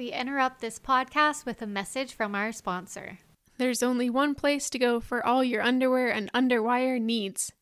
we 0.00 0.12
interrupt 0.12 0.62
this 0.62 0.78
podcast 0.78 1.44
with 1.44 1.60
a 1.60 1.66
message 1.66 2.14
from 2.14 2.34
our 2.34 2.52
sponsor. 2.52 3.18
There's 3.58 3.82
only 3.82 4.08
one 4.08 4.34
place 4.34 4.70
to 4.70 4.78
go 4.78 4.98
for 4.98 5.22
all 5.26 5.44
your 5.44 5.60
underwear 5.60 6.10
and 6.10 6.32
underwire 6.32 6.98
needs, 6.98 7.52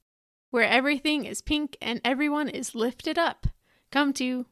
where 0.52 0.62
everything 0.62 1.24
is 1.24 1.42
pink 1.42 1.76
and 1.82 2.00
everyone 2.04 2.48
is 2.48 2.76
lifted 2.76 3.18
up. 3.18 3.48
Come 3.90 4.12
to 4.12 4.46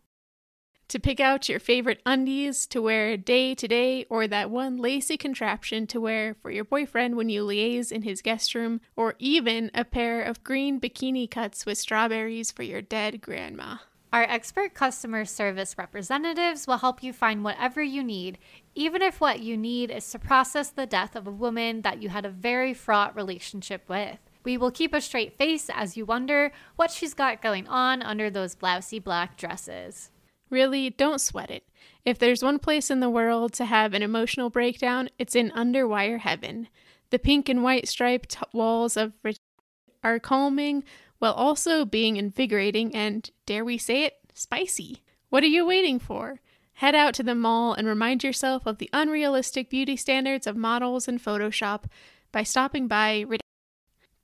to 0.88 0.98
pick 0.98 1.20
out 1.20 1.48
your 1.48 1.60
favorite 1.60 2.02
undies 2.04 2.66
to 2.66 2.82
wear 2.82 3.16
day 3.16 3.54
to 3.54 3.69
day, 3.69 4.04
or 4.10 4.26
that 4.26 4.50
one 4.50 4.78
lacy 4.78 5.16
contraption 5.16 5.87
to 5.87 6.00
wear 6.00 6.34
for 6.34 6.50
your 6.50 6.64
boyfriend 6.64 7.14
when 7.14 7.28
you 7.28 7.46
liaise 7.46 7.92
in 7.92 8.03
his 8.03 8.21
guest 8.21 8.53
room, 8.56 8.80
or 8.96 9.14
even 9.21 9.71
a 9.72 9.84
pair 9.84 10.22
of 10.22 10.42
green 10.42 10.80
bikini 10.80 11.30
cuts 11.30 11.64
with 11.64 11.78
strawberries 11.78 12.50
for 12.50 12.64
your 12.64 12.82
dead 12.82 13.21
grandma. 13.21 13.76
Our 14.17 14.22
expert 14.22 14.72
customer 14.72 15.26
service 15.26 15.76
representatives 15.76 16.66
will 16.66 16.78
help 16.78 17.02
you 17.02 17.12
find 17.12 17.45
whatever 17.45 17.83
you 17.83 18.02
need, 18.02 18.38
even 18.74 19.02
if 19.02 19.20
what 19.20 19.41
you 19.41 19.59
need 19.59 19.91
is 19.91 20.11
to 20.11 20.19
process 20.19 20.70
the 20.70 20.87
death 20.87 21.16
of 21.16 21.27
a 21.27 21.30
woman 21.30 21.83
that 21.83 22.01
you 22.01 22.09
had 22.09 22.25
a 22.25 22.30
very 22.30 22.73
fraught 22.73 23.15
relationship 23.15 23.87
with. 23.91 24.16
We 24.42 24.56
will 24.56 24.70
keep 24.70 24.95
a 24.95 25.02
straight 25.02 25.37
face 25.37 25.69
as 25.69 25.98
you 25.98 26.06
wonder 26.06 26.51
what 26.77 26.91
she's 26.91 27.12
got 27.12 27.42
going 27.42 27.69
on 27.69 28.01
under 28.01 28.30
those 28.30 28.55
blousy 28.55 28.98
black 28.98 29.37
dresses. 29.37 30.11
Really, 30.48 30.89
don't 30.89 31.20
sweat 31.20 31.51
it. 31.51 31.64
If 32.06 32.19
there's 32.19 32.42
one 32.42 32.59
place 32.59 32.91
in 32.91 33.01
the 33.01 33.11
world 33.11 33.53
to 33.53 33.67
have 33.67 33.92
an 33.92 34.01
emotional 34.01 34.48
breakdown, 34.48 35.11
it's 35.19 35.37
in 35.37 35.51
underwire 35.51 36.20
heaven. 36.20 36.69
The 37.11 37.19
pink 37.19 37.51
and 37.51 37.62
white 37.62 37.87
striped 37.87 38.39
walls 38.55 38.97
of 38.97 39.12
are 40.03 40.19
calming 40.19 40.84
while 41.19 41.33
also 41.33 41.84
being 41.84 42.16
invigorating 42.16 42.95
and, 42.95 43.30
dare 43.47 43.65
we 43.65 43.79
say 43.79 44.05
it, 44.05 44.15
spicy. 44.34 45.02
What 45.29 45.42
are 45.42 45.48
you 45.48 45.66
waiting 45.66 45.98
for? 45.98 46.41
Head 46.75 46.95
out 46.95 47.15
to 47.15 47.23
the 47.23 47.34
mall 47.34 47.73
and 47.73 47.89
remind 47.89 48.23
yourself 48.23 48.66
of 48.66 48.79
the 48.79 48.91
unrealistic 48.92 49.70
beauty 49.70 49.97
standards 49.97 50.47
of 50.47 50.56
models 50.56 51.09
and 51.09 51.23
Photoshop 51.23 51.84
by 52.33 52.42
stopping 52.42 52.87
by. 52.87 53.25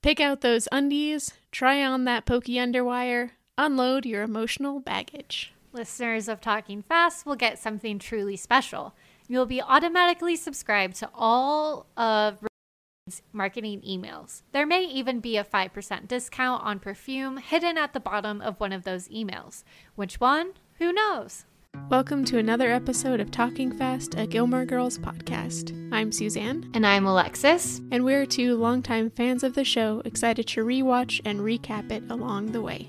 Pick 0.02 0.20
out 0.20 0.42
those 0.42 0.68
undies, 0.70 1.32
try 1.50 1.82
on 1.82 2.04
that 2.04 2.26
pokey 2.26 2.56
underwire, 2.56 3.30
unload 3.56 4.04
your 4.04 4.22
emotional 4.22 4.80
baggage. 4.80 5.54
Listeners 5.72 6.28
of 6.28 6.40
Talking 6.40 6.82
Fast 6.82 7.24
will 7.24 7.36
get 7.36 7.58
something 7.58 7.98
truly 7.98 8.36
special. 8.36 8.94
You'll 9.28 9.46
be 9.46 9.62
automatically 9.62 10.36
subscribed 10.36 10.96
to 10.96 11.08
all 11.14 11.86
of 11.96 12.38
marketing 13.32 13.82
emails. 13.82 14.42
There 14.52 14.64
may 14.64 14.84
even 14.84 15.20
be 15.20 15.36
a 15.36 15.44
5% 15.44 16.08
discount 16.08 16.62
on 16.62 16.78
perfume 16.78 17.36
hidden 17.36 17.76
at 17.76 17.92
the 17.92 18.00
bottom 18.00 18.40
of 18.40 18.58
one 18.60 18.72
of 18.72 18.84
those 18.84 19.08
emails. 19.08 19.64
Which 19.96 20.20
one? 20.20 20.52
Who 20.78 20.92
knows? 20.92 21.44
Welcome 21.88 22.24
to 22.26 22.38
another 22.38 22.70
episode 22.70 23.20
of 23.20 23.30
Talking 23.30 23.72
Fast, 23.72 24.14
a 24.14 24.26
Gilmore 24.26 24.64
Girls 24.64 24.98
podcast. 24.98 25.72
I'm 25.92 26.12
Suzanne. 26.12 26.70
And 26.74 26.86
I'm 26.86 27.06
Alexis. 27.06 27.80
And 27.90 28.04
we're 28.04 28.24
two 28.24 28.56
longtime 28.56 29.10
fans 29.10 29.42
of 29.42 29.54
the 29.54 29.64
show, 29.64 30.00
excited 30.04 30.46
to 30.48 30.64
rewatch 30.64 31.20
and 31.24 31.40
recap 31.40 31.90
it 31.90 32.04
along 32.10 32.52
the 32.52 32.62
way. 32.62 32.88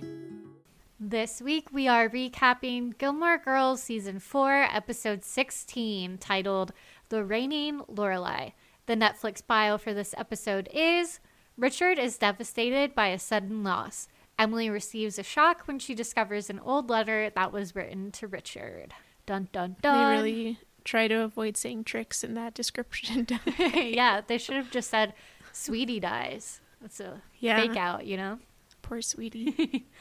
This 1.00 1.42
week 1.42 1.68
we 1.74 1.88
are 1.88 2.08
recapping 2.08 2.98
Gilmore 2.98 3.38
Girls 3.38 3.84
Season 3.84 4.20
4, 4.20 4.70
Episode 4.72 5.26
16, 5.26 6.18
titled 6.18 6.72
The 7.10 7.26
Reigning 7.26 7.82
Lorelai. 7.90 8.54
The 8.86 8.96
Netflix 8.96 9.42
bio 9.46 9.78
for 9.78 9.94
this 9.94 10.14
episode 10.18 10.68
is 10.74 11.20
Richard 11.58 11.98
is 11.98 12.18
devastated 12.18 12.94
by 12.94 13.08
a 13.08 13.20
sudden 13.20 13.64
loss. 13.64 14.08
Emily 14.38 14.70
receives 14.70 15.18
a 15.18 15.24
shock 15.24 15.62
when 15.66 15.80
she 15.80 15.96
discovers 15.96 16.50
an 16.50 16.60
old 16.60 16.90
letter 16.90 17.30
that 17.34 17.54
was 17.54 17.76
written 17.76 18.12
to 18.12 18.28
Richard. 18.28 18.94
Dun 19.26 19.48
dun 19.52 19.78
dun. 19.82 19.98
They 19.98 20.22
really 20.22 20.60
try 20.84 21.08
to 21.08 21.22
avoid 21.22 21.56
saying 21.56 21.86
Trix 21.86 22.24
in 22.24 22.34
that 22.34 22.54
description. 22.54 23.28
yeah, 23.58 24.22
they 24.26 24.38
should 24.38 24.56
have 24.56 24.72
just 24.72 24.90
said 24.90 25.14
Sweetie 25.52 26.00
dies. 26.00 26.60
That's 26.82 27.00
a 27.00 27.22
yeah. 27.40 27.62
fake 27.62 27.78
out, 27.78 28.06
you 28.06 28.18
know? 28.18 28.40
Poor 28.82 29.02
Sweetie. 29.02 29.86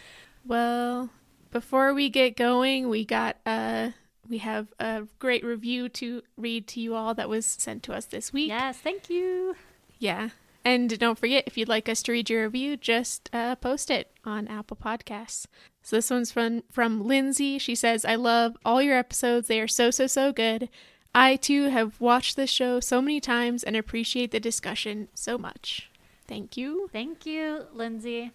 Well, 0.44 1.10
before 1.52 1.94
we 1.94 2.10
get 2.10 2.36
going, 2.36 2.88
we 2.88 3.04
got 3.04 3.36
uh 3.46 3.90
we 4.28 4.38
have 4.38 4.72
a 4.78 5.02
great 5.18 5.44
review 5.44 5.88
to 5.90 6.22
read 6.36 6.66
to 6.68 6.80
you 6.80 6.94
all 6.94 7.14
that 7.14 7.28
was 7.28 7.44
sent 7.46 7.82
to 7.84 7.92
us 7.92 8.06
this 8.06 8.32
week. 8.32 8.48
Yes, 8.48 8.78
thank 8.78 9.10
you. 9.10 9.56
Yeah. 9.98 10.30
And 10.64 10.96
don't 10.98 11.18
forget, 11.18 11.44
if 11.46 11.58
you'd 11.58 11.68
like 11.68 11.88
us 11.88 12.02
to 12.04 12.12
read 12.12 12.30
your 12.30 12.44
review, 12.44 12.76
just 12.76 13.28
uh, 13.32 13.56
post 13.56 13.90
it 13.90 14.12
on 14.24 14.46
Apple 14.46 14.76
Podcasts. 14.76 15.46
So 15.82 15.96
this 15.96 16.10
one's 16.10 16.30
from 16.30 16.62
from 16.70 17.04
Lindsay. 17.04 17.58
She 17.58 17.74
says, 17.74 18.04
"I 18.04 18.14
love 18.14 18.56
all 18.64 18.80
your 18.80 18.96
episodes. 18.96 19.48
They 19.48 19.60
are 19.60 19.66
so 19.66 19.90
so 19.90 20.06
so 20.06 20.32
good. 20.32 20.68
I 21.14 21.36
too 21.36 21.68
have 21.68 22.00
watched 22.00 22.36
this 22.36 22.48
show 22.50 22.80
so 22.80 23.02
many 23.02 23.20
times 23.20 23.62
and 23.62 23.76
appreciate 23.76 24.30
the 24.30 24.40
discussion 24.40 25.08
so 25.14 25.36
much. 25.36 25.90
Thank 26.26 26.56
you. 26.56 26.88
Thank 26.92 27.26
you, 27.26 27.66
Lindsay 27.74 28.30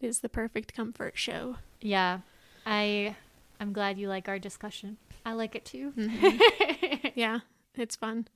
It 0.00 0.06
is 0.06 0.20
the 0.20 0.28
perfect 0.28 0.74
comfort 0.74 1.16
show. 1.16 1.56
Yeah. 1.80 2.20
I 2.66 3.16
I'm 3.60 3.72
glad 3.72 3.98
you 3.98 4.08
like 4.08 4.28
our 4.28 4.38
discussion. 4.38 4.98
I 5.24 5.32
like 5.32 5.54
it 5.54 5.64
too. 5.64 5.92
Mm-hmm. 5.96 7.08
yeah, 7.14 7.40
it's 7.74 7.96
fun. 7.96 8.28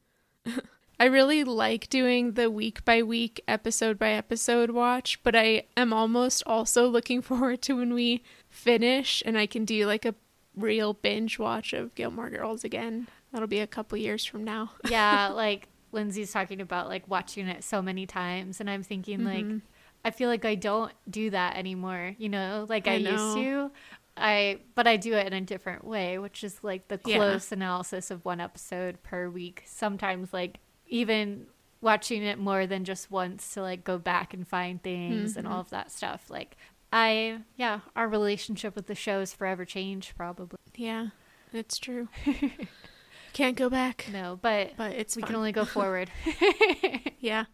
I 1.00 1.06
really 1.06 1.42
like 1.42 1.88
doing 1.88 2.32
the 2.32 2.50
week 2.50 2.84
by 2.84 3.02
week, 3.02 3.42
episode 3.48 3.98
by 3.98 4.10
episode 4.10 4.70
watch, 4.70 5.22
but 5.22 5.34
I 5.34 5.64
am 5.76 5.92
almost 5.92 6.42
also 6.46 6.86
looking 6.86 7.22
forward 7.22 7.62
to 7.62 7.76
when 7.76 7.94
we 7.94 8.22
finish 8.48 9.22
and 9.26 9.36
I 9.38 9.46
can 9.46 9.64
do 9.64 9.86
like 9.86 10.04
a 10.04 10.14
real 10.56 10.92
binge 10.92 11.38
watch 11.38 11.72
of 11.72 11.94
Gilmore 11.94 12.30
Girls 12.30 12.62
again. 12.62 13.08
That'll 13.32 13.48
be 13.48 13.60
a 13.60 13.66
couple 13.66 13.98
years 13.98 14.24
from 14.24 14.44
now. 14.44 14.72
yeah, 14.88 15.28
like 15.28 15.68
Lindsay's 15.92 16.32
talking 16.32 16.60
about 16.60 16.88
like 16.88 17.08
watching 17.08 17.48
it 17.48 17.64
so 17.64 17.82
many 17.82 18.06
times 18.06 18.60
and 18.60 18.68
I'm 18.68 18.82
thinking 18.82 19.20
mm-hmm. 19.20 19.50
like 19.52 19.62
I 20.04 20.10
feel 20.10 20.28
like 20.28 20.44
I 20.44 20.56
don't 20.56 20.92
do 21.08 21.30
that 21.30 21.56
anymore, 21.56 22.14
you 22.18 22.28
know, 22.28 22.66
like 22.68 22.88
I, 22.88 22.94
I 22.94 22.96
used 22.96 23.34
to. 23.36 23.70
I 24.16 24.60
but 24.74 24.86
I 24.86 24.96
do 24.96 25.14
it 25.14 25.26
in 25.26 25.32
a 25.32 25.40
different 25.40 25.84
way, 25.84 26.18
which 26.18 26.44
is 26.44 26.58
like 26.62 26.88
the 26.88 26.98
close 26.98 27.50
yeah. 27.50 27.56
analysis 27.56 28.10
of 28.10 28.24
one 28.24 28.40
episode 28.40 29.02
per 29.02 29.28
week. 29.28 29.62
Sometimes 29.66 30.32
like 30.32 30.58
even 30.86 31.46
watching 31.80 32.22
it 32.22 32.38
more 32.38 32.66
than 32.66 32.84
just 32.84 33.10
once 33.10 33.54
to 33.54 33.62
like 33.62 33.84
go 33.84 33.98
back 33.98 34.34
and 34.34 34.46
find 34.46 34.82
things 34.82 35.30
mm-hmm. 35.30 35.40
and 35.40 35.48
all 35.48 35.60
of 35.60 35.70
that 35.70 35.90
stuff. 35.90 36.28
Like 36.28 36.56
I 36.92 37.38
yeah, 37.56 37.80
our 37.96 38.08
relationship 38.08 38.76
with 38.76 38.86
the 38.86 38.94
show 38.94 39.20
is 39.20 39.32
forever 39.32 39.64
changed 39.64 40.16
probably. 40.16 40.58
Yeah. 40.76 41.08
It's 41.52 41.78
true. 41.78 42.08
Can't 43.32 43.56
go 43.56 43.70
back. 43.70 44.06
No, 44.12 44.38
but 44.40 44.72
but 44.76 44.92
it's 44.92 45.16
we 45.16 45.22
fun. 45.22 45.28
can 45.28 45.36
only 45.36 45.52
go 45.52 45.64
forward. 45.64 46.10
yeah. 47.20 47.44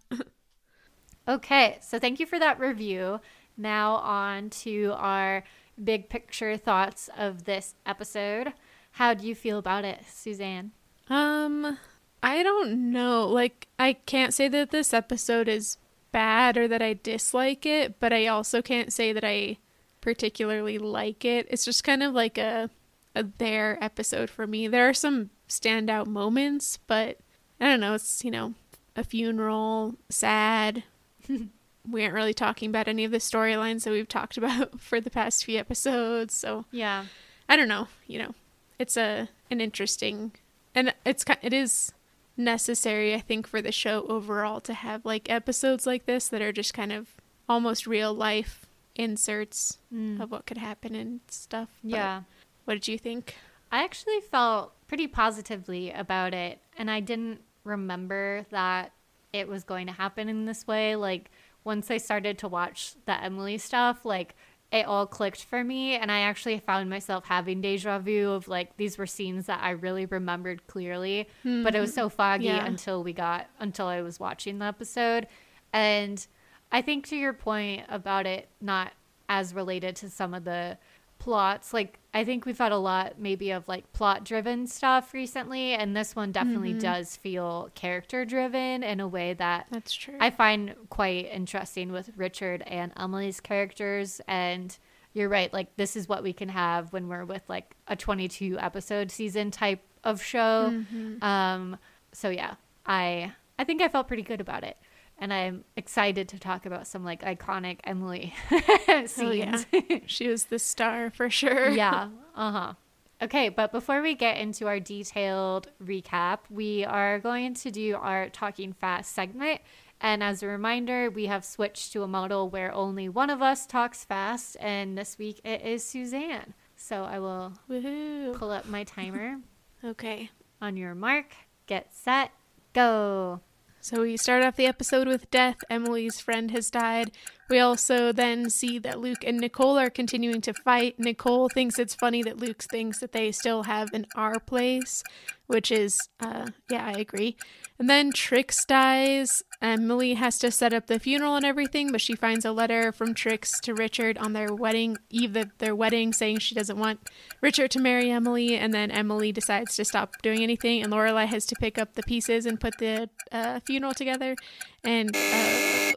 Okay, 1.26 1.78
so 1.82 1.98
thank 1.98 2.20
you 2.20 2.26
for 2.26 2.38
that 2.38 2.58
review. 2.58 3.20
Now, 3.56 3.96
on 3.96 4.50
to 4.50 4.94
our 4.96 5.44
big 5.83 6.09
picture 6.09 6.56
thoughts 6.56 7.09
of 7.16 7.44
this 7.44 7.75
episode. 7.87 8.53
How 8.93 9.15
do 9.15 9.27
you 9.27 9.34
feel 9.34 9.59
about 9.59 9.84
it, 9.84 10.00
Suzanne? 10.09 10.72
Um, 11.09 11.78
I 12.22 12.43
don't 12.43 12.91
know. 12.93 13.27
Like, 13.27 13.69
I 13.78 13.94
can't 13.94 14.34
say 14.34 14.49
that 14.49 14.71
this 14.71 14.93
episode 14.93 15.49
is 15.49 15.78
bad 16.12 16.56
or 16.56 16.69
that 16.69 16.83
I 16.83 16.94
dislike 16.94 17.65
it, 17.67 18.00
but 18.00 18.12
I 18.12 18.27
also 18.27 18.62
can't 18.62 18.93
say 18.93 19.12
that 19.12 19.25
I 19.25 19.59
particularly 20.00 20.78
like 20.78 21.25
it. 21.25 21.47
It's 21.50 21.65
just 21.65 21.84
kind 21.84 22.03
of 22.03 22.15
like 22.15 22.38
a 22.38 22.71
a 23.15 23.25
there 23.38 23.83
episode 23.83 24.31
for 24.31 24.47
me. 24.47 24.69
There 24.69 24.88
are 24.88 24.94
some 24.94 25.31
standout 25.49 26.06
moments, 26.06 26.78
but 26.87 27.19
I 27.61 27.67
don't 27.67 27.81
know, 27.81 27.94
it's, 27.94 28.25
you 28.25 28.31
know, 28.31 28.55
a 28.94 29.03
funeral, 29.03 29.97
sad, 30.09 30.84
we 31.91 32.03
aren't 32.03 32.15
really 32.15 32.34
talking 32.34 32.71
about 32.71 32.88
any 32.88 33.04
of 33.04 33.10
the 33.10 33.19
storylines 33.19 33.84
that 33.84 33.91
we've 33.91 34.09
talked 34.09 34.37
about 34.38 34.81
for 34.81 35.00
the 35.00 35.10
past 35.10 35.44
few 35.44 35.59
episodes. 35.59 36.34
So 36.34 36.65
yeah, 36.71 37.04
I 37.49 37.56
don't 37.56 37.69
know. 37.69 37.88
You 38.06 38.21
know, 38.21 38.34
it's 38.78 38.97
a 38.97 39.28
an 39.50 39.60
interesting, 39.60 40.32
and 40.75 40.94
it's 41.04 41.25
it 41.43 41.52
is 41.52 41.93
necessary, 42.37 43.14
I 43.14 43.20
think, 43.20 43.46
for 43.46 43.61
the 43.61 43.73
show 43.73 44.06
overall 44.08 44.61
to 44.62 44.75
have 44.75 45.05
like 45.05 45.31
episodes 45.31 45.87
like 45.87 46.06
this 46.06 46.29
that 46.29 46.43
are 46.43 46.52
just 46.52 46.73
kind 46.73 46.93
of 46.93 47.08
almost 47.49 47.87
real 47.87 48.14
life 48.14 48.67
inserts 48.94 49.79
mm. 49.93 50.20
of 50.20 50.31
what 50.31 50.46
could 50.46 50.58
happen 50.58 50.94
and 50.94 51.20
stuff. 51.29 51.69
But 51.82 51.90
yeah. 51.90 52.23
What 52.64 52.75
did 52.75 52.88
you 52.88 52.99
think? 52.99 53.35
I 53.73 53.82
actually 53.85 54.20
felt 54.20 54.75
pretty 54.88 55.06
positively 55.06 55.90
about 55.90 56.35
it, 56.35 56.61
and 56.76 56.90
I 56.90 57.00
didn't 57.00 57.40
remember 57.64 58.46
that 58.50 58.93
it 59.32 59.49
was 59.49 59.64
going 59.64 59.87
to 59.87 59.93
happen 59.93 60.29
in 60.29 60.46
this 60.46 60.67
way. 60.67 60.96
Like 60.96 61.31
once 61.69 61.91
I 61.91 61.99
started 61.99 62.38
to 62.38 62.49
watch 62.49 62.94
the 63.05 63.23
Emily 63.23 63.59
stuff, 63.59 64.03
like 64.03 64.35
it 64.73 64.87
all 64.87 65.06
clicked 65.06 65.44
for 65.44 65.62
me 65.62 65.97
and 65.97 66.11
I 66.11 66.20
actually 66.20 66.59
found 66.61 66.88
myself 66.88 67.26
having 67.26 67.61
deja 67.61 67.99
vu 67.99 68.31
of 68.31 68.49
like 68.49 68.79
these 68.79 68.97
were 68.97 69.06
scenes 69.06 69.47
that 69.47 69.61
I 69.62 69.70
really 69.70 70.06
remembered 70.06 70.67
clearly, 70.67 71.29
mm-hmm. 71.44 71.62
but 71.65 71.75
it 71.75 71.81
was 71.81 71.93
so 71.93 72.09
foggy 72.09 72.47
yeah. 72.47 72.65
until 72.65 73.05
we 73.05 73.12
got 73.12 73.49
until 73.61 73.87
I 73.87 74.00
was 74.00 74.19
watching 74.19 74.59
the 74.59 74.65
episode. 74.65 75.29
And 75.75 76.26
I 76.73 76.81
think 76.81 77.06
to 77.09 77.17
your 77.17 77.35
point 77.35 77.85
about 77.91 78.26
it 78.26 78.49
not 78.62 78.93
as 79.29 79.53
related 79.53 79.94
to 79.97 80.09
some 80.09 80.32
of 80.32 80.44
the 80.44 80.79
plots. 81.19 81.73
Like 81.73 81.99
I 82.15 82.25
think 82.25 82.47
we've 82.47 82.59
had 82.59 82.73
a 82.73 82.79
lot 82.79 83.15
maybe 83.19 83.50
of 83.50 83.69
like 83.69 83.93
plot 83.93 84.25
driven 84.25 84.67
stuff 84.67 85.12
recently 85.12 85.75
and 85.75 85.97
this 85.97 86.17
one 86.17 86.32
definitely 86.32 86.70
mm-hmm. 86.70 86.81
does 86.81 87.17
feel 87.17 87.70
character 87.75 88.25
driven 88.25 88.82
in 88.82 89.00
a 89.00 89.09
way 89.09 89.35
that 89.35 89.67
That's 89.70 89.93
true. 89.93 90.17
I 90.20 90.31
find 90.31 90.75
quite 90.91 91.31
interesting 91.31 91.93
with 91.93 92.11
Richard 92.17 92.62
and 92.62 92.93
Emily's 92.97 93.41
characters 93.41 94.20
and 94.26 94.76
you're 95.12 95.29
right 95.29 95.53
like 95.53 95.76
this 95.76 95.97
is 95.97 96.09
what 96.09 96.23
we 96.23 96.32
can 96.32 96.49
have 96.49 96.93
when 96.93 97.09
we're 97.09 97.25
with 97.25 97.43
like 97.49 97.75
a 97.88 97.97
22 97.97 98.59
episode 98.59 99.11
season 99.11 99.50
type 99.50 99.82
of 100.05 100.23
show. 100.23 100.73
Mm-hmm. 100.73 101.23
Um 101.23 101.76
so 102.12 102.31
yeah, 102.31 102.55
I 102.87 103.32
I 103.59 103.64
think 103.64 103.82
I 103.82 103.88
felt 103.88 104.09
pretty 104.09 104.23
good 104.23 104.41
about 104.41 104.64
it 104.64 104.76
and 105.19 105.32
I'm 105.32 105.65
excited 105.76 106.29
to 106.31 106.38
talk 106.38 106.65
about 106.67 106.87
some 106.87 107.05
like 107.05 107.23
iconic 107.23 107.79
Emily 107.85 108.35
scenes. 109.06 109.67
Oh, 109.73 109.82
yeah. 109.88 109.99
she 110.06 110.29
was 110.29 110.44
the 110.44 110.59
star 110.59 111.11
for 111.11 111.29
sure. 111.31 111.70
yeah. 111.70 112.09
Uh 112.37 112.53
huh. 112.53 112.73
Okay, 113.20 113.49
but 113.49 113.73
before 113.73 114.00
we 114.00 114.15
get 114.15 114.37
into 114.38 114.69
our 114.69 114.79
detailed 114.79 115.67
recap, 115.85 116.38
we 116.49 116.85
are 116.85 117.19
going 117.19 117.53
to 117.55 117.70
do 117.73 117.97
our 117.97 118.29
talking 118.29 118.73
fast 118.73 119.12
segment. 119.12 119.61
And 120.00 120.23
as 120.23 120.41
a 120.44 120.47
reminder, 120.47 121.11
we 121.11 121.26
have 121.26 121.44
switched 121.44 121.93
to 121.94 122.05
a 122.05 122.06
model 122.06 122.49
where 122.49 122.73
only 122.73 123.09
one 123.09 123.29
of 123.29 123.43
us 123.43 123.67
talks 123.67 124.05
fast, 124.05 124.56
and 124.61 124.97
this 124.97 125.19
week 125.19 125.41
it 125.44 125.62
is 125.62 125.82
Suzanne. 125.82 126.55
So 126.76 127.03
I 127.03 127.19
will 127.19 127.55
Woo-hoo. 127.67 128.35
pull 128.35 128.53
up 128.53 128.67
my 128.67 128.85
timer. 128.85 129.38
okay. 129.82 130.31
On 130.62 130.76
your 130.76 130.94
mark, 130.94 131.35
get 131.67 131.93
set, 131.93 132.31
go. 132.73 133.41
So 133.80 134.02
we 134.02 134.16
start 134.16 134.42
off 134.42 134.56
the 134.56 134.66
episode 134.66 135.06
with 135.06 135.30
death. 135.30 135.56
Emily's 135.70 136.20
friend 136.20 136.50
has 136.50 136.70
died. 136.70 137.12
We 137.48 137.60
also 137.60 138.12
then 138.12 138.50
see 138.50 138.78
that 138.80 139.00
Luke 139.00 139.25
and 139.25 139.38
Nicole 139.38 139.78
are 139.78 139.88
continuing 139.88 140.40
to 140.42 140.52
fight. 140.52 140.98
Nicole 140.98 141.48
thinks 141.48 141.78
it's 141.78 141.94
funny 141.94 142.22
that 142.25 142.38
Luke 142.38 142.62
thinks 142.62 142.98
that 143.00 143.12
they 143.12 143.32
still 143.32 143.62
have 143.62 143.88
an 143.94 144.06
R 144.14 144.40
place, 144.40 145.02
which 145.46 145.70
is, 145.70 145.96
uh, 146.20 146.48
yeah, 146.69 146.84
I 146.86 146.98
agree. 146.98 147.36
And 147.78 147.88
then 147.88 148.12
Trix 148.12 148.64
dies. 148.66 149.42
Emily 149.60 150.14
has 150.14 150.38
to 150.38 150.52
set 150.52 150.72
up 150.72 150.87
the 150.87 151.00
funeral 151.00 151.34
and 151.34 151.44
everything, 151.44 151.90
but 151.90 152.00
she 152.00 152.14
finds 152.14 152.44
a 152.44 152.52
letter 152.52 152.93
from 152.93 153.12
Trix 153.12 153.58
to 153.60 153.75
Richard 153.75 154.16
on 154.16 154.32
their 154.32 154.55
wedding 154.55 154.96
eve 155.10 155.34
of 155.37 155.50
their 155.58 155.75
wedding 155.75 156.12
saying 156.12 156.38
she 156.38 156.55
doesn't 156.55 156.78
want 156.78 157.00
Richard 157.40 157.72
to 157.72 157.81
marry 157.81 158.10
Emily. 158.10 158.55
And 158.55 158.72
then 158.72 158.93
Emily 158.93 159.32
decides 159.32 159.75
to 159.76 159.84
stop 159.84 160.22
doing 160.22 160.43
anything, 160.43 160.82
and 160.82 160.93
Lorelai 160.93 161.26
has 161.26 161.44
to 161.46 161.56
pick 161.56 161.76
up 161.76 161.94
the 161.94 162.05
pieces 162.05 162.46
and 162.46 162.60
put 162.60 162.78
the 162.78 163.10
uh, 163.32 163.58
funeral 163.60 163.94
together. 163.94 164.37
And 164.84 165.14
uh, 165.14 165.93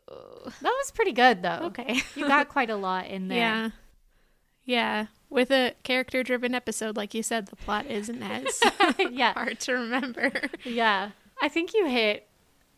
that 0.62 0.64
was 0.64 0.92
pretty 0.92 1.12
good, 1.12 1.44
though. 1.44 1.60
Okay, 1.66 2.02
you 2.16 2.28
got 2.28 2.50
quite 2.50 2.72
a 2.72 2.76
lot 2.76 3.08
in 3.08 3.28
there. 3.28 3.38
Yeah, 3.38 3.70
yeah. 4.66 5.06
With 5.30 5.50
a 5.52 5.76
character-driven 5.84 6.54
episode, 6.54 6.98
like 6.98 7.14
you 7.14 7.24
said, 7.24 7.48
the 7.48 7.56
plot 7.56 7.86
isn't 7.86 8.22
as 8.22 8.60
yeah 9.12 9.34
hard 9.36 9.60
to 9.62 9.74
remember. 9.74 10.32
Yeah. 10.66 11.12
I 11.42 11.48
think 11.48 11.74
you 11.74 11.86
hit 11.88 12.28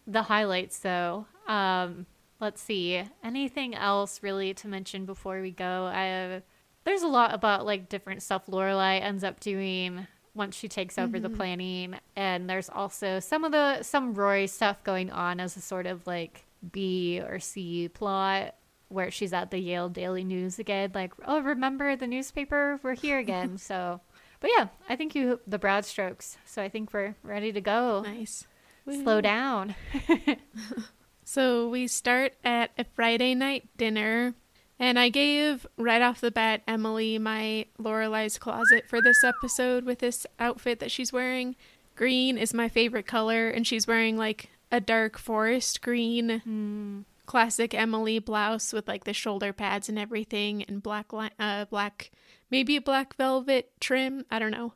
the 0.08 0.24
highlights 0.24 0.80
though. 0.80 1.26
Um, 1.48 2.06
let's 2.40 2.62
see. 2.62 3.04
Anything 3.24 3.76
else 3.76 4.22
really 4.22 4.54
to 4.56 4.68
mention 4.68 5.06
before 5.06 5.42
we 5.42 5.52
go? 5.52 5.86
I, 5.94 6.42
there's 6.84 7.02
a 7.02 7.08
lot 7.08 7.34
about 7.34 7.66
like 7.66 7.90
different 7.90 8.22
stuff 8.22 8.46
Lorelai 8.48 9.02
ends 9.02 9.24
up 9.24 9.40
doing 9.40 10.08
once 10.36 10.56
she 10.56 10.68
takes 10.68 10.98
over 10.98 11.18
mm-hmm. 11.18 11.32
the 11.32 11.38
planning, 11.38 11.96
and 12.16 12.50
there's 12.50 12.70
also 12.70 13.20
some 13.20 13.44
of 13.44 13.52
the 13.52 13.84
some 13.84 14.14
Rory 14.14 14.48
stuff 14.48 14.84
going 14.84 15.12
on 15.12 15.40
as 15.40 15.56
a 15.56 15.62
sort 15.62 15.86
of 15.86 16.06
like 16.08 16.46
B 16.72 17.22
or 17.22 17.40
C 17.40 17.88
plot 17.88 18.56
where 18.90 19.12
she's 19.12 19.34
at 19.34 19.52
the 19.52 19.58
Yale 19.58 19.90
Daily 19.90 20.24
News 20.24 20.60
again, 20.60 20.92
like, 20.94 21.14
oh, 21.26 21.42
remember 21.42 21.96
the 21.96 22.06
newspaper? 22.06 22.80
We're 22.84 22.96
here 22.96 23.18
again. 23.20 23.58
so, 23.58 24.02
but 24.40 24.52
yeah, 24.56 24.68
I 24.90 24.96
think 24.96 25.16
you 25.16 25.40
the 25.48 25.60
broad 25.60 25.86
strokes. 25.86 26.38
So 26.46 26.62
I 26.62 26.70
think 26.70 26.94
we're 26.94 27.16
ready 27.24 27.52
to 27.52 27.62
go. 27.62 28.02
Nice 28.02 28.46
slow 28.86 29.22
down. 29.22 29.76
so 31.24 31.70
we 31.70 31.88
start 31.88 32.34
at 32.44 32.72
a 32.78 32.86
Friday 32.96 33.36
night 33.36 33.68
dinner, 33.78 34.36
and 34.80 35.00
I 35.00 35.10
gave 35.10 35.66
right 35.78 36.02
off 36.02 36.22
the 36.22 36.32
bat 36.32 36.62
Emily 36.68 37.18
my 37.18 37.66
Lorelai's 37.80 38.38
closet 38.38 38.86
for 38.88 39.02
this 39.02 39.24
episode 39.24 39.86
with 39.86 40.00
this 40.00 40.26
outfit 40.40 40.80
that 40.80 40.92
she's 40.92 41.14
wearing. 41.14 41.56
Green 41.96 42.38
is 42.38 42.54
my 42.54 42.70
favorite 42.70 43.08
color, 43.08 43.50
and 43.50 43.66
she's 43.66 43.88
wearing 43.88 44.18
like 44.18 44.50
a 44.72 44.82
dark 44.82 45.18
forest 45.18 45.82
green. 45.82 46.42
Mm. 46.48 47.06
Classic 47.26 47.74
Emily 47.74 48.20
blouse 48.20 48.74
with 48.74 48.86
like 48.88 49.06
the 49.06 49.14
shoulder 49.14 49.54
pads 49.54 49.88
and 49.88 49.98
everything, 49.98 50.64
and 50.64 50.84
black, 50.84 51.14
li- 51.14 51.30
uh, 51.40 51.66
black, 51.66 52.12
maybe 52.52 52.80
black 52.80 53.16
velvet 53.16 53.72
trim. 53.80 54.26
I 54.30 54.40
don't 54.40 54.52
know, 54.52 54.74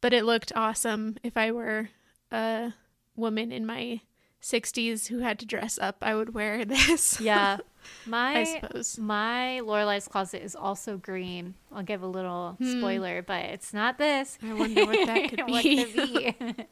but 0.00 0.12
it 0.12 0.24
looked 0.24 0.52
awesome. 0.54 1.16
If 1.24 1.36
I 1.36 1.50
were 1.50 1.88
a 2.30 2.72
woman 3.16 3.52
in 3.52 3.66
my 3.66 4.00
60s 4.42 5.06
who 5.08 5.20
had 5.20 5.38
to 5.38 5.46
dress 5.46 5.78
up, 5.78 5.98
I 6.02 6.14
would 6.14 6.34
wear 6.34 6.64
this. 6.64 7.20
Yeah. 7.20 7.58
My 8.06 8.36
I 8.36 8.44
suppose. 8.44 8.96
my 8.96 9.60
Lorelai's 9.64 10.06
closet 10.06 10.40
is 10.44 10.54
also 10.54 10.96
green. 10.96 11.54
I'll 11.72 11.82
give 11.82 12.02
a 12.02 12.06
little 12.06 12.52
hmm. 12.52 12.78
spoiler, 12.78 13.22
but 13.22 13.44
it's 13.46 13.74
not 13.74 13.98
this. 13.98 14.38
I 14.40 14.54
wonder 14.54 14.86
what 14.86 15.04
that 15.04 15.30
could 15.30 15.46
be. 15.46 15.84
could 15.84 16.56
be? 16.56 16.66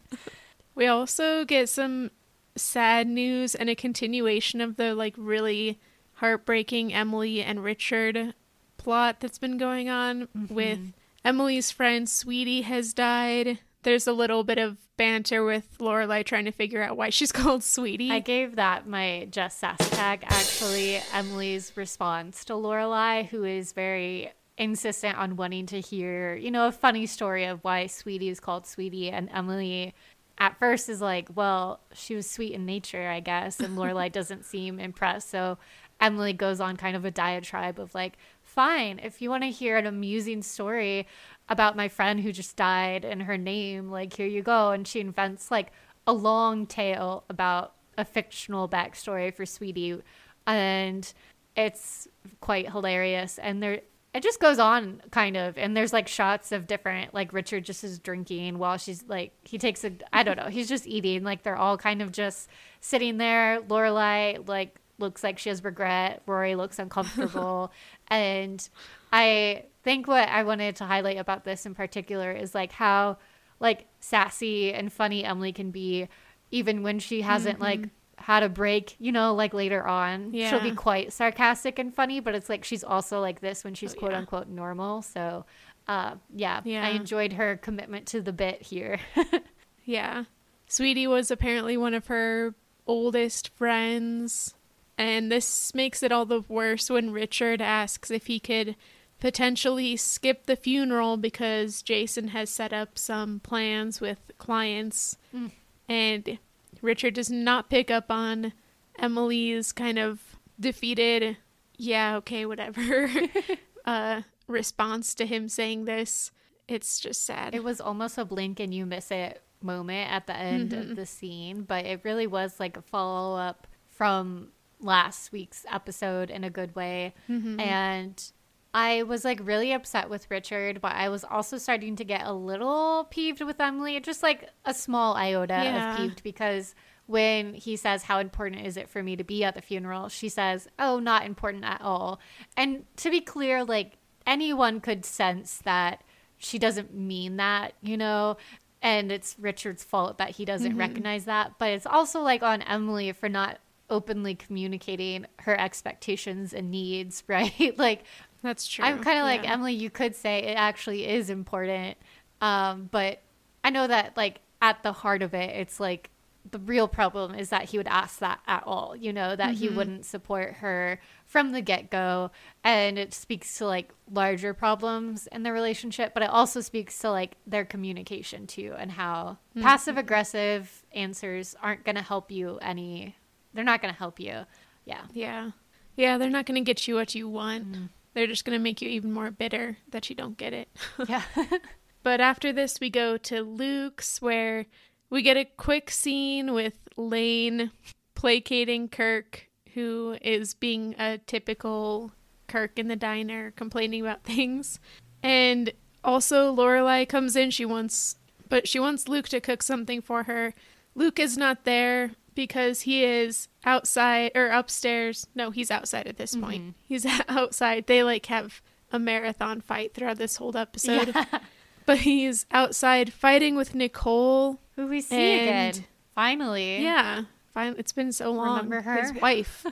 we 0.77 0.87
also 0.87 1.45
get 1.45 1.69
some 1.69 2.13
sad 2.55 3.09
news 3.09 3.57
and 3.57 3.69
a 3.69 3.75
continuation 3.75 4.61
of 4.61 4.77
the 4.77 4.95
like 4.95 5.15
really 5.17 5.81
heartbreaking 6.15 6.95
Emily 6.95 7.43
and 7.43 7.65
Richard 7.65 8.35
plot 8.77 9.19
that's 9.19 9.39
been 9.39 9.59
going 9.59 9.89
on 9.89 10.29
mm-hmm. 10.29 10.55
with 10.55 10.93
Emily's 11.25 11.73
friend 11.73 12.09
Sweetie 12.09 12.63
has 12.63 12.95
died 12.95 13.59
there's 13.83 14.07
a 14.07 14.13
little 14.13 14.45
bit 14.45 14.59
of 14.59 14.77
banter 14.97 15.45
with 15.45 15.79
Lorelai 15.79 16.25
trying 16.25 16.45
to 16.45 16.51
figure 16.51 16.83
out 16.83 16.97
why 16.97 17.11
she's 17.11 17.33
called 17.41 17.65
Sweetie. 17.65 18.11
I 18.11 18.21
gave 18.21 18.57
that 18.57 18.87
my 18.87 19.29
just 19.31 19.59
sass 19.59 19.79
tag. 19.91 20.25
Actually, 20.25 21.01
Emily's 21.13 21.77
response 21.77 22.45
to 22.47 22.55
Lorelai, 22.55 23.27
who 23.29 23.45
is 23.45 23.73
very 23.73 24.33
insistent 24.59 25.17
on 25.17 25.37
wanting 25.37 25.67
to 25.67 25.81
hear, 25.81 26.35
you 26.35 26.51
know, 26.51 26.67
a 26.67 26.73
funny 26.73 27.07
story 27.07 27.45
of 27.45 27.65
why 27.65 27.87
Sweetie 27.87 28.29
is 28.29 28.41
called 28.41 28.67
Sweetie, 28.67 29.11
and 29.11 29.31
Emily 29.33 29.95
at 30.37 30.59
first 30.59 30.89
is 30.89 31.01
like, 31.01 31.29
well, 31.35 31.81
she 31.93 32.15
was 32.15 32.29
sweet 32.29 32.53
in 32.53 32.67
nature, 32.67 33.09
I 33.09 33.21
guess, 33.21 33.61
and 33.61 33.77
Lorelai 33.77 34.11
doesn't 34.13 34.45
seem 34.45 34.79
impressed. 34.79 35.31
So 35.31 35.59
Emily 36.01 36.33
goes 36.33 36.61
on 36.61 36.77
kind 36.77 36.97
of 36.97 37.05
a 37.05 37.11
diatribe 37.11 37.79
of 37.79 37.95
like, 37.95 38.17
fine, 38.43 38.99
if 38.99 39.21
you 39.23 39.31
want 39.31 39.45
to 39.45 39.51
hear 39.51 39.77
an 39.77 39.87
amusing 39.87 40.43
story 40.43 41.07
about 41.51 41.77
my 41.77 41.89
friend 41.89 42.21
who 42.21 42.33
just 42.33 42.57
died 42.57 43.05
and 43.05 43.25
her 43.25 43.37
name, 43.37 43.91
like, 43.91 44.15
here 44.15 44.27
you 44.27 44.41
go. 44.41 44.71
And 44.71 44.87
she 44.87 45.01
invents 45.01 45.51
like 45.51 45.73
a 46.07 46.13
long 46.13 46.65
tale 46.65 47.25
about 47.29 47.75
a 47.99 48.05
fictional 48.05 48.69
backstory 48.69 49.35
for 49.35 49.45
Sweetie. 49.45 50.01
And 50.47 51.13
it's 51.57 52.09
quite 52.41 52.71
hilarious. 52.71 53.39
And 53.39 53.61
there, 53.63 53.81
it 54.15 54.23
just 54.23 54.41
goes 54.41 54.59
on 54.59 55.03
kind 55.11 55.37
of 55.37 55.57
and 55.57 55.77
there's 55.77 55.93
like 55.93 56.09
shots 56.09 56.51
of 56.51 56.67
different 56.67 57.15
like 57.15 57.33
richard 57.33 57.65
just 57.65 57.85
is 57.85 57.99
drinking 58.01 58.59
while 58.59 58.77
she's 58.77 59.05
like 59.07 59.33
he 59.45 59.57
takes 59.57 59.85
a 59.85 59.93
i 60.13 60.25
don't 60.25 60.37
know 60.37 60.49
he's 60.49 60.69
just 60.69 60.85
eating 60.87 61.23
like 61.23 61.45
they're 61.45 61.57
all 61.57 61.77
kind 61.77 62.03
of 62.03 62.11
just 62.11 62.49
sitting 62.81 63.19
there 63.19 63.61
lorelai 63.69 64.47
like 64.49 64.77
looks 64.99 65.23
like 65.23 65.39
she 65.39 65.49
has 65.49 65.63
regret 65.63 66.23
rory 66.27 66.57
looks 66.57 66.81
uncomfortable 66.81 67.71
and 68.09 68.69
i 69.13 69.63
think 69.83 70.07
what 70.07 70.29
I 70.29 70.43
wanted 70.43 70.77
to 70.77 70.85
highlight 70.85 71.19
about 71.19 71.45
this 71.45 71.67
in 71.67 71.75
particular 71.75 72.33
is 72.33 72.55
like 72.55 72.73
how 72.73 73.19
like 73.59 73.87
sassy 74.01 74.73
and 74.73 74.93
funny 74.93 75.25
Emily 75.25 75.53
can 75.53 75.71
be 75.71 76.09
even 76.51 76.83
when 76.83 76.99
she 76.99 77.23
hasn't 77.23 77.57
mm-hmm. 77.57 77.63
like 77.63 77.89
had 78.17 78.43
a 78.43 78.49
break, 78.49 78.97
you 78.99 79.13
know, 79.13 79.35
like 79.35 79.55
later 79.55 79.87
on. 79.87 80.35
Yeah. 80.35 80.51
She'll 80.51 80.61
be 80.61 80.73
quite 80.73 81.13
sarcastic 81.13 81.79
and 81.79 81.95
funny, 81.95 82.21
but 82.21 82.35
it's 82.35 82.49
like 82.49 82.65
she's 82.65 82.85
also 82.85 83.21
like 83.21 83.41
this 83.41 83.65
when 83.65 83.75
she's 83.75 83.95
oh, 83.95 83.99
quote 83.99 84.13
yeah. 84.13 84.19
unquote 84.19 84.49
normal. 84.49 85.03
So 85.03 85.47
uh 85.89 86.17
yeah, 86.35 86.61
yeah, 86.65 86.87
I 86.87 86.91
enjoyed 86.91 87.35
her 87.35 87.57
commitment 87.57 88.07
to 88.09 88.21
the 88.21 88.33
bit 88.33 88.63
here. 88.63 89.01
yeah. 89.85 90.25
Sweetie 90.67 91.07
was 91.07 91.31
apparently 91.31 91.77
one 91.77 91.95
of 91.95 92.07
her 92.09 92.55
oldest 92.87 93.49
friends. 93.57 94.55
And 94.99 95.33
this 95.33 95.75
makes 95.75 96.03
it 96.03 96.13
all 96.13 96.27
the 96.27 96.43
worse 96.47 96.91
when 96.91 97.11
Richard 97.11 97.63
asks 97.63 98.11
if 98.11 98.27
he 98.27 98.39
could 98.39 98.77
potentially 99.21 99.97
skip 99.97 100.47
the 100.47 100.57
funeral 100.57 101.17
because 101.17 101.83
Jason 101.83 102.29
has 102.29 102.51
set 102.51 102.73
up 102.73 102.99
some 102.99 103.41
plans 103.41 104.01
with 104.01 104.19
clients. 104.39 105.17
Mm. 105.35 105.51
And 105.89 106.39
Richard 106.83 107.15
does 107.15 107.31
not 107.31 107.71
pick 107.71 107.91
up 107.91 108.11
on 108.11 108.53
Emily's 108.99 109.73
kind 109.73 109.99
of 109.99 110.37
defeated, 110.59 111.37
yeah, 111.77 112.17
okay, 112.17 112.47
whatever, 112.47 113.11
uh, 113.85 114.23
response 114.47 115.15
to 115.15 115.27
him 115.27 115.49
saying 115.49 115.85
this. 115.85 116.31
It's 116.67 117.01
just 117.01 117.25
sad. 117.25 117.55
It 117.55 117.65
was 117.65 117.81
almost 117.81 118.17
a 118.17 118.25
blink 118.25 118.61
and 118.61 118.73
you 118.73 118.87
miss 118.87 119.11
it 119.11 119.43
moment 119.63 120.11
at 120.11 120.27
the 120.27 120.37
end 120.37 120.71
mm-hmm. 120.71 120.91
of 120.91 120.97
the 120.97 121.07
scene, 121.07 121.63
but 121.63 121.85
it 121.85 122.01
really 122.05 122.27
was 122.27 122.59
like 122.59 122.77
a 122.77 122.83
follow 122.83 123.37
up 123.37 123.67
from 123.89 124.49
last 124.81 125.33
week's 125.33 125.67
episode 125.71 126.31
in 126.31 126.45
a 126.45 126.51
good 126.51 126.75
way. 126.75 127.13
Mm-hmm. 127.29 127.61
And 127.61 128.33
I 128.73 129.03
was 129.03 129.25
like 129.25 129.41
really 129.43 129.73
upset 129.73 130.09
with 130.09 130.31
Richard, 130.31 130.81
but 130.81 130.93
I 130.93 131.09
was 131.09 131.25
also 131.25 131.59
starting 131.59 131.97
to 131.97 132.05
get 132.05 132.25
a 132.25 132.33
little 132.33 133.09
peeved 133.11 133.41
with 133.41 133.61
Emily, 133.61 133.99
just 134.01 134.23
like 134.23 134.49
a 134.65 134.73
small 134.73 135.15
iota 135.15 135.55
yeah. 135.55 135.93
of 135.93 135.99
peeved 135.99 136.23
because 136.23 136.75
when 137.07 137.55
he 137.55 137.77
says, 137.77 138.05
How 138.05 138.21
important 138.21 138.65
is 138.65 138.77
it 138.77 138.89
for 138.89 139.03
me 139.03 139.17
to 139.17 139.25
be 139.25 139.43
at 139.43 139.55
the 139.55 139.63
funeral? 139.63 140.09
She 140.09 140.29
says, 140.29 140.69
Oh, 140.79 141.01
not 141.01 141.27
important 141.27 141.65
at 141.65 141.81
all. 141.83 142.21
And 142.57 142.85
to 142.99 143.11
be 143.11 143.21
clear, 143.21 143.65
like 143.65 143.99
anyone 144.27 144.81
could 144.81 145.05
sense 145.05 145.59
that 145.65 146.05
she 146.39 146.59
doesn't 146.59 146.95
mean 146.95 147.37
that, 147.37 147.75
you 147.83 147.97
know? 147.97 148.37
And 148.83 149.11
it's 149.11 149.37
Richard's 149.39 149.83
fault 149.83 150.19
that 150.19 150.31
he 150.31 150.45
doesn't 150.45 150.71
mm-hmm. 150.71 150.81
recognize 150.81 151.25
that. 151.25 151.55
But 151.59 151.71
it's 151.71 151.87
also 151.87 152.21
like 152.21 152.43
on 152.45 152.63
Emily 152.63 153.11
for 153.13 153.29
not 153.29 153.59
openly 153.91 154.37
communicating 154.37 155.27
her 155.41 155.59
expectations 155.59 156.55
and 156.55 156.71
needs, 156.71 157.25
right? 157.29 157.77
like, 157.77 158.05
that's 158.43 158.67
true. 158.67 158.85
I'm 158.85 159.03
kind 159.03 159.19
of 159.19 159.25
yeah. 159.25 159.25
like, 159.25 159.49
Emily, 159.49 159.75
you 159.75 159.91
could 159.91 160.15
say 160.15 160.41
it 160.45 160.55
actually 160.55 161.07
is 161.07 161.31
important. 161.31 161.97
Um, 162.41 162.89
but 162.91 163.21
I 163.63 163.71
know 163.71 163.87
that, 163.87 164.17
like, 164.17 164.41
at 164.63 164.83
the 164.83 164.93
heart 164.93 165.23
of 165.23 165.35
it, 165.35 165.51
it's 165.57 165.81
like 165.81 166.11
the 166.51 166.59
real 166.59 166.89
problem 166.89 167.35
is 167.35 167.51
that 167.51 167.65
he 167.71 167.77
would 167.77 167.87
ask 167.87 168.19
that 168.21 168.41
at 168.47 168.63
all, 168.67 168.97
you 168.97 169.13
know, 169.13 169.37
that 169.37 169.55
mm-hmm. 169.55 169.61
he 169.61 169.69
wouldn't 169.69 170.07
support 170.07 170.55
her 170.55 170.99
from 171.27 171.53
the 171.53 171.61
get 171.61 171.91
go. 171.91 172.31
And 172.65 172.99
it 172.99 173.13
speaks 173.13 173.59
to 173.59 173.67
like 173.67 173.93
larger 174.11 174.55
problems 174.55 175.29
in 175.31 175.43
the 175.43 175.53
relationship, 175.53 176.15
but 176.15 176.23
it 176.23 176.31
also 176.31 176.61
speaks 176.61 176.99
to 177.01 177.11
like 177.11 177.37
their 177.47 177.65
communication 177.65 178.47
too 178.47 178.75
and 178.79 178.93
how 178.93 179.39
mm-hmm. 179.55 179.63
passive 179.63 179.99
aggressive 179.99 180.83
answers 180.93 181.55
aren't 181.63 181.85
going 181.85 181.97
to 181.97 182.03
help 182.03 182.31
you 182.31 182.59
any. 182.63 183.17
They're 183.53 183.65
not 183.65 183.83
going 183.83 183.93
to 183.93 183.99
help 183.99 184.19
you. 184.19 184.47
Yeah. 184.85 185.03
Yeah. 185.13 185.51
Yeah. 185.97 186.17
They're 186.19 186.31
not 186.31 186.47
going 186.47 186.63
to 186.63 186.67
get 186.67 186.89
you 186.89 186.95
what 186.95 187.15
you 187.15 187.29
want. 187.29 187.73
Mm-hmm. 187.73 187.85
They're 188.15 188.27
just 188.27 188.45
going 188.45 188.59
to 188.59 188.63
make 188.63 188.83
you 188.83 188.89
even 188.89 189.13
more 189.13 189.31
bitter 189.31 189.79
that 189.91 190.11
you 190.11 190.17
don't 190.17 190.37
get 190.37 190.53
it. 190.53 190.69
yeah. 191.09 191.23
but 192.03 192.21
after 192.21 192.53
this, 192.53 192.81
we 192.81 192.91
go 192.91 193.17
to 193.17 193.43
Luke's 193.43 194.21
where 194.21 194.67
we 195.11 195.23
get 195.23 195.37
a 195.37 195.45
quick 195.45 195.91
scene 195.91 196.53
with 196.53 196.79
Lane 196.97 197.71
placating 198.15 198.89
Kirk, 198.89 199.49
who 199.75 200.17
is 200.21 200.55
being 200.55 200.95
a 200.99 201.19
typical 201.19 202.13
Kirk 202.49 202.79
in 202.79 202.89
the 202.89 202.97
diner, 202.97 203.53
complaining 203.53 204.03
about 204.03 204.25
things. 204.25 204.81
And 205.23 205.73
also 206.03 206.55
Lorelai 206.55 207.09
comes 207.09 207.37
in, 207.37 207.51
she 207.51 207.65
wants 207.65 208.17
but 208.49 208.67
she 208.67 208.81
wants 208.81 209.09
Luke 209.09 209.29
to 209.29 209.41
cook 209.41 209.63
something 209.63 210.03
for 210.03 210.25
her. 210.25 210.55
Luke 210.97 211.21
is 211.21 211.39
not 211.39 211.65
there 211.65 212.11
because 212.41 212.81
he 212.83 213.05
is 213.05 213.49
outside 213.67 214.33
or 214.35 214.47
upstairs. 214.47 215.27
No, 215.35 215.51
he's 215.51 215.71
outside 215.71 216.07
at 216.07 216.17
this 216.17 216.35
point. 216.35 216.63
Mm-hmm. 216.63 216.71
He's 216.87 217.07
outside. 217.29 217.87
They 217.87 218.03
like 218.03 218.25
have 218.27 218.63
a 218.91 218.99
marathon 218.99 219.61
fight 219.61 219.93
throughout 219.93 220.17
this 220.17 220.37
whole 220.37 220.57
episode. 220.57 221.13
Yeah. 221.15 221.25
But 221.87 222.01
he's 222.01 222.47
outside 222.53 223.13
fighting 223.13 223.57
with 223.57 223.75
Nicole 223.75 224.61
who 224.77 224.87
we 224.87 225.01
see 225.01 225.17
and, 225.17 225.75
again. 225.75 225.87
Finally. 226.15 226.83
Yeah. 226.85 227.25
Fine. 227.53 227.75
It's 227.79 227.91
been 227.91 228.13
so 228.13 228.31
long. 228.31 228.59
Remember 228.59 228.83
her? 228.83 229.01
His 229.01 229.13
wife. 229.15 229.67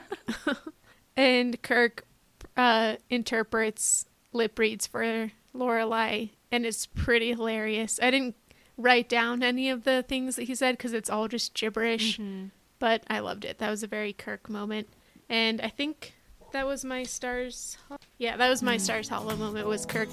and 1.15 1.61
Kirk 1.61 2.05
uh, 2.57 2.97
interprets 3.09 4.05
lip 4.33 4.59
reads 4.59 4.85
for 4.85 5.31
Lorelai, 5.55 6.31
and 6.51 6.65
it's 6.65 6.87
pretty 6.87 7.29
hilarious. 7.29 7.99
I 8.01 8.11
didn't 8.11 8.35
write 8.77 9.07
down 9.07 9.43
any 9.43 9.69
of 9.69 9.83
the 9.83 10.03
things 10.03 10.35
that 10.35 10.43
he 10.43 10.55
said 10.55 10.77
because 10.77 10.93
it's 10.93 11.09
all 11.09 11.27
just 11.27 11.53
gibberish, 11.53 12.17
mm-hmm. 12.17 12.47
But 12.79 13.03
I 13.09 13.19
loved 13.19 13.45
it. 13.45 13.59
That 13.59 13.69
was 13.69 13.83
a 13.83 13.87
very 13.87 14.13
Kirk 14.13 14.49
moment, 14.49 14.87
and 15.29 15.61
I 15.61 15.69
think 15.69 16.13
that 16.51 16.65
was 16.65 16.83
my 16.83 17.03
stars. 17.03 17.77
Yeah, 18.17 18.37
that 18.37 18.49
was 18.49 18.63
my 18.63 18.77
mm. 18.77 18.81
stars 18.81 19.09
hollow 19.09 19.35
moment. 19.35 19.67
Was 19.67 19.85
Kirk 19.85 20.09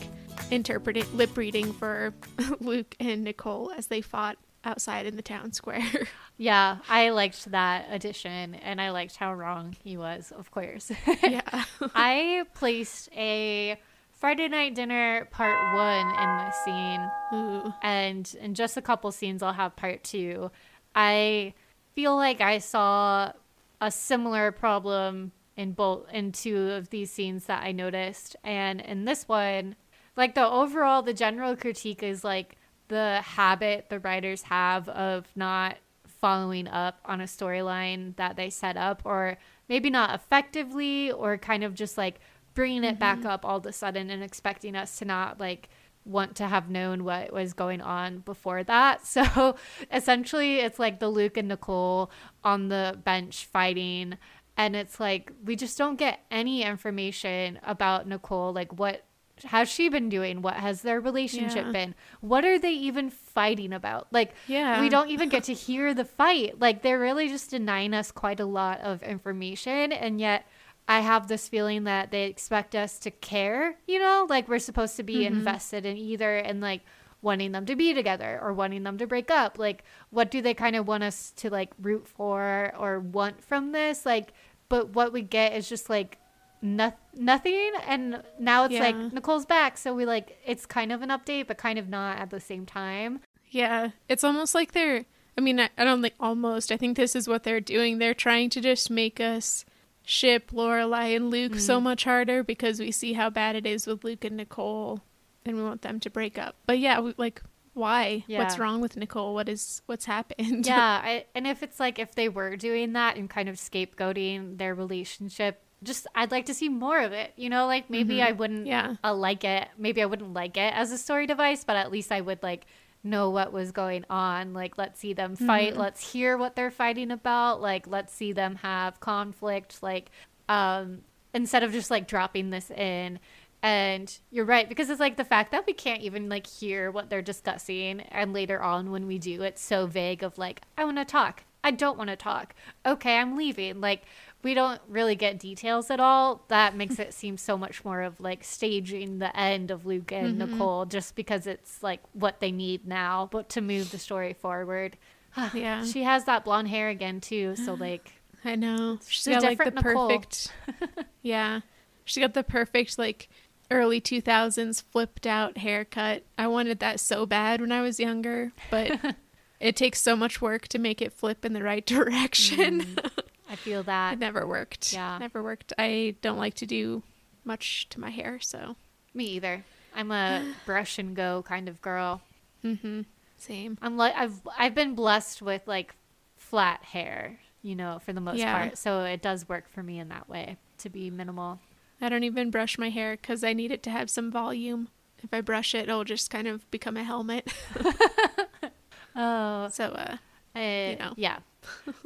interpreting 0.51 1.05
lip 1.17 1.37
reading 1.37 1.73
for 1.73 2.15
Luke 2.61 2.95
and 3.01 3.25
Nicole 3.25 3.73
as 3.77 3.87
they 3.87 4.01
fought 4.01 4.37
outside 4.67 5.07
in 5.07 5.17
the 5.17 5.23
town 5.23 5.53
square. 5.53 6.09
yeah, 6.37 6.79
I 6.89 7.11
liked 7.11 7.51
that 7.53 7.87
addition 7.91 8.57
and 8.57 8.81
I 8.81 8.91
liked 8.91 9.17
how 9.17 9.33
wrong 9.33 9.77
he 9.83 9.97
was, 9.97 10.33
of 10.37 10.51
course. 10.51 10.91
yeah. 11.23 11.65
I 11.95 12.45
placed 12.55 13.09
a 13.13 13.81
Friday 14.11 14.49
night 14.49 14.75
dinner 14.75 15.29
part 15.31 15.75
one 15.75 16.07
in 16.21 16.45
this 16.45 16.57
scene. 16.65 17.11
Ooh. 17.33 17.73
And 17.83 18.37
in 18.41 18.55
just 18.55 18.77
a 18.77 18.83
couple 18.83 19.11
scenes 19.13 19.43
I'll 19.43 19.53
have 19.53 19.77
part 19.77 20.03
two. 20.05 20.51
I 20.95 21.55
feel 21.97 22.15
like 22.15 22.43
I 22.43 22.59
saw 22.59 23.33
a 23.81 23.91
similar 23.91 24.53
problem 24.53 25.33
in 25.57 25.73
both 25.73 26.07
in 26.13 26.31
two 26.31 26.71
of 26.73 26.91
these 26.91 27.11
scenes 27.11 27.47
that 27.47 27.65
I 27.65 27.73
noticed. 27.73 28.37
And 28.45 28.81
in 28.83 29.07
this 29.07 29.27
one, 29.27 29.75
like 30.17 30.35
the 30.35 30.47
overall 30.47 31.03
the 31.03 31.15
general 31.15 31.57
critique 31.57 32.03
is 32.03 32.23
like 32.23 32.57
the 32.89 33.23
habit 33.23 33.87
the 33.89 33.99
writers 33.99 34.43
have 34.43 34.89
of 34.91 35.27
not 35.35 35.79
following 36.21 36.69
up 36.69 37.01
on 37.05 37.21
a 37.21 37.25
storyline 37.25 38.15
that 38.17 38.37
they 38.37 38.51
set 38.51 38.77
up 38.77 39.03
or 39.05 39.39
maybe 39.69 39.91
not 39.91 40.15
effectively 40.15 41.11
or 41.11 41.37
kind 41.37 41.65
of 41.65 41.75
just 41.75 41.99
like 41.99 42.21
bringing 42.55 42.85
it 42.85 42.99
mm-hmm. 42.99 43.21
back 43.21 43.25
up 43.25 43.45
all 43.45 43.57
of 43.57 43.67
a 43.67 43.73
sudden 43.73 44.11
and 44.11 44.23
expecting 44.23 44.77
us 44.77 44.99
to 44.99 45.05
not 45.05 45.41
like 45.41 45.69
want 46.07 46.37
to 46.37 46.47
have 46.47 46.71
known 46.71 47.05
what 47.05 47.33
was 47.33 47.53
going 47.53 47.81
on 47.81 48.19
before 48.19 48.63
that. 48.65 49.01
So 49.17 49.57
essentially, 49.91 50.61
it's 50.61 50.79
like 50.79 51.01
the 51.01 51.09
Luke 51.09 51.37
and 51.37 51.49
Nicole 51.49 52.11
on 52.45 52.69
the 52.69 52.99
bench 53.05 53.47
fighting. 53.47 54.19
And 54.57 54.77
it's 54.77 55.01
like 55.01 55.33
we 55.45 55.57
just 55.57 55.77
don't 55.77 55.97
get 55.97 56.21
any 56.31 56.63
information 56.63 57.59
about 57.65 58.07
Nicole, 58.07 58.53
like 58.53 58.79
what 58.79 59.07
has 59.45 59.69
she 59.69 59.89
been 59.89 60.09
doing? 60.09 60.41
What 60.41 60.55
has 60.55 60.83
their 60.83 61.01
relationship 61.01 61.67
yeah. 61.67 61.73
been? 61.73 61.95
What 62.21 62.45
are 62.45 62.59
they 62.59 62.73
even 62.73 63.11
fighting 63.11 63.73
about? 63.73 64.07
Like, 64.11 64.35
yeah. 64.47 64.81
we 64.81 64.89
don't 64.89 65.11
even 65.11 65.29
get 65.29 65.45
to 65.45 65.53
hear 65.53 65.93
the 65.93 66.05
fight. 66.05 66.59
Like, 66.61 66.83
they're 66.83 66.99
really 66.99 67.29
just 67.29 67.51
denying 67.51 67.93
us 67.93 68.11
quite 68.11 68.41
a 68.41 68.47
lot 68.47 68.81
of 68.81 69.03
information. 69.03 69.93
And 69.93 70.21
yet, 70.21 70.47
I 70.89 71.01
have 71.01 71.27
this 71.27 71.49
feeling 71.49 71.85
that 71.85 72.11
they 72.11 72.25
expect 72.25 72.75
us 72.75 72.99
to 73.01 73.11
care, 73.11 73.77
you 73.87 73.99
know, 73.99 74.27
like 74.29 74.49
we're 74.49 74.59
supposed 74.59 74.97
to 74.97 75.03
be 75.03 75.25
mm-hmm. 75.25 75.39
invested 75.39 75.85
in 75.85 75.97
either 75.97 76.37
and 76.37 76.61
like 76.61 76.83
wanting 77.23 77.53
them 77.53 77.67
to 77.67 77.75
be 77.75 77.93
together 77.93 78.39
or 78.41 78.53
wanting 78.53 78.85
them 78.85 78.99
to 78.99 79.07
break 79.07 79.31
up. 79.31 79.59
Like, 79.59 79.83
what 80.11 80.31
do 80.31 80.41
they 80.41 80.55
kind 80.55 80.77
of 80.77 80.87
want 80.87 81.03
us 81.03 81.33
to 81.37 81.51
like 81.51 81.73
root 81.81 82.07
for 82.07 82.73
or 82.79 83.01
want 83.01 83.43
from 83.43 83.73
this? 83.73 84.07
Like, 84.07 84.33
but 84.69 84.91
what 84.91 85.13
we 85.13 85.23
get 85.23 85.55
is 85.55 85.69
just 85.69 85.91
like 85.91 86.19
no- 86.63 86.95
nothing 87.15 87.73
and 87.87 88.23
now 88.39 88.65
it's 88.65 88.75
yeah. 88.75 88.81
like 88.85 88.97
Nicole's 89.13 89.47
back 89.47 89.77
so 89.79 89.95
we 89.95 90.05
like 90.05 90.39
it's 90.45 90.67
kind 90.67 90.93
of 90.93 91.03
an 91.03 91.11
update 91.11 91.47
but 91.47 91.59
kind 91.59 91.79
of 91.79 91.89
not 91.89 92.19
at 92.19 92.31
the 92.31 92.41
same 92.41 92.67
time. 92.67 93.21
Yeah, 93.49 93.91
it's 94.09 94.25
almost 94.25 94.55
like 94.55 94.73
they're 94.73 95.05
I 95.37 95.41
mean 95.41 95.61
I, 95.61 95.71
I 95.77 95.85
don't 95.85 96.03
think 96.03 96.15
almost 96.19 96.73
I 96.73 96.77
think 96.77 96.97
this 96.97 97.15
is 97.15 97.29
what 97.29 97.43
they're 97.43 97.61
doing. 97.61 97.99
They're 97.99 98.15
trying 98.15 98.51
to 98.51 98.61
just 98.61 98.91
make 98.91 99.21
us 99.21 99.65
ship 100.07 100.53
Lorelai 100.53 101.17
and 101.17 101.31
Luke 101.31 101.53
mm. 101.53 101.61
so 101.61 101.81
much 101.81 102.05
harder 102.05 102.45
because 102.45 102.79
we 102.79 102.93
see 102.93 103.13
how 103.13 103.29
bad 103.29 103.57
it 103.57 103.67
is 103.67 103.87
with 103.87 104.05
Luke 104.05 104.25
and 104.25 104.37
Nicole 104.37 105.03
and 105.45 105.57
we 105.57 105.63
want 105.63 105.83
them 105.83 106.01
to 106.01 106.09
break 106.09 106.39
up. 106.39 106.55
But 106.65 106.79
yeah, 106.79 107.01
we, 107.01 107.13
like 107.19 107.43
why? 107.75 108.25
Yeah. 108.27 108.39
What's 108.39 108.59
wrong 108.59 108.81
with 108.81 108.97
Nicole? 108.97 109.35
What 109.35 109.49
is 109.49 109.83
what's 109.87 110.07
happened? 110.07 110.65
Yeah, 110.67 110.79
I, 111.05 111.27
and 111.35 111.47
if 111.47 111.63
it's 111.63 111.81
like 111.81 111.99
if 111.99 112.15
they 112.15 112.29
were 112.29 112.57
doing 112.57 112.93
that 112.93 113.17
and 113.17 113.29
kind 113.29 113.49
of 113.49 113.57
scapegoating 113.57 114.59
their 114.59 114.75
relationship 114.75 115.61
just 115.83 116.07
I'd 116.15 116.31
like 116.31 116.47
to 116.47 116.55
see 116.55 116.69
more 116.69 117.01
of 117.01 117.13
it. 117.13 117.33
You 117.37 117.51
know, 117.51 117.67
like 117.67 117.91
maybe 117.91 118.17
mm-hmm. 118.17 118.29
I 118.29 118.33
wouldn't 118.33 118.67
yeah. 118.67 118.97
Uh, 119.03 119.15
like 119.15 119.45
it. 119.45 119.69
Maybe 119.77 120.03
I 120.03 120.07
wouldn't 120.07 120.33
like 120.33 120.57
it 120.57 120.73
as 120.75 120.93
a 120.93 120.99
story 120.99 121.27
device, 121.27 121.65
but 121.65 121.77
at 121.77 121.91
least 121.91 122.13
I 122.13 122.21
would 122.21 122.43
like 122.43 122.67
know 123.07 123.31
what 123.31 123.53
was 123.53 123.73
going 123.73 124.05
on. 124.11 124.53
Like 124.53 124.79
let's 124.79 124.99
see 124.99 125.13
them 125.13 125.37
fight. 125.37 125.73
Mm-hmm. 125.73 125.81
Let's 125.81 126.13
hear 126.13 126.37
what 126.37 126.57
they're 126.57 126.71
fighting 126.71 127.11
about. 127.11 127.61
Like 127.61 127.87
let's 127.87 128.13
see 128.13 128.33
them 128.33 128.57
have 128.57 129.01
conflict. 129.01 129.83
Like 129.83 130.11
um 130.49 131.03
instead 131.35 131.63
of 131.63 131.73
just 131.73 131.91
like 131.91 132.07
dropping 132.07 132.51
this 132.51 132.71
in 132.71 133.19
and 133.63 134.19
you're 134.31 134.45
right 134.45 134.69
because 134.69 134.91
it's 134.91 135.01
like 135.01 135.17
the 135.17 135.25
fact 135.25 135.51
that 135.53 135.67
we 135.67 135.73
can't 135.73 136.03
even 136.03 136.29
like 136.29 136.47
hear 136.47 136.91
what 136.91 137.11
they're 137.11 137.23
discussing 137.23 138.01
and 138.01 138.33
later 138.33 138.63
on 138.63 138.91
when 138.91 139.07
we 139.07 139.19
do 139.19 139.43
it's 139.43 139.63
so 139.63 139.87
vague 139.87 140.23
of 140.23 140.39
like 140.39 140.63
I 140.77 140.85
want 140.85 140.99
to 140.99 141.05
talk. 141.05 141.45
I 141.65 141.73
don't 141.73 141.99
want 141.99 142.11
to 142.11 142.17
talk. 142.17 142.55
Okay, 142.87 143.19
I'm 143.19 143.37
leaving. 143.37 143.81
Like 143.81 144.03
we 144.43 144.55
don't 144.55 144.81
really 144.89 145.17
get 145.17 145.39
details 145.39 145.91
at 145.91 146.01
all. 146.01 146.45
That 146.49 146.77
makes 146.77 146.99
it 146.99 147.13
seem 147.13 147.37
so 147.37 147.59
much 147.59 147.85
more 147.85 148.03
of 148.03 148.21
like 148.21 148.45
staging 148.45 149.19
the 149.19 149.37
end 149.37 149.71
of 149.71 149.87
Luke 149.87 150.13
and 150.13 150.39
mm-hmm. 150.39 150.53
Nicole 150.53 150.85
just 150.85 151.17
because 151.17 151.47
it's 151.47 151.83
like 151.83 152.01
what 152.13 152.41
they 152.41 152.53
need 152.53 152.87
now, 152.87 153.29
but 153.33 153.49
to 153.51 153.61
move 153.61 153.91
the 153.91 153.99
story 153.99 154.35
forward. 154.35 154.97
yeah. 155.55 155.85
She 155.85 156.05
has 156.05 156.25
that 156.25 156.45
blonde 156.45 156.69
hair 156.69 156.89
again 156.89 157.21
too, 157.21 157.57
so 157.57 157.75
like 157.81 158.13
I 158.45 158.55
know. 158.55 158.99
She's 159.07 159.27
got 159.27 159.43
like 159.43 159.59
the 159.59 159.71
Nicole. 159.71 160.09
perfect 160.09 160.53
Yeah. 161.23 161.61
She 162.05 162.21
got 162.21 162.35
the 162.35 162.45
perfect 162.45 162.99
like 162.99 163.29
early 163.71 164.01
2000s 164.01 164.83
flipped 164.83 165.27
out 165.27 165.59
haircut. 165.59 166.25
I 166.39 166.47
wanted 166.47 166.79
that 166.79 167.01
so 167.01 167.27
bad 167.27 167.61
when 167.61 167.73
I 167.73 167.83
was 167.83 167.99
younger, 167.99 168.53
but 168.71 168.93
it 169.61 169.75
takes 169.75 170.01
so 170.01 170.15
much 170.15 170.41
work 170.41 170.69
to 170.69 170.79
make 170.79 171.03
it 171.03 171.13
flip 171.13 171.45
in 171.45 171.53
the 171.53 171.63
right 171.63 171.85
direction. 171.85 172.83
Mm. 172.83 173.09
I 173.49 173.57
feel 173.57 173.83
that. 173.85 174.15
It 174.15 174.19
never 174.19 174.47
worked. 174.47 174.93
Yeah. 174.93 175.19
Never 175.19 175.43
worked. 175.43 175.73
I 175.79 176.17
don't 176.21 176.39
like 176.39 176.55
to 176.55 176.67
do 176.67 177.03
much 177.45 177.89
to 177.91 178.01
my 178.01 178.11
hair, 178.11 178.39
so 178.41 178.77
me 179.15 179.25
either. 179.27 179.65
I'm 179.95 180.11
a 180.11 180.55
brush 180.67 180.99
and 180.99 181.15
go 181.15 181.45
kind 181.47 181.69
of 181.69 181.81
girl. 181.81 182.23
Mm-hmm. 182.65 183.03
Same. 183.39 183.79
I'm 183.83 183.97
like 183.97 184.15
I've 184.17 184.41
I've 184.59 184.75
been 184.75 184.95
blessed 184.95 185.43
with 185.43 185.63
like 185.67 185.95
flat 186.37 186.83
hair, 186.85 187.39
you 187.63 187.75
know, 187.75 188.01
for 188.05 188.13
the 188.13 188.21
most 188.21 188.39
yeah. 188.39 188.59
part. 188.59 188.79
So 188.79 189.05
it 189.05 189.23
does 189.23 189.49
work 189.49 189.69
for 189.69 189.83
me 189.83 189.99
in 189.99 190.09
that 190.09 190.29
way 190.29 190.57
to 190.79 190.89
be 190.89 191.11
minimal. 191.11 191.61
I 192.01 192.09
don't 192.09 192.25
even 192.25 192.51
brush 192.51 192.79
my 192.79 192.91
hair 192.91 193.17
because 193.17 193.43
I 193.43 193.53
need 193.53 193.71
it 193.71 193.83
to 193.85 193.91
have 193.91 194.11
some 194.11 194.31
volume. 194.31 194.89
If 195.23 195.33
I 195.33 195.41
brush 195.41 195.75
it, 195.75 195.89
it'll 195.89 196.05
just 196.05 196.31
kind 196.31 196.47
of 196.47 196.71
become 196.71 196.97
a 196.97 197.05
helmet. 197.05 197.53
oh, 199.17 199.69
so 199.69 199.85
uh, 199.87 200.17
I, 200.55 200.91
you 200.91 200.97
know, 200.99 201.15
yeah. 201.17 201.39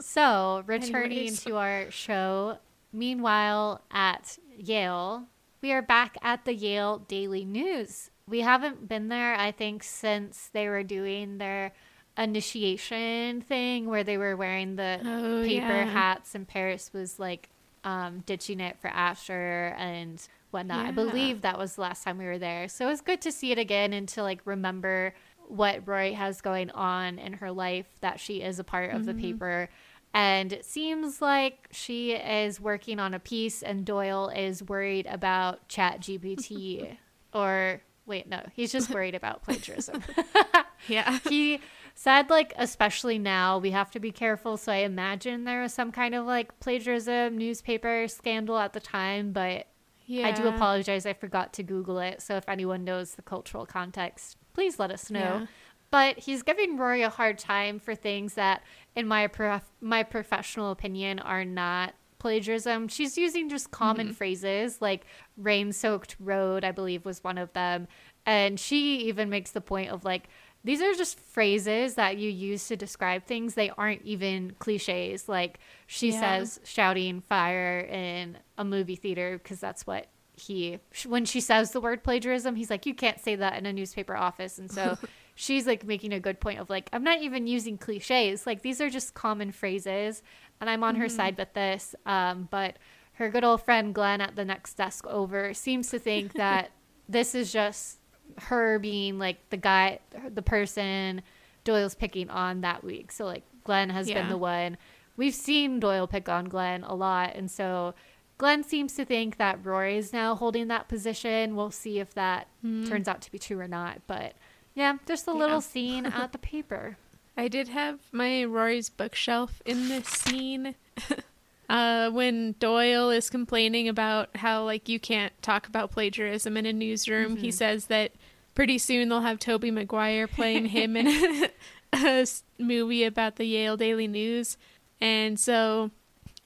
So 0.00 0.62
returning 0.66 1.34
to 1.36 1.56
our 1.56 1.90
show, 1.90 2.58
meanwhile 2.92 3.82
at 3.90 4.38
Yale, 4.56 5.24
we 5.62 5.72
are 5.72 5.82
back 5.82 6.16
at 6.22 6.44
the 6.44 6.54
Yale 6.54 6.98
Daily 6.98 7.44
News. 7.44 8.10
We 8.26 8.40
haven't 8.40 8.88
been 8.88 9.08
there, 9.08 9.34
I 9.34 9.52
think, 9.52 9.82
since 9.82 10.50
they 10.52 10.68
were 10.68 10.82
doing 10.82 11.38
their 11.38 11.72
initiation 12.16 13.40
thing 13.40 13.86
where 13.86 14.04
they 14.04 14.18
were 14.18 14.36
wearing 14.36 14.76
the 14.76 15.00
oh, 15.04 15.42
paper 15.44 15.66
yeah. 15.66 15.84
hats 15.84 16.34
and 16.34 16.46
Paris 16.46 16.92
was 16.92 17.18
like 17.18 17.48
um, 17.84 18.20
ditching 18.26 18.60
it 18.60 18.78
for 18.78 18.88
Asher 18.88 19.74
and 19.78 20.20
whatnot. 20.50 20.84
Yeah. 20.84 20.88
I 20.88 20.92
believe 20.92 21.42
that 21.42 21.58
was 21.58 21.74
the 21.74 21.82
last 21.82 22.04
time 22.04 22.18
we 22.18 22.24
were 22.24 22.38
there. 22.38 22.68
So 22.68 22.86
it 22.86 22.90
was 22.90 23.00
good 23.00 23.20
to 23.22 23.32
see 23.32 23.52
it 23.52 23.58
again 23.58 23.92
and 23.92 24.08
to 24.10 24.22
like 24.22 24.40
remember 24.44 25.14
what 25.50 25.86
Rory 25.86 26.12
has 26.12 26.40
going 26.40 26.70
on 26.70 27.18
in 27.18 27.34
her 27.34 27.50
life, 27.50 27.86
that 28.00 28.20
she 28.20 28.42
is 28.42 28.58
a 28.58 28.64
part 28.64 28.90
of 28.90 29.02
mm-hmm. 29.02 29.06
the 29.06 29.14
paper. 29.14 29.68
And 30.12 30.52
it 30.52 30.64
seems 30.64 31.20
like 31.20 31.68
she 31.70 32.12
is 32.12 32.60
working 32.60 32.98
on 32.98 33.14
a 33.14 33.20
piece 33.20 33.62
and 33.62 33.84
Doyle 33.84 34.28
is 34.28 34.62
worried 34.62 35.06
about 35.06 35.68
Chat 35.68 36.00
GPT. 36.00 36.96
or 37.32 37.80
wait, 38.06 38.28
no, 38.28 38.42
he's 38.54 38.72
just 38.72 38.90
worried 38.90 39.14
about 39.14 39.42
plagiarism. 39.44 40.02
yeah. 40.88 41.18
he 41.28 41.60
said 41.94 42.30
like 42.30 42.54
especially 42.56 43.18
now 43.18 43.58
we 43.58 43.72
have 43.72 43.90
to 43.90 44.00
be 44.00 44.10
careful 44.10 44.56
so 44.56 44.72
i 44.72 44.76
imagine 44.76 45.44
there 45.44 45.60
was 45.60 45.74
some 45.74 45.92
kind 45.92 46.14
of 46.14 46.24
like 46.24 46.58
plagiarism 46.60 47.36
newspaper 47.36 48.06
scandal 48.08 48.56
at 48.56 48.72
the 48.72 48.80
time 48.80 49.32
but 49.32 49.66
yeah. 50.06 50.26
i 50.26 50.32
do 50.32 50.46
apologize 50.46 51.04
i 51.04 51.12
forgot 51.12 51.52
to 51.52 51.62
google 51.62 51.98
it 51.98 52.22
so 52.22 52.36
if 52.36 52.48
anyone 52.48 52.84
knows 52.84 53.16
the 53.16 53.22
cultural 53.22 53.66
context 53.66 54.38
please 54.52 54.78
let 54.78 54.90
us 54.90 55.10
know 55.10 55.20
yeah. 55.20 55.46
but 55.90 56.18
he's 56.18 56.42
giving 56.42 56.76
rory 56.76 57.02
a 57.02 57.10
hard 57.10 57.38
time 57.38 57.78
for 57.78 57.94
things 57.94 58.34
that 58.34 58.62
in 58.94 59.06
my 59.06 59.26
prof- 59.26 59.72
my 59.80 60.02
professional 60.02 60.70
opinion 60.70 61.18
are 61.18 61.44
not 61.44 61.94
plagiarism 62.18 62.86
she's 62.86 63.16
using 63.16 63.48
just 63.48 63.70
common 63.70 64.08
mm-hmm. 64.08 64.14
phrases 64.14 64.82
like 64.82 65.06
rain 65.36 65.72
soaked 65.72 66.16
road 66.20 66.64
i 66.64 66.70
believe 66.70 67.04
was 67.04 67.24
one 67.24 67.38
of 67.38 67.52
them 67.54 67.88
and 68.26 68.60
she 68.60 68.98
even 69.08 69.30
makes 69.30 69.52
the 69.52 69.60
point 69.60 69.90
of 69.90 70.04
like 70.04 70.28
these 70.62 70.82
are 70.82 70.92
just 70.94 71.18
phrases 71.18 71.94
that 71.94 72.18
you 72.18 72.28
use 72.30 72.68
to 72.68 72.76
describe 72.76 73.24
things. 73.24 73.54
They 73.54 73.70
aren't 73.70 74.02
even 74.02 74.52
cliches. 74.58 75.28
Like 75.28 75.58
she 75.86 76.10
yeah. 76.10 76.20
says 76.20 76.60
shouting 76.64 77.22
fire 77.22 77.80
in 77.80 78.36
a 78.58 78.64
movie 78.64 78.96
theater 78.96 79.40
because 79.42 79.58
that's 79.58 79.86
what 79.86 80.06
he 80.40 80.78
when 81.06 81.24
she 81.24 81.40
says 81.40 81.72
the 81.72 81.80
word 81.80 82.02
plagiarism, 82.02 82.56
he's 82.56 82.70
like 82.70 82.86
you 82.86 82.94
can't 82.94 83.20
say 83.20 83.36
that 83.36 83.56
in 83.58 83.66
a 83.66 83.72
newspaper 83.72 84.16
office. 84.16 84.58
And 84.58 84.70
so 84.70 84.98
she's 85.34 85.66
like 85.66 85.84
making 85.84 86.12
a 86.12 86.20
good 86.20 86.40
point 86.40 86.60
of 86.60 86.68
like 86.68 86.88
I'm 86.92 87.04
not 87.04 87.22
even 87.22 87.46
using 87.46 87.78
cliches. 87.78 88.46
Like 88.46 88.62
these 88.62 88.80
are 88.80 88.90
just 88.90 89.14
common 89.14 89.52
phrases 89.52 90.22
and 90.60 90.68
I'm 90.68 90.84
on 90.84 90.94
mm-hmm. 90.94 91.02
her 91.02 91.08
side 91.08 91.38
with 91.38 91.52
this. 91.54 91.94
Um, 92.06 92.48
but 92.50 92.76
her 93.14 93.28
good 93.28 93.44
old 93.44 93.62
friend 93.62 93.94
Glenn 93.94 94.20
at 94.20 94.36
the 94.36 94.44
next 94.44 94.74
desk 94.74 95.06
over 95.06 95.54
seems 95.54 95.90
to 95.90 95.98
think 95.98 96.32
that 96.34 96.70
this 97.08 97.34
is 97.34 97.52
just 97.52 97.98
her 98.38 98.78
being 98.78 99.18
like 99.18 99.38
the 99.50 99.56
guy, 99.56 100.00
the 100.32 100.42
person 100.42 101.22
Doyle's 101.64 101.94
picking 101.94 102.30
on 102.30 102.62
that 102.62 102.84
week. 102.84 103.12
So 103.12 103.24
like 103.24 103.44
Glenn 103.64 103.90
has 103.90 104.08
yeah. 104.08 104.20
been 104.20 104.28
the 104.28 104.38
one. 104.38 104.76
We've 105.16 105.34
seen 105.34 105.80
Doyle 105.80 106.06
pick 106.06 106.28
on 106.28 106.46
Glenn 106.46 106.82
a 106.82 106.94
lot, 106.94 107.34
and 107.34 107.50
so 107.50 107.94
Glenn 108.40 108.64
seems 108.64 108.94
to 108.94 109.04
think 109.04 109.36
that 109.36 109.62
Rory 109.62 109.98
is 109.98 110.14
now 110.14 110.34
holding 110.34 110.68
that 110.68 110.88
position. 110.88 111.56
We'll 111.56 111.70
see 111.70 111.98
if 111.98 112.14
that 112.14 112.48
mm. 112.64 112.88
turns 112.88 113.06
out 113.06 113.20
to 113.20 113.30
be 113.30 113.38
true 113.38 113.60
or 113.60 113.68
not. 113.68 114.00
But 114.06 114.32
yeah, 114.74 114.96
just 115.06 115.28
a 115.28 115.32
yeah. 115.32 115.36
little 115.36 115.60
scene 115.60 116.06
at 116.06 116.32
the 116.32 116.38
paper. 116.38 116.96
I 117.36 117.48
did 117.48 117.68
have 117.68 117.98
my 118.12 118.46
Rory's 118.46 118.88
bookshelf 118.88 119.60
in 119.66 119.90
this 119.90 120.06
scene. 120.06 120.74
uh, 121.68 122.08
when 122.12 122.54
Doyle 122.58 123.10
is 123.10 123.28
complaining 123.28 123.90
about 123.90 124.34
how 124.38 124.64
like 124.64 124.88
you 124.88 124.98
can't 124.98 125.34
talk 125.42 125.66
about 125.66 125.90
plagiarism 125.90 126.56
in 126.56 126.64
a 126.64 126.72
newsroom, 126.72 127.32
mm-hmm. 127.32 127.42
he 127.42 127.50
says 127.50 127.88
that 127.88 128.12
pretty 128.54 128.78
soon 128.78 129.10
they'll 129.10 129.20
have 129.20 129.38
Tobey 129.38 129.70
Maguire 129.70 130.26
playing 130.26 130.64
him 130.64 130.96
in 130.96 131.50
a, 131.92 132.26
movie 132.58 133.04
about 133.04 133.36
the 133.36 133.44
Yale 133.44 133.76
Daily 133.76 134.08
News, 134.08 134.56
and 134.98 135.38
so 135.38 135.90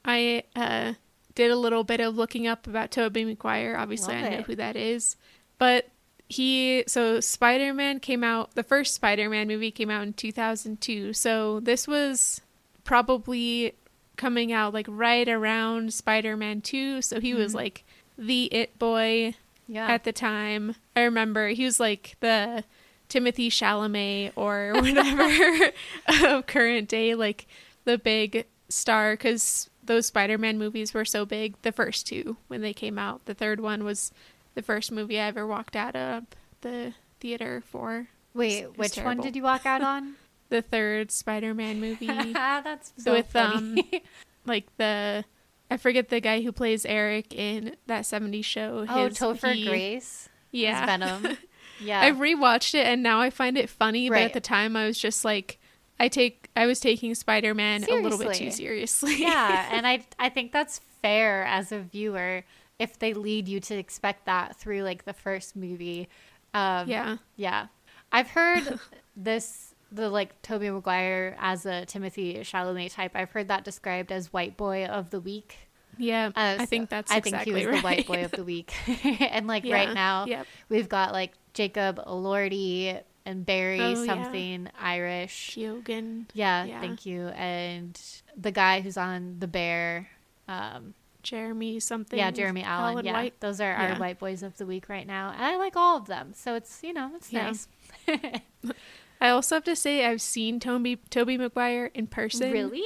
I 0.04 0.42
uh, 0.56 0.94
did 1.34 1.50
a 1.50 1.56
little 1.56 1.84
bit 1.84 2.00
of 2.00 2.16
looking 2.16 2.46
up 2.46 2.66
about 2.66 2.90
Tobey 2.90 3.24
Maguire. 3.24 3.76
Obviously, 3.76 4.14
Love 4.14 4.24
I 4.24 4.28
know 4.28 4.38
it. 4.38 4.44
who 4.46 4.56
that 4.56 4.76
is, 4.76 5.16
but 5.58 5.88
he 6.28 6.84
so 6.86 7.20
Spider-Man 7.20 8.00
came 8.00 8.24
out. 8.24 8.54
The 8.54 8.62
first 8.62 8.94
Spider-Man 8.94 9.48
movie 9.48 9.70
came 9.70 9.90
out 9.90 10.02
in 10.02 10.12
2002. 10.12 11.12
So 11.12 11.60
this 11.60 11.86
was 11.86 12.40
probably 12.84 13.74
coming 14.16 14.52
out 14.52 14.72
like 14.72 14.86
right 14.88 15.28
around 15.28 15.92
Spider-Man 15.92 16.60
2, 16.60 17.02
so 17.02 17.20
he 17.20 17.30
mm-hmm. 17.30 17.40
was 17.40 17.54
like 17.54 17.84
the 18.16 18.44
it 18.46 18.78
boy 18.78 19.34
yeah. 19.66 19.86
at 19.86 20.04
the 20.04 20.12
time. 20.12 20.76
I 20.96 21.02
remember 21.02 21.48
he 21.48 21.64
was 21.64 21.80
like 21.80 22.16
the 22.20 22.64
Timothée 23.08 23.48
Chalamet 23.48 24.32
or 24.36 24.72
whatever 24.74 25.72
of 26.36 26.46
current 26.46 26.88
day, 26.88 27.14
like 27.14 27.46
the 27.84 27.98
big 27.98 28.46
star 28.68 29.12
because 29.12 29.68
those 29.86 30.06
Spider-Man 30.06 30.58
movies 30.58 30.94
were 30.94 31.04
so 31.04 31.24
big. 31.24 31.60
The 31.62 31.72
first 31.72 32.06
two 32.06 32.36
when 32.48 32.60
they 32.60 32.72
came 32.72 32.98
out. 32.98 33.24
The 33.26 33.34
third 33.34 33.60
one 33.60 33.84
was 33.84 34.12
the 34.54 34.62
first 34.62 34.92
movie 34.92 35.18
I 35.18 35.26
ever 35.26 35.46
walked 35.46 35.76
out 35.76 35.96
of 35.96 36.24
the 36.60 36.94
theater 37.20 37.62
for. 37.66 38.08
Wait, 38.32 38.76
which 38.76 38.92
terrible. 38.92 39.16
one 39.16 39.24
did 39.24 39.36
you 39.36 39.42
walk 39.42 39.66
out 39.66 39.82
on? 39.82 40.14
the 40.48 40.62
third 40.62 41.10
Spider-Man 41.10 41.80
movie. 41.80 42.06
That's 42.32 42.92
so 42.98 43.12
with 43.12 43.28
funny. 43.28 43.88
um 43.92 44.00
like 44.46 44.66
the 44.76 45.24
I 45.70 45.76
forget 45.76 46.08
the 46.08 46.20
guy 46.20 46.42
who 46.42 46.52
plays 46.52 46.84
Eric 46.84 47.34
in 47.34 47.76
that 47.86 48.04
70s 48.04 48.44
show. 48.44 48.86
Oh, 48.88 49.08
His, 49.08 49.20
oh, 49.20 49.32
Topher 49.32 49.54
he, 49.54 49.66
Grace. 49.66 50.28
Yeah. 50.50 50.86
Venom. 50.86 51.36
Yeah. 51.80 52.00
I 52.00 52.12
rewatched 52.12 52.74
it 52.74 52.86
and 52.86 53.02
now 53.02 53.20
I 53.20 53.30
find 53.30 53.58
it 53.58 53.68
funny, 53.68 54.08
right. 54.08 54.18
but 54.18 54.24
at 54.26 54.32
the 54.34 54.40
time 54.40 54.76
I 54.76 54.86
was 54.86 54.98
just 54.98 55.24
like 55.24 55.58
I 55.98 56.08
take 56.08 56.43
I 56.56 56.66
was 56.66 56.80
taking 56.80 57.14
Spider-Man 57.14 57.84
a 57.84 57.94
little 57.96 58.18
bit 58.18 58.34
too 58.34 58.50
seriously. 58.50 59.16
yeah, 59.20 59.68
and 59.72 59.86
I 59.86 60.06
I 60.18 60.28
think 60.28 60.52
that's 60.52 60.80
fair 61.02 61.44
as 61.44 61.72
a 61.72 61.80
viewer 61.80 62.44
if 62.78 62.98
they 62.98 63.14
lead 63.14 63.48
you 63.48 63.60
to 63.60 63.74
expect 63.74 64.26
that 64.26 64.56
through 64.56 64.82
like 64.82 65.04
the 65.04 65.12
first 65.12 65.56
movie. 65.56 66.08
Um, 66.52 66.88
yeah. 66.88 67.16
Yeah. 67.36 67.66
I've 68.12 68.28
heard 68.28 68.78
this 69.16 69.74
the 69.92 70.08
like 70.08 70.40
Tobey 70.42 70.70
Maguire 70.70 71.36
as 71.38 71.66
a 71.66 71.84
Timothée 71.86 72.40
Chalamet 72.40 72.92
type. 72.92 73.12
I've 73.14 73.30
heard 73.30 73.48
that 73.48 73.64
described 73.64 74.10
as 74.10 74.32
white 74.32 74.56
boy 74.56 74.86
of 74.86 75.10
the 75.10 75.20
week. 75.20 75.56
Yeah, 75.96 76.32
uh, 76.34 76.56
I 76.58 76.66
think 76.66 76.90
that's 76.90 77.12
I 77.12 77.18
exactly 77.18 77.52
think 77.52 77.62
he 77.62 77.66
was 77.66 77.66
right. 77.66 77.80
the 77.80 77.84
white 77.84 78.06
boy 78.06 78.24
of 78.24 78.32
the 78.32 78.42
week. 78.42 78.74
and 79.20 79.46
like 79.46 79.64
yeah, 79.64 79.74
right 79.74 79.94
now, 79.94 80.26
yep. 80.26 80.46
we've 80.68 80.88
got 80.88 81.12
like 81.12 81.32
Jacob 81.52 82.04
Elordi 82.04 83.00
and 83.26 83.44
Barry 83.46 83.80
oh, 83.80 84.06
something 84.06 84.64
yeah. 84.64 84.70
Irish. 84.78 85.56
Keoghan. 85.56 86.26
Yeah, 86.34 86.64
yeah, 86.64 86.80
thank 86.80 87.06
you. 87.06 87.28
And 87.28 88.00
the 88.36 88.50
guy 88.50 88.80
who's 88.80 88.96
on 88.96 89.36
the 89.38 89.48
bear. 89.48 90.08
Um, 90.48 90.94
Jeremy 91.22 91.80
something. 91.80 92.18
Yeah, 92.18 92.30
Jeremy 92.30 92.62
Allen. 92.62 93.04
Yeah, 93.04 93.14
White. 93.14 93.40
those 93.40 93.60
are 93.60 93.72
our 93.72 93.96
white 93.96 94.18
boys 94.18 94.42
of 94.42 94.56
the 94.58 94.66
week 94.66 94.88
right 94.88 95.06
now, 95.06 95.32
and 95.32 95.42
I 95.42 95.56
like 95.56 95.74
all 95.74 95.96
of 95.96 96.06
them. 96.06 96.32
So 96.34 96.54
it's 96.54 96.82
you 96.82 96.92
know 96.92 97.10
it's 97.16 97.32
nice. 97.32 97.66
I 99.20 99.30
also 99.30 99.56
have 99.56 99.64
to 99.64 99.74
say 99.74 100.04
I've 100.04 100.20
seen 100.20 100.60
Toby 100.60 100.96
Tobey 101.10 101.38
Maguire 101.38 101.90
in 101.94 102.06
person. 102.06 102.52
Really? 102.52 102.84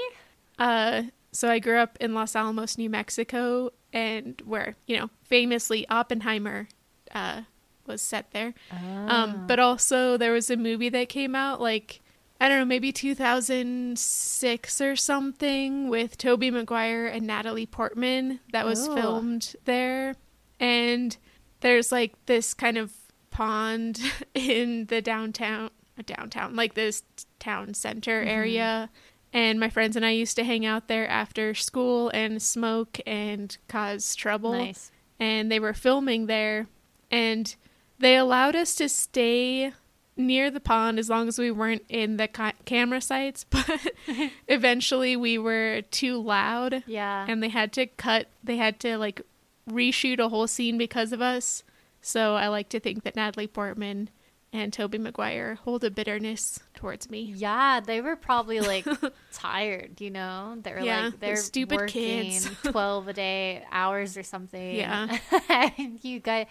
Uh, 0.58 1.02
so 1.32 1.50
I 1.50 1.58
grew 1.58 1.78
up 1.78 1.98
in 2.00 2.14
Los 2.14 2.34
Alamos, 2.34 2.78
New 2.78 2.88
Mexico, 2.88 3.72
and 3.92 4.40
where 4.44 4.76
you 4.86 4.96
know 4.96 5.10
famously 5.24 5.86
Oppenheimer 5.88 6.68
uh, 7.12 7.42
was 7.88 8.00
set 8.02 8.30
there. 8.32 8.54
Um, 8.70 8.78
ah. 9.08 9.22
Um, 9.24 9.46
but 9.46 9.58
also 9.58 10.16
there 10.16 10.32
was 10.32 10.50
a 10.50 10.56
movie 10.56 10.88
that 10.90 11.08
came 11.08 11.34
out 11.34 11.60
like 11.60 12.00
I 12.40 12.48
don't 12.48 12.60
know, 12.60 12.64
maybe 12.64 12.92
2006 12.92 14.80
or 14.80 14.94
something 14.94 15.88
with 15.88 16.16
Tobey 16.16 16.52
Maguire 16.52 17.06
and 17.06 17.26
Natalie 17.26 17.66
Portman 17.66 18.38
that 18.52 18.64
was 18.64 18.86
Ooh. 18.86 18.94
filmed 18.94 19.56
there. 19.64 20.14
And 20.60 21.16
there's 21.60 21.90
like 21.90 22.14
this 22.26 22.54
kind 22.54 22.78
of 22.78 22.92
pond 23.30 24.00
in 24.34 24.86
the 24.86 25.02
downtown 25.02 25.70
downtown, 26.06 26.54
like 26.54 26.74
this 26.74 27.02
town 27.40 27.74
center 27.74 28.20
mm-hmm. 28.20 28.28
area. 28.28 28.90
And 29.32 29.58
my 29.58 29.68
friends 29.68 29.96
and 29.96 30.06
I 30.06 30.10
used 30.10 30.36
to 30.36 30.44
hang 30.44 30.64
out 30.64 30.86
there 30.88 31.08
after 31.08 31.54
school 31.54 32.08
and 32.10 32.40
smoke 32.40 33.00
and 33.04 33.56
cause 33.66 34.14
trouble. 34.14 34.52
Nice. 34.52 34.92
and 35.18 35.50
they 35.50 35.58
were 35.60 35.74
filming 35.74 36.26
there, 36.26 36.68
and 37.10 37.54
they 37.98 38.16
allowed 38.16 38.56
us 38.56 38.74
to 38.76 38.88
stay 38.88 39.72
near 40.16 40.50
the 40.50 40.60
pond 40.60 40.98
as 40.98 41.08
long 41.08 41.28
as 41.28 41.38
we 41.38 41.50
weren't 41.50 41.84
in 41.88 42.16
the 42.16 42.28
ca- 42.28 42.52
camera 42.64 43.00
sites, 43.00 43.44
but 43.50 43.92
eventually 44.48 45.16
we 45.16 45.38
were 45.38 45.82
too 45.90 46.20
loud. 46.20 46.82
Yeah. 46.86 47.24
And 47.28 47.42
they 47.42 47.48
had 47.48 47.72
to 47.74 47.86
cut, 47.86 48.28
they 48.42 48.56
had 48.56 48.80
to 48.80 48.98
like 48.98 49.22
reshoot 49.70 50.18
a 50.18 50.28
whole 50.28 50.46
scene 50.46 50.76
because 50.78 51.12
of 51.12 51.20
us. 51.20 51.62
So 52.00 52.36
I 52.36 52.48
like 52.48 52.68
to 52.70 52.80
think 52.80 53.04
that 53.04 53.16
Natalie 53.16 53.46
Portman 53.46 54.10
and 54.52 54.72
Tobey 54.72 54.98
Maguire 54.98 55.56
hold 55.56 55.84
a 55.84 55.90
bitterness 55.90 56.58
towards 56.74 57.10
me. 57.10 57.34
Yeah, 57.36 57.80
they 57.80 58.00
were 58.00 58.16
probably 58.16 58.60
like 58.60 58.86
tired, 59.32 60.00
you 60.00 60.10
know? 60.10 60.56
They 60.62 60.72
were 60.72 60.80
Yeah, 60.80 61.06
like 61.06 61.20
they're 61.20 61.36
stupid 61.36 61.76
working 61.78 62.30
kids. 62.30 62.50
12 62.64 63.08
a 63.08 63.12
day 63.12 63.64
hours 63.70 64.16
or 64.16 64.22
something. 64.22 64.74
Yeah. 64.76 65.18
and 65.50 66.02
you 66.02 66.20
guys 66.20 66.46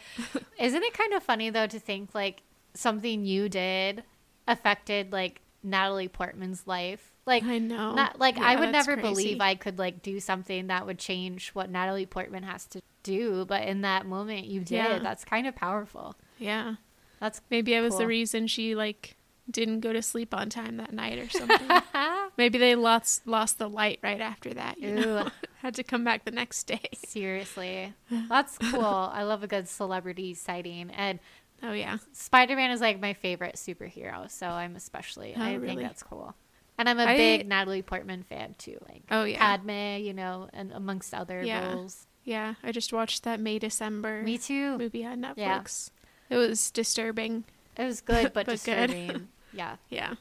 Isn't 0.59 0.83
it 0.83 0.93
kind 0.93 1.13
of 1.13 1.23
funny 1.23 1.49
though 1.49 1.67
to 1.67 1.79
think 1.79 2.13
like 2.13 2.43
something 2.73 3.25
you 3.25 3.49
did 3.49 4.03
affected 4.47 5.11
like 5.11 5.41
Natalie 5.63 6.07
Portman's 6.07 6.67
life? 6.67 7.11
Like 7.25 7.43
I 7.43 7.57
know. 7.57 7.93
Not, 7.95 8.19
like 8.19 8.37
I 8.37 8.55
would 8.55 8.71
never 8.71 8.93
crazy. 8.93 9.09
believe 9.09 9.41
I 9.41 9.55
could 9.55 9.79
like 9.79 10.01
do 10.01 10.19
something 10.19 10.67
that 10.67 10.85
would 10.85 10.99
change 10.99 11.49
what 11.49 11.69
Natalie 11.69 12.05
Portman 12.05 12.43
has 12.43 12.65
to 12.67 12.81
do, 13.03 13.43
but 13.45 13.63
in 13.63 13.81
that 13.81 14.05
moment 14.05 14.45
you 14.45 14.61
did. 14.61 14.75
Yeah. 14.75 14.99
That's 14.99 15.25
kind 15.25 15.47
of 15.47 15.55
powerful. 15.55 16.15
Yeah. 16.37 16.75
That's 17.19 17.41
Maybe 17.49 17.75
I 17.75 17.81
was 17.81 17.97
the 17.97 18.07
reason 18.07 18.47
she 18.47 18.75
like 18.75 19.15
didn't 19.49 19.79
go 19.79 19.93
to 19.93 20.01
sleep 20.01 20.33
on 20.33 20.49
time 20.49 20.77
that 20.77 20.91
night 20.93 21.17
or 21.19 21.29
something. 21.29 21.69
Maybe 22.37 22.57
they 22.57 22.75
lost 22.75 23.25
lost 23.25 23.57
the 23.57 23.69
light 23.69 23.99
right 24.03 24.19
after 24.21 24.53
that. 24.53 24.77
You 24.77 24.93
know? 24.95 25.29
Had 25.61 25.75
to 25.75 25.83
come 25.83 26.03
back 26.03 26.25
the 26.25 26.31
next 26.31 26.63
day. 26.65 26.81
seriously. 26.93 27.93
That's 28.29 28.57
cool. 28.57 28.83
I 28.83 29.23
love 29.23 29.43
a 29.43 29.47
good 29.47 29.67
celebrity 29.67 30.33
sighting 30.33 30.91
and 30.91 31.19
Oh 31.63 31.71
yeah. 31.73 31.97
Spider-Man 32.13 32.69
is 32.69 32.81
like 32.81 32.99
my 33.01 33.13
favorite 33.13 33.55
superhero, 33.55 34.29
so 34.29 34.47
I'm 34.47 34.75
especially 34.75 35.33
Oh, 35.35 35.41
I 35.41 35.57
think 35.57 35.81
that's 35.81 36.03
cool. 36.03 36.35
And 36.77 36.87
I'm 36.87 36.99
a 36.99 37.05
I- 37.05 37.17
big 37.17 37.47
Natalie 37.47 37.81
Portman 37.81 38.21
fan 38.21 38.53
too, 38.59 38.77
like 38.87 39.01
Oh 39.09 39.23
yeah. 39.23 39.39
Padme, 39.39 40.03
you 40.05 40.13
know, 40.13 40.49
and 40.53 40.71
amongst 40.71 41.15
other 41.15 41.41
Yeah. 41.41 41.73
roles. 41.73 42.05
Yeah. 42.23 42.53
I 42.63 42.71
just 42.71 42.93
watched 42.93 43.23
that 43.23 43.39
May 43.39 43.57
December 43.57 44.21
Me 44.21 44.37
too. 44.37 44.77
movie 44.77 45.03
on 45.05 45.21
Netflix. 45.21 45.37
Yeah. 45.37 45.96
It 46.29 46.37
was 46.37 46.71
disturbing. 46.71 47.43
It 47.77 47.83
was 47.85 48.01
good 48.01 48.23
but, 48.33 48.45
But 48.45 48.63
good. 48.63 48.87
disturbing. 48.87 49.27
yeah. 49.53 49.75
Yeah. 49.89 50.15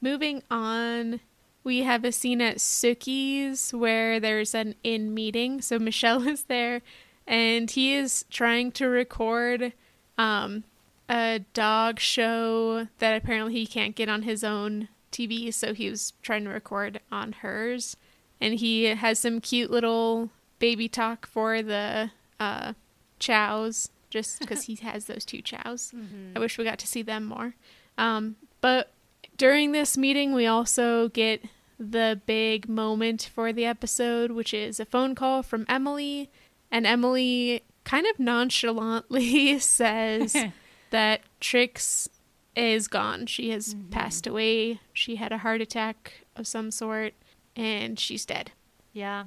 Moving 0.00 0.42
on, 0.50 1.20
we 1.64 1.82
have 1.82 2.04
a 2.04 2.12
scene 2.12 2.40
at 2.40 2.58
Sookie's 2.58 3.72
where 3.74 4.20
there's 4.20 4.54
an 4.54 4.74
in 4.84 5.12
meeting. 5.12 5.60
So 5.60 5.78
Michel 5.78 6.26
is 6.28 6.44
there 6.44 6.82
and 7.26 7.70
he 7.70 7.94
is 7.94 8.24
trying 8.30 8.70
to 8.72 8.86
record 8.86 9.72
um, 10.16 10.62
a 11.08 11.40
dog 11.52 11.98
show 11.98 12.86
that 13.00 13.16
apparently 13.20 13.54
he 13.54 13.66
can't 13.66 13.96
get 13.96 14.08
on 14.08 14.22
his 14.22 14.44
own 14.44 14.88
TV. 15.10 15.52
So 15.52 15.74
he 15.74 15.90
was 15.90 16.12
trying 16.22 16.44
to 16.44 16.50
record 16.50 17.00
on 17.10 17.32
hers. 17.32 17.96
And 18.40 18.54
he 18.54 18.84
has 18.84 19.18
some 19.18 19.40
cute 19.40 19.70
little 19.70 20.30
baby 20.60 20.88
talk 20.88 21.26
for 21.26 21.60
the 21.60 22.12
uh, 22.38 22.74
chows 23.18 23.90
just 24.10 24.40
because 24.40 24.64
he 24.64 24.76
has 24.76 25.06
those 25.06 25.24
two 25.24 25.42
chows. 25.42 25.92
I 26.36 26.38
wish 26.38 26.58
we 26.58 26.64
got 26.64 26.78
to 26.78 26.86
see 26.86 27.02
them 27.02 27.24
more. 27.26 27.54
Um, 27.96 28.36
but 28.60 28.92
during 29.36 29.72
this 29.72 29.96
meeting, 29.96 30.34
we 30.34 30.46
also 30.46 31.08
get 31.08 31.42
the 31.78 32.20
big 32.26 32.68
moment 32.68 33.30
for 33.32 33.52
the 33.52 33.64
episode, 33.64 34.32
which 34.32 34.52
is 34.52 34.80
a 34.80 34.84
phone 34.84 35.14
call 35.14 35.42
from 35.42 35.64
Emily. 35.68 36.30
And 36.70 36.86
Emily 36.86 37.62
kind 37.84 38.06
of 38.06 38.18
nonchalantly 38.18 39.58
says 39.60 40.36
that 40.90 41.22
Trix 41.40 42.08
is 42.56 42.88
gone. 42.88 43.26
She 43.26 43.50
has 43.50 43.76
passed 43.90 44.26
away. 44.26 44.80
She 44.92 45.16
had 45.16 45.32
a 45.32 45.38
heart 45.38 45.60
attack 45.60 46.24
of 46.34 46.46
some 46.46 46.70
sort, 46.70 47.14
and 47.54 47.98
she's 47.98 48.26
dead. 48.26 48.52
Yeah. 48.92 49.24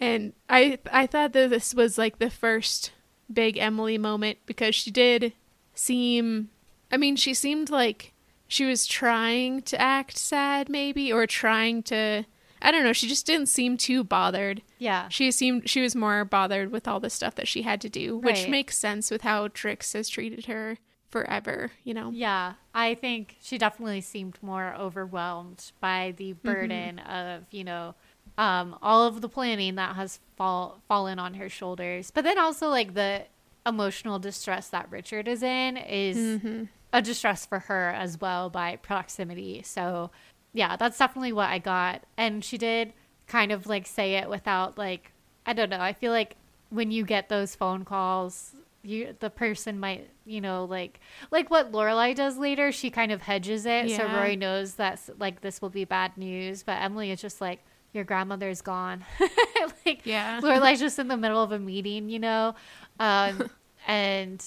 And 0.00 0.34
I 0.48 0.78
I 0.92 1.06
thought 1.06 1.32
that 1.32 1.50
this 1.50 1.74
was 1.74 1.96
like 1.96 2.18
the 2.18 2.30
first 2.30 2.92
big 3.32 3.56
Emily 3.58 3.98
moment 3.98 4.38
because 4.46 4.74
she 4.74 4.90
did 4.90 5.32
seem 5.74 6.50
I 6.90 6.96
mean, 6.96 7.16
she 7.16 7.34
seemed 7.34 7.68
like 7.70 8.12
she 8.48 8.64
was 8.64 8.86
trying 8.86 9.62
to 9.62 9.80
act 9.80 10.16
sad 10.16 10.68
maybe 10.68 11.12
or 11.12 11.26
trying 11.26 11.82
to 11.84 12.24
I 12.62 12.70
don't 12.72 12.84
know, 12.84 12.92
she 12.94 13.06
just 13.06 13.26
didn't 13.26 13.48
seem 13.48 13.76
too 13.76 14.02
bothered. 14.02 14.62
Yeah. 14.78 15.08
She 15.08 15.30
seemed 15.30 15.68
she 15.68 15.82
was 15.82 15.94
more 15.94 16.24
bothered 16.24 16.72
with 16.72 16.88
all 16.88 17.00
the 17.00 17.10
stuff 17.10 17.34
that 17.34 17.48
she 17.48 17.62
had 17.62 17.80
to 17.82 17.88
do, 17.90 18.16
which 18.16 18.48
makes 18.48 18.78
sense 18.78 19.10
with 19.10 19.22
how 19.22 19.48
Trix 19.48 19.92
has 19.92 20.08
treated 20.08 20.46
her 20.46 20.78
forever, 21.10 21.72
you 21.84 21.92
know. 21.94 22.10
Yeah, 22.12 22.54
I 22.74 22.94
think 22.94 23.36
she 23.40 23.58
definitely 23.58 24.00
seemed 24.00 24.38
more 24.42 24.74
overwhelmed 24.74 25.70
by 25.80 26.14
the 26.16 26.32
Mm-hmm. 26.32 26.48
burden 26.48 26.98
of, 27.00 27.44
you 27.50 27.62
know, 27.64 27.94
um, 28.38 28.76
all 28.82 29.04
of 29.06 29.20
the 29.20 29.28
planning 29.28 29.76
that 29.76 29.96
has 29.96 30.20
fall 30.36 30.80
fallen 30.88 31.18
on 31.18 31.34
her 31.34 31.48
shoulders. 31.48 32.10
But 32.10 32.24
then 32.24 32.38
also 32.38 32.68
like 32.68 32.94
the 32.94 33.22
emotional 33.66 34.18
distress 34.18 34.68
that 34.68 34.90
Richard 34.90 35.26
is 35.28 35.42
in 35.42 35.76
is 35.76 36.16
Mm-hmm. 36.16 36.64
a 36.92 37.02
distress 37.02 37.46
for 37.46 37.60
her 37.60 37.90
as 37.90 38.20
well 38.20 38.48
by 38.50 38.76
proximity. 38.76 39.62
So 39.64 40.10
yeah, 40.52 40.76
that's 40.76 40.98
definitely 40.98 41.32
what 41.32 41.48
I 41.50 41.58
got. 41.58 42.02
And 42.16 42.44
she 42.44 42.58
did 42.58 42.92
kind 43.26 43.50
of 43.52 43.66
like 43.66 43.86
say 43.86 44.14
it 44.14 44.28
without 44.28 44.78
like 44.78 45.12
I 45.46 45.52
don't 45.52 45.70
know. 45.70 45.80
I 45.80 45.92
feel 45.92 46.12
like 46.12 46.36
when 46.70 46.90
you 46.90 47.04
get 47.04 47.28
those 47.28 47.54
phone 47.54 47.84
calls, 47.84 48.54
you 48.82 49.16
the 49.18 49.30
person 49.30 49.80
might 49.80 50.10
you 50.24 50.40
know 50.40 50.64
like 50.64 51.00
like 51.30 51.50
what 51.50 51.72
Lorelai 51.72 52.14
does 52.14 52.36
later. 52.38 52.70
She 52.70 52.90
kind 52.90 53.10
of 53.12 53.22
hedges 53.22 53.66
it 53.66 53.90
so 53.90 54.04
Rory 54.06 54.36
knows 54.36 54.74
that 54.74 55.00
like 55.18 55.40
this 55.40 55.60
will 55.62 55.70
be 55.70 55.84
bad 55.84 56.16
news. 56.16 56.62
But 56.62 56.82
Emily 56.82 57.10
is 57.10 57.20
just 57.20 57.40
like 57.40 57.64
your 57.96 58.04
grandmother's 58.04 58.60
gone. 58.62 59.04
like 59.86 60.02
Yeah. 60.04 60.40
Lorelai's 60.40 60.78
just 60.78 60.98
in 61.00 61.08
the 61.08 61.16
middle 61.16 61.42
of 61.42 61.50
a 61.50 61.58
meeting, 61.58 62.08
you 62.08 62.18
know, 62.20 62.54
um, 63.00 63.50
and 63.88 64.44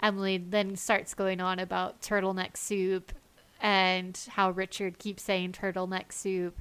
Emily 0.00 0.38
then 0.38 0.74
starts 0.76 1.14
going 1.14 1.40
on 1.40 1.58
about 1.60 2.00
turtleneck 2.02 2.56
soup 2.56 3.12
and 3.60 4.18
how 4.30 4.50
Richard 4.50 4.98
keeps 4.98 5.22
saying 5.22 5.52
turtleneck 5.52 6.12
soup. 6.12 6.58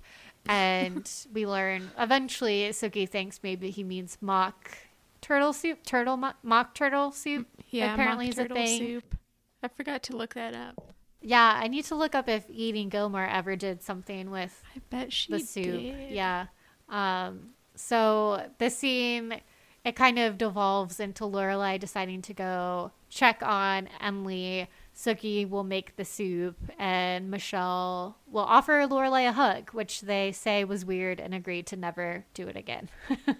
And 0.47 1.09
we 1.33 1.47
learn 1.47 1.89
eventually 1.97 2.69
Sookie 2.69 3.09
thinks 3.09 3.39
maybe 3.41 3.71
he 3.71 3.83
means 3.83 4.17
mock 4.21 4.77
turtle 5.21 5.53
soup, 5.53 5.83
turtle 5.83 6.17
mo- 6.17 6.33
mock 6.43 6.75
turtle 6.75 7.11
soup. 7.11 7.47
Yeah, 7.69 7.93
apparently 7.93 8.27
mock 8.27 8.33
is 8.33 8.39
a 8.39 8.47
thing. 8.47 8.79
soup. 8.79 9.17
I 9.63 9.67
forgot 9.69 10.03
to 10.03 10.15
look 10.15 10.35
that 10.35 10.53
up. 10.53 10.93
Yeah, 11.27 11.59
I 11.59 11.67
need 11.67 11.85
to 11.85 11.95
look 11.95 12.13
up 12.13 12.29
if 12.29 12.45
Eating 12.49 12.89
Gilmore 12.89 13.25
ever 13.25 13.55
did 13.55 13.81
something 13.81 14.29
with 14.29 14.61
I 14.75 14.81
bet 14.91 15.11
she 15.11 15.33
the 15.33 15.39
soup. 15.39 15.63
did. 15.65 16.11
Yeah. 16.11 16.45
Um, 16.87 17.49
so 17.75 18.47
the 18.59 18.69
scene 18.69 19.41
it 19.83 19.95
kind 19.95 20.19
of 20.19 20.37
devolves 20.37 20.99
into 20.99 21.23
Lorelai 21.23 21.79
deciding 21.79 22.21
to 22.23 22.33
go 22.33 22.91
check 23.09 23.41
on 23.41 23.89
Emily. 23.99 24.67
Sookie 24.95 25.49
will 25.49 25.63
make 25.63 25.95
the 25.95 26.05
soup, 26.05 26.57
and 26.79 27.29
Michel 27.29 28.17
will 28.27 28.43
offer 28.43 28.87
Lorelai 28.87 29.27
a 29.27 29.33
hug, 29.33 29.71
which 29.71 30.01
they 30.01 30.31
say 30.31 30.63
was 30.63 30.85
weird 30.85 31.19
and 31.19 31.33
agreed 31.33 31.67
to 31.67 31.75
never 31.75 32.25
do 32.33 32.47
it 32.47 32.55
again. 32.55 32.89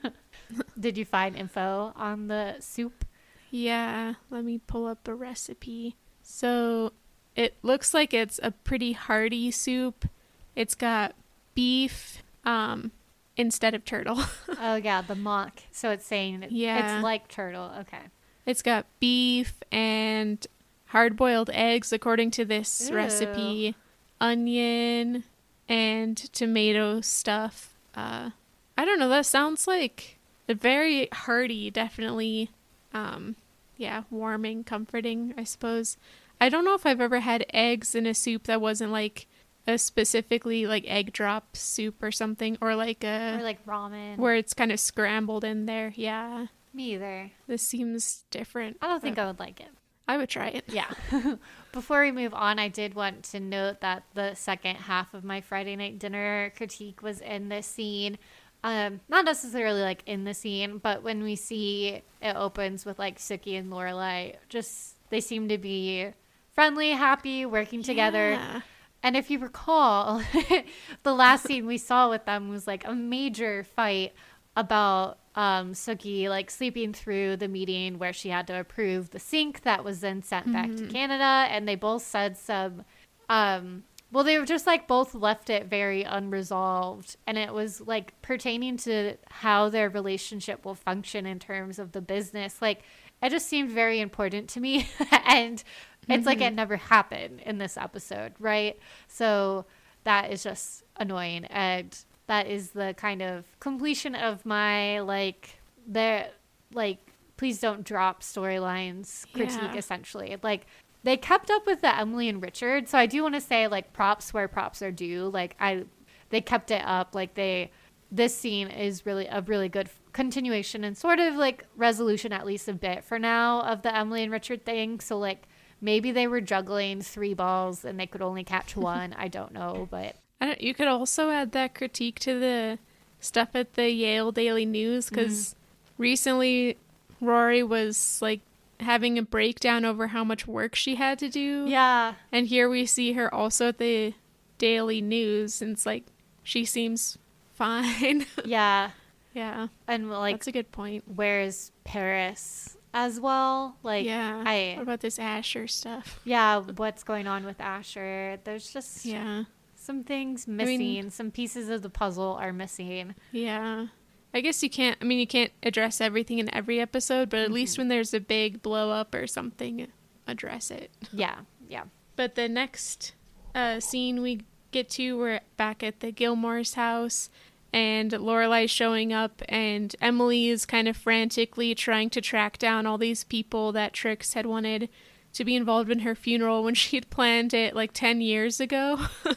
Did 0.80 0.98
you 0.98 1.06
find 1.06 1.36
info 1.36 1.94
on 1.96 2.28
the 2.28 2.56
soup? 2.60 3.06
Yeah, 3.52 4.16
let 4.30 4.44
me 4.44 4.58
pull 4.58 4.86
up 4.86 5.08
a 5.08 5.16
recipe. 5.16 5.96
So 6.22 6.92
it 7.36 7.56
looks 7.64 7.94
like 7.94 8.14
it's 8.14 8.40
a 8.44 8.52
pretty 8.52 8.94
hearty 8.94 9.52
soup. 9.52 10.08
It's 10.56 10.76
got 10.76 11.16
beef 11.54 12.24
um, 12.46 12.92
instead 13.38 13.74
of 13.74 13.84
turtle. 13.86 14.20
oh 14.62 14.76
yeah, 14.76 15.02
the 15.02 15.16
mock. 15.16 15.60
So 15.72 15.90
it's 15.92 16.06
saying 16.06 16.44
it- 16.44 16.52
Yeah. 16.52 16.96
it's 16.98 17.04
like 17.04 17.28
turtle. 17.28 17.72
Okay. 17.82 18.00
it's 18.46 18.62
got 18.62 18.86
beef 19.00 19.56
and 19.72 20.46
hard 20.88 21.16
boiled 21.18 21.50
eggs, 21.54 21.92
according 21.92 22.32
to 22.32 22.46
this 22.46 22.90
Ew. 22.90 22.96
recipe, 22.96 23.76
onion, 24.22 25.24
and 25.68 26.18
tomato 26.32 27.02
stuff. 27.02 27.74
Uh, 27.96 28.30
I 28.78 28.86
don't 28.86 29.00
know, 29.00 29.10
that 29.10 29.26
sounds 29.26 29.68
like 29.68 30.18
a 30.48 30.54
very 30.54 31.08
hearty, 31.12 31.72
definitely, 31.72 32.50
um, 32.94 33.36
yeah, 33.78 34.04
warming, 34.12 34.64
comforting, 34.64 35.34
I 35.38 35.44
suppose. 35.44 35.98
I 36.46 36.50
don't 36.50 36.64
know 36.64 36.76
if 36.76 36.86
I've 36.86 37.02
ever 37.02 37.22
had 37.22 37.46
eggs 37.54 37.96
in 37.96 38.06
a 38.06 38.14
soup 38.14 38.44
that 38.44 38.62
wasn't 38.62 38.92
like 38.92 39.26
a 39.68 39.80
specifically 39.80 40.68
like 40.68 40.84
egg 40.88 41.12
drop 41.12 41.58
soup 41.58 42.04
or 42.04 42.12
something, 42.12 42.56
or 42.62 42.76
like 42.76 43.04
a 43.04 43.38
or 43.40 43.44
like 43.44 43.66
ramen. 43.66 44.18
where 44.18 44.36
it's 44.36 44.54
kind 44.54 44.72
of 44.72 44.80
scrambled 44.80 45.44
in 45.44 45.66
there. 45.66 45.92
Yeah, 45.96 46.48
Me 46.72 46.94
either. 46.94 47.32
this 47.48 47.64
seems 47.64 48.26
different. 48.30 48.78
I 48.82 48.88
don't 48.88 49.02
think 49.02 49.18
I 49.18 49.26
would 49.26 49.40
like 49.40 49.60
it. 49.60 49.70
I 50.08 50.18
would 50.18 50.30
try 50.30 50.50
it. 50.50 50.66
Yeah. 50.68 50.92
Before 51.72 52.02
we 52.04 52.12
move 52.12 52.36
on, 52.36 52.60
I 52.60 52.68
did 52.68 52.94
want 52.94 53.24
to 53.32 53.40
note 53.40 53.82
that 53.82 54.04
the 54.14 54.36
second 54.36 54.76
half 54.76 55.16
of 55.16 55.24
my 55.24 55.42
Friday 55.42 55.76
night 55.76 55.98
dinner 55.98 56.54
critique 56.56 57.02
was 57.02 57.22
in 57.22 57.50
this 57.50 57.66
scene. 57.66 58.20
um, 58.64 59.00
not 59.10 59.26
necessarily 59.26 59.82
like 59.82 60.04
in 60.06 60.26
the 60.26 60.36
scene, 60.36 60.78
but 60.78 61.02
when 61.02 61.24
we 61.24 61.36
see 61.36 62.02
it 62.22 62.36
opens 62.36 62.86
with 62.86 63.00
like 63.00 63.18
Sookie 63.18 63.58
and 63.58 63.72
Lorelai, 63.72 64.36
just 64.48 64.98
they 65.10 65.22
seem 65.22 65.48
to 65.50 65.58
be 65.58 66.12
friendly, 66.56 66.92
happy, 66.92 67.46
working 67.46 67.84
together. 67.84 68.32
Yeah. 68.32 68.62
And 69.04 69.16
if 69.16 69.30
you 69.30 69.38
recall, 69.38 70.24
the 71.04 71.14
last 71.14 71.46
scene 71.46 71.68
we 71.68 71.78
saw 71.78 72.10
with 72.10 72.26
them 72.26 72.50
was 72.50 72.66
like 72.66 72.88
a 72.88 72.96
major 72.96 73.64
fight 73.64 74.14
about 74.56 75.20
um, 75.36 75.74
Sookie 75.74 76.30
like 76.30 76.50
sleeping 76.50 76.94
through 76.94 77.38
the 77.38 77.48
meeting 77.48 78.00
where 78.00 78.14
she 78.14 78.30
had 78.30 78.48
to 78.48 78.60
approve 78.60 79.12
the 79.12 79.20
sink 79.20 79.62
that 79.62 79.84
was 79.84 80.00
then 80.00 80.24
sent 80.24 80.52
back 80.52 80.74
to 80.76 80.88
Canada, 80.88 81.46
and 81.50 81.68
they 81.68 81.76
both 81.76 82.04
said 82.04 82.38
some. 82.38 82.84
Um, 83.30 83.84
well, 84.12 84.24
they 84.24 84.40
were 84.40 84.46
just 84.46 84.66
like 84.66 84.88
both 84.88 85.14
left 85.14 85.50
it 85.50 85.66
very 85.66 86.04
unresolved, 86.04 87.18
and 87.28 87.38
it 87.38 87.54
was 87.54 87.82
like 87.82 88.20
pertaining 88.22 88.78
to 88.78 89.18
how 89.30 89.68
their 89.68 89.90
relationship 89.90 90.64
will 90.64 90.76
function 90.76 91.26
in 91.26 91.40
terms 91.40 91.80
of 91.80 91.92
the 91.92 92.02
business. 92.02 92.62
Like, 92.62 92.84
it 93.22 93.30
just 93.30 93.48
seemed 93.48 93.72
very 93.72 94.00
important 94.00 94.50
to 94.52 94.62
me, 94.62 94.88
and 95.26 95.62
it's 96.08 96.26
like 96.26 96.40
it 96.40 96.46
mm-hmm. 96.46 96.56
never 96.56 96.78
happened 96.78 97.42
in 97.46 97.58
this 97.58 97.78
episode, 97.78 98.34
right? 98.40 98.78
So 99.08 99.66
that 100.04 100.32
is 100.32 100.44
just 100.44 100.84
annoying, 100.98 101.46
and 101.46 101.98
that 102.28 102.48
is 102.48 102.72
the 102.72 102.94
kind 102.98 103.22
of 103.22 103.46
completion 103.60 104.16
of 104.16 104.46
my 104.46 105.00
like 105.00 105.60
the 105.88 106.28
like 106.74 107.00
please 107.38 107.60
don't 107.60 107.84
drop 107.84 108.22
storylines 108.22 109.26
critique 109.34 109.62
Yeah. 109.62 109.76
essentially. 109.76 110.38
Like 110.42 110.66
they 111.04 111.18
kept 111.18 111.52
up 111.52 111.66
with 111.66 111.82
the 111.82 111.96
emily 111.96 112.30
and 112.30 112.42
richard. 112.42 112.88
So 112.88 112.98
i 112.98 113.06
do 113.06 113.22
want 113.22 113.36
to 113.36 113.42
say 113.42 113.68
like 113.68 113.94
props 113.94 114.34
where 114.34 114.48
props 114.48 114.82
are 114.82 114.92
due. 114.92 115.30
Like 115.30 115.56
i 115.60 115.86
they 116.30 116.42
kept 116.42 116.72
it 116.72 116.84
up. 116.86 117.14
Like 117.14 117.36
they 117.36 117.72
this 118.12 118.36
scene 118.36 118.68
is 118.70 119.06
really 119.06 119.28
a 119.28 119.42
really 119.42 119.70
good 119.70 119.90
continuation 120.14 120.84
and 120.84 120.98
sort 120.98 121.20
of 121.20 121.36
like 121.36 121.66
resolution 121.76 122.32
at 122.32 122.46
least 122.46 122.70
a 122.70 122.74
bit 122.74 123.04
for 123.04 123.20
now 123.20 123.62
of 123.62 123.82
the 123.82 123.96
emily 123.96 124.24
and 124.24 124.32
richard 124.32 124.66
thing. 124.66 125.00
So 125.00 125.18
like 125.20 125.48
maybe 125.86 126.12
they 126.12 126.28
were 126.28 126.42
juggling 126.42 127.02
three 127.02 127.34
balls 127.34 127.86
and 127.86 128.00
they 128.00 128.08
could 128.08 128.22
only 128.22 128.44
catch 128.44 128.76
one 128.94 129.14
i 129.14 129.28
don't 129.28 129.54
know 129.54 129.88
but 129.90 130.16
I 130.42 130.48
don't, 130.48 130.62
you 130.62 130.74
could 130.74 130.88
also 130.88 131.30
add 131.30 131.54
that 131.54 131.74
critique 131.74 132.20
to 132.20 132.40
the 132.40 132.80
stuff 133.20 133.50
at 133.54 133.74
the 133.74 133.90
Yale 133.90 134.32
Daily 134.32 134.66
News 134.66 135.10
because 135.10 135.50
mm-hmm. 135.50 136.04
recently 136.04 136.78
Rory 137.22 137.64
was 137.64 138.20
like 138.22 138.42
having 138.82 139.18
a 139.18 139.24
breakdown 139.24 139.86
over 139.86 140.08
how 140.08 140.24
much 140.24 140.46
work 140.46 140.76
she 140.76 140.96
had 140.96 141.20
to 141.20 141.30
do. 141.30 141.66
yeah 141.68 142.16
And 142.32 142.48
here 142.48 142.70
we 142.70 142.86
see 142.86 143.14
her 143.14 143.34
also 143.34 143.70
at 143.70 143.78
the 143.78 144.14
Daily 144.58 145.02
News, 145.02 145.62
and 145.62 145.72
it's 145.72 145.86
like 145.86 146.06
she 146.44 146.66
seems 146.66 147.18
fine. 147.54 148.26
yeah 148.46 148.92
yeah, 149.34 149.68
and 149.88 150.10
like 150.10 150.36
that's 150.36 150.48
a 150.48 150.52
good 150.52 150.72
point. 150.72 151.04
where's 151.14 151.72
Paris 151.84 152.75
as 152.96 153.20
well? 153.20 153.76
Like, 153.84 154.06
yeah. 154.06 154.42
I 154.46 154.74
what 154.78 154.84
about 154.84 155.02
this 155.02 155.20
Asher 155.20 155.68
stuff? 155.68 156.20
yeah, 156.24 156.60
what's 156.62 157.04
going 157.04 157.28
on 157.28 157.46
with 157.46 157.60
Asher? 157.62 158.40
There's 158.44 158.72
just 158.74 159.06
Yeah, 159.06 159.44
some 159.76 160.04
things 160.04 160.48
mean- 160.48 160.80
missing. 160.80 161.10
some 161.12 161.30
pieces 161.30 161.70
of 161.70 161.84
the 161.84 161.90
puzzle 161.92 162.34
are 162.42 162.52
missing. 162.54 163.14
yeah. 163.32 163.88
I 164.34 164.42
guess 164.42 164.62
you 164.62 164.70
can't. 164.70 164.98
I 165.02 165.06
mean, 165.06 165.20
you 165.20 165.28
can't 165.28 165.54
address 165.64 166.02
everything 166.02 166.40
in 166.40 166.54
every 166.54 166.82
episode, 166.82 167.30
but 167.30 167.40
at 167.40 167.54
least 167.54 167.78
when 167.78 167.88
there's 167.88 168.14
a 168.14 168.20
big 168.20 168.62
blow 168.62 168.90
up 168.92 169.16
or 169.16 169.28
something, 169.28 169.88
address 170.28 170.72
it. 170.72 170.92
Yeah, 171.14 171.36
yeah, 171.70 171.84
But 172.18 172.36
the 172.36 172.50
next 172.50 173.14
uh, 173.54 173.80
scene 173.80 174.22
we 174.22 174.42
get 174.72 174.90
to, 174.90 175.18
we're 175.18 175.40
back 175.56 175.84
at 175.84 176.02
the 176.02 176.12
Gilmore's 176.12 176.74
house, 176.74 177.30
and 177.76 178.10
Lorelai's 178.12 178.72
showing 178.72 179.12
up, 179.12 179.42
and 179.50 179.94
Emily 180.00 180.48
is 180.48 180.66
kind 180.66 180.88
of 180.88 180.96
frantically 180.96 181.76
trying 181.76 182.10
to 182.12 182.22
track 182.22 182.58
down 182.58 182.86
all 182.86 182.98
these 182.98 183.26
people 183.26 183.74
that 183.74 183.92
Trix 183.92 184.34
had 184.34 184.46
wanted 184.46 184.88
to 185.34 185.44
be 185.44 185.58
involved 185.58 185.92
in 185.92 186.00
her 186.00 186.16
funeral 186.16 186.64
when 186.64 186.74
she 186.74 186.96
had 186.96 187.10
planned 187.10 187.54
it 187.54 187.76
like 187.76 187.92
10 187.92 188.22
years 188.22 188.62
ago. 188.62 188.98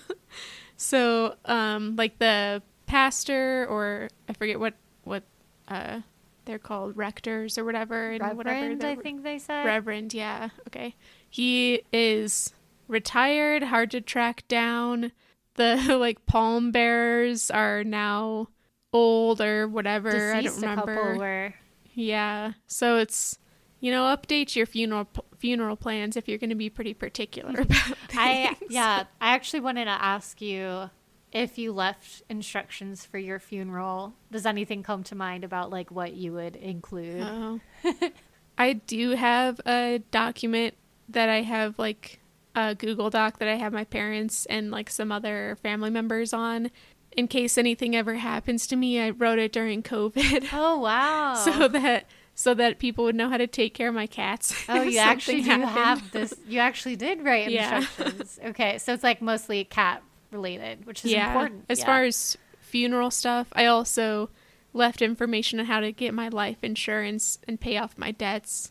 so, 0.76 1.34
um, 1.46 1.96
like 1.96 2.20
the 2.20 2.62
pastor, 2.86 3.66
or 3.68 4.08
I 4.28 4.34
forget 4.34 4.60
what, 4.60 4.74
what, 5.02 5.24
uh, 5.66 6.02
they're 6.44 6.60
called 6.60 6.96
rectors 6.96 7.58
or 7.58 7.64
whatever, 7.64 8.12
and. 8.12 8.22
Reverend, 8.22 8.82
the- 8.82 8.88
I 8.88 8.94
think 8.94 9.24
they 9.24 9.40
said. 9.40 9.66
Reverend, 9.66 10.14
yeah. 10.14 10.50
Okay. 10.68 10.94
He 11.28 11.82
is 11.92 12.54
retired, 12.86 13.64
hard 13.64 13.90
to 13.90 14.00
track 14.00 14.46
down. 14.46 15.10
The 15.58 15.96
like 16.00 16.24
palm 16.24 16.72
bearers 16.72 17.50
are 17.50 17.84
now 17.84 18.48
old 18.92 19.40
or 19.40 19.68
whatever. 19.68 20.08
I 20.08 20.40
don't 20.40 20.44
Deceased 20.44 20.62
remember. 20.62 21.54
Yeah. 21.94 22.52
So 22.66 22.96
it's 22.96 23.38
you 23.80 23.92
know, 23.92 24.04
update 24.04 24.56
your 24.56 24.66
funeral 24.66 25.08
funeral 25.36 25.76
plans 25.76 26.16
if 26.16 26.28
you're 26.28 26.38
going 26.38 26.50
to 26.50 26.56
be 26.56 26.70
pretty 26.70 26.94
particular 26.94 27.60
about 27.60 27.96
I 28.14 28.56
yeah, 28.68 29.04
I 29.20 29.34
actually 29.34 29.60
wanted 29.60 29.84
to 29.84 29.90
ask 29.90 30.40
you 30.40 30.90
if 31.30 31.58
you 31.58 31.72
left 31.72 32.22
instructions 32.28 33.04
for 33.04 33.18
your 33.18 33.38
funeral. 33.38 34.14
Does 34.32 34.46
anything 34.46 34.82
come 34.82 35.04
to 35.04 35.14
mind 35.14 35.44
about 35.44 35.70
like 35.70 35.90
what 35.90 36.14
you 36.14 36.32
would 36.32 36.56
include? 36.56 37.22
Oh. 37.22 37.60
I 38.58 38.72
do 38.72 39.10
have 39.10 39.60
a 39.66 40.02
document 40.10 40.74
that 41.08 41.28
I 41.28 41.42
have 41.42 41.78
like 41.78 42.20
a 42.54 42.74
Google 42.74 43.10
Doc 43.10 43.38
that 43.38 43.48
I 43.48 43.54
have 43.56 43.72
my 43.72 43.84
parents 43.84 44.46
and 44.46 44.70
like 44.70 44.90
some 44.90 45.12
other 45.12 45.56
family 45.62 45.90
members 45.90 46.32
on. 46.32 46.70
In 47.12 47.26
case 47.26 47.58
anything 47.58 47.96
ever 47.96 48.14
happens 48.14 48.66
to 48.68 48.76
me, 48.76 49.00
I 49.00 49.10
wrote 49.10 49.38
it 49.38 49.52
during 49.52 49.82
COVID 49.82 50.48
oh 50.52 50.78
wow. 50.78 51.34
so 51.34 51.66
that 51.68 52.06
so 52.34 52.54
that 52.54 52.78
people 52.78 53.02
would 53.04 53.16
know 53.16 53.28
how 53.28 53.36
to 53.36 53.48
take 53.48 53.74
care 53.74 53.88
of 53.88 53.94
my 53.94 54.06
cats. 54.06 54.54
Oh, 54.68 54.82
you 54.82 54.98
actually 54.98 55.42
do 55.42 55.50
happened. 55.50 55.70
have 55.70 56.10
this. 56.12 56.34
You 56.46 56.60
actually 56.60 56.94
did 56.94 57.24
write 57.24 57.50
Yeah. 57.50 57.78
instructions. 57.78 58.38
okay, 58.44 58.78
so 58.78 58.92
it's 58.92 59.02
like 59.02 59.20
mostly 59.20 59.64
cat 59.64 60.02
related, 60.30 60.86
which 60.86 61.04
is 61.04 61.10
yeah. 61.10 61.28
important. 61.28 61.64
As 61.68 61.80
yeah. 61.80 61.86
far 61.86 62.04
as 62.04 62.36
funeral 62.60 63.10
stuff, 63.10 63.48
I 63.54 63.66
also 63.66 64.30
left 64.78 65.02
information 65.02 65.60
on 65.60 65.66
how 65.66 65.80
to 65.80 65.92
get 65.92 66.14
my 66.14 66.28
life 66.28 66.58
insurance 66.62 67.38
and 67.46 67.60
pay 67.60 67.76
off 67.76 67.98
my 67.98 68.12
debts. 68.12 68.70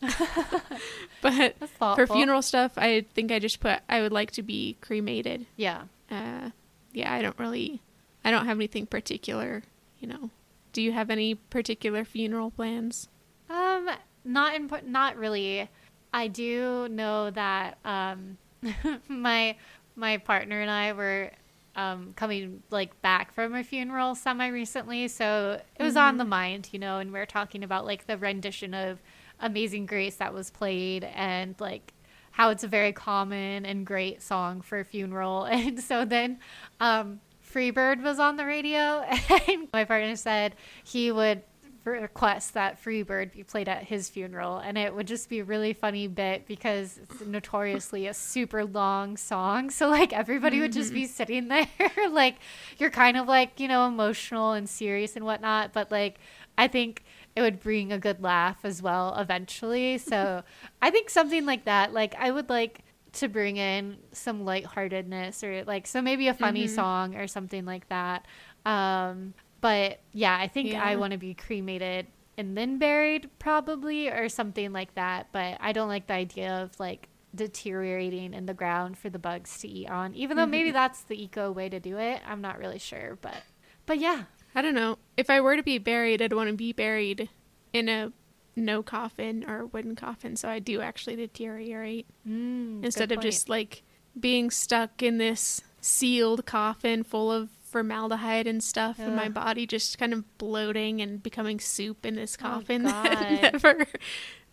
but 1.22 1.54
for 1.78 2.06
funeral 2.06 2.42
stuff, 2.42 2.72
I 2.76 3.04
think 3.14 3.30
I 3.30 3.38
just 3.38 3.60
put 3.60 3.80
I 3.88 4.00
would 4.00 4.12
like 4.12 4.32
to 4.32 4.42
be 4.42 4.76
cremated. 4.80 5.46
yeah. 5.56 5.82
Uh, 6.10 6.50
yeah, 6.92 7.12
I 7.12 7.20
don't 7.20 7.38
really, 7.38 7.82
I 8.24 8.30
don't 8.30 8.46
have 8.46 8.56
anything 8.56 8.86
particular. 8.86 9.62
You 10.00 10.08
know, 10.08 10.30
do 10.72 10.80
you 10.80 10.92
have 10.92 11.10
any 11.10 11.34
particular 11.34 12.04
funeral 12.04 12.50
plans? 12.50 13.08
Um, 13.50 13.90
not 14.24 14.54
in, 14.54 14.70
not 14.86 15.16
really. 15.16 15.68
I 16.12 16.28
do 16.28 16.88
know 16.88 17.30
that 17.30 17.76
um, 17.84 18.38
my 19.08 19.56
my 19.96 20.16
partner 20.16 20.60
and 20.60 20.70
I 20.70 20.92
were 20.94 21.30
um 21.78 22.12
coming 22.16 22.62
like 22.70 23.00
back 23.02 23.32
from 23.32 23.54
a 23.54 23.62
funeral 23.62 24.14
semi 24.16 24.48
recently, 24.48 25.06
so 25.06 25.60
it 25.76 25.82
was 25.82 25.96
on 25.96 26.18
the 26.18 26.24
mind, 26.24 26.68
you 26.72 26.78
know, 26.78 26.98
and 26.98 27.12
we 27.12 27.20
are 27.20 27.26
talking 27.26 27.62
about 27.62 27.86
like 27.86 28.06
the 28.06 28.18
rendition 28.18 28.74
of 28.74 29.00
Amazing 29.38 29.86
Grace 29.86 30.16
that 30.16 30.34
was 30.34 30.50
played 30.50 31.04
and 31.04 31.54
like 31.60 31.94
how 32.32 32.50
it's 32.50 32.64
a 32.64 32.68
very 32.68 32.92
common 32.92 33.64
and 33.64 33.86
great 33.86 34.22
song 34.22 34.60
for 34.60 34.80
a 34.80 34.84
funeral. 34.84 35.44
And 35.50 35.80
so 35.80 36.04
then 36.04 36.40
um 36.80 37.20
Freebird 37.48 38.02
was 38.02 38.18
on 38.18 38.36
the 38.36 38.44
radio 38.44 39.00
and 39.48 39.68
my 39.72 39.84
partner 39.84 40.16
said 40.16 40.56
he 40.84 41.12
would 41.12 41.42
request 41.84 42.54
that 42.54 42.82
Freebird 42.82 43.32
be 43.32 43.42
played 43.42 43.68
at 43.68 43.84
his 43.84 44.08
funeral 44.08 44.58
and 44.58 44.76
it 44.76 44.94
would 44.94 45.06
just 45.06 45.28
be 45.28 45.38
a 45.40 45.44
really 45.44 45.72
funny 45.72 46.06
bit 46.06 46.46
because 46.46 46.98
it's 47.02 47.20
notoriously 47.22 48.06
a 48.06 48.14
super 48.14 48.64
long 48.64 49.16
song 49.16 49.70
so 49.70 49.88
like 49.88 50.12
everybody 50.12 50.60
would 50.60 50.72
just 50.72 50.92
be 50.92 51.06
sitting 51.06 51.48
there 51.48 51.66
like 52.10 52.36
you're 52.78 52.90
kind 52.90 53.16
of 53.16 53.26
like 53.26 53.58
you 53.58 53.68
know 53.68 53.86
emotional 53.86 54.52
and 54.52 54.68
serious 54.68 55.16
and 55.16 55.24
whatnot 55.24 55.72
but 55.72 55.90
like 55.90 56.18
I 56.56 56.68
think 56.68 57.04
it 57.36 57.42
would 57.42 57.60
bring 57.60 57.92
a 57.92 57.98
good 57.98 58.22
laugh 58.22 58.58
as 58.64 58.82
well 58.82 59.14
eventually 59.16 59.98
so 59.98 60.42
I 60.82 60.90
think 60.90 61.10
something 61.10 61.46
like 61.46 61.64
that 61.64 61.92
like 61.92 62.14
I 62.18 62.30
would 62.30 62.50
like 62.50 62.80
to 63.14 63.28
bring 63.28 63.56
in 63.56 63.96
some 64.12 64.44
lightheartedness 64.44 65.42
or 65.42 65.64
like 65.64 65.86
so 65.86 66.02
maybe 66.02 66.28
a 66.28 66.34
funny 66.34 66.66
song 66.66 67.16
or 67.16 67.26
something 67.26 67.64
like 67.64 67.88
that 67.88 68.26
um 68.66 69.32
but 69.60 70.00
yeah 70.12 70.36
i 70.38 70.46
think 70.46 70.74
i 70.74 70.96
want 70.96 71.12
to 71.12 71.18
be 71.18 71.34
cremated 71.34 72.06
and 72.38 72.56
then 72.56 72.78
buried 72.78 73.28
probably 73.40 74.08
or 74.08 74.28
something 74.28 74.72
like 74.72 74.94
that. 74.94 75.26
But 75.32 75.58
i 75.60 75.72
don't 75.72 75.88
like 75.88 76.06
the 76.06 76.14
idea 76.14 76.62
of 76.62 76.78
like 76.78 77.08
deteriorating 77.34 78.32
in 78.32 78.46
the 78.46 78.54
ground 78.54 78.96
for 78.96 79.10
the 79.10 79.18
bugs 79.18 79.58
to 79.58 79.68
eat 79.68 79.90
on. 79.90 80.14
Even 80.14 80.36
though 80.36 80.46
maybe 80.46 80.70
that's 80.70 81.02
the 81.02 81.22
eco 81.22 81.52
way 81.52 81.68
to 81.68 81.80
do 81.80 81.98
it 81.98 82.22
i'm 82.26 82.40
not 82.40 82.58
really 82.58 82.78
sure. 82.78 83.18
But 83.20 83.42
but 83.84 83.98
yeah. 83.98 84.24
I 84.54 84.62
don't 84.62 84.74
know. 84.74 84.98
If 85.16 85.28
I 85.30 85.40
were 85.40 85.56
to 85.56 85.62
be 85.62 85.78
buried, 85.78 86.22
I'd 86.22 86.32
want 86.32 86.48
to 86.48 86.56
be 86.56 86.72
buried 86.72 87.28
in 87.72 87.88
a 87.88 88.12
no 88.56 88.82
coffin 88.82 89.44
or 89.48 89.66
wooden 89.66 89.94
coffin, 89.94 90.36
so 90.36 90.48
I 90.48 90.58
do 90.58 90.80
actually 90.80 91.16
deteriorate. 91.16 92.06
Mm, 92.26 92.84
instead 92.84 93.12
of 93.12 93.20
just 93.20 93.48
like 93.48 93.82
being 94.18 94.50
stuck 94.50 95.02
in 95.02 95.18
this 95.18 95.62
sealed 95.80 96.44
coffin 96.44 97.02
full 97.02 97.30
of 97.30 97.50
formaldehyde 97.70 98.46
and 98.46 98.62
stuff 98.62 98.98
and 98.98 99.14
my 99.14 99.28
body, 99.28 99.66
just 99.66 99.98
kind 99.98 100.12
of 100.12 100.38
bloating 100.38 101.00
and 101.00 101.22
becoming 101.22 101.60
soup 101.60 102.04
in 102.04 102.14
this 102.14 102.36
oh, 102.40 102.42
coffin 102.42 102.86
oh, 102.86 102.88
that 103.02 103.42
never, 103.42 103.86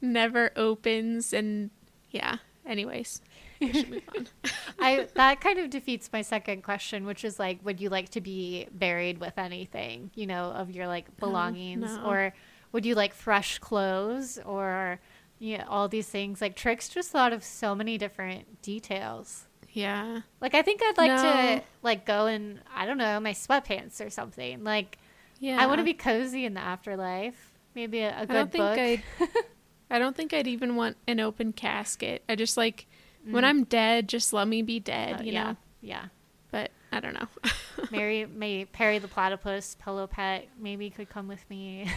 never 0.02 0.52
opens. 0.56 1.34
And 1.34 1.70
yeah, 2.12 2.38
anyways. 2.66 3.22
We 3.60 3.74
should 3.74 3.90
move 3.90 4.04
on. 4.16 4.28
I 4.80 5.08
that 5.16 5.42
kind 5.42 5.60
of 5.60 5.70
defeats 5.70 6.10
my 6.12 6.22
second 6.22 6.64
question, 6.64 7.06
which 7.06 7.24
is 7.24 7.40
like, 7.40 7.60
would 7.64 7.80
you 7.80 7.90
like 7.90 8.10
to 8.10 8.22
be 8.22 8.68
buried 8.72 9.20
with 9.20 9.38
anything, 9.38 10.12
you 10.16 10.28
know, 10.28 10.52
of 10.52 10.72
your 10.72 10.88
like 10.88 11.06
oh, 11.10 11.14
belongings, 11.20 11.96
no. 11.96 12.06
or 12.06 12.34
would 12.72 12.86
you 12.86 12.96
like 12.96 13.14
fresh 13.14 13.60
clothes, 13.60 14.40
or 14.46 15.00
yeah, 15.40 15.66
all 15.68 15.88
these 15.88 16.10
things? 16.10 16.42
Like 16.42 16.56
Trix 16.56 16.90
just 16.90 17.12
thought 17.12 17.34
of 17.34 17.44
so 17.44 17.74
many 17.76 17.98
different 17.98 18.62
details. 18.62 19.45
Yeah. 19.76 20.22
Like 20.40 20.56
I 20.56 20.62
think 20.62 20.82
I'd 20.82 20.98
like 20.98 21.12
no. 21.12 21.22
to 21.22 21.64
like 21.84 22.06
go 22.06 22.28
in 22.28 22.62
I 22.74 22.86
don't 22.86 22.98
know 22.98 23.20
my 23.20 23.34
sweatpants 23.34 24.04
or 24.04 24.10
something. 24.10 24.64
Like 24.64 24.98
yeah, 25.40 25.62
I 25.62 25.68
want 25.68 25.80
to 25.80 25.84
be 25.84 25.94
cozy 25.94 26.46
in 26.46 26.54
the 26.54 26.62
afterlife. 26.62 27.52
Maybe 27.76 28.00
a, 28.00 28.22
a 28.22 28.26
good 28.26 28.32
I 28.32 28.40
don't 28.40 28.52
book. 28.54 28.76
Think 28.76 29.02
I'd, 29.20 29.30
I 29.92 30.00
don't 30.00 30.16
think 30.16 30.34
I'd 30.34 30.48
even 30.48 30.78
want 30.78 30.96
an 31.08 31.20
open 31.20 31.52
casket. 31.52 32.24
I 32.30 32.36
just 32.36 32.56
like 32.56 32.88
mm. 33.28 33.34
when 33.34 33.44
I'm 33.44 33.66
dead, 33.66 34.08
just 34.08 34.32
let 34.32 34.48
me 34.48 34.62
be 34.62 34.80
dead. 34.80 35.20
Uh, 35.20 35.24
you 35.24 35.34
yeah. 35.34 35.44
know. 35.44 35.58
Yeah. 35.82 36.06
But 36.52 36.72
I 36.94 37.02
don't 37.02 37.14
know. 37.14 37.28
Mary, 37.92 38.26
may 38.26 38.64
Perry 38.64 38.98
the 39.00 39.10
platypus 39.10 39.76
pillow 39.84 40.08
pet 40.08 40.48
maybe 40.58 40.90
could 40.90 41.10
come 41.10 41.28
with 41.28 41.48
me. 41.50 41.92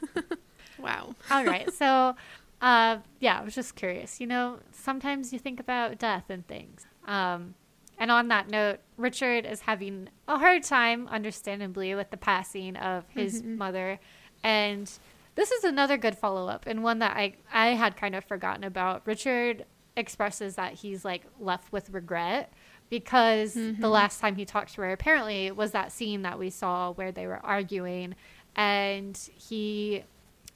wow. 0.78 1.14
All 1.30 1.44
right. 1.44 1.70
So, 1.74 2.16
uh, 2.62 2.98
yeah, 3.20 3.38
I 3.38 3.44
was 3.44 3.54
just 3.54 3.76
curious. 3.76 4.18
You 4.18 4.28
know, 4.28 4.60
sometimes 4.70 5.30
you 5.30 5.38
think 5.38 5.60
about 5.60 5.98
death 5.98 6.30
and 6.30 6.46
things. 6.46 6.86
Um, 7.06 7.54
and 7.98 8.10
on 8.10 8.28
that 8.28 8.48
note, 8.50 8.80
Richard 8.96 9.46
is 9.46 9.60
having 9.60 10.08
a 10.26 10.38
hard 10.38 10.62
time, 10.62 11.08
understandably, 11.08 11.94
with 11.94 12.10
the 12.10 12.16
passing 12.16 12.76
of 12.76 13.04
his 13.08 13.42
mm-hmm. 13.42 13.58
mother. 13.58 14.00
And 14.42 14.90
this 15.34 15.50
is 15.50 15.64
another 15.64 15.96
good 15.96 16.18
follow 16.18 16.48
up 16.48 16.66
and 16.66 16.82
one 16.82 16.98
that 16.98 17.16
I, 17.16 17.34
I 17.52 17.68
had 17.68 17.96
kind 17.96 18.14
of 18.14 18.24
forgotten 18.24 18.64
about. 18.64 19.06
Richard 19.06 19.64
expresses 19.96 20.56
that 20.56 20.74
he's 20.74 21.04
like 21.04 21.24
left 21.38 21.70
with 21.72 21.90
regret 21.90 22.52
because 22.90 23.54
mm-hmm. 23.54 23.80
the 23.80 23.88
last 23.88 24.20
time 24.20 24.36
he 24.36 24.44
talked 24.44 24.74
to 24.74 24.82
her 24.82 24.92
apparently 24.92 25.50
was 25.50 25.70
that 25.70 25.92
scene 25.92 26.22
that 26.22 26.38
we 26.38 26.50
saw 26.50 26.92
where 26.92 27.12
they 27.12 27.26
were 27.26 27.40
arguing. 27.44 28.14
And 28.56 29.16
he 29.34 30.04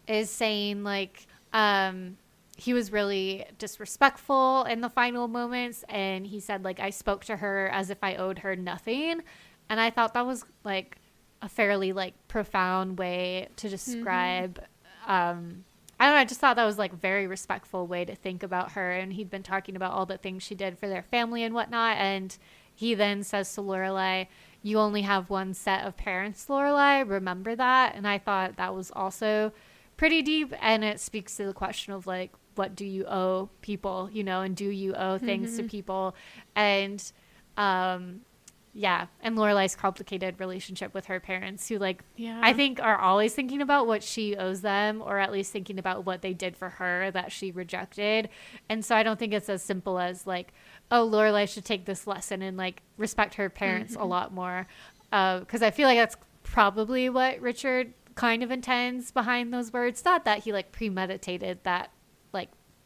is 0.06 0.30
saying, 0.30 0.84
like, 0.84 1.26
um, 1.52 2.18
he 2.56 2.72
was 2.72 2.90
really 2.90 3.44
disrespectful 3.58 4.64
in 4.64 4.80
the 4.80 4.88
final 4.88 5.28
moments 5.28 5.84
and 5.90 6.26
he 6.26 6.40
said 6.40 6.64
like 6.64 6.80
I 6.80 6.90
spoke 6.90 7.24
to 7.26 7.36
her 7.36 7.68
as 7.68 7.90
if 7.90 7.98
I 8.02 8.16
owed 8.16 8.40
her 8.40 8.56
nothing. 8.56 9.22
And 9.68 9.78
I 9.78 9.90
thought 9.90 10.14
that 10.14 10.26
was 10.26 10.44
like 10.64 10.96
a 11.42 11.48
fairly 11.50 11.92
like 11.92 12.14
profound 12.28 12.98
way 12.98 13.48
to 13.56 13.68
describe 13.68 14.58
mm-hmm. 15.06 15.12
um 15.12 15.64
I 16.00 16.06
don't 16.06 16.14
know 16.14 16.20
I 16.20 16.24
just 16.24 16.40
thought 16.40 16.56
that 16.56 16.64
was 16.64 16.78
like 16.78 16.94
very 16.94 17.26
respectful 17.26 17.86
way 17.86 18.06
to 18.06 18.14
think 18.14 18.42
about 18.42 18.72
her. 18.72 18.92
And 18.92 19.12
he'd 19.12 19.30
been 19.30 19.42
talking 19.42 19.76
about 19.76 19.92
all 19.92 20.06
the 20.06 20.18
things 20.18 20.42
she 20.42 20.54
did 20.54 20.78
for 20.78 20.88
their 20.88 21.02
family 21.02 21.42
and 21.42 21.54
whatnot. 21.54 21.98
And 21.98 22.36
he 22.74 22.94
then 22.94 23.22
says 23.22 23.54
to 23.54 23.60
Lorelai 23.60 24.28
you 24.62 24.78
only 24.78 25.02
have 25.02 25.30
one 25.30 25.52
set 25.52 25.84
of 25.84 25.96
parents 25.96 26.46
Lorelai 26.48 27.08
remember 27.08 27.54
that. 27.54 27.94
And 27.94 28.08
I 28.08 28.16
thought 28.18 28.56
that 28.56 28.74
was 28.74 28.90
also 28.96 29.52
pretty 29.98 30.22
deep. 30.22 30.54
And 30.60 30.82
it 30.84 31.00
speaks 31.00 31.36
to 31.36 31.44
the 31.44 31.52
question 31.52 31.92
of 31.92 32.06
like 32.06 32.32
what 32.56 32.74
do 32.74 32.84
you 32.84 33.06
owe 33.06 33.48
people, 33.60 34.10
you 34.12 34.24
know, 34.24 34.40
and 34.42 34.56
do 34.56 34.68
you 34.68 34.94
owe 34.94 35.18
things 35.18 35.52
mm-hmm. 35.52 35.62
to 35.62 35.68
people? 35.68 36.14
And 36.54 37.12
um 37.56 38.22
yeah, 38.78 39.06
and 39.22 39.38
Lorelai's 39.38 39.74
complicated 39.74 40.38
relationship 40.38 40.92
with 40.92 41.06
her 41.06 41.18
parents, 41.18 41.66
who 41.66 41.78
like 41.78 42.04
yeah. 42.16 42.38
I 42.42 42.52
think 42.52 42.78
are 42.78 42.98
always 42.98 43.32
thinking 43.32 43.62
about 43.62 43.86
what 43.86 44.02
she 44.02 44.36
owes 44.36 44.60
them, 44.60 45.00
or 45.00 45.18
at 45.18 45.32
least 45.32 45.50
thinking 45.50 45.78
about 45.78 46.04
what 46.04 46.20
they 46.20 46.34
did 46.34 46.58
for 46.58 46.68
her 46.68 47.10
that 47.12 47.32
she 47.32 47.50
rejected. 47.50 48.28
And 48.68 48.84
so 48.84 48.94
I 48.94 49.02
don't 49.02 49.18
think 49.18 49.32
it's 49.32 49.48
as 49.48 49.62
simple 49.62 49.98
as 49.98 50.26
like, 50.26 50.52
oh, 50.90 51.08
Lorelai 51.08 51.48
should 51.48 51.64
take 51.64 51.86
this 51.86 52.06
lesson 52.06 52.42
and 52.42 52.58
like 52.58 52.82
respect 52.98 53.36
her 53.36 53.48
parents 53.48 53.94
mm-hmm. 53.94 54.02
a 54.02 54.06
lot 54.06 54.34
more, 54.34 54.66
because 55.08 55.62
uh, 55.62 55.66
I 55.66 55.70
feel 55.70 55.88
like 55.88 55.96
that's 55.96 56.18
probably 56.42 57.08
what 57.08 57.40
Richard 57.40 57.94
kind 58.14 58.42
of 58.42 58.50
intends 58.50 59.10
behind 59.10 59.54
those 59.54 59.72
words. 59.72 60.04
Not 60.04 60.26
that 60.26 60.40
he 60.40 60.52
like 60.52 60.70
premeditated 60.70 61.60
that 61.62 61.92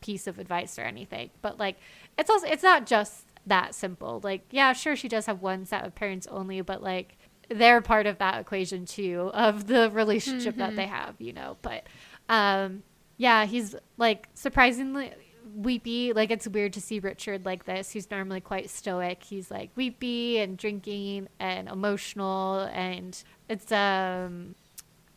piece 0.00 0.26
of 0.26 0.38
advice 0.38 0.78
or 0.78 0.82
anything, 0.82 1.30
but 1.42 1.58
like 1.58 1.76
it's 2.18 2.30
also 2.30 2.46
it's 2.46 2.62
not 2.62 2.86
just 2.86 3.26
that 3.46 3.74
simple. 3.74 4.20
Like 4.22 4.44
yeah, 4.50 4.72
sure 4.72 4.96
she 4.96 5.08
does 5.08 5.26
have 5.26 5.42
one 5.42 5.64
set 5.64 5.84
of 5.84 5.94
parents 5.94 6.26
only, 6.28 6.60
but 6.60 6.82
like 6.82 7.16
they're 7.48 7.80
part 7.80 8.06
of 8.06 8.18
that 8.18 8.40
equation 8.40 8.84
too 8.86 9.30
of 9.34 9.66
the 9.66 9.90
relationship 9.90 10.52
mm-hmm. 10.52 10.60
that 10.60 10.76
they 10.76 10.86
have, 10.86 11.16
you 11.18 11.32
know. 11.32 11.56
But 11.62 11.84
um 12.28 12.82
yeah, 13.16 13.44
he's 13.44 13.74
like 13.96 14.28
surprisingly 14.34 15.12
weepy. 15.54 16.12
Like 16.12 16.30
it's 16.30 16.48
weird 16.48 16.72
to 16.74 16.80
see 16.80 17.00
Richard 17.00 17.44
like 17.44 17.64
this. 17.64 17.90
He's 17.90 18.10
normally 18.10 18.40
quite 18.40 18.70
stoic. 18.70 19.22
He's 19.22 19.50
like 19.50 19.70
weepy 19.74 20.38
and 20.38 20.56
drinking 20.56 21.28
and 21.38 21.68
emotional 21.68 22.68
and 22.72 23.22
it's 23.48 23.70
um 23.72 24.54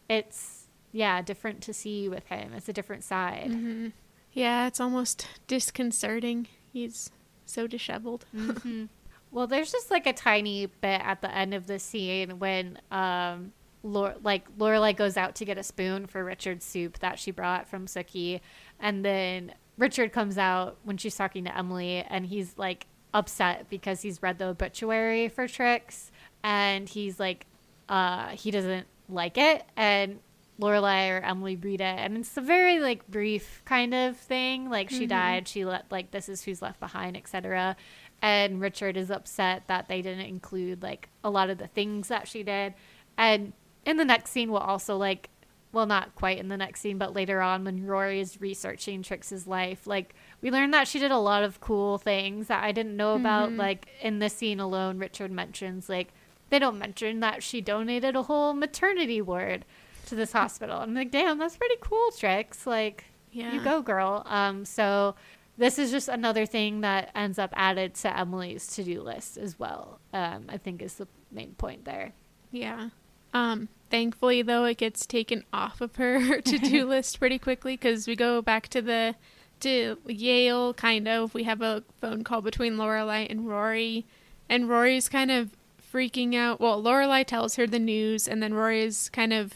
it's 0.10 0.68
yeah, 0.92 1.22
different 1.22 1.62
to 1.64 1.74
see 1.74 2.08
with 2.08 2.28
him. 2.28 2.54
It's 2.54 2.70
a 2.70 2.74
different 2.74 3.04
side. 3.04 3.50
Mm-hmm. 3.50 3.88
Yeah, 4.34 4.68
it's 4.68 4.80
almost 4.80 5.28
disconcerting. 5.48 6.48
He's 6.72 7.12
so 7.46 7.68
disheveled. 7.68 8.26
mm-hmm. 8.36 8.86
Well, 9.32 9.48
there's 9.48 9.72
just 9.72 9.90
like 9.90 10.06
a 10.06 10.14
tiny 10.14 10.66
bit 10.68 11.02
at 11.04 11.22
the 11.22 11.34
end 11.34 11.54
of 11.54 11.68
the 11.68 11.80
scene 11.80 12.40
when 12.40 12.80
um 12.92 13.54
Lore, 13.84 14.16
like 14.24 14.50
Lorelai 14.58 14.96
goes 14.96 15.18
out 15.18 15.36
to 15.36 15.46
get 15.46 15.58
a 15.58 15.64
spoon 15.64 16.08
for 16.08 16.24
Richard's 16.24 16.66
soup 16.66 17.00
that 17.00 17.20
she 17.20 17.32
brought 17.32 17.68
from 17.68 17.86
Sookie, 17.86 18.40
and 18.80 19.04
then 19.04 19.54
Richard 19.78 20.14
comes 20.14 20.38
out 20.38 20.78
when 20.84 20.98
she's 20.98 21.16
talking 21.16 21.44
to 21.44 21.58
Emily, 21.58 22.06
and 22.08 22.26
he's 22.26 22.58
like 22.58 22.88
upset 23.14 23.70
because 23.70 24.02
he's 24.02 24.24
read 24.24 24.38
the 24.38 24.46
obituary 24.46 25.28
for 25.28 25.48
Trix, 25.48 26.12
and 26.44 26.88
he's 26.88 27.20
like, 27.20 27.46
uh, 27.90 28.30
he 28.30 28.52
doesn't 28.52 28.88
like 29.10 29.38
it, 29.38 29.64
and 29.76 30.20
Lorelai 30.60 31.10
or 31.10 31.22
Emily 31.22 31.54
it, 31.54 31.82
and 31.82 32.18
it's 32.18 32.38
a 32.38 32.42
very 32.42 32.80
like 32.80 33.08
brief 33.08 33.62
kind 33.66 33.94
of 33.94 34.18
thing. 34.18 34.70
Like 34.70 34.90
she 34.90 35.02
mm-hmm. 35.02 35.08
died, 35.08 35.48
she 35.48 35.66
left. 35.66 35.92
like 35.92 36.12
this 36.12 36.30
is 36.30 36.44
who's 36.44 36.62
left 36.62 36.80
behind, 36.80 37.18
etc. 37.18 37.76
And 38.22 38.62
Richard 38.62 38.96
is 38.96 39.10
upset 39.10 39.64
that 39.68 39.88
they 39.88 40.02
didn't 40.02 40.26
include 40.26 40.84
like 40.84 41.10
a 41.24 41.30
lot 41.30 41.50
of 41.50 41.58
the 41.58 41.68
things 41.68 42.08
that 42.08 42.28
she 42.28 42.44
did. 42.44 42.74
And 43.18 43.54
in 43.86 43.98
the 43.98 44.06
next 44.06 44.32
scene, 44.32 44.52
we'll 44.52 44.62
also 44.62 44.96
like, 44.96 45.30
well, 45.72 45.88
not 45.88 46.14
quite 46.16 46.38
in 46.38 46.50
the 46.50 46.58
next 46.58 46.82
scene, 46.82 47.00
but 47.00 47.14
later 47.14 47.42
on 47.42 47.64
when 47.64 47.86
Rory 47.86 48.20
is 48.20 48.40
researching 48.40 49.02
Trix's 49.02 49.48
life, 49.48 49.88
like 49.88 50.14
we 50.42 50.52
learned 50.52 50.74
that 50.76 50.88
she 50.88 51.00
did 51.00 51.12
a 51.12 51.18
lot 51.18 51.44
of 51.44 51.60
cool 51.62 51.98
things 51.98 52.48
that 52.48 52.64
I 52.64 52.72
didn't 52.72 52.96
know 52.96 53.16
about. 53.16 53.50
Mm-hmm. 53.50 53.60
Like 53.60 53.88
in 54.02 54.20
this 54.20 54.34
scene 54.34 54.60
alone, 54.60 55.00
Richard 55.00 55.32
mentions 55.32 55.90
like 55.90 56.14
they 56.50 56.60
don't 56.60 56.78
mention 56.78 57.22
that 57.22 57.42
she 57.42 57.60
donated 57.60 58.16
a 58.16 58.24
whole 58.24 58.54
maternity 58.54 59.20
ward 59.20 59.66
to 60.08 60.16
this 60.16 60.32
hospital. 60.32 60.78
I'm 60.78 60.94
like, 60.94 61.12
damn, 61.12 61.38
that's 61.38 61.58
pretty 61.58 61.76
cool, 61.82 62.12
Trix. 62.18 62.66
Like, 62.66 63.06
yeah. 63.32 63.54
you 63.54 63.64
go, 63.64 63.82
girl. 63.82 64.24
Um, 64.26 64.66
so 64.66 65.16
this 65.58 65.78
is 65.78 65.92
just 65.92 66.08
another 66.08 66.46
thing 66.46 66.82
that 66.82 67.12
ends 67.16 67.38
up 67.38 67.54
added 67.56 67.96
to 67.96 68.18
Emily's 68.18 68.68
to 68.76 68.84
do 68.84 69.02
list 69.02 69.38
as 69.38 69.60
well. 69.60 70.00
Um, 70.14 70.46
I 70.50 70.58
think 70.58 70.82
is 70.82 70.96
the 70.96 71.08
main 71.32 71.54
point 71.54 71.86
there. 71.86 72.14
Yeah. 72.52 72.90
Um, 73.34 73.70
thankfully, 73.90 74.42
though, 74.42 74.66
it 74.66 74.78
gets 74.78 75.06
taken 75.06 75.44
off 75.52 75.82
of 75.82 75.96
her 75.98 76.42
to 76.42 76.58
do 76.58 76.86
list 76.88 77.20
pretty 77.20 77.40
quickly 77.40 77.74
because 77.74 78.08
we 78.08 78.16
go 78.16 78.42
back 78.42 78.68
to 78.70 78.82
the 78.82 79.16
to 79.62 79.98
Yale. 80.08 80.74
Kind 80.74 81.08
of, 81.08 81.34
we 81.34 81.44
have 81.44 81.62
a 81.62 81.84
phone 82.02 82.24
call 82.24 82.42
between 82.42 82.76
Lorelai 82.78 83.30
and 83.30 83.48
Rory, 83.48 84.06
and 84.50 84.70
Rory's 84.70 85.10
kind 85.10 85.32
of 85.32 85.52
freaking 85.94 86.36
out. 86.36 86.60
Well, 86.60 86.82
Lorelai 86.82 87.26
tells 87.26 87.56
her 87.56 87.68
the 87.68 87.80
news, 87.80 88.28
and 88.28 88.42
then 88.42 88.54
Rory's 88.54 89.10
kind 89.10 89.34
of 89.34 89.54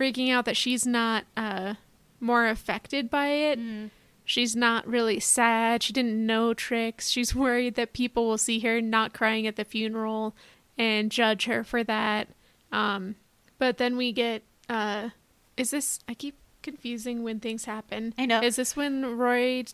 freaking 0.00 0.32
out 0.32 0.46
that 0.46 0.56
she's 0.56 0.86
not 0.86 1.24
uh, 1.36 1.74
more 2.18 2.46
affected 2.46 3.10
by 3.10 3.26
it. 3.28 3.58
Mm. 3.58 3.90
She's 4.24 4.56
not 4.56 4.86
really 4.86 5.20
sad. 5.20 5.82
She 5.82 5.92
didn't 5.92 6.24
know 6.24 6.54
Trix. 6.54 7.10
She's 7.10 7.34
worried 7.34 7.74
that 7.74 7.92
people 7.92 8.26
will 8.26 8.38
see 8.38 8.60
her 8.60 8.80
not 8.80 9.12
crying 9.12 9.46
at 9.46 9.56
the 9.56 9.64
funeral 9.64 10.34
and 10.78 11.10
judge 11.12 11.44
her 11.44 11.62
for 11.62 11.84
that. 11.84 12.28
Um, 12.72 13.16
but 13.58 13.76
then 13.76 13.96
we 13.96 14.12
get 14.12 14.42
uh, 14.68 15.10
is 15.56 15.72
this 15.72 15.98
I 16.08 16.14
keep 16.14 16.36
confusing 16.62 17.22
when 17.22 17.40
things 17.40 17.64
happen. 17.64 18.14
I 18.16 18.26
know. 18.26 18.40
Is 18.40 18.56
this 18.56 18.76
when 18.76 19.18
Roy 19.18 19.64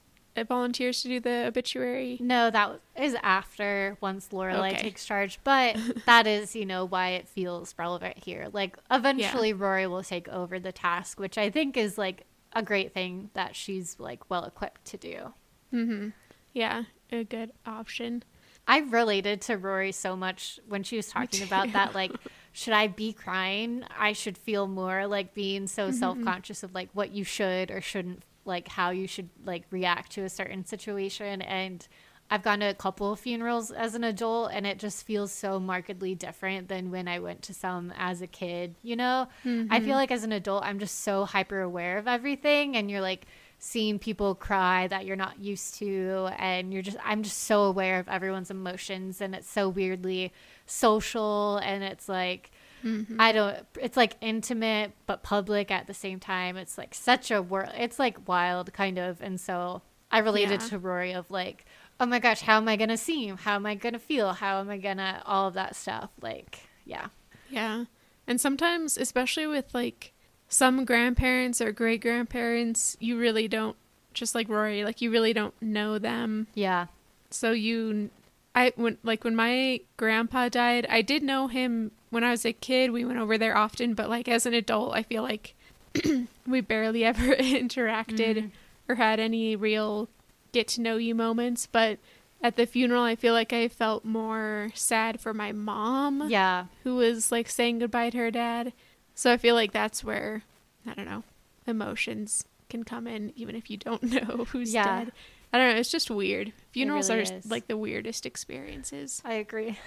volunteers 0.45 1.03
to 1.03 1.09
do 1.09 1.20
the 1.20 1.47
obituary? 1.47 2.18
No, 2.20 2.51
that 2.51 2.80
is 2.97 3.16
after 3.22 3.97
once 4.01 4.28
Lorelai 4.32 4.72
okay. 4.72 4.82
takes 4.82 5.05
charge. 5.05 5.39
But 5.45 5.76
that 6.07 6.26
is, 6.26 6.57
you 6.57 6.66
know, 6.66 6.84
why 6.84 7.11
it 7.11 7.28
feels 7.28 7.74
relevant 7.78 8.18
here. 8.18 8.49
Like 8.53 8.76
eventually, 8.91 9.51
yeah. 9.51 9.57
Rory 9.59 9.87
will 9.87 10.03
take 10.03 10.28
over 10.28 10.59
the 10.59 10.72
task, 10.72 11.20
which 11.20 11.39
I 11.39 11.51
think 11.51 11.76
is 11.76 11.97
like 11.99 12.26
a 12.53 12.62
great 12.62 12.93
thing 12.93 13.30
that 13.34 13.55
she's 13.55 13.97
like 13.99 14.28
well 14.30 14.45
equipped 14.45 14.84
to 14.87 14.97
do. 14.97 15.32
Mm-hmm. 15.72 16.09
Yeah, 16.53 16.84
a 17.12 17.24
good 17.24 17.53
option. 17.66 18.22
I 18.68 18.78
related 18.78 19.43
to 19.43 19.57
Rory 19.57 19.93
so 19.93 20.16
much 20.16 20.59
when 20.66 20.82
she 20.82 20.97
was 20.97 21.09
talking 21.09 21.43
about 21.43 21.72
that. 21.72 21.95
Like, 21.95 22.12
should 22.53 22.72
I 22.72 22.89
be 22.89 23.12
crying? 23.12 23.84
I 23.97 24.12
should 24.12 24.37
feel 24.37 24.66
more 24.66 25.07
like 25.07 25.34
being 25.34 25.66
so 25.66 25.89
mm-hmm. 25.89 25.99
self 25.99 26.22
conscious 26.22 26.62
of 26.62 26.74
like 26.74 26.89
what 26.93 27.12
you 27.12 27.22
should 27.22 27.70
or 27.70 27.80
shouldn't, 27.80 28.22
like 28.47 28.68
how 28.68 28.90
you 28.90 29.07
should 29.07 29.28
like 29.44 29.64
react 29.70 30.12
to 30.12 30.22
a 30.22 30.28
certain 30.28 30.64
situation. 30.64 31.42
And 31.42 31.86
I've 32.28 32.42
gone 32.42 32.59
to 32.59 32.66
a 32.66 32.74
couple 32.74 33.12
of 33.12 33.20
funerals 33.20 33.70
as 33.70 33.94
an 33.94 34.03
adult, 34.03 34.51
and 34.53 34.66
it 34.66 34.78
just 34.78 35.07
feels 35.07 35.30
so 35.30 35.61
markedly 35.61 36.16
different 36.16 36.68
than 36.68 36.90
when 36.90 37.07
I 37.07 37.20
went 37.20 37.42
to 37.42 37.55
some 37.55 37.92
as 37.97 38.20
a 38.20 38.26
kid. 38.26 38.74
You 38.82 38.97
know, 38.97 39.28
mm-hmm. 39.44 39.72
I 39.72 39.78
feel 39.80 39.94
like 39.94 40.11
as 40.11 40.24
an 40.24 40.32
adult, 40.32 40.64
I'm 40.64 40.80
just 40.80 41.01
so 41.03 41.24
hyper 41.24 41.61
aware 41.61 41.99
of 41.99 42.09
everything, 42.09 42.76
and 42.76 42.90
you're 42.90 43.01
like 43.01 43.26
seeing 43.59 43.99
people 44.01 44.34
cry 44.34 44.88
that 44.88 45.07
you're 45.07 45.14
not 45.14 45.38
used 45.38 45.76
to, 45.76 46.28
and 46.36 46.72
you're 46.72 46.82
just, 46.82 46.99
I'm 47.05 47.22
just 47.22 47.44
so 47.44 47.62
aware 47.62 48.01
of 48.01 48.09
everyone's 48.09 48.51
emotions, 48.51 49.20
and 49.20 49.32
it's 49.32 49.49
so 49.49 49.68
weirdly 49.68 50.32
social, 50.66 51.59
and 51.59 51.84
it's 51.84 52.09
like, 52.09 52.51
Mm-hmm. 52.85 53.20
I 53.20 53.33
don't. 53.33 53.57
It's 53.81 53.97
like 53.97 54.16
intimate 54.20 54.93
but 55.07 55.22
public 55.22 55.70
at 55.70 55.87
the 55.87 55.95
same 55.95 56.20
time. 56.20 56.57
It's 56.57 56.79
like 56.79 56.95
such 56.95 57.31
a 57.31 57.43
world. 57.43 57.70
It's 57.77 57.99
like 57.99 58.29
wild, 58.29 58.72
kind 58.72 58.99
of. 58.99 59.20
And 59.20 59.41
so 59.41 59.83
I 60.11 60.18
related 60.18 60.62
yeah. 60.62 60.68
to 60.68 60.79
Rory 60.79 61.12
of 61.12 61.31
like, 61.31 61.64
oh 61.99 62.07
my 62.07 62.18
gosh, 62.18 62.43
how 62.43 62.59
am 62.59 62.68
I 62.68 62.77
gonna 62.77 62.97
seem? 62.97 63.39
How 63.39 63.55
am 63.55 63.66
I 63.66 63.74
gonna 63.74 63.99
feel? 63.99 64.33
How 64.33 64.61
am 64.61 64.70
I 64.70 64.79
gonna 64.79 65.22
all 65.27 65.49
of 65.49 65.55
that 65.55 65.77
stuff? 65.77 66.11
Like, 66.20 66.61
yeah. 66.85 67.09
Yeah. 67.51 67.85
And 68.27 68.41
sometimes, 68.41 68.99
especially 68.99 69.47
with 69.47 69.72
like 69.74 70.12
some 70.49 70.85
grandparents 70.85 71.61
or 71.61 71.72
great 71.72 72.03
grandparents, 72.03 72.97
you 73.01 73.18
really 73.18 73.49
don't 73.49 73.77
just 74.14 74.35
like 74.35 74.49
Rory, 74.49 74.85
like 74.85 75.01
you 75.01 75.11
really 75.11 75.33
don't 75.33 75.55
know 75.61 75.99
them. 75.99 76.47
Yeah. 76.55 76.87
So 77.31 77.53
you 77.53 78.11
I 78.55 78.72
when 78.77 78.97
like 79.03 79.22
when 79.22 79.37
my 79.37 79.81
grandpa 79.97 80.49
died, 80.49 80.87
I 80.89 81.03
did 81.03 81.22
know 81.22 81.47
him 81.49 81.93
when 82.11 82.24
I 82.24 82.30
was 82.30 82.44
a 82.44 82.52
kid. 82.52 82.90
We 82.90 83.04
went 83.04 83.18
over 83.18 83.38
there 83.38 83.57
often, 83.57 83.94
but 83.94 84.09
like 84.09 84.28
as 84.28 84.46
an 84.46 84.54
adult, 84.54 84.94
I 84.94 85.02
feel 85.02 85.22
like 85.22 85.54
we 86.46 86.61
barely 86.61 87.04
ever 87.04 87.34
interacted 87.36 88.36
mm. 88.36 88.50
or 88.88 88.96
had 88.96 89.20
any 89.20 89.57
real 89.57 90.09
get 90.52 90.68
to 90.68 90.80
know 90.80 90.96
you 90.96 91.14
moments, 91.14 91.66
but 91.66 91.98
at 92.42 92.57
the 92.57 92.66
funeral 92.66 93.02
I 93.02 93.16
feel 93.16 93.34
like 93.34 93.52
I 93.52 93.68
felt 93.68 94.04
more 94.04 94.70
sad 94.74 95.20
for 95.20 95.34
my 95.34 95.52
mom. 95.52 96.28
Yeah. 96.28 96.66
Who 96.84 96.96
was 96.96 97.32
like 97.32 97.48
saying 97.48 97.80
goodbye 97.80 98.11
to 98.11 98.18
her 98.18 98.30
dad. 98.30 98.72
So 99.14 99.32
I 99.32 99.36
feel 99.36 99.54
like 99.54 99.72
that's 99.72 100.04
where 100.04 100.42
I 100.86 100.94
don't 100.94 101.07
know, 101.07 101.24
emotions 101.66 102.44
can 102.68 102.84
come 102.84 103.07
in 103.07 103.32
even 103.36 103.54
if 103.57 103.70
you 103.70 103.76
don't 103.76 104.02
know 104.28 104.46
who's 104.50 104.72
yeah. 104.72 105.04
dead. 105.04 105.12
I 105.52 105.59
don't 105.59 105.74
know, 105.74 105.80
it's 105.80 105.90
just 105.90 106.11
weird. 106.11 106.52
Funerals 106.72 107.09
really 107.09 107.20
are 107.20 107.34
is. 107.34 107.50
like 107.50 107.66
the 107.68 107.76
weirdest 107.76 108.26
experiences. 108.26 109.22
I 109.24 109.34
agree. 109.34 109.78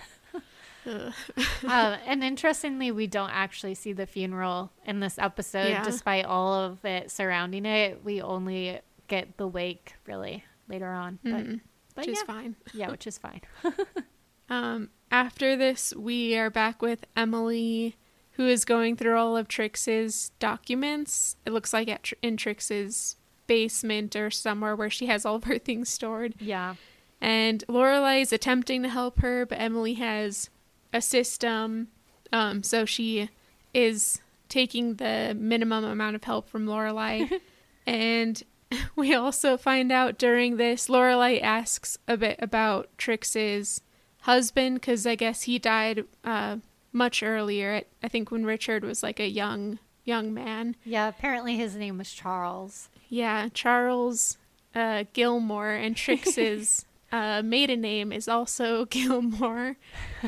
uh, 1.67 1.97
and 2.05 2.23
interestingly, 2.23 2.91
we 2.91 3.07
don't 3.07 3.31
actually 3.31 3.75
see 3.75 3.93
the 3.93 4.05
funeral 4.05 4.71
in 4.85 4.99
this 4.99 5.17
episode, 5.19 5.69
yeah. 5.69 5.83
despite 5.83 6.25
all 6.25 6.53
of 6.53 6.83
it 6.85 7.11
surrounding 7.11 7.65
it. 7.65 8.03
We 8.03 8.21
only 8.21 8.79
get 9.07 9.37
the 9.37 9.47
wake, 9.47 9.93
really 10.05 10.43
later 10.67 10.89
on. 10.89 11.19
But, 11.23 11.45
mm 11.45 11.61
but 11.95 12.07
which 12.07 12.15
yeah. 12.15 12.21
is 12.21 12.27
fine. 12.27 12.55
yeah, 12.73 12.91
which 12.91 13.07
is 13.07 13.17
fine. 13.17 13.41
um, 14.49 14.89
after 15.11 15.57
this, 15.57 15.93
we 15.95 16.37
are 16.37 16.49
back 16.49 16.81
with 16.81 17.05
Emily, 17.15 17.97
who 18.33 18.47
is 18.47 18.63
going 18.63 18.95
through 18.95 19.17
all 19.17 19.35
of 19.35 19.47
Trix's 19.47 20.31
documents. 20.39 21.35
It 21.45 21.51
looks 21.51 21.73
like 21.73 21.89
at, 21.89 22.11
in 22.21 22.37
Trix's 22.37 23.17
basement 23.47 24.15
or 24.15 24.29
somewhere 24.29 24.75
where 24.75 24.89
she 24.89 25.07
has 25.07 25.25
all 25.25 25.35
of 25.35 25.43
her 25.45 25.57
things 25.57 25.89
stored. 25.89 26.35
Yeah. 26.39 26.75
And 27.19 27.65
Lorelai 27.67 28.21
is 28.21 28.31
attempting 28.31 28.83
to 28.83 28.89
help 28.89 29.19
her, 29.19 29.45
but 29.45 29.59
Emily 29.59 29.95
has 29.95 30.49
a 30.93 31.01
system. 31.01 31.87
Um, 32.31 32.63
so 32.63 32.85
she 32.85 33.29
is 33.73 34.21
taking 34.47 34.95
the 34.95 35.35
minimum 35.37 35.83
amount 35.83 36.15
of 36.15 36.23
help 36.23 36.49
from 36.49 36.65
Lorelai. 36.65 37.39
and 37.85 38.43
we 38.95 39.13
also 39.13 39.57
find 39.57 39.91
out 39.91 40.17
during 40.17 40.57
this, 40.57 40.87
Lorelai 40.87 41.41
asks 41.41 41.97
a 42.07 42.17
bit 42.17 42.37
about 42.41 42.89
Trix's 42.97 43.81
husband 44.21 44.75
because 44.75 45.05
I 45.07 45.15
guess 45.15 45.43
he 45.43 45.59
died 45.59 46.05
uh, 46.23 46.57
much 46.91 47.23
earlier. 47.23 47.81
I 48.03 48.07
think 48.07 48.31
when 48.31 48.45
Richard 48.45 48.83
was 48.83 49.03
like 49.03 49.19
a 49.19 49.27
young 49.27 49.79
young 50.05 50.33
man. 50.33 50.75
Yeah, 50.83 51.07
apparently 51.07 51.55
his 51.55 51.75
name 51.75 51.99
was 51.99 52.11
Charles. 52.11 52.89
Yeah, 53.09 53.49
Charles 53.53 54.37
uh, 54.75 55.03
Gilmore, 55.13 55.71
and 55.71 55.95
Trix's 55.95 56.85
uh, 57.11 57.41
maiden 57.43 57.81
name 57.81 58.11
is 58.11 58.27
also 58.27 58.85
Gilmore. 58.89 59.77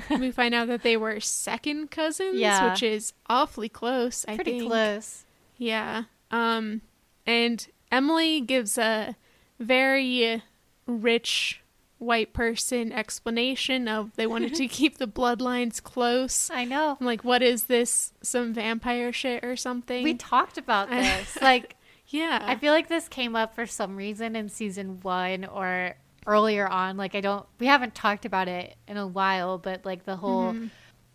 we 0.10 0.32
find 0.32 0.54
out 0.54 0.68
that 0.68 0.84
they 0.84 0.98
were 0.98 1.20
second 1.20 1.92
cousins, 1.92 2.40
yeah. 2.40 2.72
which 2.72 2.84
is 2.84 3.14
awfully 3.28 3.70
close. 3.70 4.26
I 4.28 4.36
Pretty 4.36 4.60
think. 4.60 4.70
close. 4.72 5.26
Yeah. 5.58 6.04
Um, 6.32 6.82
and 7.26 7.68
Emily 7.92 8.42
gives 8.42 8.78
a 8.78 9.16
very 9.60 10.42
rich 10.88 11.62
white 12.00 12.34
person 12.34 12.92
explanation 12.92 13.88
of 13.88 14.16
they 14.16 14.26
wanted 14.26 14.56
to 14.56 14.68
keep 14.80 14.98
the 14.98 15.08
bloodlines 15.08 15.82
close. 15.82 16.50
I 16.52 16.66
know. 16.66 16.98
I'm 17.00 17.06
like, 17.06 17.24
what 17.24 17.44
is 17.44 17.66
this? 17.66 18.12
Some 18.24 18.54
vampire 18.54 19.14
shit 19.14 19.44
or 19.46 19.56
something? 19.56 20.04
We 20.04 20.16
talked 20.16 20.58
about 20.58 20.90
this. 20.90 21.38
like, 21.42 21.76
yeah. 22.08 22.40
I 22.42 22.56
feel 22.56 22.74
like 22.74 22.90
this 22.90 23.08
came 23.08 23.36
up 23.36 23.54
for 23.54 23.68
some 23.68 23.96
reason 23.96 24.36
in 24.36 24.50
season 24.50 25.00
one 25.02 25.46
or 25.46 25.96
earlier 26.28 26.68
on. 26.68 26.98
Like, 26.98 27.16
I 27.16 27.22
don't, 27.22 27.46
we 27.60 27.68
haven't 27.68 27.96
talked 27.96 28.26
about 28.26 28.48
it 28.48 28.76
in 28.88 28.98
a 28.98 29.08
while, 29.08 29.58
but 29.58 29.86
like 29.86 30.06
the 30.06 30.18
whole. 30.18 30.54
Mm-hmm. 30.54 30.68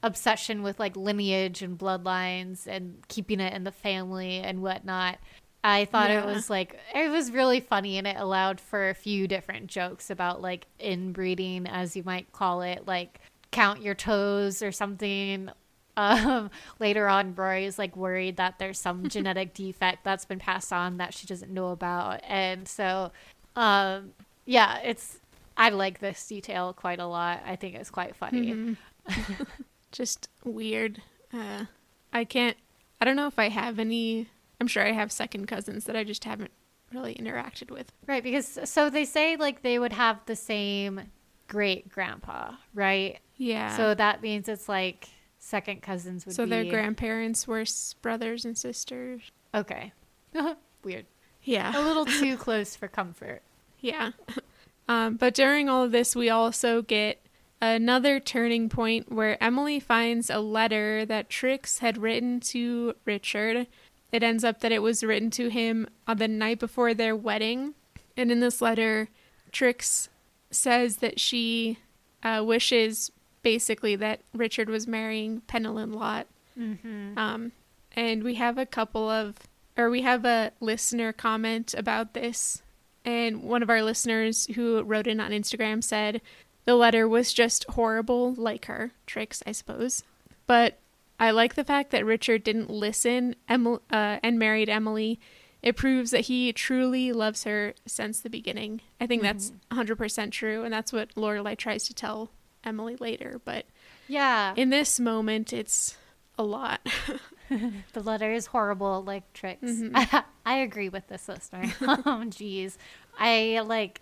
Obsession 0.03 0.63
with 0.63 0.79
like 0.79 0.95
lineage 0.95 1.63
and 1.63 1.77
bloodlines 1.77 2.69
and 2.69 3.03
keeping 3.09 3.41
it 3.41 3.53
in 3.55 3.65
the 3.65 3.73
family 3.73 4.39
and 4.39 4.63
whatnot. 4.63 5.19
I 5.67 5.85
thought 5.85 6.11
yeah. 6.11 6.23
it 6.23 6.27
was 6.27 6.49
like 6.49 6.79
it 6.95 7.11
was 7.11 7.33
really 7.33 7.59
funny 7.59 7.99
and 7.99 8.07
it 8.07 8.17
allowed 8.17 8.61
for 8.61 8.89
a 8.89 8.95
few 8.95 9.27
different 9.27 9.67
jokes 9.67 10.11
about 10.11 10.41
like 10.41 10.67
inbreeding 10.79 11.67
as 11.67 11.97
you 11.97 12.05
might 12.05 12.31
call 12.31 12.63
it, 12.63 12.87
like 12.87 13.19
count 13.51 13.83
your 13.83 13.95
toes 13.95 14.63
or 14.63 14.73
something. 14.73 15.51
Um, 15.99 16.51
later 16.79 17.09
on, 17.09 17.35
Rory 17.35 17.65
is 17.65 17.79
like 17.79 17.97
worried 17.97 18.37
that 18.37 18.59
there's 18.59 18.79
some 18.79 19.09
genetic 19.09 19.55
defect 19.55 20.05
that's 20.05 20.27
been 20.27 20.39
passed 20.39 20.71
on 20.71 20.99
that 20.99 21.15
she 21.15 21.27
doesn't 21.27 21.51
know 21.51 21.69
about, 21.69 22.21
and 22.29 22.69
so, 22.69 23.13
um, 23.57 24.13
yeah, 24.47 24.79
it's 24.79 25.19
I 25.57 25.69
like 25.71 26.01
this 26.01 26.27
detail 26.27 26.73
quite 26.73 26.99
a 26.99 27.07
lot. 27.07 27.43
I 27.45 27.57
think 27.57 27.75
it's 27.75 27.91
quite 27.91 28.17
funny. 28.17 28.53
Mm-hmm. 28.53 29.43
Just 29.93 30.29
weird. 30.45 31.03
Uh, 31.33 31.67
I 32.13 32.25
can't. 32.25 32.57
I 33.01 33.05
don't 33.05 33.17
know 33.17 33.27
if 33.27 33.39
I 33.39 33.51
have 33.51 33.79
any 33.79 34.29
I'm 34.61 34.67
sure 34.67 34.83
I 34.83 34.93
have 34.93 35.13
second 35.13 35.47
cousins 35.47 35.85
that 35.85 35.97
I 35.97 36.05
just 36.05 36.25
haven't 36.25 36.51
really 36.93 37.15
interacted 37.15 37.71
with. 37.71 37.93
Right, 38.07 38.23
because 38.23 38.59
so 38.65 38.91
they 38.91 39.05
say 39.05 39.37
like 39.37 39.63
they 39.63 39.79
would 39.79 39.93
have 39.93 40.21
the 40.27 40.37
same 40.37 41.03
great 41.49 41.89
grandpa, 41.89 42.53
right? 42.75 43.19
Yeah. 43.37 43.77
So 43.77 43.95
that 43.95 44.23
means 44.23 44.49
it's 44.49 44.69
like 44.69 45.09
second 45.39 45.83
cousins 45.83 46.25
would 46.27 46.35
so 46.35 46.45
be... 46.45 46.51
their 46.51 46.65
grandparents 46.65 47.47
were 47.47 47.65
brothers 48.01 48.45
and 48.45 48.57
sisters. 48.57 49.23
Okay. 49.55 49.93
Weird. 50.85 51.07
Yeah. 51.43 51.79
A 51.79 51.83
little 51.83 52.07
too 52.07 52.37
close 52.37 52.75
for 52.75 52.89
comfort. 52.89 53.43
Yeah. 53.81 54.13
Um, 54.89 55.17
but 55.17 55.35
during 55.35 55.69
all 55.69 55.83
of 55.83 55.91
this, 55.91 56.15
we 56.15 56.31
also 56.31 56.81
get 56.81 57.21
another 57.61 58.21
turning 58.21 58.69
point 58.69 59.11
where 59.11 59.37
Emily 59.43 59.81
finds 59.81 60.31
a 60.31 60.39
letter 60.39 61.05
that 61.05 61.29
Trix 61.29 61.81
had 61.81 61.99
written 61.99 62.39
to 62.39 62.95
Richard 63.05 63.67
it 64.13 64.23
ends 64.23 64.45
up 64.45 64.61
that 64.61 64.73
it 64.73 64.83
was 64.83 65.05
written 65.05 65.31
to 65.33 65.49
him 65.49 65.87
on 66.07 66.19
the 66.19 66.29
night 66.29 66.59
before 66.59 66.95
their 66.95 67.17
wedding. 67.17 67.75
And 68.17 68.31
in 68.31 68.41
this 68.41 68.63
letter, 68.63 69.09
Trix 69.53 70.09
says 70.51 70.99
that 70.99 71.19
she 71.21 71.79
uh, 72.23 72.43
wishes 72.47 73.11
basically 73.43 73.97
that 73.97 74.21
Richard 74.33 74.69
was 74.69 74.87
marrying 74.87 75.43
Pennilyn 75.49 75.95
Lott. 75.95 76.27
Mm-hmm. 76.59 77.19
Um, 77.19 77.53
and 77.93 78.23
we 78.23 78.35
have 78.35 78.59
a 78.59 78.67
couple 78.67 79.11
of, 79.11 79.37
or 79.77 79.91
we 79.91 80.03
have 80.03 80.25
a 80.25 80.53
listener 80.61 81.13
comment 81.13 81.75
about 81.77 82.15
this. 82.15 82.63
And 83.07 83.45
one 83.45 83.63
of 83.63 83.71
our 83.71 83.83
listeners 83.83 84.49
who 84.57 84.83
wrote 84.83 85.07
in 85.07 85.21
on 85.21 85.31
Instagram 85.31 85.83
said 85.83 86.21
the 86.65 86.75
letter 86.75 87.09
was 87.09 87.33
just 87.33 87.65
horrible, 87.71 88.35
like 88.35 88.65
her, 88.67 88.91
Trix, 89.07 89.43
I 89.47 89.53
suppose. 89.53 90.03
But 90.49 90.79
I 91.19 91.31
like 91.31 91.55
the 91.55 91.65
fact 91.65 91.93
that 91.93 92.05
Richard 92.05 92.43
didn't 92.43 92.69
listen 92.69 93.37
Emily, 93.49 93.79
uh, 93.93 94.19
and 94.23 94.39
married 94.39 94.69
Emily. 94.69 95.21
It 95.63 95.77
proves 95.77 96.11
that 96.11 96.23
he 96.23 96.53
truly 96.53 97.13
loves 97.13 97.45
her 97.45 97.75
since 97.87 98.21
the 98.21 98.29
beginning. 98.29 98.83
I 99.01 99.07
think 99.07 99.23
mm-hmm. 99.23 99.39
that's 99.39 99.53
100% 99.71 100.33
true, 100.33 100.65
and 100.65 100.73
that's 100.73 100.93
what 100.93 101.15
Lorelai 101.15 101.57
tries 101.57 101.87
to 101.87 101.95
tell 101.95 102.31
Emily 102.65 102.97
later. 102.97 103.41
But 103.45 103.67
yeah, 104.09 104.53
in 104.57 104.71
this 104.71 105.01
moment, 105.01 105.53
it's 105.53 105.97
a 106.37 106.43
lot. 106.43 106.81
the 107.93 108.03
letter 108.03 108.33
is 108.33 108.47
horrible, 108.47 109.03
like 109.03 109.33
Trix. 109.33 109.63
Mm-hmm. 109.63 110.17
I 110.47 110.57
agree 110.59 110.89
with 110.89 111.07
this 111.09 111.29
listener. 111.29 111.65
oh, 111.83 112.25
jeez. 112.29 112.77
I 113.19 113.63
like, 113.65 114.01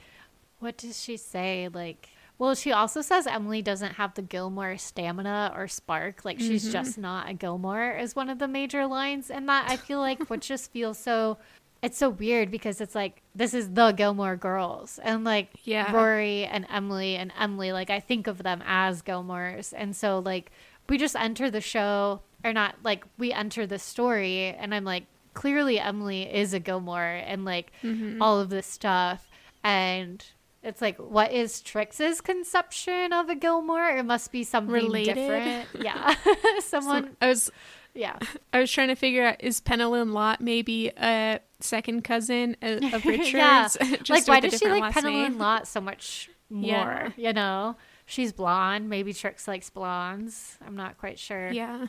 what 0.59 0.76
does 0.76 1.03
she 1.03 1.16
say? 1.16 1.68
Like, 1.72 2.09
Well, 2.38 2.55
she 2.55 2.72
also 2.72 3.01
says 3.01 3.26
Emily 3.26 3.62
doesn't 3.62 3.95
have 3.95 4.14
the 4.14 4.22
Gilmore 4.22 4.76
stamina 4.76 5.53
or 5.55 5.68
spark. 5.68 6.24
Like 6.24 6.40
she's 6.40 6.64
mm-hmm. 6.64 6.72
just 6.72 6.99
not 6.99 7.28
a 7.28 7.34
Gilmore 7.34 7.92
is 7.92 8.16
one 8.16 8.28
of 8.28 8.38
the 8.38 8.49
major 8.49 8.86
lines 8.86 9.30
and 9.30 9.49
that 9.49 9.70
I 9.70 9.76
feel 9.76 9.99
like 9.99 10.28
which 10.30 10.49
just 10.49 10.70
feels 10.72 10.99
so 10.99 11.38
it's 11.84 11.99
so 11.99 12.09
weird 12.09 12.51
because 12.51 12.80
it's 12.80 12.95
like 12.95 13.20
this 13.34 13.53
is 13.53 13.68
the 13.74 13.92
Gilmore 13.92 14.36
girls 14.36 14.99
and 15.03 15.22
like 15.22 15.51
yeah. 15.64 15.92
Rory 15.92 16.47
and 16.47 16.66
Emily 16.70 17.16
and 17.16 17.30
Emily 17.38 17.72
like 17.72 17.90
I 17.90 18.01
think 18.01 18.26
of 18.26 18.42
them 18.42 18.62
as 18.64 19.03
Gilmores 19.03 19.74
and 19.76 19.95
so 19.95 20.18
like 20.18 20.51
we 20.88 20.97
just 20.97 21.14
enter 21.14 21.51
the 21.51 21.61
show 21.61 22.22
or 22.45 22.53
not 22.53 22.76
like 22.84 23.05
we 23.18 23.32
enter 23.32 23.66
the 23.66 23.78
story 23.78 24.47
and 24.47 24.74
I'm 24.74 24.84
like 24.84 25.07
clearly 25.32 25.80
Emily 25.80 26.22
is 26.22 26.55
a 26.55 26.61
Gilmore 26.61 27.03
and 27.03 27.45
like 27.45 27.72
mm-hmm. 27.82 28.22
all 28.22 28.38
of 28.38 28.51
this 28.51 28.66
stuff 28.66 29.28
and 29.64 30.24
it's 30.62 30.80
like 30.80 30.97
what 30.99 31.32
is 31.32 31.61
Trix's 31.61 32.20
conception 32.20 33.12
of 33.12 33.28
a 33.28 33.34
Gilmore? 33.34 33.88
It 33.88 34.05
must 34.05 34.30
be 34.30 34.45
something 34.45 34.72
Related. 34.72 35.14
different. 35.14 35.68
Yeah. 35.84 36.14
Someone 36.61 37.05
so 37.05 37.11
I 37.20 37.28
was 37.28 37.51
yeah. 37.95 38.18
I 38.53 38.61
was 38.61 38.70
trying 38.70 38.88
to 38.88 38.95
figure 38.95 39.24
out 39.24 39.42
is 39.42 39.61
Pennilyn 39.61 40.12
Lott 40.12 40.40
maybe 40.40 40.88
a 40.97 41.40
second 41.61 42.05
cousin 42.05 42.57
of 42.62 42.82
Richard's? 43.05 43.32
yeah. 43.34 43.68
like 44.09 44.28
why 44.28 44.40
does 44.40 44.59
she 44.59 44.68
like 44.68 44.95
Pennilyn 44.95 45.38
Lott 45.38 45.66
so 45.66 45.80
much 45.80 46.30
more? 46.51 46.66
Yeah. 46.66 47.11
You 47.16 47.32
know? 47.32 47.76
She's 48.07 48.32
blonde. 48.32 48.90
Maybe 48.90 49.14
Trix 49.14 49.49
likes 49.49 49.70
blondes. 49.70 50.59
I'm 50.66 50.76
not 50.76 50.99
quite 50.99 51.18
sure. 51.18 51.51
Yeah. 51.51 51.86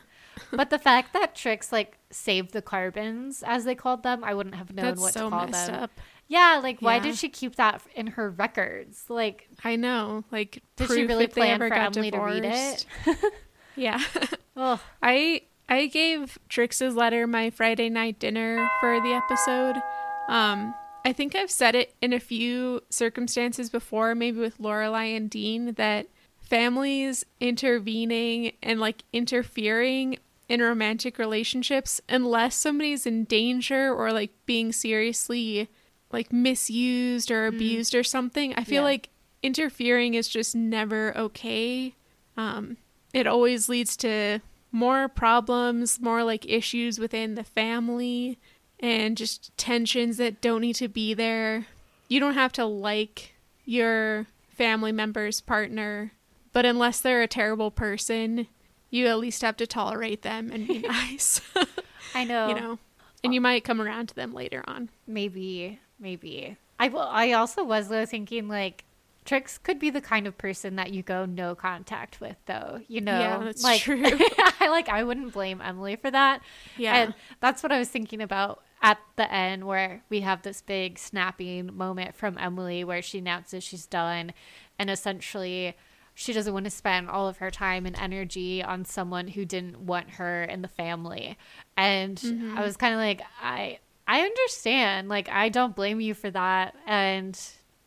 But 0.50 0.70
the 0.70 0.78
fact 0.78 1.12
that 1.12 1.34
Trix 1.34 1.72
like 1.72 1.98
saved 2.10 2.52
the 2.52 2.62
carbons, 2.62 3.42
as 3.46 3.64
they 3.64 3.74
called 3.74 4.02
them, 4.02 4.24
I 4.24 4.34
wouldn't 4.34 4.54
have 4.54 4.72
known 4.72 4.86
That's 4.86 5.00
what 5.00 5.14
so 5.14 5.24
to 5.24 5.30
call 5.30 5.46
them. 5.46 5.74
Up. 5.74 5.90
Yeah, 6.28 6.60
like 6.62 6.80
why 6.80 6.98
did 6.98 7.16
she 7.16 7.28
keep 7.28 7.56
that 7.56 7.82
in 7.94 8.08
her 8.08 8.30
records? 8.30 9.04
Like 9.08 9.48
I 9.64 9.76
know, 9.76 10.24
like 10.32 10.62
did 10.76 10.88
she 10.88 11.06
really 11.06 11.28
plan 11.28 11.58
for 11.58 11.72
Emily 11.72 12.10
divorced? 12.10 12.86
to 13.04 13.10
read 13.10 13.24
it? 13.24 13.32
yeah. 13.76 14.02
oh. 14.56 14.80
I 15.02 15.42
I 15.68 15.86
gave 15.86 16.38
Trix's 16.48 16.94
letter 16.94 17.26
my 17.26 17.50
Friday 17.50 17.88
night 17.88 18.18
dinner 18.18 18.68
for 18.80 19.00
the 19.00 19.12
episode. 19.12 19.80
Um, 20.28 20.74
I 21.04 21.12
think 21.12 21.36
I've 21.36 21.50
said 21.50 21.76
it 21.76 21.94
in 22.02 22.12
a 22.12 22.18
few 22.18 22.80
circumstances 22.90 23.70
before, 23.70 24.14
maybe 24.16 24.40
with 24.40 24.58
Lorelai 24.58 25.16
and 25.16 25.30
Dean, 25.30 25.74
that 25.74 26.08
families 26.40 27.24
intervening 27.40 28.52
and 28.62 28.80
like 28.80 29.02
interfering 29.12 30.18
in 30.48 30.60
romantic 30.60 31.18
relationships, 31.18 32.00
unless 32.08 32.54
somebody's 32.54 33.06
in 33.06 33.24
danger 33.24 33.92
or 33.92 34.12
like 34.12 34.30
being 34.46 34.72
seriously 34.72 35.68
like 36.12 36.32
misused 36.32 37.30
or 37.30 37.46
mm-hmm. 37.46 37.56
abused 37.56 37.92
mm. 37.92 38.00
or 38.00 38.04
something, 38.04 38.54
I 38.54 38.64
feel 38.64 38.82
yeah. 38.82 38.88
like 38.88 39.08
interfering 39.42 40.14
is 40.14 40.28
just 40.28 40.54
never 40.54 41.16
okay. 41.16 41.94
Um, 42.36 42.76
it 43.12 43.26
always 43.26 43.68
leads 43.68 43.96
to 43.98 44.40
more 44.72 45.08
problems, 45.08 46.00
more 46.00 46.22
like 46.22 46.48
issues 46.48 46.98
within 46.98 47.34
the 47.34 47.44
family, 47.44 48.38
and 48.78 49.16
just 49.16 49.56
tensions 49.56 50.18
that 50.18 50.40
don't 50.40 50.60
need 50.60 50.76
to 50.76 50.88
be 50.88 51.14
there. 51.14 51.66
You 52.08 52.20
don't 52.20 52.34
have 52.34 52.52
to 52.52 52.64
like 52.64 53.34
your 53.64 54.26
family 54.48 54.92
member's 54.92 55.40
partner, 55.40 56.12
but 56.52 56.64
unless 56.64 57.00
they're 57.00 57.22
a 57.22 57.28
terrible 57.28 57.70
person, 57.70 58.46
you 58.90 59.06
at 59.06 59.18
least 59.18 59.42
have 59.42 59.56
to 59.56 59.66
tolerate 59.66 60.22
them 60.22 60.50
and 60.52 60.66
be 60.66 60.78
nice. 60.88 61.40
I 62.14 62.24
know. 62.24 62.48
You 62.48 62.54
know. 62.54 62.78
And 63.24 63.34
you 63.34 63.40
might 63.40 63.64
come 63.64 63.80
around 63.80 64.08
to 64.08 64.14
them 64.14 64.32
later 64.32 64.62
on. 64.66 64.88
Maybe, 65.06 65.80
maybe. 65.98 66.56
I 66.78 66.88
will, 66.88 67.00
I 67.00 67.32
also 67.32 67.64
was 67.64 67.88
though 67.88 68.06
thinking 68.06 68.48
like 68.48 68.84
Trix 69.26 69.58
could 69.58 69.78
be 69.78 69.90
the 69.90 70.00
kind 70.00 70.26
of 70.26 70.38
person 70.38 70.76
that 70.76 70.92
you 70.92 71.02
go 71.02 71.26
no 71.26 71.54
contact 71.54 72.20
with, 72.20 72.36
though. 72.46 72.80
You 72.86 73.00
know, 73.00 73.18
yeah, 73.18 73.38
that's 73.38 73.64
like, 73.64 73.80
true. 73.80 74.02
I 74.60 74.68
like 74.70 74.88
I 74.88 75.02
wouldn't 75.02 75.32
blame 75.32 75.60
Emily 75.60 75.96
for 75.96 76.10
that. 76.10 76.40
Yeah, 76.76 76.94
and 76.94 77.14
that's 77.40 77.62
what 77.62 77.72
I 77.72 77.78
was 77.78 77.88
thinking 77.88 78.20
about 78.20 78.62
at 78.82 78.98
the 79.16 79.30
end, 79.30 79.66
where 79.66 80.02
we 80.08 80.20
have 80.20 80.42
this 80.42 80.62
big 80.62 80.98
snapping 80.98 81.76
moment 81.76 82.14
from 82.14 82.38
Emily, 82.38 82.84
where 82.84 83.02
she 83.02 83.18
announces 83.18 83.64
she's 83.64 83.86
done, 83.86 84.32
and 84.78 84.88
essentially 84.88 85.74
she 86.18 86.32
doesn't 86.32 86.52
want 86.52 86.64
to 86.64 86.70
spend 86.70 87.08
all 87.08 87.28
of 87.28 87.36
her 87.36 87.50
time 87.50 87.86
and 87.86 87.96
energy 87.96 88.62
on 88.62 88.84
someone 88.84 89.28
who 89.28 89.44
didn't 89.44 89.78
want 89.78 90.10
her 90.12 90.42
in 90.44 90.62
the 90.62 90.68
family. 90.68 91.36
And 91.76 92.16
mm-hmm. 92.16 92.56
I 92.56 92.64
was 92.64 92.76
kind 92.76 92.94
of 92.94 92.98
like, 92.98 93.22
I 93.40 93.78
I 94.08 94.20
understand. 94.22 95.08
Like 95.08 95.28
I 95.28 95.48
don't 95.50 95.76
blame 95.76 96.00
you 96.00 96.14
for 96.14 96.30
that, 96.30 96.74
and 96.86 97.38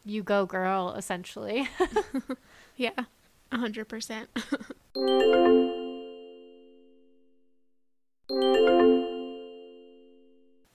you 0.05 0.23
go 0.23 0.45
girl 0.45 0.93
essentially 0.97 1.67
yeah 2.77 2.91
a 3.51 3.57
hundred 3.57 3.85
percent 3.85 4.29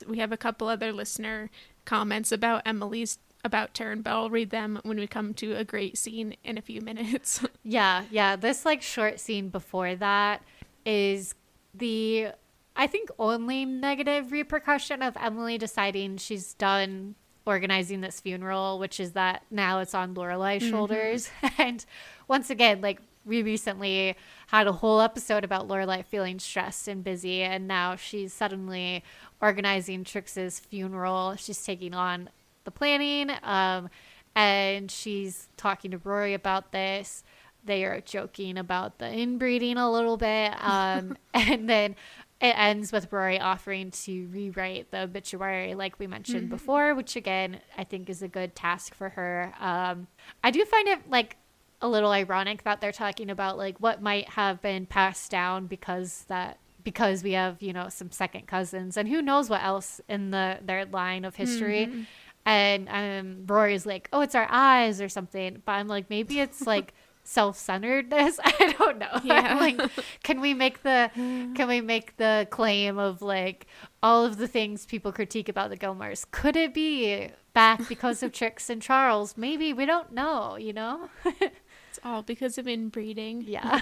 we 0.06 0.18
have 0.18 0.32
a 0.32 0.36
couple 0.36 0.68
other 0.68 0.92
listener 0.92 1.50
comments 1.84 2.30
about 2.30 2.62
emily's 2.66 3.18
about 3.44 3.74
Turnbull. 3.74 4.12
I'll 4.12 4.30
read 4.30 4.50
them 4.50 4.80
when 4.82 4.98
we 4.98 5.06
come 5.06 5.34
to 5.34 5.52
a 5.52 5.64
great 5.64 5.98
scene 5.98 6.36
in 6.42 6.58
a 6.58 6.62
few 6.62 6.80
minutes. 6.80 7.44
yeah, 7.62 8.04
yeah. 8.10 8.36
This 8.36 8.64
like 8.64 8.82
short 8.82 9.20
scene 9.20 9.50
before 9.50 9.94
that 9.96 10.42
is 10.84 11.34
the 11.74 12.28
I 12.76 12.86
think 12.86 13.10
only 13.18 13.64
negative 13.64 14.32
repercussion 14.32 15.02
of 15.02 15.16
Emily 15.20 15.58
deciding 15.58 16.16
she's 16.16 16.54
done 16.54 17.14
organizing 17.46 18.00
this 18.00 18.20
funeral, 18.20 18.78
which 18.78 18.98
is 18.98 19.12
that 19.12 19.42
now 19.50 19.78
it's 19.80 19.94
on 19.94 20.14
Lorelai's 20.14 20.62
mm-hmm. 20.62 20.70
shoulders. 20.70 21.30
and 21.58 21.84
once 22.26 22.50
again, 22.50 22.80
like 22.80 23.00
we 23.24 23.42
recently 23.42 24.16
had 24.48 24.66
a 24.66 24.72
whole 24.72 25.00
episode 25.00 25.44
about 25.44 25.68
Lorelai 25.68 26.04
feeling 26.04 26.38
stressed 26.38 26.88
and 26.88 27.04
busy, 27.04 27.42
and 27.42 27.68
now 27.68 27.96
she's 27.96 28.32
suddenly 28.32 29.04
organizing 29.40 30.04
Trix's 30.04 30.58
funeral. 30.58 31.36
She's 31.36 31.62
taking 31.64 31.94
on 31.94 32.28
the 32.64 32.70
planning, 32.70 33.30
um, 33.42 33.88
and 34.34 34.90
she's 34.90 35.48
talking 35.56 35.90
to 35.92 35.98
Rory 35.98 36.34
about 36.34 36.72
this. 36.72 37.24
They 37.64 37.84
are 37.84 38.00
joking 38.00 38.58
about 38.58 38.98
the 38.98 39.06
inbreeding 39.06 39.76
a 39.76 39.90
little 39.90 40.16
bit, 40.16 40.52
um, 40.60 41.16
and 41.32 41.68
then 41.68 41.96
it 42.40 42.58
ends 42.58 42.92
with 42.92 43.10
Rory 43.10 43.40
offering 43.40 43.90
to 43.90 44.26
rewrite 44.26 44.90
the 44.90 45.02
obituary, 45.02 45.74
like 45.74 45.98
we 45.98 46.06
mentioned 46.06 46.42
mm-hmm. 46.42 46.50
before, 46.50 46.94
which 46.94 47.16
again 47.16 47.60
I 47.78 47.84
think 47.84 48.10
is 48.10 48.22
a 48.22 48.28
good 48.28 48.54
task 48.54 48.94
for 48.94 49.10
her. 49.10 49.54
Um, 49.58 50.08
I 50.42 50.50
do 50.50 50.64
find 50.64 50.88
it 50.88 51.10
like 51.10 51.36
a 51.80 51.88
little 51.88 52.10
ironic 52.10 52.64
that 52.64 52.80
they're 52.80 52.92
talking 52.92 53.30
about 53.30 53.56
like 53.56 53.78
what 53.78 54.02
might 54.02 54.28
have 54.30 54.60
been 54.62 54.86
passed 54.86 55.30
down 55.30 55.66
because 55.66 56.24
that 56.28 56.58
because 56.82 57.22
we 57.22 57.32
have 57.32 57.62
you 57.62 57.72
know 57.72 57.88
some 57.88 58.10
second 58.10 58.46
cousins 58.46 58.96
and 58.96 59.08
who 59.08 59.22
knows 59.22 59.48
what 59.48 59.62
else 59.62 60.00
in 60.08 60.30
the 60.30 60.58
their 60.62 60.84
line 60.84 61.24
of 61.24 61.36
history. 61.36 61.86
Mm-hmm. 61.86 62.02
And 62.46 62.88
um, 62.90 63.46
Rory's 63.46 63.86
like, 63.86 64.08
oh, 64.12 64.20
it's 64.20 64.34
our 64.34 64.46
eyes 64.50 65.00
or 65.00 65.08
something. 65.08 65.62
But 65.64 65.72
I'm 65.72 65.88
like, 65.88 66.10
maybe 66.10 66.40
it's 66.40 66.62
like 66.66 66.94
self-centeredness? 67.24 68.38
I 68.44 68.74
don't 68.78 68.98
know. 68.98 69.08
Yeah. 69.24 69.58
like 69.58 69.80
can 70.22 70.40
we 70.40 70.52
make 70.52 70.82
the 70.82 71.10
can 71.14 71.66
we 71.66 71.80
make 71.80 72.16
the 72.18 72.46
claim 72.50 72.98
of 72.98 73.22
like 73.22 73.66
all 74.02 74.26
of 74.26 74.36
the 74.36 74.46
things 74.46 74.84
people 74.84 75.12
critique 75.12 75.48
about 75.48 75.70
the 75.70 75.76
gilmores? 75.76 76.26
Could 76.30 76.56
it 76.56 76.74
be 76.74 77.28
back 77.54 77.88
because 77.88 78.22
of 78.22 78.32
Trix 78.32 78.68
and 78.68 78.82
charles? 78.82 79.36
Maybe. 79.36 79.72
We 79.72 79.86
don't 79.86 80.12
know 80.12 80.56
you 80.56 80.72
know? 80.74 81.08
It's 81.24 82.00
all 82.04 82.22
because 82.22 82.58
of 82.58 82.68
inbreeding. 82.68 83.42
Yeah. 83.42 83.80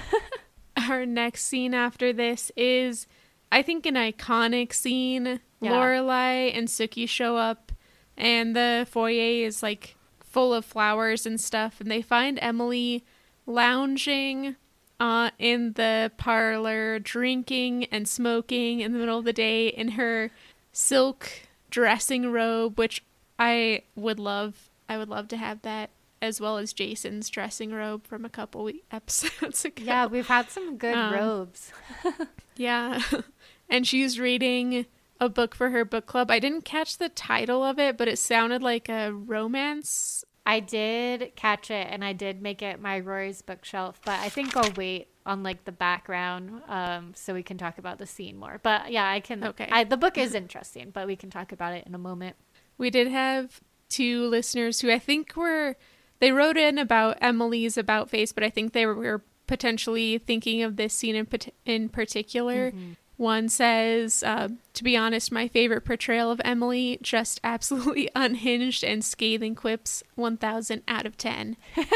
Our 0.89 1.05
next 1.05 1.45
scene 1.45 1.75
after 1.75 2.13
this 2.13 2.53
is 2.57 3.07
i 3.51 3.61
think 3.61 3.85
an 3.85 3.95
iconic 3.95 4.73
scene 4.73 5.41
yeah. 5.61 5.73
lorelai 5.73 6.57
and 6.57 6.69
sookie 6.69 7.09
show 7.09 7.37
up 7.37 7.72
and 8.17 8.55
the 8.55 8.87
foyer 8.91 9.47
is 9.47 9.63
like 9.63 9.97
full 10.21 10.55
of 10.55 10.65
flowers 10.65 11.27
and 11.27 11.41
stuff 11.41 11.81
and 11.81 11.91
they 11.91 12.03
find 12.03 12.39
emily 12.41 13.05
lounging 13.47 14.57
uh, 15.03 15.31
in 15.41 15.73
the 15.73 16.13
parlor, 16.17 17.01
drinking 17.01 17.87
and 17.87 18.07
smoking 18.07 18.79
in 18.79 18.93
the 18.93 18.99
middle 19.01 19.19
of 19.19 19.25
the 19.25 19.33
day 19.33 19.67
in 19.67 19.89
her 19.89 20.31
silk 20.71 21.29
dressing 21.71 22.31
robe, 22.31 22.79
which 22.79 23.03
I 23.37 23.83
would 23.97 24.21
love. 24.21 24.71
I 24.89 24.99
would 24.99 25.09
love 25.09 25.27
to 25.29 25.37
have 25.37 25.63
that 25.63 25.91
as 26.21 26.41
well 26.41 26.57
as 26.57 26.73
Jason's 26.73 27.29
dressing 27.29 27.73
robe 27.73 28.07
from 28.07 28.25
a 28.25 28.29
couple 28.29 28.71
episodes 28.93 29.65
ago. 29.65 29.83
Yeah, 29.85 30.07
we've 30.07 30.29
had 30.29 30.51
some 30.51 30.77
good 30.77 30.95
um, 30.95 31.13
robes. 31.13 31.73
yeah. 32.57 33.03
and 33.69 33.85
she's 33.85 34.21
reading 34.21 34.87
a 35.25 35.29
book 35.29 35.55
for 35.55 35.70
her 35.70 35.85
book 35.85 36.07
club. 36.07 36.31
I 36.31 36.39
didn't 36.39 36.64
catch 36.64 36.99
the 36.99 37.09
title 37.09 37.62
of 37.62 37.79
it, 37.79 37.97
but 37.97 38.09
it 38.09 38.18
sounded 38.18 38.62
like 38.62 38.89
a 38.89 39.12
romance 39.12 40.25
I 40.45 40.61
did 40.61 41.33
catch 41.37 41.70
it 41.70 41.87
and 41.91 42.05
I 42.05 42.12
did 42.12 42.43
make 42.43 42.62
it 42.62 42.81
my 42.81 42.99
Rory's 42.99 43.43
bookshelf, 43.43 44.01
but 44.05 44.18
I 44.18 44.29
think 44.29 44.57
I'll 44.57 44.73
wait 44.73 45.09
on 45.25 45.43
like 45.43 45.64
the 45.64 45.73
background 45.73 46.62
um, 46.66 47.12
so 47.14 47.33
we 47.33 47.45
can 47.45 47.59
talk 47.59 47.79
about 47.79 47.99
the 47.99 48.07
scene 48.07 48.37
more. 48.37 48.59
But 48.62 48.91
yeah, 48.91 49.09
I 49.09 49.20
can. 49.20 49.45
Okay. 49.45 49.68
I, 49.70 49.85
the 49.85 49.97
book 49.97 50.18
is 50.18 50.35
interesting, 50.35 50.91
but 50.91 51.07
we 51.07 51.14
can 51.14 51.31
talk 51.31 51.53
about 51.53 51.75
it 51.75 51.87
in 51.87 51.95
a 51.95 51.99
moment. 51.99 52.37
We 52.77 52.91
did 52.91 53.07
have 53.07 53.61
two 53.89 54.27
listeners 54.27 54.81
who 54.81 54.91
I 54.91 54.99
think 54.99 55.37
were 55.37 55.77
they 56.18 56.33
wrote 56.33 56.57
in 56.57 56.79
about 56.79 57.18
Emily's 57.20 57.79
about 57.79 58.11
face, 58.11 58.33
but 58.33 58.43
I 58.43 58.51
think 58.51 58.73
they 58.73 58.87
were 58.87 59.23
potentially 59.47 60.18
thinking 60.18 60.62
of 60.62 60.77
this 60.77 60.95
scene 60.95 61.14
in, 61.14 61.29
in 61.64 61.89
particular. 61.89 62.73
Mm-hmm. 62.73 62.93
One 63.23 63.49
says, 63.49 64.25
uh, 64.25 64.49
to 64.75 64.83
be 64.83 64.97
honest, 64.97 65.31
my 65.31 65.47
favorite 65.47 65.83
portrayal 65.83 66.33
of 66.33 66.41
Emily, 66.45 66.99
just 67.03 67.39
absolutely 67.45 68.11
unhinged 68.16 68.83
and 68.83 69.05
scathing 69.05 69.55
quips, 69.55 70.03
1000 70.16 70.83
out 70.89 71.07
of 71.07 71.16
10. 71.16 71.57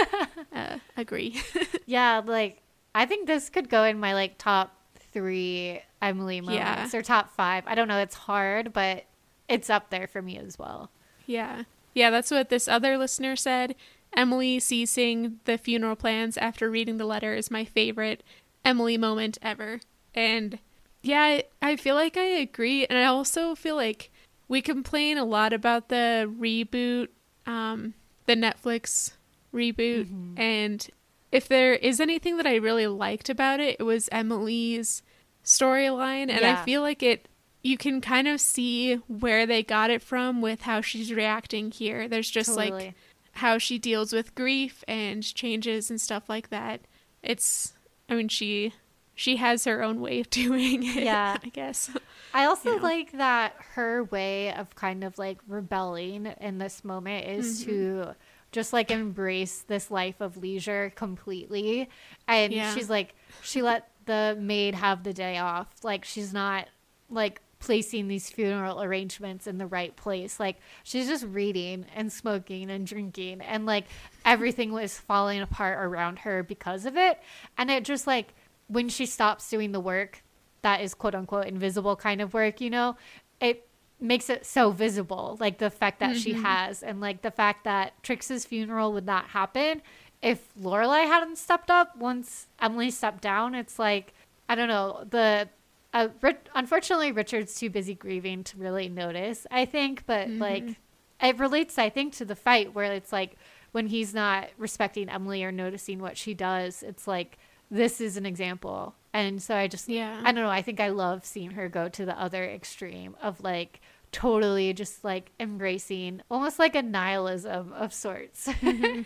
uh, 0.55 0.79
agree. 0.97 1.43
yeah, 1.87 2.23
like, 2.25 2.63
I 2.95 3.07
think 3.07 3.27
this 3.27 3.51
could 3.51 3.69
go 3.69 3.83
in 3.83 3.99
my, 3.99 4.15
like, 4.15 4.39
top 4.39 4.73
three 4.95 5.81
Emily 6.01 6.41
moments 6.41 6.95
yeah. 6.95 6.97
or 6.97 7.03
top 7.03 7.35
five. 7.35 7.65
I 7.67 7.75
don't 7.75 7.89
know. 7.89 7.99
It's 7.99 8.15
hard, 8.15 8.73
but 8.73 9.07
it's 9.49 9.69
up 9.69 9.91
there 9.91 10.07
for 10.07 10.23
me 10.23 10.39
as 10.39 10.57
well. 10.61 10.93
Yeah. 11.27 11.65
Yeah, 11.93 12.11
that's 12.11 12.31
what 12.31 12.51
this 12.51 12.69
other 12.69 12.97
listener 12.97 13.35
said. 13.35 13.75
Emily 14.17 14.61
ceasing 14.61 15.41
the 15.45 15.59
funeral 15.59 15.97
plans 15.97 16.37
after 16.39 16.71
reading 16.71 16.99
the 16.99 17.05
letter 17.05 17.35
is 17.35 17.51
my 17.51 17.65
favorite 17.65 18.23
Emily 18.65 18.97
moment 18.97 19.39
ever. 19.43 19.81
And 20.15 20.61
yeah, 21.07 21.43
I 21.63 21.77
feel 21.77 21.95
like 21.95 22.17
I 22.17 22.25
agree. 22.25 22.87
And 22.87 22.99
I 22.99 23.05
also 23.05 23.55
feel 23.55 23.77
like 23.77 24.11
we 24.49 24.61
complain 24.61 25.19
a 25.19 25.25
lot 25.25 25.53
about 25.53 25.89
the 25.89 26.33
reboot, 26.39 27.09
um, 27.47 27.95
the 28.27 28.35
Netflix 28.35 29.13
reboot. 29.55 30.07
Mm-hmm. 30.07 30.41
And 30.41 30.89
if 31.33 31.49
there 31.49 31.75
is 31.75 32.01
anything 32.01 32.37
that 32.39 32.47
I 32.47 32.57
really 32.57 32.87
liked 32.87 33.29
about 33.29 33.61
it, 33.61 33.77
it 33.79 33.85
was 33.85 34.09
Emily's 34.11 35.03
storyline. 35.45 36.29
And 36.31 36.41
yeah. 36.41 36.61
I 36.61 36.65
feel 36.65 36.83
like 36.83 37.03
it, 37.03 37.29
you 37.63 37.77
can 37.77 38.01
kind 38.01 38.29
of 38.29 38.41
see 38.41 38.97
where 39.07 39.47
they 39.47 39.63
got 39.63 39.91
it 39.91 40.03
from 40.03 40.41
with 40.41 40.63
how 40.63 40.81
she's 40.81 41.13
reacting 41.13 41.71
here. 41.71 42.09
There's 42.09 42.31
just 42.31 42.55
totally. 42.55 42.71
like 42.71 42.95
how 43.33 43.59
she 43.59 43.79
deals 43.79 44.13
with 44.13 44.35
grief 44.35 44.83
and 44.89 45.23
changes 45.23 45.91
and 45.91 46.01
stuff 46.01 46.29
like 46.29 46.51
that. 46.51 46.81
It's, 47.23 47.75
I 48.09 48.15
mean, 48.15 48.29
she 48.29 48.73
she 49.17 49.37
has 49.37 49.65
her 49.65 49.83
own 49.83 50.01
way 50.01 50.21
of 50.21 50.31
doing 50.31 50.85
it. 50.85 51.03
Yeah, 51.03 51.37
I 51.43 51.49
guess. 51.49 51.91
I 52.33 52.45
also 52.45 52.71
you 52.71 52.77
know. 52.77 52.83
like 52.83 53.13
that 53.13 53.57
her 53.75 54.05
way 54.05 54.53
of 54.53 54.77
kind 54.77 55.03
of 55.03 55.19
like 55.19 55.39
rebelling 55.49 56.27
in 56.41 56.59
this 56.59 56.85
moment 56.85 57.27
is 57.27 57.63
mm-hmm. 57.63 57.71
to 57.71 58.15
just 58.53 58.73
like 58.73 58.91
embrace 58.91 59.65
this 59.67 59.91
life 59.91 60.21
of 60.21 60.37
leisure 60.37 60.93
completely. 60.95 61.89
And 62.29 62.53
yeah. 62.53 62.75
she's 62.75 62.89
like, 62.89 63.15
she 63.43 63.63
let 63.63 63.89
the 64.05 64.37
maid 64.39 64.75
have 64.75 65.03
the 65.03 65.13
day 65.13 65.39
off. 65.39 65.69
Like, 65.83 66.05
she's 66.05 66.33
not 66.33 66.69
like 67.11 67.41
placing 67.59 68.07
these 68.07 68.29
funeral 68.29 68.83
arrangements 68.83 69.47
in 69.47 69.59
the 69.59 69.67
right 69.67 69.97
place. 69.97 70.39
Like 70.39 70.57
she's 70.85 71.09
just 71.09 71.25
reading 71.25 71.87
and 71.95 72.13
smoking 72.13 72.71
and 72.71 72.87
drinking 72.87 73.41
and 73.41 73.65
like 73.65 73.87
everything 74.25 74.73
was 74.73 74.99
falling 74.99 75.41
apart 75.41 75.83
around 75.83 76.21
her 76.21 76.43
because 76.43 76.85
of 76.85 76.97
it. 76.97 77.19
And 77.57 77.71
it 77.71 77.85
just 77.85 78.07
like 78.07 78.35
when 78.69 78.89
she 78.89 79.07
stops 79.07 79.49
doing 79.49 79.73
the 79.73 79.81
work 79.81 80.23
that 80.63 80.81
is 80.81 80.95
quote 80.95 81.15
unquote 81.15 81.47
invisible 81.47 81.97
kind 81.97 82.21
of 82.21 82.35
work, 82.35 82.61
you 82.61 82.71
know, 82.71 82.97
it 83.41 83.69
makes 84.01 84.29
it 84.29 84.45
so 84.45 84.71
visible. 84.71 85.37
Like 85.41 85.59
the 85.59 85.71
fact 85.71 86.01
that 86.01 86.11
mm-hmm. 86.11 86.19
she 86.19 86.33
has 86.35 86.83
and 86.83 87.01
like 87.01 87.23
the 87.23 87.31
fact 87.31 87.65
that 87.65 88.03
Trix's 88.03 88.45
funeral 88.45 88.93
would 88.93 89.07
not 89.07 89.27
happen 89.29 89.83
if 90.23 90.49
Lorelai 90.61 91.07
hadn't 91.07 91.39
stepped 91.39 91.71
up 91.71 91.97
once 91.97 92.47
Emily 92.61 92.91
stepped 92.91 93.23
down. 93.23 93.55
It's 93.55 93.79
like 93.79 94.13
I 94.49 94.55
don't 94.55 94.69
know 94.69 95.05
the 95.09 95.49
uh, 95.97 96.09
unfortunately, 96.55 97.11
Richard's 97.11 97.59
too 97.59 97.71
busy 97.71 97.95
grieving 97.95 98.45
to 98.45 98.59
really 98.59 98.89
notice, 98.89 99.47
I 99.51 99.65
think, 99.65 100.05
but 100.05 100.29
mm-hmm. 100.29 100.43
like 100.43 100.77
it 101.23 101.39
relates, 101.39 101.79
I 101.79 101.89
think, 101.89 102.15
to 102.17 102.27
the 102.27 102.37
fight 102.37 102.75
where 102.75 102.93
it's 102.93 103.13
like 103.13 103.37
when 103.73 103.87
he's 103.87 104.13
not 104.13 104.49
respecting 104.59 105.09
Emily 105.09 105.43
or 105.43 105.51
noticing 105.51 105.99
what 105.99 106.19
she 106.19 106.35
does, 106.35 106.83
it's 106.83 107.07
like 107.07 107.39
this 107.71 108.01
is 108.01 108.17
an 108.17 108.27
example. 108.27 108.95
And 109.13 109.43
so 109.43 109.57
I 109.57 109.67
just, 109.67 109.89
yeah, 109.89 110.21
I 110.25 110.33
don't 110.33 110.45
know. 110.45 110.51
I 110.51 110.63
think 110.63 110.81
I 110.81 110.89
love 110.89 111.25
seeing 111.25 111.53
her 111.53 111.69
go 111.69 111.89
to 111.89 112.05
the 112.05 112.19
other 112.21 112.45
extreme 112.45 113.17
of 113.23 113.43
like 113.43 113.81
totally 114.13 114.73
just 114.73 115.05
like 115.05 115.31
embracing 115.41 116.23
almost 116.31 116.59
like 116.59 116.75
a 116.75 116.83
nihilism 116.83 117.73
of 117.73 117.93
sorts. 117.93 118.47
mm-hmm. 118.49 119.03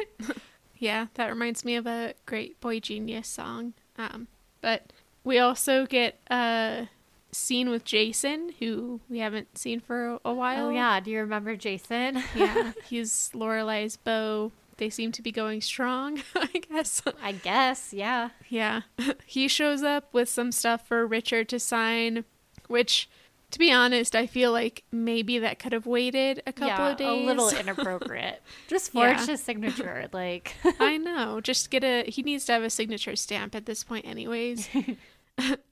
Yeah, 0.78 1.06
that 1.14 1.28
reminds 1.28 1.64
me 1.64 1.76
of 1.76 1.86
a 1.86 2.14
great 2.24 2.58
Boy 2.60 2.80
Genius 2.80 3.28
song. 3.28 3.74
Um, 3.98 4.28
but 4.62 4.92
we 5.24 5.38
also 5.38 5.84
get 5.84 6.18
a 6.30 6.88
scene 7.32 7.68
with 7.68 7.84
Jason, 7.84 8.54
who 8.58 9.00
we 9.08 9.18
haven't 9.18 9.58
seen 9.58 9.80
for 9.80 10.18
a 10.24 10.32
while. 10.32 10.66
Oh 10.66 10.70
yeah, 10.70 10.98
do 11.00 11.10
you 11.10 11.18
remember 11.18 11.54
Jason? 11.54 12.22
yeah, 12.34 12.72
he's 12.88 13.30
Lorelai's 13.34 13.98
beau. 13.98 14.52
They 14.80 14.88
seem 14.90 15.12
to 15.12 15.22
be 15.22 15.30
going 15.30 15.60
strong, 15.60 16.22
I 16.34 16.62
guess. 16.68 17.02
I 17.22 17.32
guess, 17.32 17.92
yeah. 17.92 18.30
Yeah. 18.48 18.82
He 19.26 19.46
shows 19.46 19.82
up 19.82 20.12
with 20.12 20.28
some 20.28 20.50
stuff 20.50 20.88
for 20.88 21.06
Richard 21.06 21.48
to 21.50 21.60
sign, 21.60 22.24
which 22.66 23.08
to 23.50 23.58
be 23.58 23.70
honest, 23.70 24.16
I 24.16 24.26
feel 24.26 24.52
like 24.52 24.84
maybe 24.90 25.38
that 25.38 25.58
could 25.58 25.72
have 25.72 25.86
waited 25.86 26.42
a 26.46 26.52
couple 26.52 26.68
yeah, 26.68 26.90
of 26.90 26.96
days. 26.96 27.06
A 27.06 27.26
little 27.26 27.50
inappropriate. 27.60 28.42
just 28.68 28.92
forge 28.92 29.18
yeah. 29.18 29.26
his 29.26 29.42
signature. 29.42 30.08
Like 30.12 30.56
I 30.80 30.96
know. 30.96 31.40
Just 31.40 31.70
get 31.70 31.84
a 31.84 32.04
he 32.04 32.22
needs 32.22 32.46
to 32.46 32.52
have 32.52 32.62
a 32.62 32.70
signature 32.70 33.16
stamp 33.16 33.54
at 33.54 33.66
this 33.66 33.84
point 33.84 34.06
anyways. 34.06 34.68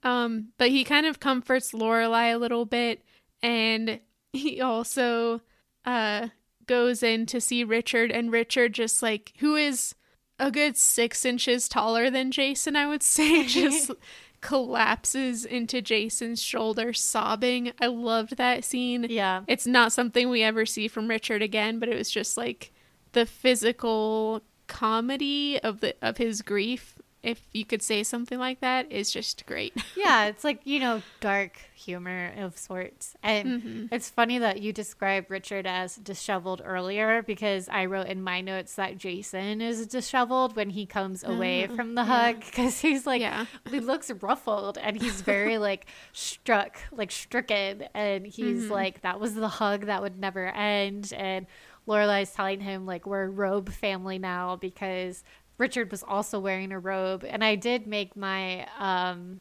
um, 0.03 0.49
but 0.59 0.69
he 0.71 0.85
kind 0.85 1.07
of 1.07 1.19
comforts 1.19 1.73
Lorelai 1.73 2.35
a 2.35 2.39
little 2.39 2.67
bit 2.67 3.03
and 3.43 4.01
he 4.33 4.61
also 4.61 5.41
uh 5.85 6.29
goes 6.69 7.03
in 7.03 7.27
to 7.27 7.41
see 7.41 7.65
Richard 7.65 8.13
and 8.13 8.31
Richard 8.31 8.75
just 8.75 9.03
like 9.03 9.33
who 9.39 9.57
is 9.57 9.95
a 10.39 10.51
good 10.51 10.77
six 10.77 11.25
inches 11.25 11.69
taller 11.69 12.11
than 12.11 12.31
Jason, 12.31 12.77
I 12.77 12.87
would 12.87 13.03
say, 13.03 13.45
just 13.47 13.91
collapses 14.41 15.45
into 15.45 15.83
Jason's 15.83 16.41
shoulder 16.41 16.93
sobbing. 16.93 17.73
I 17.81 17.87
loved 17.87 18.37
that 18.37 18.65
scene. 18.65 19.07
Yeah. 19.09 19.43
It's 19.49 19.67
not 19.67 19.93
something 19.93 20.31
we 20.31 20.43
ever 20.43 20.65
see 20.65 20.87
from 20.87 21.09
Richard 21.09 21.43
again, 21.43 21.79
but 21.79 21.89
it 21.89 21.97
was 21.97 22.11
just 22.11 22.37
like 22.37 22.73
the 23.13 23.27
physical 23.27 24.43
comedy 24.69 25.59
of 25.61 25.81
the 25.81 25.97
of 26.03 26.19
his 26.19 26.43
grief 26.43 26.99
if 27.23 27.43
you 27.53 27.65
could 27.65 27.83
say 27.83 28.03
something 28.03 28.39
like 28.39 28.61
that, 28.61 28.91
is 28.93 29.11
just 29.11 29.45
great. 29.47 29.75
yeah, 29.97 30.27
it's 30.27 30.45
like, 30.45 30.61
you 30.65 30.79
know, 30.79 31.03
dark 31.21 31.59
humor 31.75 32.33
of 32.37 32.57
sorts. 32.57 33.15
And 33.23 33.49
mm-hmm. 33.49 33.87
it's 33.91 34.09
funny 34.09 34.39
that 34.39 34.63
you 34.63 34.73
described 34.73 35.31
Richard 35.31 35.67
as 35.67 35.97
disheveled 35.97 36.63
earlier 36.65 37.23
because 37.23 37.69
I 37.69 37.87
wrote 37.87 38.07
in 38.07 38.23
my 38.23 38.41
notes 38.41 38.75
that 38.77 38.99
Jason 38.99 39.61
is 39.61 39.87
disheveled 39.87 40.55
when 40.55 40.71
he 40.71 40.87
comes 40.87 41.25
away 41.25 41.65
uh, 41.65 41.75
from 41.75 41.97
the 41.97 42.03
yeah. 42.03 42.33
hug 42.33 42.41
because 42.45 42.81
he's 42.81 43.07
like, 43.07 43.21
yeah. 43.21 43.47
he 43.69 43.81
looks 43.81 44.11
ruffled 44.21 44.79
and 44.79 45.01
he's 45.01 45.21
very 45.21 45.59
like 45.69 45.87
struck, 46.13 46.79
like 46.93 47.11
stricken. 47.11 47.85
And 47.95 48.27
he's 48.27 48.65
mm-hmm. 48.65 48.73
like, 48.73 49.01
that 49.03 49.19
was 49.19 49.35
the 49.35 49.49
hug 49.49 49.87
that 49.87 50.03
would 50.03 50.19
never 50.19 50.47
end. 50.47 51.13
And 51.17 51.47
Lorelai's 51.89 52.31
telling 52.31 52.61
him 52.61 52.87
like 52.87 53.07
we're 53.07 53.25
a 53.25 53.29
robe 53.29 53.71
family 53.71 54.19
now 54.19 54.57
because 54.57 55.25
Richard 55.59 55.91
was 55.91 56.03
also 56.03 56.39
wearing 56.39 56.73
a 56.73 56.79
robe, 56.79 57.25
and 57.29 57.45
I 57.45 57.57
did 57.57 57.87
make 57.87 58.17
my 58.17 58.67
um, 58.79 59.41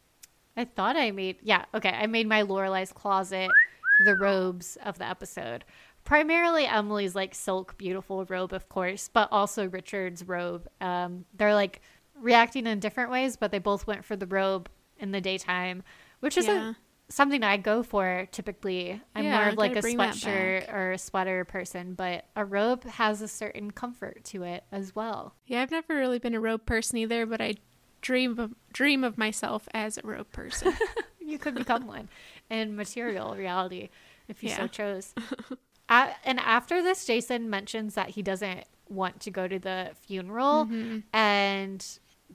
I 0.55 0.65
thought 0.65 0.95
I 0.97 1.11
made 1.11 1.37
yeah 1.43 1.65
okay 1.73 1.89
I 1.89 2.07
made 2.07 2.27
my 2.27 2.43
Lorelai's 2.43 2.91
closet 2.91 3.49
the 4.05 4.15
robes 4.15 4.77
of 4.83 4.97
the 4.97 5.07
episode. 5.07 5.63
Primarily 6.03 6.65
Emily's 6.65 7.15
like 7.15 7.35
silk 7.35 7.77
beautiful 7.77 8.25
robe, 8.25 8.53
of 8.53 8.69
course, 8.69 9.09
but 9.11 9.27
also 9.31 9.67
Richard's 9.67 10.27
robe. 10.27 10.67
Um, 10.79 11.25
they're 11.35 11.53
like 11.53 11.81
reacting 12.19 12.65
in 12.65 12.79
different 12.79 13.11
ways, 13.11 13.35
but 13.35 13.51
they 13.51 13.59
both 13.59 13.85
went 13.87 14.05
for 14.05 14.15
the 14.15 14.27
robe 14.27 14.69
in 14.99 15.11
the 15.11 15.21
daytime, 15.21 15.83
which 16.19 16.37
is 16.37 16.47
yeah 16.47 16.73
something 17.09 17.43
I 17.43 17.57
go 17.57 17.83
for 17.83 18.27
typically. 18.31 19.01
I'm 19.15 19.23
yeah, 19.23 19.37
more 19.37 19.49
of 19.49 19.57
like 19.57 19.75
a 19.75 19.81
sweatshirt 19.81 20.71
or 20.73 20.93
a 20.93 20.97
sweater 20.97 21.45
person, 21.45 21.93
but 21.93 22.25
a 22.35 22.43
robe 22.43 22.83
has 22.85 23.21
a 23.21 23.27
certain 23.27 23.71
comfort 23.71 24.23
to 24.25 24.43
it 24.43 24.63
as 24.71 24.95
well. 24.95 25.33
Yeah, 25.45 25.61
I've 25.61 25.71
never 25.71 25.95
really 25.95 26.19
been 26.19 26.35
a 26.35 26.39
robe 26.39 26.65
person 26.65 26.97
either, 26.97 27.25
but 27.25 27.41
I 27.41 27.55
dream 28.01 28.37
of 28.39 28.53
dream 28.71 29.03
of 29.03 29.17
myself 29.17 29.67
as 29.73 29.97
a 29.97 30.01
robe 30.03 30.31
person. 30.31 30.73
you 31.19 31.37
could 31.37 31.55
become 31.55 31.87
one 31.87 32.09
in 32.49 32.75
material 32.75 33.35
reality 33.35 33.89
if 34.27 34.43
you 34.43 34.49
yeah. 34.49 34.57
so 34.57 34.67
chose. 34.67 35.13
At, 35.89 36.17
and 36.25 36.39
after 36.41 36.83
this, 36.83 37.05
Jason 37.05 37.49
mentions 37.49 37.95
that 37.95 38.09
he 38.09 38.21
doesn't 38.21 38.65
want 38.89 39.21
to 39.21 39.31
go 39.31 39.47
to 39.47 39.57
the 39.57 39.91
funeral 40.01 40.65
mm-hmm. 40.65 40.99
and 41.13 41.85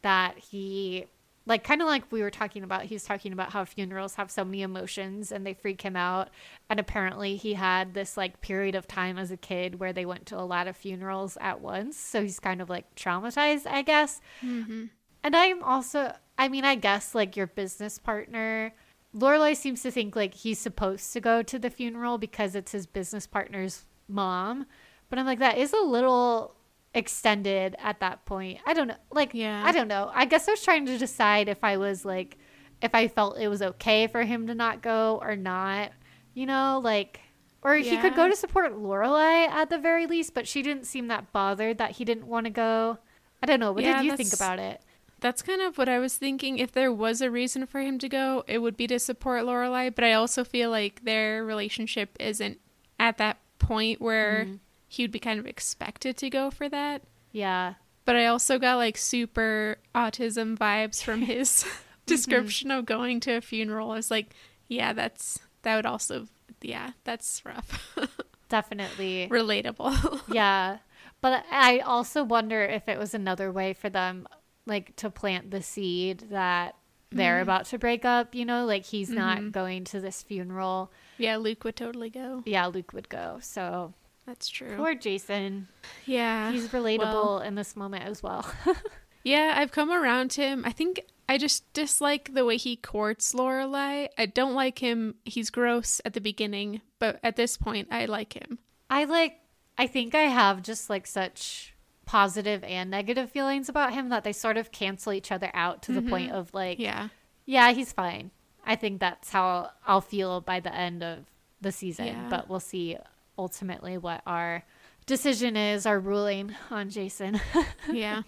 that 0.01 0.39
he 0.39 1.07
like 1.47 1.64
kind 1.64 1.82
of 1.82 1.88
like 1.88 2.11
we 2.12 2.22
were 2.22 2.30
talking 2.30 2.62
about 2.62 2.84
he's 2.84 3.05
talking 3.05 3.32
about 3.32 3.53
how 3.53 3.64
funerals 3.64 4.14
have 4.14 4.30
so 4.30 4.45
many 4.45 4.62
emotions 4.62 5.32
and 5.32 5.45
they 5.45 5.55
freak 5.55 5.82
him 5.82 5.97
out. 5.97 6.30
And 6.70 6.78
apparently 6.78 7.36
he 7.36 7.55
had 7.55 7.95
this 7.95 8.16
like 8.16 8.40
period 8.40 8.74
of 8.74 8.86
time 8.86 9.18
as 9.18 9.30
a 9.30 9.36
kid 9.36 9.80
where 9.80 9.93
they 9.93 10.07
went 10.07 10.26
to 10.26 10.38
a 10.38 10.43
lot 10.43 10.68
of 10.68 10.76
funerals 10.76 11.36
at 11.40 11.61
once. 11.61 11.97
So 11.97 12.22
he's 12.22 12.38
kind 12.38 12.61
of 12.62 12.70
like 12.70 12.95
traumatized 12.95 13.66
i 13.66 13.82
guess. 13.82 14.20
Mm-hmm. 14.43 14.84
and 15.24 15.36
i'm 15.36 15.62
also 15.62 16.14
i 16.38 16.49
mean 16.49 16.64
i 16.64 16.74
guess 16.74 17.14
like 17.14 17.36
your 17.36 17.47
business 17.47 17.99
partner 17.99 18.74
lorelai 19.14 19.57
seems 19.57 19.82
to 19.82 19.90
think 19.90 20.16
like 20.16 20.34
he's 20.34 20.59
supposed 20.59 21.12
to 21.12 21.20
go 21.20 21.43
to 21.43 21.59
the 21.59 21.70
funeral 21.70 22.18
because 22.18 22.55
it's 22.55 22.72
his 22.72 22.86
business 22.86 23.26
partner's 23.26 23.84
mom. 24.09 24.66
But 25.11 25.18
i'm 25.18 25.26
like 25.26 25.40
that 25.40 25.59
is 25.59 25.72
a 25.72 25.80
little 25.80 26.55
extended 26.95 27.76
at 27.78 28.01
that 28.01 28.24
point. 28.24 28.61
I 28.66 28.74
don't 28.74 28.88
know. 28.88 28.97
Like, 29.11 29.30
yeah. 29.34 29.62
I 29.64 29.72
don't 29.72 29.88
know. 29.88 30.11
I 30.14 30.24
guess 30.24 30.49
I 30.49 30.53
was 30.53 30.62
trying 30.62 30.86
to 30.86 30.99
decide 30.99 31.49
if 31.49 31.64
I 31.64 31.76
was 31.76 32.05
like, 32.05 32.38
if 32.80 32.95
I 32.95 33.09
felt 33.09 33.38
it 33.38 33.49
was 33.49 33.62
okay 33.62 34.07
for 34.07 34.22
him 34.24 34.47
to 34.49 34.55
not 34.55 34.82
go 34.82 35.18
or 35.22 35.36
not. 35.36 35.93
You 36.34 36.47
know, 36.47 36.80
like, 36.82 37.20
or 37.62 37.76
yeah. 37.76 37.90
he 37.90 37.97
could 37.99 38.14
go 38.14 38.28
to 38.28 38.36
support 38.36 38.72
Lorelai 38.72 39.49
at 39.49 39.70
the 39.70 39.78
very 39.78 40.07
least, 40.07 40.34
but 40.34 40.49
she 40.49 40.62
didn't 40.62 40.86
seem 40.86 41.09
that 41.09 41.32
bothered 41.32 41.78
that 41.78 41.93
he 41.93 42.05
didn't 42.05 42.26
want 42.26 42.47
to 42.47 42.51
go. 42.51 42.99
I 43.43 43.47
don't 43.47 43.61
know. 43.61 43.72
What 43.72 43.84
yeah, 43.84 44.03
did 44.03 44.07
you 44.07 44.16
think 44.16 44.32
about 44.32 44.59
it? 44.59 44.80
That's 45.20 45.43
kind 45.43 45.62
of 45.62 45.78
what 45.78 45.88
I 45.88 45.99
was 45.99 46.16
thinking. 46.16 46.59
If 46.59 46.72
there 46.72 46.93
was 46.93 47.20
a 47.20 47.30
reason 47.30 47.66
for 47.66 47.80
him 47.80 47.99
to 48.01 48.09
go, 48.09 48.45
it 48.49 48.59
would 48.59 48.76
be 48.76 48.86
to 48.88 48.99
support 48.99 49.45
Lorelai. 49.45 49.95
But 49.95 50.05
I 50.05 50.14
also 50.14 50.43
feel 50.43 50.70
like 50.70 51.05
their 51.05 51.45
relationship 51.45 52.16
isn't 52.18 52.59
at 52.99 53.18
that 53.18 53.38
point 53.59 54.01
where 54.01 54.47
mm 54.49 54.59
he 54.93 55.03
would 55.03 55.11
be 55.11 55.18
kind 55.18 55.40
of 55.40 55.47
expected 55.47 56.18
to 56.18 56.28
go 56.28 56.51
for 56.51 56.68
that. 56.68 57.01
Yeah. 57.30 57.74
But 58.05 58.16
I 58.16 58.26
also 58.26 58.59
got 58.59 58.76
like 58.76 58.99
super 58.99 59.78
autism 59.95 60.55
vibes 60.59 61.03
from 61.03 61.22
his 61.22 61.64
description 62.05 62.68
mm-hmm. 62.68 62.80
of 62.80 62.84
going 62.84 63.18
to 63.20 63.36
a 63.36 63.40
funeral. 63.40 63.93
I 63.93 63.97
was 63.97 64.11
like, 64.11 64.34
yeah, 64.68 64.93
that's 64.93 65.38
that 65.62 65.76
would 65.76 65.86
also 65.86 66.26
yeah, 66.61 66.90
that's 67.05 67.43
rough. 67.47 67.97
Definitely 68.51 69.28
relatable. 69.30 70.20
yeah. 70.28 70.78
But 71.22 71.47
I 71.51 71.78
also 71.78 72.22
wonder 72.22 72.62
if 72.62 72.86
it 72.86 72.99
was 72.99 73.14
another 73.14 73.51
way 73.51 73.72
for 73.72 73.88
them 73.88 74.28
like 74.66 74.95
to 74.97 75.09
plant 75.09 75.51
the 75.51 75.62
seed 75.62 76.26
that 76.30 76.76
they're 77.11 77.38
mm 77.38 77.43
about 77.43 77.64
to 77.66 77.78
break 77.78 78.05
up, 78.05 78.34
you 78.34 78.45
know, 78.45 78.66
like 78.66 78.84
he's 78.84 79.09
mm-hmm. 79.09 79.18
not 79.18 79.53
going 79.53 79.84
to 79.84 80.01
this 80.01 80.22
funeral. 80.22 80.93
Yeah, 81.16 81.36
Luke 81.36 81.64
would 81.64 81.76
totally 81.76 82.11
go. 82.11 82.43
Yeah, 82.45 82.66
Luke 82.66 82.93
would 82.93 83.09
go. 83.09 83.38
So 83.40 83.95
that's 84.27 84.49
true. 84.49 84.77
Poor 84.77 84.95
Jason. 84.95 85.68
Yeah. 86.07 86.53
He's 86.53 86.68
relatable 86.68 86.99
well, 86.99 87.39
in 87.41 87.55
this 87.55 87.77
moment 87.77 88.05
as 88.05 88.23
well. 88.23 88.51
yeah, 89.25 89.55
I've 89.57 89.73
come 89.73 89.91
around 89.91 90.31
to 90.33 90.43
him. 90.43 90.64
I 90.64 90.73
think 90.73 91.01
I 91.29 91.39
just 91.39 91.70
dislike 91.73 92.35
the 92.35 92.45
way 92.45 92.57
he 92.57 92.77
courts 92.77 93.35
Lorelai. 93.35 94.09
I 94.16 94.27
don't 94.27 94.55
like 94.55 94.79
him. 94.79 95.16
He's 95.25 95.51
gross 95.51 96.01
at 96.05 96.12
the 96.12 96.20
beginning, 96.20 96.83
but 96.99 97.18
at 97.23 97.37
this 97.37 97.57
point 97.57 97.89
I 97.91 98.05
like 98.05 98.35
him. 98.35 98.59
I 98.91 99.05
like 99.05 99.39
I 99.79 99.87
think 99.87 100.14
I 100.14 100.25
have 100.25 100.62
just 100.62 100.91
like 100.91 101.07
such 101.07 101.73
positive 102.05 102.62
and 102.64 102.91
negative 102.91 103.31
feelings 103.31 103.68
about 103.68 103.93
him 103.93 104.09
that 104.11 104.25
they 104.25 104.33
sort 104.33 104.57
of 104.57 104.70
cancel 104.73 105.12
each 105.12 105.33
other 105.33 105.51
out 105.55 105.83
to 105.83 105.93
mm-hmm. 105.93 106.05
the 106.05 106.11
point 106.11 106.33
of 106.33 106.53
like 106.53 106.79
yeah 106.79 107.09
yeah 107.47 107.73
he's 107.73 107.93
fine 107.93 108.31
i 108.66 108.75
think 108.75 109.01
that's 109.01 109.31
how 109.31 109.70
i'll 109.87 110.01
feel 110.01 110.41
by 110.41 110.61
the 110.61 110.75
end 110.75 111.03
of 111.03 111.20
the 111.61 111.73
season 111.73 112.07
yeah. 112.07 112.29
but 112.29 112.51
we'll 112.51 112.61
see 112.61 112.97
ultimately 113.39 113.99
what 113.99 114.22
our 114.26 114.64
decision 115.07 115.57
is 115.57 115.87
our 115.87 115.99
ruling 115.99 116.55
on 116.70 116.91
jason. 116.91 117.41
Yeah. 117.93 118.22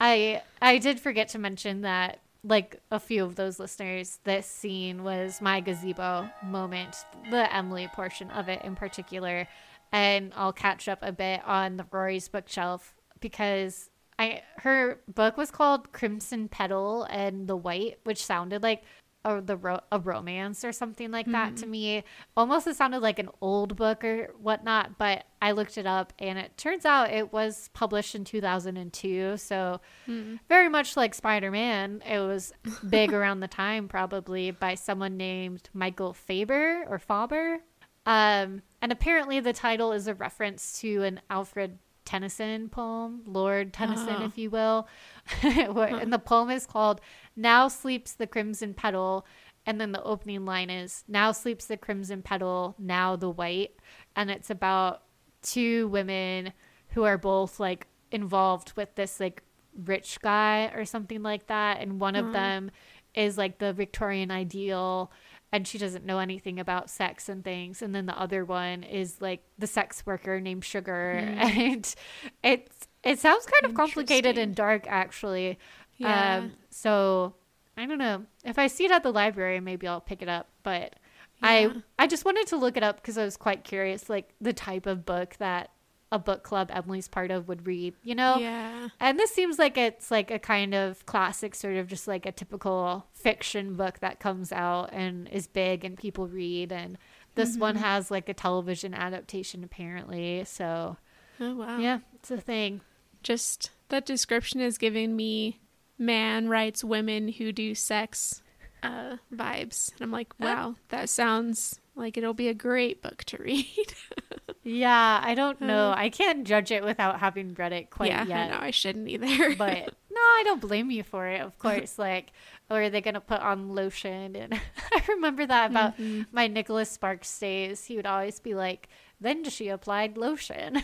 I 0.00 0.42
i 0.60 0.78
did 0.78 1.00
forget 1.00 1.28
to 1.30 1.38
mention 1.38 1.82
that 1.82 2.20
like 2.44 2.80
a 2.90 2.98
few 2.98 3.24
of 3.24 3.36
those 3.36 3.60
listeners 3.60 4.18
this 4.24 4.46
scene 4.46 5.04
was 5.04 5.40
my 5.40 5.60
gazebo 5.60 6.28
moment 6.44 6.96
the 7.30 7.54
emily 7.54 7.88
portion 7.94 8.30
of 8.30 8.48
it 8.48 8.62
in 8.64 8.74
particular. 8.74 9.46
And 9.94 10.32
I'll 10.34 10.54
catch 10.54 10.88
up 10.88 11.00
a 11.02 11.12
bit 11.12 11.42
on 11.46 11.76
the 11.76 11.84
Rory's 11.90 12.26
bookshelf 12.26 12.94
because 13.20 13.90
I 14.18 14.42
her 14.58 15.00
book 15.06 15.36
was 15.36 15.50
called 15.50 15.92
Crimson 15.92 16.48
Petal 16.48 17.04
and 17.10 17.46
the 17.46 17.56
White, 17.56 17.98
which 18.04 18.24
sounded 18.24 18.62
like 18.62 18.82
a 19.24 19.40
the 19.40 19.56
ro- 19.56 19.80
a 19.90 19.98
romance 19.98 20.64
or 20.64 20.72
something 20.72 21.10
like 21.10 21.26
mm-hmm. 21.26 21.32
that 21.32 21.56
to 21.58 21.64
hmm. 21.64 21.70
me. 21.70 22.04
Almost 22.36 22.66
it 22.66 22.76
sounded 22.76 23.00
like 23.00 23.18
an 23.18 23.28
old 23.40 23.76
book 23.76 24.04
or 24.04 24.34
whatnot, 24.40 24.98
but 24.98 25.24
I 25.40 25.52
looked 25.52 25.78
it 25.78 25.86
up 25.86 26.12
and 26.18 26.38
it 26.38 26.56
turns 26.56 26.84
out 26.84 27.10
it 27.10 27.32
was 27.32 27.70
published 27.72 28.14
in 28.14 28.24
2002. 28.24 29.36
So 29.36 29.80
mm. 30.08 30.38
very 30.48 30.68
much 30.68 30.96
like 30.96 31.14
Spider 31.14 31.50
Man, 31.50 32.02
it 32.08 32.20
was 32.20 32.52
big 32.88 33.12
around 33.14 33.40
the 33.40 33.48
time 33.48 33.88
probably 33.88 34.50
by 34.50 34.74
someone 34.74 35.16
named 35.16 35.68
Michael 35.74 36.12
Faber 36.12 36.84
or 36.88 36.98
Faber. 36.98 37.58
Um, 38.04 38.62
and 38.80 38.90
apparently, 38.90 39.40
the 39.40 39.52
title 39.52 39.92
is 39.92 40.08
a 40.08 40.14
reference 40.14 40.80
to 40.80 41.02
an 41.02 41.20
Alfred 41.30 41.78
Tennyson 42.04 42.68
poem, 42.68 43.22
Lord 43.26 43.72
Tennyson, 43.72 44.08
uh-huh. 44.08 44.24
if 44.24 44.38
you 44.38 44.50
will. 44.50 44.88
and 45.42 46.12
the 46.12 46.18
poem 46.18 46.50
is 46.50 46.66
called 46.66 47.00
Now 47.36 47.68
Sleeps 47.68 48.12
the 48.12 48.26
Crimson 48.26 48.74
Petal. 48.74 49.26
And 49.64 49.80
then 49.80 49.92
the 49.92 50.02
opening 50.02 50.44
line 50.44 50.70
is 50.70 51.04
Now 51.06 51.32
sleeps 51.32 51.66
the 51.66 51.76
crimson 51.76 52.22
petal, 52.22 52.74
now 52.78 53.16
the 53.16 53.30
white. 53.30 53.76
And 54.16 54.30
it's 54.30 54.50
about 54.50 55.02
two 55.42 55.88
women 55.88 56.52
who 56.88 57.04
are 57.04 57.18
both 57.18 57.60
like 57.60 57.86
involved 58.10 58.72
with 58.76 58.94
this 58.94 59.20
like 59.20 59.42
rich 59.84 60.20
guy 60.20 60.72
or 60.74 60.84
something 60.84 61.22
like 61.22 61.46
that. 61.46 61.80
And 61.80 62.00
one 62.00 62.16
uh-huh. 62.16 62.26
of 62.26 62.32
them 62.32 62.70
is 63.14 63.38
like 63.38 63.58
the 63.58 63.72
Victorian 63.72 64.30
ideal 64.30 65.12
and 65.52 65.68
she 65.68 65.76
doesn't 65.76 66.06
know 66.06 66.18
anything 66.18 66.58
about 66.58 66.88
sex 66.88 67.28
and 67.28 67.44
things 67.44 67.82
and 67.82 67.94
then 67.94 68.06
the 68.06 68.18
other 68.18 68.42
one 68.42 68.82
is 68.82 69.20
like 69.20 69.44
the 69.58 69.66
sex 69.66 70.04
worker 70.06 70.40
named 70.40 70.64
sugar 70.64 71.20
mm. 71.22 71.36
and 71.58 71.94
it's 72.42 72.88
it 73.04 73.18
sounds 73.18 73.44
kind 73.44 73.70
of 73.70 73.76
complicated 73.76 74.38
and 74.38 74.54
dark 74.54 74.86
actually 74.88 75.58
yeah. 76.02 76.36
um 76.36 76.52
so 76.70 77.34
i 77.76 77.86
don't 77.86 77.98
know 77.98 78.24
if 78.44 78.58
i 78.58 78.66
see 78.66 78.84
it 78.84 78.90
at 78.90 79.02
the 79.02 79.12
library 79.12 79.60
maybe 79.60 79.86
i'll 79.86 80.00
pick 80.00 80.22
it 80.22 80.28
up 80.28 80.48
but 80.62 80.94
yeah. 81.42 81.48
i 81.48 81.72
i 81.98 82.06
just 82.06 82.24
wanted 82.24 82.46
to 82.46 82.56
look 82.56 82.76
it 82.76 82.82
up 82.82 82.96
because 82.96 83.18
i 83.18 83.24
was 83.24 83.36
quite 83.36 83.64
curious 83.64 84.08
like 84.08 84.34
the 84.40 84.52
type 84.52 84.86
of 84.86 85.04
book 85.04 85.36
that 85.38 85.70
a 86.12 86.18
book 86.18 86.42
club 86.42 86.70
Emily's 86.72 87.08
part 87.08 87.30
of 87.30 87.48
would 87.48 87.66
read, 87.66 87.94
you 88.04 88.14
know? 88.14 88.36
Yeah. 88.38 88.88
And 89.00 89.18
this 89.18 89.30
seems 89.30 89.58
like 89.58 89.78
it's 89.78 90.10
like 90.10 90.30
a 90.30 90.38
kind 90.38 90.74
of 90.74 91.04
classic, 91.06 91.54
sort 91.54 91.76
of 91.76 91.88
just 91.88 92.06
like 92.06 92.26
a 92.26 92.32
typical 92.32 93.06
fiction 93.14 93.76
book 93.76 94.00
that 94.00 94.20
comes 94.20 94.52
out 94.52 94.90
and 94.92 95.26
is 95.30 95.46
big 95.46 95.86
and 95.86 95.96
people 95.96 96.28
read. 96.28 96.70
And 96.70 96.98
this 97.34 97.52
mm-hmm. 97.52 97.60
one 97.60 97.76
has 97.76 98.10
like 98.10 98.28
a 98.28 98.34
television 98.34 98.92
adaptation 98.92 99.64
apparently. 99.64 100.44
So, 100.44 100.98
oh, 101.40 101.54
wow. 101.54 101.78
Yeah, 101.78 102.00
it's 102.14 102.30
a 102.30 102.36
thing. 102.36 102.82
Just 103.22 103.70
that 103.88 104.04
description 104.04 104.60
is 104.60 104.76
giving 104.76 105.16
me 105.16 105.60
man 106.02 106.48
writes 106.48 106.84
women 106.84 107.28
who 107.28 107.52
do 107.52 107.74
sex 107.74 108.42
uh, 108.82 109.16
vibes. 109.34 109.92
And 109.92 110.02
I'm 110.02 110.10
like, 110.10 110.34
wow, 110.38 110.76
that 110.88 111.08
sounds 111.08 111.80
like 111.94 112.16
it'll 112.16 112.34
be 112.34 112.48
a 112.48 112.54
great 112.54 113.02
book 113.02 113.24
to 113.24 113.38
read. 113.38 113.94
Yeah, 114.64 115.20
I 115.22 115.34
don't 115.34 115.60
know. 115.60 115.90
Uh, 115.90 115.94
I 115.96 116.08
can't 116.08 116.46
judge 116.46 116.70
it 116.70 116.84
without 116.84 117.18
having 117.18 117.54
read 117.54 117.72
it 117.72 117.90
quite 117.90 118.10
yeah, 118.10 118.24
yet. 118.24 118.50
Yeah, 118.50 118.58
I 118.60 118.70
shouldn't 118.70 119.08
either. 119.08 119.56
but 119.56 119.76
no, 120.10 120.20
I 120.20 120.42
don't 120.44 120.60
blame 120.60 120.90
you 120.90 121.02
for 121.02 121.26
it. 121.26 121.40
Of 121.40 121.58
course, 121.58 121.98
like, 121.98 122.32
or 122.70 122.82
are 122.82 122.90
they 122.90 123.00
gonna 123.00 123.20
put 123.20 123.40
on 123.40 123.74
lotion? 123.74 124.36
And 124.36 124.54
I 124.92 125.02
remember 125.08 125.46
that 125.46 125.70
about 125.70 125.98
mm-hmm. 125.98 126.22
my 126.30 126.46
Nicholas 126.46 126.90
Sparks 126.90 127.36
days. 127.38 127.84
He 127.86 127.96
would 127.96 128.06
always 128.06 128.38
be 128.38 128.54
like, 128.54 128.88
"Then 129.20 129.44
she 129.44 129.68
applied 129.68 130.16
lotion." 130.16 130.80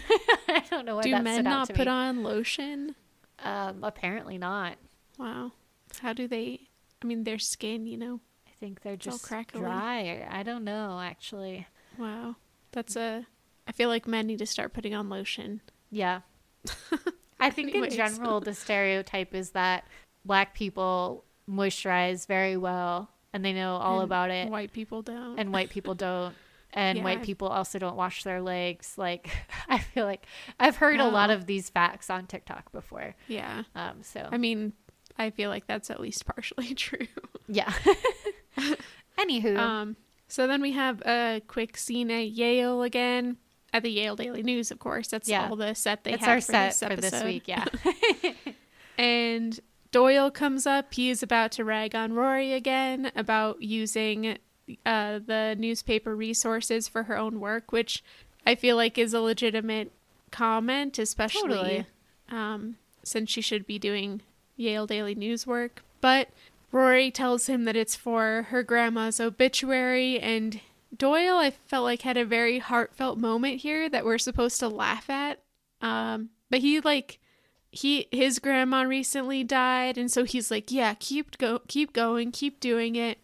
I 0.49 0.65
don't 0.71 0.85
know 0.85 0.97
why. 0.97 1.03
Do 1.03 1.11
that 1.13 1.23
men 1.23 1.45
not 1.45 1.69
put 1.69 1.87
me. 1.87 1.87
on 1.87 2.25
lotion? 2.25 2.97
Um, 3.45 3.85
apparently 3.85 4.39
not. 4.39 4.77
Wow. 5.19 5.53
How 6.01 6.13
do 6.13 6.29
they? 6.29 6.69
I 7.03 7.07
mean, 7.07 7.25
their 7.25 7.39
skin, 7.39 7.87
you 7.87 7.97
know. 7.97 8.21
I 8.47 8.51
think 8.61 8.83
they're 8.83 8.97
just 8.97 9.29
dry. 9.53 10.27
I 10.31 10.43
don't 10.43 10.65
know, 10.65 11.01
actually. 11.01 11.67
Wow, 11.97 12.37
that's 12.73 12.97
a 12.97 13.27
I 13.69 13.73
feel 13.73 13.91
like 13.91 14.09
men 14.09 14.27
need 14.27 14.39
to 14.39 14.47
start 14.47 14.73
putting 14.73 14.95
on 14.95 15.11
lotion. 15.11 15.61
Yeah. 15.91 16.23
I 17.41 17.51
think 17.51 17.75
in 17.75 17.91
general 17.91 18.41
the 18.41 18.55
stereotype 18.55 19.35
is 19.35 19.51
that 19.51 19.85
black 20.25 20.55
people 20.55 21.25
moisturize 21.49 22.27
very 22.27 22.57
well 22.57 23.11
and 23.33 23.45
they 23.45 23.53
know 23.53 23.77
all 23.77 24.01
and 24.01 24.05
about 24.05 24.31
it. 24.31 24.49
White 24.49 24.73
people 24.73 25.03
don't. 25.03 25.39
And 25.39 25.53
white 25.53 25.69
people 25.69 25.95
don't. 25.95 26.35
And 26.73 26.99
yeah. 26.99 27.05
white 27.05 27.23
people 27.23 27.49
also 27.49 27.79
don't 27.79 27.97
wash 27.97 28.25
their 28.25 28.41
legs. 28.41 28.95
Like 28.97 29.31
I 29.69 29.79
feel 29.79 30.07
like 30.07 30.27
I've 30.59 30.77
heard 30.77 30.99
a 30.99 31.09
lot 31.09 31.31
of 31.31 31.47
these 31.47 31.69
facts 31.69 32.09
on 32.09 32.27
TikTok 32.27 32.73
before. 32.73 33.15
Yeah. 33.29 33.65
Um 33.75 34.03
so 34.03 34.29
I 34.33 34.39
mean, 34.39 34.73
I 35.19 35.31
feel 35.31 35.51
like 35.51 35.67
that's 35.67 35.91
at 35.91 36.01
least 36.01 36.27
partially 36.27 36.75
true. 36.75 37.07
Yeah. 37.49 37.73
Anywho. 39.19 39.59
Um 39.59 39.97
so 40.29 40.47
then 40.47 40.61
we 40.61 40.73
have 40.73 41.01
a 41.03 41.41
quick 41.49 41.77
scene 41.77 42.11
at 42.11 42.29
Yale 42.31 42.83
again 42.83 43.39
at 43.73 43.83
the 43.83 43.91
Yale 43.91 44.17
Daily 44.17 44.43
News, 44.43 44.71
of 44.71 44.79
course. 44.79 45.09
That's 45.09 45.29
yeah. 45.29 45.49
all 45.49 45.57
the 45.57 45.75
set 45.75 46.05
they 46.05 46.13
have 46.13 46.29
our 46.29 46.37
for 46.37 46.41
set 46.41 46.69
this 46.69 46.83
episode. 46.83 46.95
for 46.97 47.11
this 47.11 47.25
week. 47.25 47.45
Yeah. 47.47 47.65
and 48.99 49.59
Doyle 49.91 50.31
comes 50.31 50.67
up. 50.67 50.93
He 50.93 51.11
is 51.11 51.23
about 51.23 51.53
to 51.53 51.65
rag 51.65 51.95
on 51.95 52.13
Rory 52.13 52.53
again 52.53 53.11
about 53.17 53.63
using 53.63 54.39
uh, 54.85 55.21
the 55.25 55.57
newspaper 55.59 56.15
resources 56.15 56.89
for 56.89 57.05
her 57.05 57.17
own 57.17 57.41
work, 57.41 57.73
which 57.73 58.03
I 58.47 58.55
feel 58.55 58.77
like 58.77 58.99
is 58.99 59.15
a 59.15 59.21
legitimate 59.21 59.93
comment, 60.31 60.99
especially 60.99 61.49
totally. 61.49 61.87
um, 62.31 62.77
since 63.03 63.31
she 63.31 63.41
should 63.41 63.67
be 63.67 63.79
doing 63.79 64.23
Yale 64.59 64.87
Daily 64.87 65.15
News 65.15 65.47
work. 65.47 65.83
But 66.01 66.29
Rory 66.71 67.11
tells 67.11 67.47
him 67.47 67.65
that 67.65 67.77
it's 67.77 67.97
for 67.97 68.47
her 68.51 68.63
grandma's 68.63 69.21
obituary, 69.21 70.21
and 70.21 70.61
Doyle, 70.95 71.37
I 71.37 71.51
felt 71.51 71.85
like 71.85 72.03
had 72.03 72.17
a 72.17 72.25
very 72.25 72.59
heartfelt 72.59 73.19
moment 73.19 73.61
here 73.61 73.89
that 73.89 74.05
we're 74.05 74.19
supposed 74.19 74.61
to 74.61 74.69
laugh 74.69 75.09
at. 75.09 75.41
Um, 75.81 76.31
but 76.51 76.61
he 76.61 76.81
like 76.81 77.19
he 77.71 78.09
his 78.11 78.39
grandma 78.39 78.83
recently 78.83 79.45
died 79.45 79.99
and 79.99 80.11
so 80.11 80.25
he's 80.25 80.51
like 80.51 80.73
yeah 80.73 80.95
keep 80.99 81.37
go 81.37 81.61
keep 81.69 81.93
going 81.93 82.33
keep 82.33 82.61
doing 82.61 82.97
it 82.97 83.19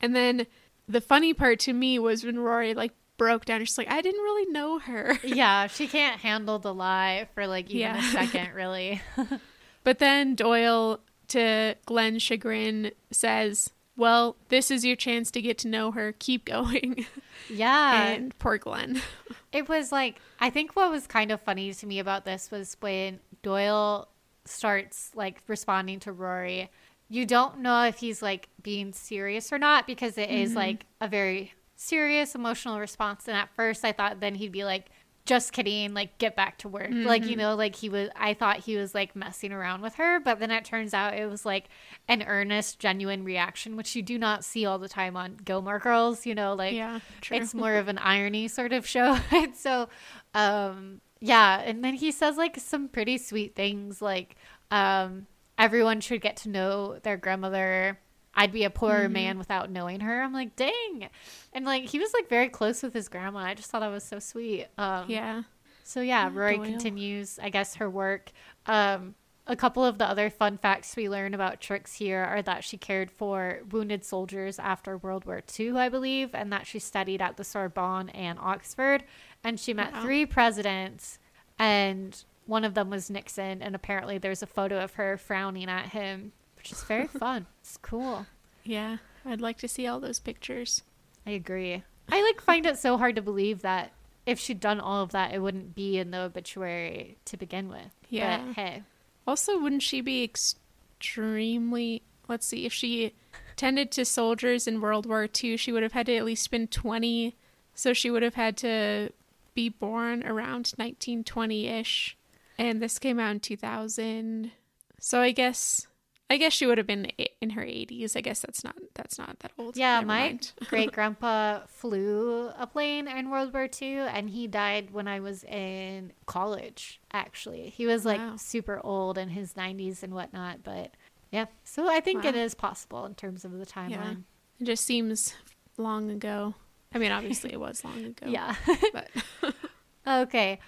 and 0.00 0.16
then 0.16 0.46
the 0.88 1.00
funny 1.00 1.34
part 1.34 1.60
to 1.60 1.72
me 1.72 1.98
was 1.98 2.24
when 2.24 2.38
rory 2.38 2.72
like 2.72 2.92
broke 3.18 3.44
down 3.44 3.60
she's 3.60 3.76
like 3.76 3.90
i 3.90 4.00
didn't 4.00 4.22
really 4.22 4.50
know 4.50 4.78
her 4.78 5.18
yeah 5.22 5.66
she 5.66 5.86
can't 5.86 6.20
handle 6.20 6.58
the 6.58 6.72
lie 6.72 7.28
for 7.34 7.46
like 7.46 7.66
even 7.66 7.80
yeah. 7.80 7.98
a 7.98 8.10
second 8.10 8.54
really 8.54 9.00
but 9.84 9.98
then 9.98 10.34
doyle 10.34 11.00
to 11.28 11.74
glenn's 11.86 12.22
chagrin 12.22 12.90
says 13.10 13.70
well 13.96 14.36
this 14.48 14.70
is 14.70 14.84
your 14.84 14.96
chance 14.96 15.30
to 15.30 15.40
get 15.40 15.56
to 15.56 15.68
know 15.68 15.92
her 15.92 16.12
keep 16.18 16.44
going 16.44 17.06
yeah 17.48 18.08
and 18.08 18.36
poor 18.38 18.58
glenn 18.58 19.00
it 19.52 19.68
was 19.68 19.92
like 19.92 20.18
i 20.40 20.50
think 20.50 20.74
what 20.74 20.90
was 20.90 21.06
kind 21.06 21.30
of 21.30 21.40
funny 21.40 21.72
to 21.72 21.86
me 21.86 21.98
about 21.98 22.24
this 22.24 22.50
was 22.50 22.76
when 22.80 23.20
Doyle 23.44 24.08
starts 24.44 25.10
like 25.14 25.40
responding 25.46 26.00
to 26.00 26.12
Rory, 26.12 26.70
you 27.08 27.26
don't 27.26 27.60
know 27.60 27.84
if 27.84 27.98
he's 27.98 28.22
like 28.22 28.48
being 28.62 28.92
serious 28.92 29.52
or 29.52 29.58
not 29.58 29.86
because 29.86 30.18
it 30.18 30.28
mm-hmm. 30.28 30.42
is 30.42 30.54
like 30.54 30.86
a 31.00 31.06
very 31.06 31.52
serious 31.76 32.34
emotional 32.34 32.80
response. 32.80 33.28
And 33.28 33.36
at 33.36 33.54
first 33.54 33.84
I 33.84 33.92
thought 33.92 34.20
then 34.20 34.34
he'd 34.34 34.50
be 34.50 34.64
like, 34.64 34.86
just 35.26 35.52
kidding, 35.52 35.94
like 35.94 36.18
get 36.18 36.36
back 36.36 36.58
to 36.58 36.68
work. 36.68 36.90
Mm-hmm. 36.90 37.06
Like, 37.06 37.22
you 37.22 37.30
mm-hmm. 37.30 37.40
know, 37.40 37.54
like 37.54 37.74
he 37.76 37.88
was 37.88 38.10
I 38.14 38.34
thought 38.34 38.58
he 38.58 38.76
was 38.76 38.94
like 38.94 39.16
messing 39.16 39.52
around 39.52 39.80
with 39.80 39.94
her, 39.94 40.20
but 40.20 40.38
then 40.38 40.50
it 40.50 40.64
turns 40.64 40.92
out 40.92 41.14
it 41.14 41.28
was 41.28 41.46
like 41.46 41.68
an 42.08 42.22
earnest, 42.22 42.78
genuine 42.78 43.24
reaction, 43.24 43.76
which 43.76 43.96
you 43.96 44.02
do 44.02 44.18
not 44.18 44.44
see 44.44 44.66
all 44.66 44.78
the 44.78 44.88
time 44.88 45.16
on 45.16 45.36
Gilmore 45.44 45.78
Girls, 45.78 46.26
you 46.26 46.34
know, 46.34 46.54
like 46.54 46.74
yeah, 46.74 47.00
it's 47.30 47.54
more 47.54 47.74
of 47.74 47.88
an 47.88 47.98
irony 47.98 48.48
sort 48.48 48.72
of 48.72 48.86
show. 48.86 49.18
and 49.30 49.56
so 49.56 49.88
um 50.34 51.00
yeah, 51.20 51.60
and 51.60 51.82
then 51.82 51.94
he 51.94 52.10
says 52.10 52.36
like 52.36 52.58
some 52.58 52.88
pretty 52.88 53.16
sweet 53.16 53.54
things 53.54 54.02
like 54.02 54.36
um 54.70 55.26
everyone 55.56 56.00
should 56.00 56.20
get 56.20 56.36
to 56.38 56.48
know 56.50 56.98
their 57.02 57.16
grandmother. 57.16 57.98
I'd 58.36 58.52
be 58.52 58.64
a 58.64 58.70
poorer 58.70 59.04
mm-hmm. 59.04 59.12
man 59.12 59.38
without 59.38 59.70
knowing 59.70 60.00
her. 60.00 60.22
I'm 60.22 60.32
like, 60.32 60.56
dang. 60.56 61.08
And 61.52 61.64
like 61.64 61.84
he 61.84 61.98
was 61.98 62.12
like 62.12 62.28
very 62.28 62.48
close 62.48 62.82
with 62.82 62.94
his 62.94 63.08
grandma. 63.08 63.40
I 63.40 63.54
just 63.54 63.70
thought 63.70 63.80
that 63.80 63.88
was 63.88 64.04
so 64.04 64.18
sweet. 64.18 64.66
Um 64.78 65.04
Yeah. 65.08 65.42
So 65.84 66.00
yeah, 66.00 66.30
Rory 66.32 66.56
Doyle. 66.56 66.66
continues, 66.66 67.38
I 67.42 67.50
guess, 67.50 67.76
her 67.76 67.88
work. 67.88 68.32
Um 68.66 69.14
a 69.46 69.56
couple 69.56 69.84
of 69.84 69.98
the 69.98 70.08
other 70.08 70.30
fun 70.30 70.56
facts 70.56 70.96
we 70.96 71.08
learn 71.08 71.34
about 71.34 71.60
Trix 71.60 71.94
here 71.94 72.22
are 72.22 72.40
that 72.42 72.64
she 72.64 72.78
cared 72.78 73.10
for 73.10 73.60
wounded 73.70 74.04
soldiers 74.04 74.58
after 74.58 74.96
World 74.96 75.26
War 75.26 75.42
II, 75.58 75.72
I 75.72 75.88
believe, 75.88 76.34
and 76.34 76.50
that 76.52 76.66
she 76.66 76.78
studied 76.78 77.20
at 77.20 77.36
the 77.36 77.44
Sorbonne 77.44 78.08
and 78.10 78.38
Oxford, 78.38 79.04
and 79.42 79.60
she 79.60 79.74
met 79.74 79.92
wow. 79.92 80.02
three 80.02 80.24
presidents, 80.24 81.18
and 81.58 82.24
one 82.46 82.64
of 82.64 82.72
them 82.72 82.88
was 82.88 83.10
Nixon. 83.10 83.60
And 83.60 83.74
apparently, 83.74 84.16
there's 84.16 84.42
a 84.42 84.46
photo 84.46 84.82
of 84.82 84.94
her 84.94 85.18
frowning 85.18 85.68
at 85.68 85.90
him, 85.90 86.32
which 86.64 86.72
is 86.72 86.84
very 86.84 87.06
fun. 87.06 87.44
It's 87.60 87.76
cool. 87.76 88.24
Yeah, 88.64 88.96
I'd 89.26 89.42
like 89.42 89.58
to 89.58 89.68
see 89.68 89.86
all 89.86 90.00
those 90.00 90.18
pictures. 90.18 90.82
I 91.26 91.32
agree. 91.32 91.82
I 92.08 92.22
like 92.22 92.40
find 92.40 92.64
it 92.64 92.78
so 92.78 92.96
hard 92.96 93.16
to 93.16 93.22
believe 93.22 93.60
that 93.60 93.92
if 94.24 94.38
she'd 94.38 94.60
done 94.60 94.80
all 94.80 95.02
of 95.02 95.10
that, 95.10 95.34
it 95.34 95.40
wouldn't 95.40 95.74
be 95.74 95.98
in 95.98 96.10
the 96.10 96.20
obituary 96.20 97.18
to 97.26 97.36
begin 97.36 97.68
with. 97.68 97.90
Yeah. 98.08 98.42
But 98.46 98.54
hey. 98.54 98.82
Also, 99.26 99.58
wouldn't 99.58 99.82
she 99.82 100.00
be 100.00 100.24
extremely? 100.24 102.02
Let's 102.28 102.46
see, 102.46 102.64
if 102.64 102.72
she 102.72 103.12
tended 103.56 103.90
to 103.92 104.06
soldiers 104.06 104.66
in 104.66 104.80
World 104.80 105.04
War 105.04 105.28
II, 105.42 105.58
she 105.58 105.70
would 105.70 105.82
have 105.82 105.92
had 105.92 106.06
to 106.06 106.16
at 106.16 106.24
least 106.24 106.50
been 106.50 106.66
20. 106.66 107.36
So 107.74 107.92
she 107.92 108.10
would 108.10 108.22
have 108.22 108.36
had 108.36 108.56
to 108.58 109.10
be 109.54 109.68
born 109.68 110.24
around 110.24 110.72
1920 110.76 111.66
ish, 111.66 112.16
and 112.56 112.80
this 112.80 112.98
came 112.98 113.20
out 113.20 113.32
in 113.32 113.40
2000. 113.40 114.52
So 114.98 115.20
I 115.20 115.32
guess 115.32 115.86
I 116.30 116.38
guess 116.38 116.52
she 116.52 116.66
would 116.66 116.78
have 116.78 116.86
been 116.86 117.06
in 117.40 117.50
her 117.50 117.62
80s. 117.62 118.16
I 118.16 118.20
guess 118.22 118.40
that's 118.40 118.64
not 118.64 118.76
that's 118.94 119.18
not 119.18 119.38
that 119.40 119.52
old. 119.58 119.76
Yeah, 119.76 119.96
Never 119.96 120.06
my 120.06 120.38
great 120.68 120.92
grandpa 120.92 121.60
flew 121.66 122.50
a 122.58 122.66
plane 122.66 123.06
in 123.06 123.30
World 123.30 123.52
War 123.52 123.68
II, 123.80 123.98
and 123.98 124.30
he 124.30 124.46
died 124.46 124.90
when 124.90 125.06
I 125.06 125.20
was 125.20 125.44
in 125.44 126.12
college. 126.26 127.00
Actually, 127.12 127.68
he 127.68 127.86
was 127.86 128.04
like 128.04 128.18
wow. 128.18 128.36
super 128.36 128.80
old 128.82 129.18
in 129.18 129.28
his 129.28 129.54
90s 129.54 130.02
and 130.02 130.14
whatnot. 130.14 130.62
But 130.64 130.92
yeah, 131.30 131.46
so 131.62 131.88
I 131.88 132.00
think 132.00 132.24
wow. 132.24 132.30
it 132.30 132.36
is 132.36 132.54
possible 132.54 133.04
in 133.04 133.14
terms 133.14 133.44
of 133.44 133.52
the 133.52 133.66
timeline. 133.66 133.90
Yeah. 133.90 134.14
It 134.60 134.64
just 134.64 134.84
seems 134.84 135.34
long 135.76 136.10
ago. 136.10 136.54
I 136.94 136.98
mean, 136.98 137.12
obviously 137.12 137.52
it 137.52 137.60
was 137.60 137.84
long 137.84 138.04
ago. 138.04 138.26
yeah. 138.28 138.54
But 138.92 139.10
okay. 140.06 140.60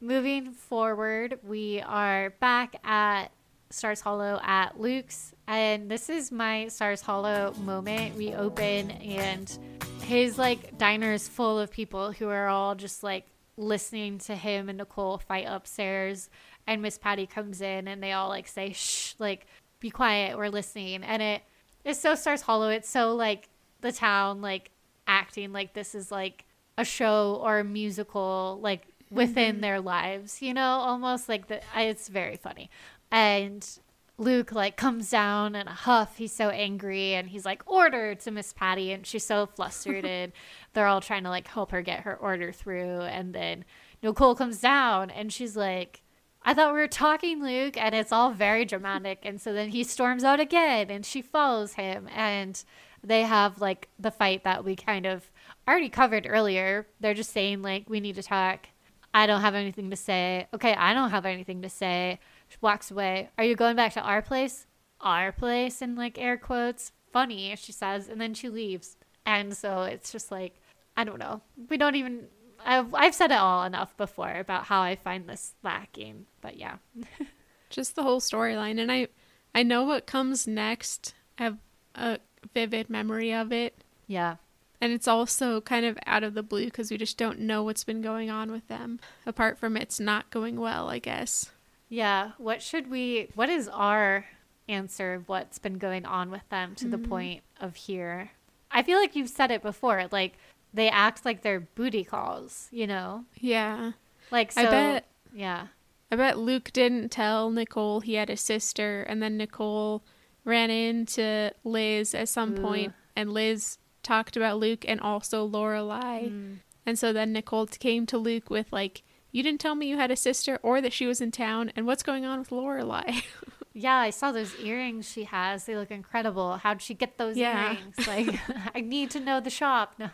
Moving 0.00 0.52
forward, 0.52 1.38
we 1.42 1.80
are 1.80 2.30
back 2.38 2.76
at 2.84 3.32
Stars 3.74 4.00
Hollow 4.00 4.40
at 4.42 4.80
Luke's, 4.80 5.34
and 5.46 5.90
this 5.90 6.08
is 6.08 6.30
my 6.30 6.68
Stars 6.68 7.00
Hollow 7.00 7.52
moment. 7.58 8.16
We 8.16 8.32
open 8.32 8.90
and 8.92 9.58
his 10.02 10.38
like 10.38 10.78
diner 10.78 11.12
is 11.12 11.26
full 11.28 11.58
of 11.58 11.70
people 11.70 12.12
who 12.12 12.28
are 12.28 12.46
all 12.46 12.74
just 12.74 13.02
like 13.02 13.26
listening 13.56 14.18
to 14.18 14.34
him 14.34 14.68
and 14.68 14.78
Nicole 14.78 15.18
fight 15.18 15.46
upstairs. 15.48 16.30
And 16.66 16.80
Miss 16.80 16.98
Patty 16.98 17.26
comes 17.26 17.60
in 17.60 17.88
and 17.88 18.02
they 18.02 18.12
all 18.12 18.28
like 18.28 18.48
say, 18.48 18.72
shh, 18.72 19.14
like, 19.18 19.46
be 19.80 19.90
quiet, 19.90 20.38
we're 20.38 20.48
listening. 20.48 21.02
And 21.02 21.20
it 21.20 21.42
it 21.84 21.90
is 21.90 22.00
so 22.00 22.14
Stars 22.14 22.42
Hollow. 22.42 22.70
It's 22.70 22.88
so 22.88 23.14
like 23.14 23.48
the 23.80 23.92
town, 23.92 24.40
like 24.40 24.70
acting 25.06 25.52
like 25.52 25.74
this 25.74 25.94
is 25.94 26.10
like 26.10 26.44
a 26.78 26.84
show 26.84 27.40
or 27.42 27.58
a 27.58 27.64
musical 27.64 28.58
like 28.62 28.86
within 29.10 29.52
mm-hmm. 29.54 29.60
their 29.60 29.80
lives 29.80 30.42
you 30.42 30.52
know 30.52 30.62
almost 30.62 31.28
like 31.28 31.46
the 31.46 31.60
it's 31.76 32.08
very 32.08 32.36
funny 32.36 32.70
and 33.14 33.78
luke 34.18 34.52
like 34.52 34.76
comes 34.76 35.08
down 35.10 35.54
in 35.54 35.66
a 35.68 35.72
huff 35.72 36.16
he's 36.18 36.32
so 36.32 36.48
angry 36.50 37.14
and 37.14 37.28
he's 37.28 37.44
like 37.44 37.62
order 37.66 38.14
to 38.14 38.30
miss 38.30 38.52
patty 38.52 38.92
and 38.92 39.06
she's 39.06 39.24
so 39.24 39.46
flustered 39.46 40.04
and 40.04 40.32
they're 40.72 40.86
all 40.86 41.00
trying 41.00 41.22
to 41.22 41.30
like 41.30 41.46
help 41.48 41.70
her 41.70 41.80
get 41.80 42.00
her 42.00 42.16
order 42.16 42.52
through 42.52 43.00
and 43.02 43.34
then 43.34 43.64
nicole 44.02 44.34
comes 44.34 44.60
down 44.60 45.10
and 45.10 45.32
she's 45.32 45.56
like 45.56 46.02
I 46.46 46.52
thought 46.52 46.74
we 46.74 46.80
were 46.80 46.88
talking, 46.88 47.42
Luke, 47.42 47.78
and 47.78 47.94
it's 47.94 48.12
all 48.12 48.30
very 48.30 48.66
dramatic. 48.66 49.20
And 49.22 49.40
so 49.40 49.54
then 49.54 49.70
he 49.70 49.82
storms 49.82 50.24
out 50.24 50.40
again, 50.40 50.90
and 50.90 51.06
she 51.06 51.22
follows 51.22 51.72
him, 51.72 52.06
and 52.14 52.62
they 53.02 53.22
have 53.22 53.62
like 53.62 53.88
the 53.98 54.10
fight 54.10 54.44
that 54.44 54.62
we 54.62 54.76
kind 54.76 55.06
of 55.06 55.30
already 55.66 55.88
covered 55.88 56.26
earlier. 56.28 56.86
They're 57.00 57.14
just 57.14 57.32
saying 57.32 57.62
like 57.62 57.88
we 57.88 57.98
need 57.98 58.16
to 58.16 58.22
talk. 58.22 58.66
I 59.14 59.26
don't 59.26 59.40
have 59.40 59.54
anything 59.54 59.88
to 59.88 59.96
say. 59.96 60.46
Okay, 60.52 60.74
I 60.74 60.92
don't 60.92 61.10
have 61.10 61.24
anything 61.24 61.62
to 61.62 61.70
say. 61.70 62.18
She 62.54 62.58
walks 62.60 62.92
away. 62.92 63.30
Are 63.36 63.42
you 63.42 63.56
going 63.56 63.74
back 63.74 63.94
to 63.94 64.00
our 64.00 64.22
place? 64.22 64.66
Our 65.00 65.32
place 65.32 65.82
in 65.82 65.96
like 65.96 66.20
air 66.20 66.38
quotes. 66.38 66.92
Funny, 67.12 67.52
she 67.56 67.72
says, 67.72 68.08
and 68.08 68.20
then 68.20 68.32
she 68.32 68.48
leaves. 68.48 68.96
And 69.26 69.56
so 69.56 69.82
it's 69.82 70.12
just 70.12 70.30
like 70.30 70.60
I 70.96 71.02
don't 71.02 71.18
know. 71.18 71.40
We 71.68 71.76
don't 71.76 71.96
even 71.96 72.28
I've 72.64 72.94
I've 72.94 73.14
said 73.14 73.32
it 73.32 73.38
all 73.38 73.64
enough 73.64 73.96
before 73.96 74.36
about 74.38 74.66
how 74.66 74.82
I 74.82 74.94
find 74.94 75.28
this 75.28 75.54
lacking. 75.64 76.26
But 76.40 76.56
yeah. 76.56 76.76
just 77.70 77.96
the 77.96 78.04
whole 78.04 78.20
storyline 78.20 78.80
and 78.80 78.92
I 78.92 79.08
I 79.52 79.64
know 79.64 79.82
what 79.82 80.06
comes 80.06 80.46
next. 80.46 81.14
I 81.40 81.42
have 81.42 81.58
a 81.96 82.20
vivid 82.54 82.88
memory 82.88 83.34
of 83.34 83.50
it. 83.50 83.82
Yeah. 84.06 84.36
And 84.80 84.92
it's 84.92 85.08
also 85.08 85.60
kind 85.60 85.86
of 85.86 85.98
out 86.06 86.22
of 86.22 86.34
the 86.34 86.42
blue 86.44 86.66
because 86.66 86.92
we 86.92 86.98
just 86.98 87.18
don't 87.18 87.40
know 87.40 87.64
what's 87.64 87.82
been 87.82 88.00
going 88.00 88.30
on 88.30 88.52
with 88.52 88.68
them, 88.68 89.00
apart 89.26 89.58
from 89.58 89.76
it's 89.76 89.98
not 89.98 90.30
going 90.30 90.60
well, 90.60 90.88
I 90.88 91.00
guess. 91.00 91.50
Yeah. 91.88 92.32
What 92.38 92.62
should 92.62 92.90
we, 92.90 93.28
what 93.34 93.48
is 93.48 93.68
our 93.68 94.26
answer 94.68 95.14
of 95.14 95.28
what's 95.28 95.58
been 95.58 95.78
going 95.78 96.06
on 96.06 96.30
with 96.30 96.48
them 96.48 96.74
to 96.76 96.86
mm-hmm. 96.86 96.90
the 97.02 97.08
point 97.08 97.42
of 97.60 97.76
here? 97.76 98.30
I 98.70 98.82
feel 98.82 98.98
like 98.98 99.14
you've 99.14 99.28
said 99.28 99.50
it 99.50 99.62
before. 99.62 100.08
Like, 100.10 100.34
they 100.72 100.88
act 100.88 101.24
like 101.24 101.42
they're 101.42 101.60
booty 101.60 102.02
calls, 102.02 102.68
you 102.72 102.86
know? 102.86 103.24
Yeah. 103.40 103.92
Like, 104.32 104.50
so, 104.50 104.62
I 104.62 104.64
bet, 104.64 105.06
yeah. 105.32 105.68
I 106.10 106.16
bet 106.16 106.38
Luke 106.38 106.72
didn't 106.72 107.10
tell 107.10 107.50
Nicole 107.50 108.00
he 108.00 108.14
had 108.14 108.28
a 108.28 108.36
sister, 108.36 109.02
and 109.02 109.22
then 109.22 109.36
Nicole 109.36 110.02
ran 110.44 110.70
into 110.70 111.52
Liz 111.62 112.14
at 112.14 112.28
some 112.28 112.54
point, 112.54 112.92
and 113.14 113.32
Liz 113.32 113.78
talked 114.02 114.36
about 114.36 114.58
Luke 114.58 114.84
and 114.88 115.00
also 115.00 115.48
Lorelai. 115.48 116.30
Mm. 116.30 116.56
And 116.84 116.98
so 116.98 117.12
then 117.12 117.32
Nicole 117.32 117.66
came 117.66 118.06
to 118.06 118.18
Luke 118.18 118.50
with 118.50 118.72
like, 118.72 119.02
"You 119.34 119.42
didn't 119.42 119.60
tell 119.60 119.74
me 119.74 119.88
you 119.88 119.96
had 119.96 120.12
a 120.12 120.16
sister 120.16 120.60
or 120.62 120.80
that 120.80 120.92
she 120.92 121.06
was 121.06 121.20
in 121.20 121.32
town, 121.32 121.72
and 121.74 121.86
what's 121.86 122.04
going 122.04 122.24
on 122.24 122.38
with 122.38 122.50
Lorelai?" 122.50 123.24
yeah, 123.74 123.96
I 123.96 124.10
saw 124.10 124.30
those 124.30 124.54
earrings 124.60 125.10
she 125.10 125.24
has. 125.24 125.64
They 125.64 125.74
look 125.74 125.90
incredible. 125.90 126.58
How'd 126.58 126.80
she 126.80 126.94
get 126.94 127.18
those 127.18 127.36
yeah. 127.36 127.72
earrings? 127.72 128.06
Like, 128.06 128.38
I 128.74 128.80
need 128.80 129.10
to 129.10 129.20
know 129.20 129.40
the 129.40 129.50
shop. 129.50 129.96
No. 129.98 130.10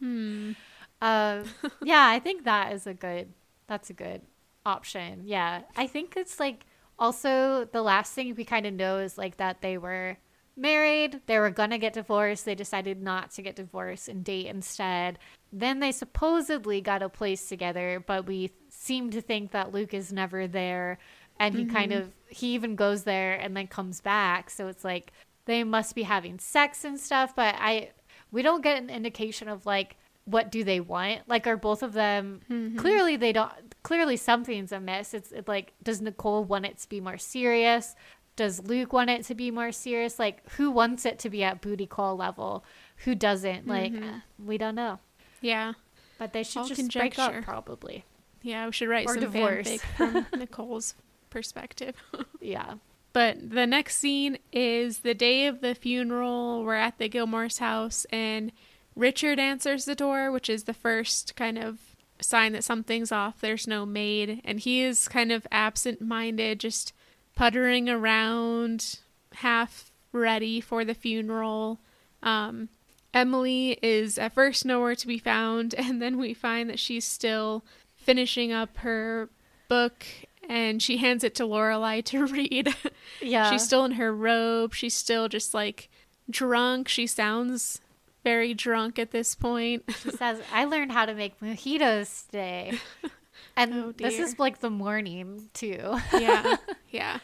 hmm. 0.00 0.52
Uh, 1.00 1.44
yeah, 1.84 2.08
I 2.08 2.18
think 2.18 2.44
that 2.44 2.72
is 2.72 2.88
a 2.88 2.92
good. 2.94 3.32
That's 3.68 3.88
a 3.88 3.94
good 3.94 4.22
option. 4.66 5.22
Yeah, 5.24 5.62
I 5.76 5.86
think 5.86 6.16
it's 6.16 6.40
like 6.40 6.66
also 6.98 7.68
the 7.70 7.82
last 7.82 8.12
thing 8.14 8.34
we 8.34 8.44
kind 8.44 8.66
of 8.66 8.74
know 8.74 8.98
is 8.98 9.16
like 9.16 9.36
that 9.36 9.62
they 9.62 9.78
were 9.78 10.18
married. 10.56 11.20
They 11.26 11.38
were 11.38 11.50
going 11.50 11.70
to 11.70 11.78
get 11.78 11.92
divorced. 11.92 12.44
They 12.44 12.54
decided 12.54 13.00
not 13.00 13.30
to 13.32 13.42
get 13.42 13.56
divorced 13.56 14.08
and 14.08 14.24
date 14.24 14.46
instead. 14.46 15.18
Then 15.52 15.80
they 15.80 15.92
supposedly 15.92 16.80
got 16.80 17.02
a 17.02 17.08
place 17.08 17.48
together, 17.48 18.02
but 18.06 18.26
we 18.26 18.52
seem 18.68 19.10
to 19.10 19.20
think 19.20 19.50
that 19.50 19.72
Luke 19.72 19.94
is 19.94 20.12
never 20.12 20.46
there. 20.46 20.98
And 21.38 21.54
he 21.54 21.64
mm-hmm. 21.64 21.74
kind 21.74 21.92
of, 21.92 22.12
he 22.28 22.54
even 22.54 22.76
goes 22.76 23.04
there 23.04 23.34
and 23.34 23.56
then 23.56 23.66
comes 23.66 24.00
back. 24.00 24.50
So 24.50 24.68
it's 24.68 24.84
like 24.84 25.12
they 25.46 25.64
must 25.64 25.94
be 25.94 26.02
having 26.02 26.38
sex 26.38 26.84
and 26.84 27.00
stuff. 27.00 27.34
But 27.34 27.56
I, 27.58 27.90
we 28.30 28.42
don't 28.42 28.62
get 28.62 28.80
an 28.80 28.90
indication 28.90 29.48
of 29.48 29.66
like, 29.66 29.96
what 30.26 30.52
do 30.52 30.62
they 30.62 30.80
want? 30.80 31.28
Like, 31.28 31.46
are 31.46 31.56
both 31.56 31.82
of 31.82 31.94
them 31.94 32.42
mm-hmm. 32.48 32.76
clearly 32.76 33.16
they 33.16 33.32
don't? 33.32 33.50
Clearly, 33.82 34.16
something's 34.16 34.70
amiss. 34.70 35.14
It's, 35.14 35.32
it's 35.32 35.48
like, 35.48 35.72
does 35.82 36.00
Nicole 36.00 36.44
want 36.44 36.66
it 36.66 36.78
to 36.78 36.88
be 36.88 37.00
more 37.00 37.18
serious? 37.18 37.96
Does 38.36 38.62
Luke 38.62 38.92
want 38.92 39.10
it 39.10 39.24
to 39.24 39.34
be 39.34 39.50
more 39.50 39.72
serious? 39.72 40.18
Like, 40.18 40.48
who 40.52 40.70
wants 40.70 41.04
it 41.06 41.18
to 41.20 41.30
be 41.30 41.42
at 41.42 41.60
booty 41.60 41.86
call 41.86 42.16
level? 42.16 42.64
Who 42.98 43.14
doesn't? 43.14 43.66
Like, 43.66 43.92
mm-hmm. 43.92 44.46
we 44.46 44.58
don't 44.58 44.74
know. 44.74 45.00
Yeah. 45.40 45.74
But 46.18 46.32
they 46.32 46.42
should 46.42 46.60
All 46.60 46.68
just 46.68 46.92
break 46.92 47.18
up, 47.18 47.34
probably. 47.42 48.04
Yeah, 48.42 48.66
we 48.66 48.72
should 48.72 48.88
write 48.88 49.06
or 49.08 49.14
some 49.14 49.20
divorce. 49.20 49.68
fanfic 49.68 49.80
from 50.30 50.40
Nicole's 50.40 50.94
perspective. 51.30 51.94
yeah. 52.40 52.74
But 53.12 53.50
the 53.50 53.66
next 53.66 53.96
scene 53.96 54.38
is 54.52 54.98
the 54.98 55.14
day 55.14 55.46
of 55.46 55.60
the 55.60 55.74
funeral. 55.74 56.64
We're 56.64 56.74
at 56.74 56.98
the 56.98 57.08
Gilmore's 57.08 57.58
house, 57.58 58.06
and 58.10 58.52
Richard 58.94 59.38
answers 59.38 59.84
the 59.84 59.94
door, 59.94 60.30
which 60.30 60.48
is 60.48 60.64
the 60.64 60.74
first 60.74 61.34
kind 61.36 61.58
of 61.58 61.78
sign 62.20 62.52
that 62.52 62.64
something's 62.64 63.10
off. 63.10 63.40
There's 63.40 63.66
no 63.66 63.84
maid, 63.84 64.40
and 64.44 64.60
he 64.60 64.82
is 64.82 65.08
kind 65.08 65.32
of 65.32 65.46
absent 65.50 66.00
minded, 66.00 66.60
just 66.60 66.92
puttering 67.34 67.88
around, 67.88 69.00
half 69.36 69.90
ready 70.12 70.60
for 70.60 70.84
the 70.84 70.94
funeral. 70.94 71.80
Um, 72.22 72.68
Emily 73.12 73.78
is 73.82 74.18
at 74.18 74.32
first 74.32 74.64
nowhere 74.64 74.94
to 74.94 75.06
be 75.06 75.18
found, 75.18 75.74
and 75.78 76.00
then 76.00 76.18
we 76.18 76.34
find 76.34 76.68
that 76.70 76.78
she's 76.78 77.04
still 77.04 77.64
finishing 77.96 78.52
up 78.52 78.78
her 78.78 79.28
book 79.68 80.04
and 80.48 80.82
she 80.82 80.96
hands 80.96 81.22
it 81.22 81.34
to 81.36 81.44
Lorelai 81.44 82.04
to 82.06 82.26
read. 82.26 82.74
Yeah. 83.22 83.50
she's 83.50 83.64
still 83.64 83.84
in 83.84 83.92
her 83.92 84.14
robe. 84.14 84.74
She's 84.74 84.94
still 84.94 85.28
just 85.28 85.54
like 85.54 85.88
drunk. 86.28 86.88
She 86.88 87.06
sounds 87.06 87.80
very 88.24 88.52
drunk 88.54 88.98
at 88.98 89.12
this 89.12 89.34
point. 89.34 89.84
She 90.02 90.10
says, 90.10 90.40
I 90.52 90.64
learned 90.64 90.92
how 90.92 91.06
to 91.06 91.14
make 91.14 91.38
mojitos 91.40 92.26
today. 92.26 92.78
And 93.56 93.74
oh 93.74 93.92
this 93.92 94.18
is 94.18 94.38
like 94.38 94.60
the 94.60 94.70
morning 94.70 95.50
too. 95.54 95.98
yeah. 96.12 96.56
Yeah. 96.90 97.18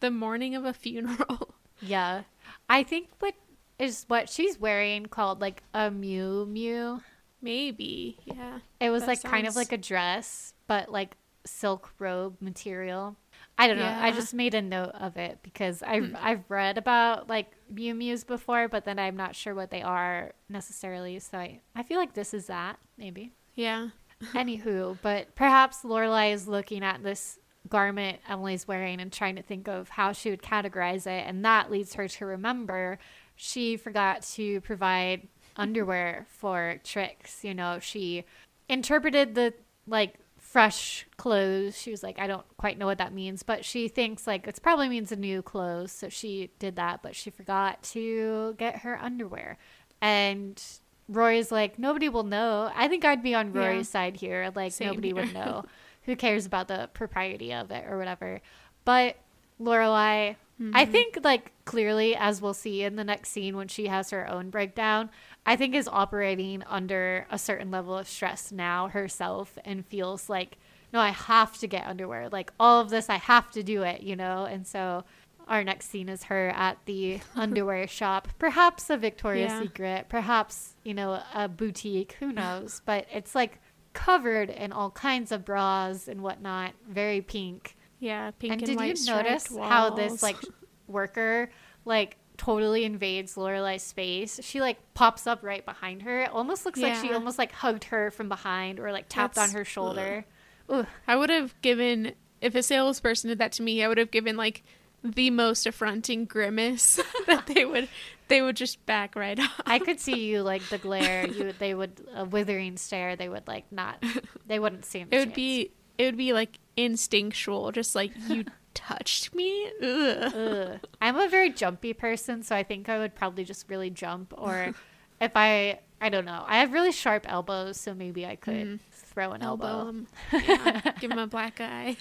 the 0.00 0.10
morning 0.10 0.54
of 0.54 0.64
a 0.64 0.72
funeral. 0.72 1.54
Yeah. 1.80 2.22
I 2.68 2.82
think 2.82 3.08
what 3.20 3.34
is 3.80 4.04
what 4.08 4.28
she's 4.28 4.60
wearing 4.60 5.06
called 5.06 5.40
like 5.40 5.62
a 5.74 5.90
muumuu? 5.90 7.00
Maybe. 7.42 8.18
Yeah. 8.24 8.58
It 8.80 8.90
was 8.90 9.06
like 9.06 9.20
sounds... 9.20 9.32
kind 9.32 9.46
of 9.46 9.56
like 9.56 9.72
a 9.72 9.78
dress, 9.78 10.52
but 10.66 10.90
like 10.90 11.16
silk 11.46 11.92
robe 11.98 12.36
material. 12.40 13.16
I 13.58 13.66
don't 13.66 13.78
yeah. 13.78 13.96
know. 13.96 14.02
I 14.02 14.12
just 14.12 14.34
made 14.34 14.54
a 14.54 14.62
note 14.62 14.92
of 14.98 15.16
it 15.16 15.38
because 15.42 15.82
I've 15.82 16.10
hmm. 16.10 16.16
I've 16.18 16.44
read 16.48 16.78
about 16.78 17.28
like 17.28 17.52
muumuus 17.72 18.26
before, 18.26 18.68
but 18.68 18.84
then 18.84 18.98
I'm 18.98 19.16
not 19.16 19.34
sure 19.34 19.54
what 19.54 19.70
they 19.70 19.82
are 19.82 20.32
necessarily. 20.48 21.18
So 21.18 21.38
I, 21.38 21.60
I 21.74 21.82
feel 21.82 21.98
like 21.98 22.14
this 22.14 22.34
is 22.34 22.46
that 22.46 22.78
maybe. 22.98 23.32
Yeah. 23.54 23.88
Anywho, 24.34 24.98
but 25.00 25.34
perhaps 25.34 25.78
Lorelai 25.82 26.34
is 26.34 26.46
looking 26.46 26.84
at 26.84 27.02
this 27.02 27.38
garment 27.68 28.18
Emily's 28.28 28.66
wearing 28.66 29.00
and 29.00 29.12
trying 29.12 29.36
to 29.36 29.42
think 29.42 29.68
of 29.68 29.90
how 29.90 30.12
she 30.12 30.30
would 30.30 30.42
categorize 30.42 31.06
it, 31.06 31.24
and 31.26 31.44
that 31.44 31.70
leads 31.70 31.94
her 31.94 32.08
to 32.08 32.26
remember 32.26 32.98
she 33.42 33.78
forgot 33.78 34.20
to 34.20 34.60
provide 34.60 35.26
underwear 35.56 36.26
for 36.28 36.78
Trix. 36.84 37.42
You 37.42 37.54
know, 37.54 37.78
she 37.80 38.24
interpreted 38.68 39.34
the 39.34 39.54
like 39.86 40.16
fresh 40.36 41.06
clothes. 41.16 41.80
She 41.80 41.90
was 41.90 42.02
like, 42.02 42.18
I 42.18 42.26
don't 42.26 42.44
quite 42.58 42.76
know 42.76 42.84
what 42.84 42.98
that 42.98 43.14
means, 43.14 43.42
but 43.42 43.64
she 43.64 43.88
thinks 43.88 44.26
like 44.26 44.46
it 44.46 44.60
probably 44.62 44.90
means 44.90 45.10
a 45.10 45.16
new 45.16 45.40
clothes. 45.40 45.90
So 45.90 46.10
she 46.10 46.50
did 46.58 46.76
that, 46.76 47.02
but 47.02 47.16
she 47.16 47.30
forgot 47.30 47.82
to 47.84 48.56
get 48.58 48.80
her 48.80 49.00
underwear. 49.00 49.56
And 50.02 50.62
Rory's 51.08 51.50
like, 51.50 51.78
nobody 51.78 52.10
will 52.10 52.24
know. 52.24 52.70
I 52.74 52.88
think 52.88 53.06
I'd 53.06 53.22
be 53.22 53.34
on 53.34 53.54
Rory's 53.54 53.88
yeah. 53.88 53.92
side 53.92 54.16
here. 54.16 54.52
Like, 54.54 54.72
Same 54.72 54.88
nobody 54.88 55.08
here. 55.08 55.16
would 55.16 55.32
know. 55.34 55.64
Who 56.02 56.14
cares 56.14 56.44
about 56.44 56.68
the 56.68 56.90
propriety 56.92 57.54
of 57.54 57.70
it 57.70 57.86
or 57.88 57.96
whatever? 57.96 58.40
But 58.84 59.16
Lorelai, 59.60 60.36
mm-hmm. 60.60 60.76
I 60.76 60.84
think, 60.84 61.18
like, 61.22 61.52
clearly, 61.64 62.14
as 62.14 62.42
we'll 62.42 62.54
see 62.54 62.82
in 62.82 62.96
the 62.96 63.04
next 63.04 63.30
scene 63.30 63.56
when 63.56 63.68
she 63.68 63.86
has 63.86 64.10
her 64.10 64.28
own 64.28 64.50
breakdown, 64.50 65.10
I 65.46 65.56
think 65.56 65.74
is 65.74 65.88
operating 65.88 66.62
under 66.68 67.26
a 67.30 67.38
certain 67.38 67.70
level 67.70 67.96
of 67.96 68.08
stress 68.08 68.52
now 68.52 68.88
herself 68.88 69.58
and 69.64 69.86
feels 69.86 70.28
like, 70.28 70.58
no, 70.92 71.00
I 71.00 71.10
have 71.10 71.56
to 71.58 71.66
get 71.66 71.86
underwear. 71.86 72.28
Like 72.28 72.52
all 72.58 72.80
of 72.80 72.90
this, 72.90 73.08
I 73.08 73.16
have 73.16 73.50
to 73.52 73.62
do 73.62 73.82
it, 73.82 74.02
you 74.02 74.16
know? 74.16 74.44
And 74.44 74.66
so 74.66 75.04
our 75.48 75.64
next 75.64 75.90
scene 75.90 76.08
is 76.08 76.24
her 76.24 76.50
at 76.50 76.78
the 76.86 77.20
underwear 77.34 77.86
shop, 77.86 78.28
perhaps 78.38 78.88
a 78.90 78.96
Victoria's 78.96 79.50
yeah. 79.52 79.62
Secret, 79.62 80.06
perhaps, 80.08 80.76
you 80.84 80.94
know, 80.94 81.20
a 81.34 81.48
boutique, 81.48 82.16
who 82.20 82.32
knows? 82.32 82.82
But 82.84 83.06
it's 83.12 83.34
like 83.34 83.60
covered 83.92 84.50
in 84.50 84.72
all 84.72 84.90
kinds 84.90 85.32
of 85.32 85.44
bras 85.44 86.06
and 86.06 86.22
whatnot, 86.22 86.72
very 86.88 87.20
pink. 87.20 87.76
Yeah, 88.00 88.32
pink 88.32 88.52
and, 88.52 88.62
and 88.62 88.78
did 88.78 88.98
you 88.98 89.06
notice 89.06 89.54
how 89.56 89.90
this 89.90 90.22
like 90.22 90.36
worker 90.88 91.50
like 91.84 92.16
totally 92.36 92.84
invades 92.84 93.34
Lorelai's 93.34 93.82
space. 93.82 94.40
She 94.42 94.62
like 94.62 94.78
pops 94.94 95.26
up 95.26 95.42
right 95.42 95.64
behind 95.64 96.02
her. 96.02 96.22
It 96.22 96.30
almost 96.30 96.64
looks 96.64 96.80
yeah. 96.80 96.88
like 96.88 97.04
she 97.04 97.12
almost 97.12 97.38
like 97.38 97.52
hugged 97.52 97.84
her 97.84 98.10
from 98.10 98.30
behind 98.30 98.80
or 98.80 98.92
like 98.92 99.06
tapped 99.10 99.34
That's, 99.34 99.50
on 99.50 99.58
her 99.58 99.64
shoulder. 99.64 100.24
Ugh. 100.70 100.86
I 101.06 101.16
would 101.16 101.28
have 101.28 101.54
given 101.60 102.14
if 102.40 102.54
a 102.54 102.62
salesperson 102.62 103.28
did 103.28 103.38
that 103.38 103.52
to 103.52 103.62
me, 103.62 103.84
I 103.84 103.88
would 103.88 103.98
have 103.98 104.10
given 104.10 104.38
like 104.38 104.62
the 105.04 105.30
most 105.30 105.66
affronting 105.66 106.24
grimace 106.24 106.98
that 107.26 107.46
they 107.46 107.66
would 107.66 107.88
they 108.28 108.40
would 108.40 108.56
just 108.56 108.84
back 108.86 109.16
right 109.16 109.38
off. 109.38 109.60
I 109.66 109.78
could 109.78 110.00
see 110.00 110.24
you 110.26 110.42
like 110.42 110.62
the 110.70 110.78
glare. 110.78 111.26
You 111.26 111.52
they 111.58 111.74
would 111.74 112.00
a 112.14 112.24
withering 112.24 112.78
stare. 112.78 113.16
They 113.16 113.28
would 113.28 113.46
like 113.46 113.70
not. 113.70 114.02
They 114.46 114.58
wouldn't 114.58 114.86
see. 114.86 115.00
It 115.10 115.18
would 115.18 115.34
be 115.34 115.72
it 116.00 116.06
would 116.06 116.16
be 116.16 116.32
like 116.32 116.58
instinctual, 116.78 117.72
just 117.72 117.94
like 117.94 118.10
you 118.26 118.46
touched 118.74 119.34
me. 119.34 119.70
Ugh. 119.82 120.34
Ugh. 120.34 120.80
I'm 121.02 121.16
a 121.18 121.28
very 121.28 121.50
jumpy 121.50 121.92
person, 121.92 122.42
so 122.42 122.56
I 122.56 122.62
think 122.62 122.88
I 122.88 122.98
would 122.98 123.14
probably 123.14 123.44
just 123.44 123.68
really 123.68 123.90
jump. 123.90 124.32
Or 124.38 124.72
if 125.20 125.32
I, 125.34 125.80
I 126.00 126.08
don't 126.08 126.24
know, 126.24 126.42
I 126.46 126.60
have 126.60 126.72
really 126.72 126.90
sharp 126.90 127.26
elbows, 127.28 127.78
so 127.78 127.92
maybe 127.92 128.24
I 128.24 128.36
could 128.36 128.54
mm. 128.66 128.80
throw 128.90 129.32
an 129.32 129.42
elbow. 129.42 129.66
elbow 129.66 129.88
him. 129.90 130.06
Yeah. 130.32 130.92
Give 130.98 131.10
him 131.10 131.18
a 131.18 131.26
black 131.26 131.60
eye. 131.60 131.98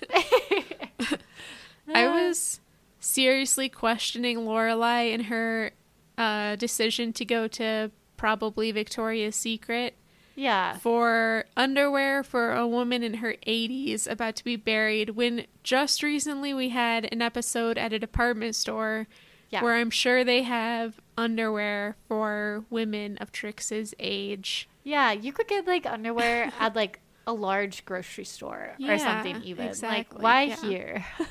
I 1.93 2.07
was 2.07 2.61
seriously 3.01 3.67
questioning 3.67 4.37
Lorelai 4.37 5.13
and 5.13 5.25
her 5.25 5.71
uh, 6.17 6.55
decision 6.55 7.11
to 7.13 7.25
go 7.25 7.49
to 7.49 7.91
probably 8.15 8.71
Victoria's 8.71 9.35
Secret 9.35 9.95
yeah. 10.39 10.77
For 10.77 11.43
underwear 11.57 12.23
for 12.23 12.53
a 12.53 12.65
woman 12.65 13.03
in 13.03 13.15
her 13.15 13.35
80s 13.45 14.09
about 14.09 14.37
to 14.37 14.43
be 14.45 14.55
buried 14.55 15.11
when 15.11 15.45
just 15.63 16.01
recently 16.01 16.53
we 16.53 16.69
had 16.69 17.09
an 17.11 17.21
episode 17.21 17.77
at 17.77 17.91
a 17.91 17.99
department 17.99 18.55
store 18.55 19.07
yeah. 19.49 19.61
where 19.61 19.75
I'm 19.75 19.89
sure 19.89 20.23
they 20.23 20.43
have 20.43 21.01
underwear 21.17 21.97
for 22.07 22.63
women 22.69 23.17
of 23.17 23.33
Trix's 23.33 23.93
age. 23.99 24.69
Yeah, 24.83 25.11
you 25.11 25.33
could 25.33 25.49
get 25.49 25.67
like 25.67 25.85
underwear 25.85 26.53
at 26.59 26.73
like 26.73 27.01
a 27.27 27.33
large 27.33 27.83
grocery 27.83 28.23
store 28.23 28.75
yeah, 28.77 28.93
or 28.93 28.97
something 28.97 29.43
even. 29.43 29.67
Exactly. 29.67 30.15
Like 30.15 30.23
why 30.23 30.43
yeah. 30.43 30.61
here? 30.61 31.05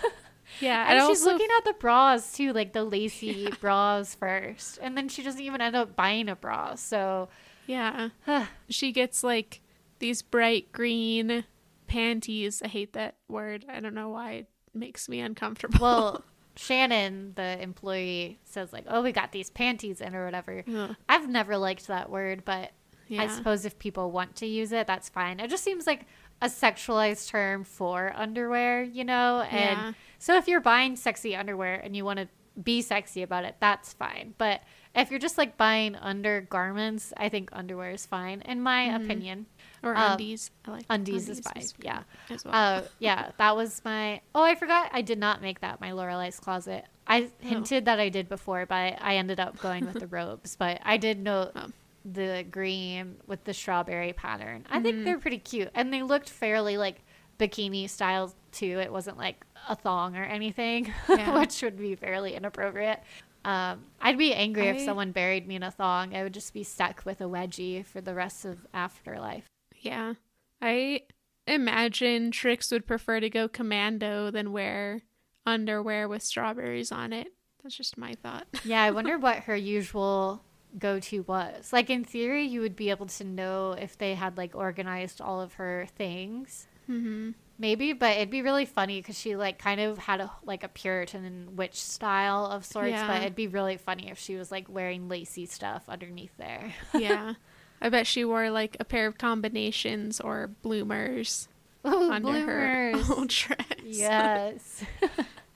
Yeah, 0.61 0.89
and, 0.89 0.99
and 0.99 1.09
she's 1.09 1.25
looking 1.25 1.49
at 1.59 1.65
the 1.67 1.75
bras 1.75 2.33
too, 2.33 2.53
like 2.53 2.73
the 2.73 2.83
lacy 2.83 3.53
bras 3.61 4.15
first, 4.15 4.79
and 4.81 4.97
then 4.97 5.09
she 5.09 5.23
doesn't 5.23 5.41
even 5.41 5.61
end 5.61 5.77
up 5.77 5.95
buying 5.95 6.29
a 6.29 6.37
bra. 6.37 6.75
So 6.75 7.29
yeah. 7.69 8.47
she 8.69 8.93
gets 8.93 9.23
like 9.23 9.61
these 9.99 10.23
bright 10.23 10.73
green 10.73 11.45
panties. 11.87 12.63
I 12.63 12.69
hate 12.69 12.93
that 12.95 13.17
word. 13.29 13.65
I 13.69 13.81
don't 13.81 13.95
know 13.95 14.09
why 14.09 14.33
it 14.33 14.47
makes 14.75 15.09
me 15.09 15.21
uncomfortable. 15.21 15.79
Well, 15.81 16.25
Shannon, 16.57 17.35
the 17.37 17.61
employee, 17.63 18.39
says 18.45 18.73
like, 18.73 18.85
"Oh, 18.89 19.03
we 19.03 19.13
got 19.13 19.31
these 19.31 19.51
panties 19.51 20.01
in 20.01 20.15
or 20.17 20.25
whatever." 20.25 20.65
I've 21.09 21.29
never 21.29 21.57
liked 21.57 21.87
that 21.87 22.11
word, 22.11 22.45
but 22.45 22.73
yeah. 23.09 23.23
I 23.23 23.29
suppose 23.29 23.65
if 23.65 23.79
people 23.79 24.11
want 24.11 24.37
to 24.37 24.47
use 24.47 24.73
it, 24.73 24.87
that's 24.87 25.09
fine. 25.09 25.41
It 25.41 25.51
just 25.51 25.65
seems 25.65 25.87
like 25.87 26.07
a 26.41 26.47
sexualized 26.47 27.29
term 27.29 27.65
for 27.65 28.13
underwear, 28.15 28.83
you 28.83 29.05
know? 29.05 29.43
And 29.51 29.79
yeah. 29.79 29.93
so 30.19 30.37
if 30.37 30.47
you're 30.47 30.61
buying 30.61 30.97
sexy 30.97 31.35
underwear 31.35 31.75
and 31.75 31.97
you 31.97 32.05
want 32.05 32.21
to 32.21 32.29
be 32.63 32.83
sexy 32.83 33.23
about 33.23 33.45
it, 33.45 33.57
that's 33.61 33.93
fine. 33.93 34.35
But 34.39 34.63
if 34.95 35.11
you're 35.11 35.21
just 35.21 35.39
like 35.39 35.57
buying 35.57 35.95
undergarments, 35.97 37.13
I 37.17 37.29
think 37.29 37.51
underwear 37.53 37.91
is 37.91 38.07
fine, 38.07 38.43
in 38.43 38.63
my 38.63 38.87
mm-hmm. 38.87 39.05
opinion. 39.05 39.47
or 39.83 39.97
um, 39.97 40.13
undies. 40.13 40.51
I 40.67 40.71
like 40.73 40.85
undies, 40.91 41.29
undies 41.29 41.39
is 41.39 41.41
fine. 41.41 41.65
Yeah, 41.83 42.03
as 42.31 42.45
well. 42.45 42.55
Uh, 42.55 42.83
yeah, 42.99 43.31
that 43.39 43.57
was 43.57 43.83
my. 43.85 44.21
Oh, 44.35 44.43
I 44.43 44.55
forgot. 44.55 44.91
I 44.93 45.03
did 45.03 45.19
not 45.19 45.43
make 45.43 45.61
that 45.61 45.81
my 45.81 45.91
Lorelai's 45.91 46.41
closet. 46.41 46.85
I 47.07 47.23
oh. 47.23 47.31
hinted 47.41 47.85
oh. 47.85 47.87
that 47.87 48.01
I 48.01 48.09
did 48.09 48.29
before, 48.29 48.67
but 48.67 48.99
I 49.01 49.17
ended 49.17 49.41
up 49.41 49.59
going 49.59 49.87
with 49.87 50.01
the 50.01 50.07
robes. 50.09 50.57
But 50.57 50.81
I 50.85 50.97
did 50.97 51.23
note 51.23 51.53
oh. 51.55 51.69
the 52.05 52.45
green 52.51 53.17
with 53.27 53.45
the 53.45 53.55
strawberry 53.55 54.13
pattern. 54.13 54.67
I 54.69 54.77
mm-hmm. 54.77 54.85
think 54.85 55.05
they're 55.05 55.19
pretty 55.19 55.39
cute, 55.39 55.71
and 55.75 55.93
they 55.93 56.03
looked 56.03 56.29
fairly 56.29 56.77
like 56.77 57.03
bikini 57.39 57.89
style 57.89 58.35
too. 58.53 58.81
It 58.81 58.93
wasn't 58.93 59.17
like 59.17 59.45
a 59.69 59.77
thong 59.77 60.17
or 60.17 60.25
anything, 60.25 60.93
yeah. 61.09 61.39
which 61.39 61.63
would 61.63 61.79
be 61.79 61.95
fairly 61.95 62.35
inappropriate. 62.35 63.01
Um, 63.49 63.87
I'd 64.03 64.19
be 64.19 64.35
angry 64.35 64.69
I... 64.69 64.73
if 64.73 64.83
someone 64.83 65.11
buried 65.11 65.49
me 65.49 65.57
in 65.57 65.63
a 65.63 65.71
thong. 65.71 66.15
I 66.15 66.23
would 66.23 66.35
just 66.35 66.53
be 66.53 66.63
stuck 66.63 67.07
with 67.07 67.23
a 67.23 67.25
wedgie 67.25 67.83
for 67.83 68.03
the 68.03 68.15
rest 68.15 68.45
of 68.45 68.67
afterlife. 68.75 69.47
Yeah. 69.81 70.15
I 70.61 71.05
imagine 71.47 72.31
Trix 72.31 72.71
would 72.71 72.87
prefer 72.87 73.21
to 73.21 73.31
go 73.31 73.49
commando 73.49 74.31
than 74.31 74.53
wear 74.53 75.01
underwear 75.47 76.07
with 76.07 76.23
strawberries 76.23 76.93
on 76.93 77.15
it. 77.15 77.29
That's 77.63 77.75
just 77.75 77.97
my 77.97 78.13
thought. 78.23 78.47
yeah, 78.65 78.83
I 78.83 78.91
wonder 78.91 79.17
what 79.17 79.45
her 79.45 79.57
usual 79.57 80.43
go 80.79 81.01
to 81.01 81.21
was. 81.21 81.73
Like 81.73 81.89
in 81.89 82.05
theory, 82.05 82.45
you 82.45 82.61
would 82.61 82.77
be 82.77 82.91
able 82.91 83.07
to 83.07 83.25
know 83.25 83.73
if 83.73 83.97
they 83.97 84.15
had 84.15 84.37
like 84.37 84.55
organized 84.55 85.23
all 85.23 85.41
of 85.41 85.55
her 85.55 85.87
things. 85.97 86.67
Mm-hmm. 86.89 87.31
Maybe, 87.61 87.93
but 87.93 88.17
it'd 88.17 88.31
be 88.31 88.43
really 88.43 88.65
funny 88.65 89.01
because 89.01 89.19
she 89.19 89.35
like 89.35 89.59
kind 89.59 89.81
of 89.81 89.99
had 89.99 90.21
a 90.21 90.31
like 90.45 90.63
a 90.63 90.69
Puritan 90.69 91.57
witch 91.57 91.75
style 91.75 92.47
of 92.47 92.65
sorts. 92.65 92.91
Yeah. 92.91 93.07
But 93.09 93.23
it'd 93.23 93.35
be 93.35 93.49
really 93.49 93.77
funny 93.77 94.11
if 94.11 94.19
she 94.19 94.37
was 94.37 94.53
like 94.53 94.69
wearing 94.69 95.09
lacy 95.09 95.45
stuff 95.45 95.83
underneath 95.89 96.37
there. 96.39 96.73
yeah, 96.95 97.35
I 97.83 97.89
bet 97.89 98.07
she 98.07 98.25
wore 98.25 98.51
like 98.51 98.77
a 98.79 98.85
pair 98.85 99.09
of 99.09 99.19
combinations 99.19 100.21
or 100.21 100.51
bloomers 100.63 101.49
Ooh, 101.85 102.11
under 102.13 102.31
bloomers. 102.31 103.07
her 103.09 103.25
dress. 103.27 103.67
Yes. 103.85 104.85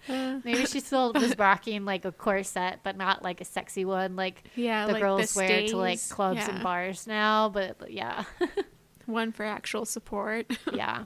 Maybe 0.09 0.67
she 0.67 0.81
still 0.81 1.13
was 1.13 1.39
rocking 1.39 1.85
like 1.85 2.05
a 2.05 2.11
corset, 2.11 2.81
but 2.83 2.97
not 2.97 3.23
like 3.23 3.41
a 3.41 3.45
sexy 3.45 3.85
one, 3.85 4.17
like 4.17 4.43
yeah, 4.57 4.87
the 4.87 4.95
like 4.95 5.03
girls 5.03 5.35
the 5.35 5.39
wear 5.39 5.69
to 5.69 5.77
like 5.77 6.01
clubs 6.09 6.39
yeah. 6.39 6.51
and 6.51 6.63
bars 6.65 7.07
now. 7.07 7.49
But 7.49 7.93
yeah, 7.93 8.25
one 9.07 9.31
for 9.31 9.45
actual 9.45 9.85
support. 9.85 10.51
yeah. 10.73 11.05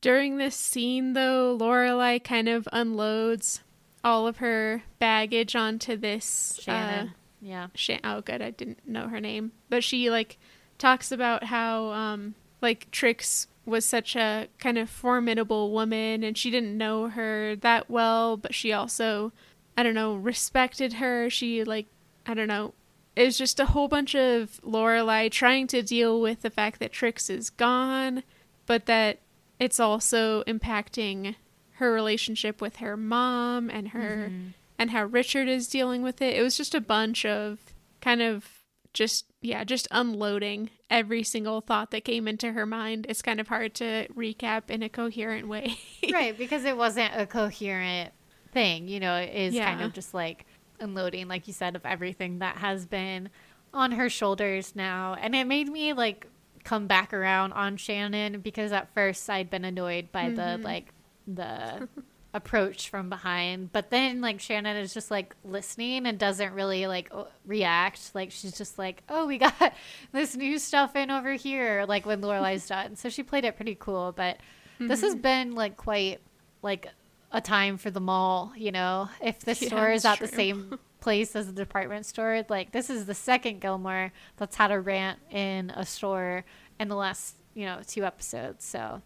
During 0.00 0.38
this 0.38 0.54
scene, 0.54 1.12
though, 1.14 1.56
Lorelai 1.58 2.22
kind 2.22 2.48
of 2.48 2.68
unloads 2.72 3.62
all 4.04 4.26
of 4.26 4.38
her 4.38 4.82
baggage 4.98 5.56
onto 5.56 5.96
this 5.96 6.56
uh, 6.58 6.62
Shannon. 6.62 7.08
Uh, 7.08 7.12
yeah. 7.40 7.66
Shan- 7.74 8.00
oh, 8.04 8.20
good. 8.20 8.40
I 8.40 8.50
didn't 8.50 8.86
know 8.86 9.08
her 9.08 9.20
name, 9.20 9.52
but 9.68 9.82
she 9.82 10.10
like 10.10 10.38
talks 10.78 11.10
about 11.10 11.44
how 11.44 11.90
um 11.90 12.34
like 12.60 12.90
Trix 12.90 13.48
was 13.66 13.84
such 13.84 14.16
a 14.16 14.48
kind 14.58 14.78
of 14.78 14.88
formidable 14.88 15.72
woman, 15.72 16.22
and 16.22 16.36
she 16.38 16.50
didn't 16.50 16.76
know 16.76 17.08
her 17.08 17.56
that 17.56 17.90
well, 17.90 18.36
but 18.36 18.54
she 18.54 18.72
also, 18.72 19.32
I 19.76 19.82
don't 19.82 19.94
know, 19.94 20.14
respected 20.14 20.94
her. 20.94 21.28
She 21.28 21.64
like, 21.64 21.86
I 22.26 22.34
don't 22.34 22.48
know. 22.48 22.74
It 23.14 23.24
was 23.24 23.36
just 23.36 23.58
a 23.58 23.66
whole 23.66 23.88
bunch 23.88 24.14
of 24.14 24.60
Lorelai 24.64 25.30
trying 25.30 25.66
to 25.68 25.82
deal 25.82 26.20
with 26.20 26.42
the 26.42 26.50
fact 26.50 26.78
that 26.78 26.92
Trix 26.92 27.28
is 27.28 27.50
gone, 27.50 28.22
but 28.64 28.86
that 28.86 29.18
it's 29.58 29.80
also 29.80 30.42
impacting 30.44 31.34
her 31.74 31.92
relationship 31.92 32.60
with 32.60 32.76
her 32.76 32.96
mom 32.96 33.70
and 33.70 33.88
her 33.88 34.28
mm-hmm. 34.28 34.48
and 34.78 34.90
how 34.90 35.04
Richard 35.04 35.48
is 35.48 35.68
dealing 35.68 36.02
with 36.02 36.20
it. 36.20 36.36
It 36.36 36.42
was 36.42 36.56
just 36.56 36.74
a 36.74 36.80
bunch 36.80 37.24
of 37.24 37.58
kind 38.00 38.22
of 38.22 38.46
just 38.92 39.26
yeah, 39.40 39.62
just 39.64 39.86
unloading 39.90 40.70
every 40.90 41.22
single 41.22 41.60
thought 41.60 41.90
that 41.92 42.04
came 42.04 42.26
into 42.26 42.52
her 42.52 42.66
mind. 42.66 43.06
It's 43.08 43.22
kind 43.22 43.40
of 43.40 43.48
hard 43.48 43.74
to 43.74 44.08
recap 44.08 44.70
in 44.70 44.82
a 44.82 44.88
coherent 44.88 45.46
way. 45.46 45.78
right, 46.12 46.36
because 46.36 46.64
it 46.64 46.76
wasn't 46.76 47.12
a 47.14 47.26
coherent 47.26 48.12
thing, 48.52 48.88
you 48.88 48.98
know, 48.98 49.16
it 49.16 49.32
is 49.32 49.54
yeah. 49.54 49.66
kind 49.66 49.82
of 49.82 49.92
just 49.92 50.14
like 50.14 50.46
unloading 50.80 51.28
like 51.28 51.46
you 51.46 51.52
said 51.52 51.76
of 51.76 51.84
everything 51.84 52.38
that 52.38 52.56
has 52.56 52.86
been 52.86 53.28
on 53.72 53.92
her 53.92 54.08
shoulders 54.08 54.74
now. 54.74 55.16
And 55.20 55.34
it 55.34 55.46
made 55.46 55.68
me 55.68 55.92
like 55.92 56.26
come 56.68 56.86
back 56.86 57.14
around 57.14 57.54
on 57.54 57.78
Shannon 57.78 58.40
because 58.40 58.72
at 58.72 58.92
first 58.92 59.28
I'd 59.30 59.48
been 59.48 59.64
annoyed 59.64 60.12
by 60.12 60.24
mm-hmm. 60.24 60.36
the 60.36 60.58
like 60.58 60.92
the 61.26 61.88
approach 62.34 62.90
from 62.90 63.08
behind, 63.08 63.72
but 63.72 63.88
then 63.88 64.20
like 64.20 64.38
Shannon 64.38 64.76
is 64.76 64.92
just 64.92 65.10
like 65.10 65.34
listening 65.44 66.06
and 66.06 66.18
doesn't 66.18 66.52
really 66.52 66.86
like 66.86 67.10
react. 67.46 68.14
Like 68.14 68.32
she's 68.32 68.56
just 68.56 68.78
like, 68.78 69.02
"Oh, 69.08 69.26
we 69.26 69.38
got 69.46 69.72
this 70.12 70.36
new 70.36 70.58
stuff 70.58 70.94
in 70.94 71.10
over 71.10 71.32
here." 71.32 71.86
Like 71.88 72.04
when 72.04 72.20
Lorelai's 72.20 72.66
done, 72.68 72.96
so 72.96 73.08
she 73.08 73.22
played 73.22 73.46
it 73.46 73.56
pretty 73.56 73.74
cool. 73.74 74.12
But 74.12 74.36
mm-hmm. 74.36 74.88
this 74.88 75.00
has 75.00 75.14
mm-hmm. 75.14 75.22
been 75.22 75.54
like 75.54 75.78
quite 75.78 76.20
like 76.60 76.88
a 77.32 77.40
time 77.40 77.78
for 77.78 77.90
the 77.90 78.00
mall. 78.00 78.52
You 78.58 78.72
know, 78.72 79.08
if 79.22 79.38
the 79.40 79.56
yeah, 79.58 79.68
store 79.68 79.90
is 79.90 80.04
at 80.04 80.18
true. 80.18 80.26
the 80.26 80.32
same 80.34 80.78
place 81.08 81.34
as 81.34 81.48
a 81.48 81.52
department 81.52 82.04
store. 82.04 82.44
Like 82.50 82.72
this 82.72 82.90
is 82.90 83.06
the 83.06 83.14
second 83.14 83.62
Gilmore 83.62 84.12
that's 84.36 84.56
had 84.56 84.70
a 84.70 84.78
rant 84.78 85.18
in 85.30 85.70
a 85.70 85.86
store 85.86 86.44
in 86.78 86.88
the 86.88 86.96
last, 86.96 87.36
you 87.54 87.64
know, 87.64 87.80
two 87.86 88.04
episodes. 88.04 88.66
So 88.66 89.00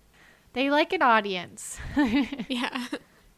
they 0.53 0.69
like 0.69 0.93
an 0.93 1.01
audience. 1.01 1.79
yeah. 2.49 2.87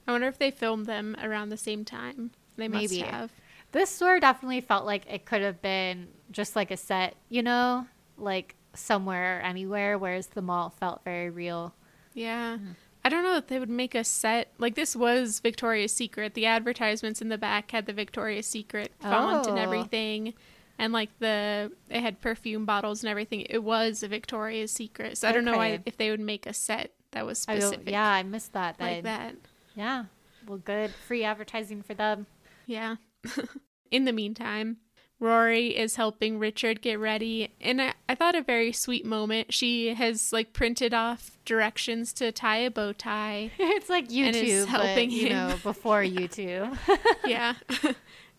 I 0.08 0.12
wonder 0.12 0.28
if 0.28 0.38
they 0.38 0.50
filmed 0.50 0.86
them 0.86 1.14
around 1.22 1.50
the 1.50 1.58
same 1.58 1.84
time. 1.84 2.30
They 2.56 2.68
must 2.68 2.90
Maybe. 2.90 3.02
have. 3.02 3.30
This 3.72 3.90
store 3.90 4.18
definitely 4.18 4.62
felt 4.62 4.86
like 4.86 5.04
it 5.10 5.26
could 5.26 5.42
have 5.42 5.60
been 5.60 6.08
just 6.30 6.56
like 6.56 6.70
a 6.70 6.78
set, 6.78 7.16
you 7.28 7.42
know, 7.42 7.86
like 8.16 8.54
somewhere 8.74 9.40
or 9.40 9.42
anywhere, 9.42 9.98
whereas 9.98 10.28
the 10.28 10.40
mall 10.40 10.70
felt 10.70 11.04
very 11.04 11.28
real. 11.28 11.74
Yeah. 12.14 12.56
Mm. 12.56 12.76
I 13.04 13.10
don't 13.10 13.22
know 13.22 13.36
if 13.36 13.48
they 13.48 13.58
would 13.58 13.68
make 13.68 13.94
a 13.94 14.02
set 14.02 14.52
like 14.58 14.74
this 14.74 14.96
was 14.96 15.40
Victoria's 15.40 15.92
Secret. 15.92 16.34
The 16.34 16.46
advertisements 16.46 17.20
in 17.20 17.28
the 17.28 17.36
back 17.36 17.70
had 17.70 17.86
the 17.86 17.92
Victoria's 17.92 18.46
Secret 18.46 18.92
font 18.98 19.46
oh. 19.46 19.50
and 19.50 19.58
everything. 19.58 20.32
And 20.78 20.92
like 20.92 21.10
the 21.18 21.70
it 21.90 22.00
had 22.00 22.20
perfume 22.20 22.64
bottles 22.64 23.02
and 23.02 23.10
everything. 23.10 23.42
It 23.50 23.62
was 23.62 24.02
a 24.02 24.08
Victoria's 24.08 24.72
Secret. 24.72 25.18
So 25.18 25.28
I 25.28 25.32
don't 25.32 25.44
know 25.44 25.56
why, 25.56 25.80
if 25.84 25.98
they 25.98 26.10
would 26.10 26.20
make 26.20 26.46
a 26.46 26.54
set 26.54 26.92
that 27.10 27.26
was 27.26 27.38
specific. 27.38 27.88
I 27.88 27.90
yeah, 27.90 28.08
I 28.08 28.22
missed 28.22 28.54
that. 28.54 28.80
Like 28.80 29.04
that. 29.04 29.36
Yeah. 29.74 30.04
Well, 30.46 30.58
good. 30.58 30.90
Free 31.06 31.24
advertising 31.24 31.82
for 31.82 31.94
them. 31.94 32.26
Yeah. 32.66 32.96
in 33.90 34.06
the 34.06 34.12
meantime, 34.12 34.78
Rory 35.24 35.68
is 35.68 35.96
helping 35.96 36.38
Richard 36.38 36.82
get 36.82 36.98
ready. 37.00 37.54
And 37.58 37.80
I, 37.80 37.94
I, 38.06 38.14
thought 38.14 38.34
a 38.34 38.42
very 38.42 38.72
sweet 38.72 39.06
moment. 39.06 39.54
She 39.54 39.94
has 39.94 40.34
like 40.34 40.52
printed 40.52 40.92
off 40.92 41.38
directions 41.46 42.12
to 42.14 42.30
tie 42.30 42.58
a 42.58 42.70
bow 42.70 42.92
tie. 42.92 43.50
it's 43.58 43.88
like 43.88 44.08
YouTube, 44.08 44.66
helping 44.66 45.08
but, 45.08 45.16
you 45.16 45.28
him. 45.28 45.32
know, 45.32 45.56
before 45.62 46.02
YouTube. 46.02 46.76
yeah. 47.24 47.54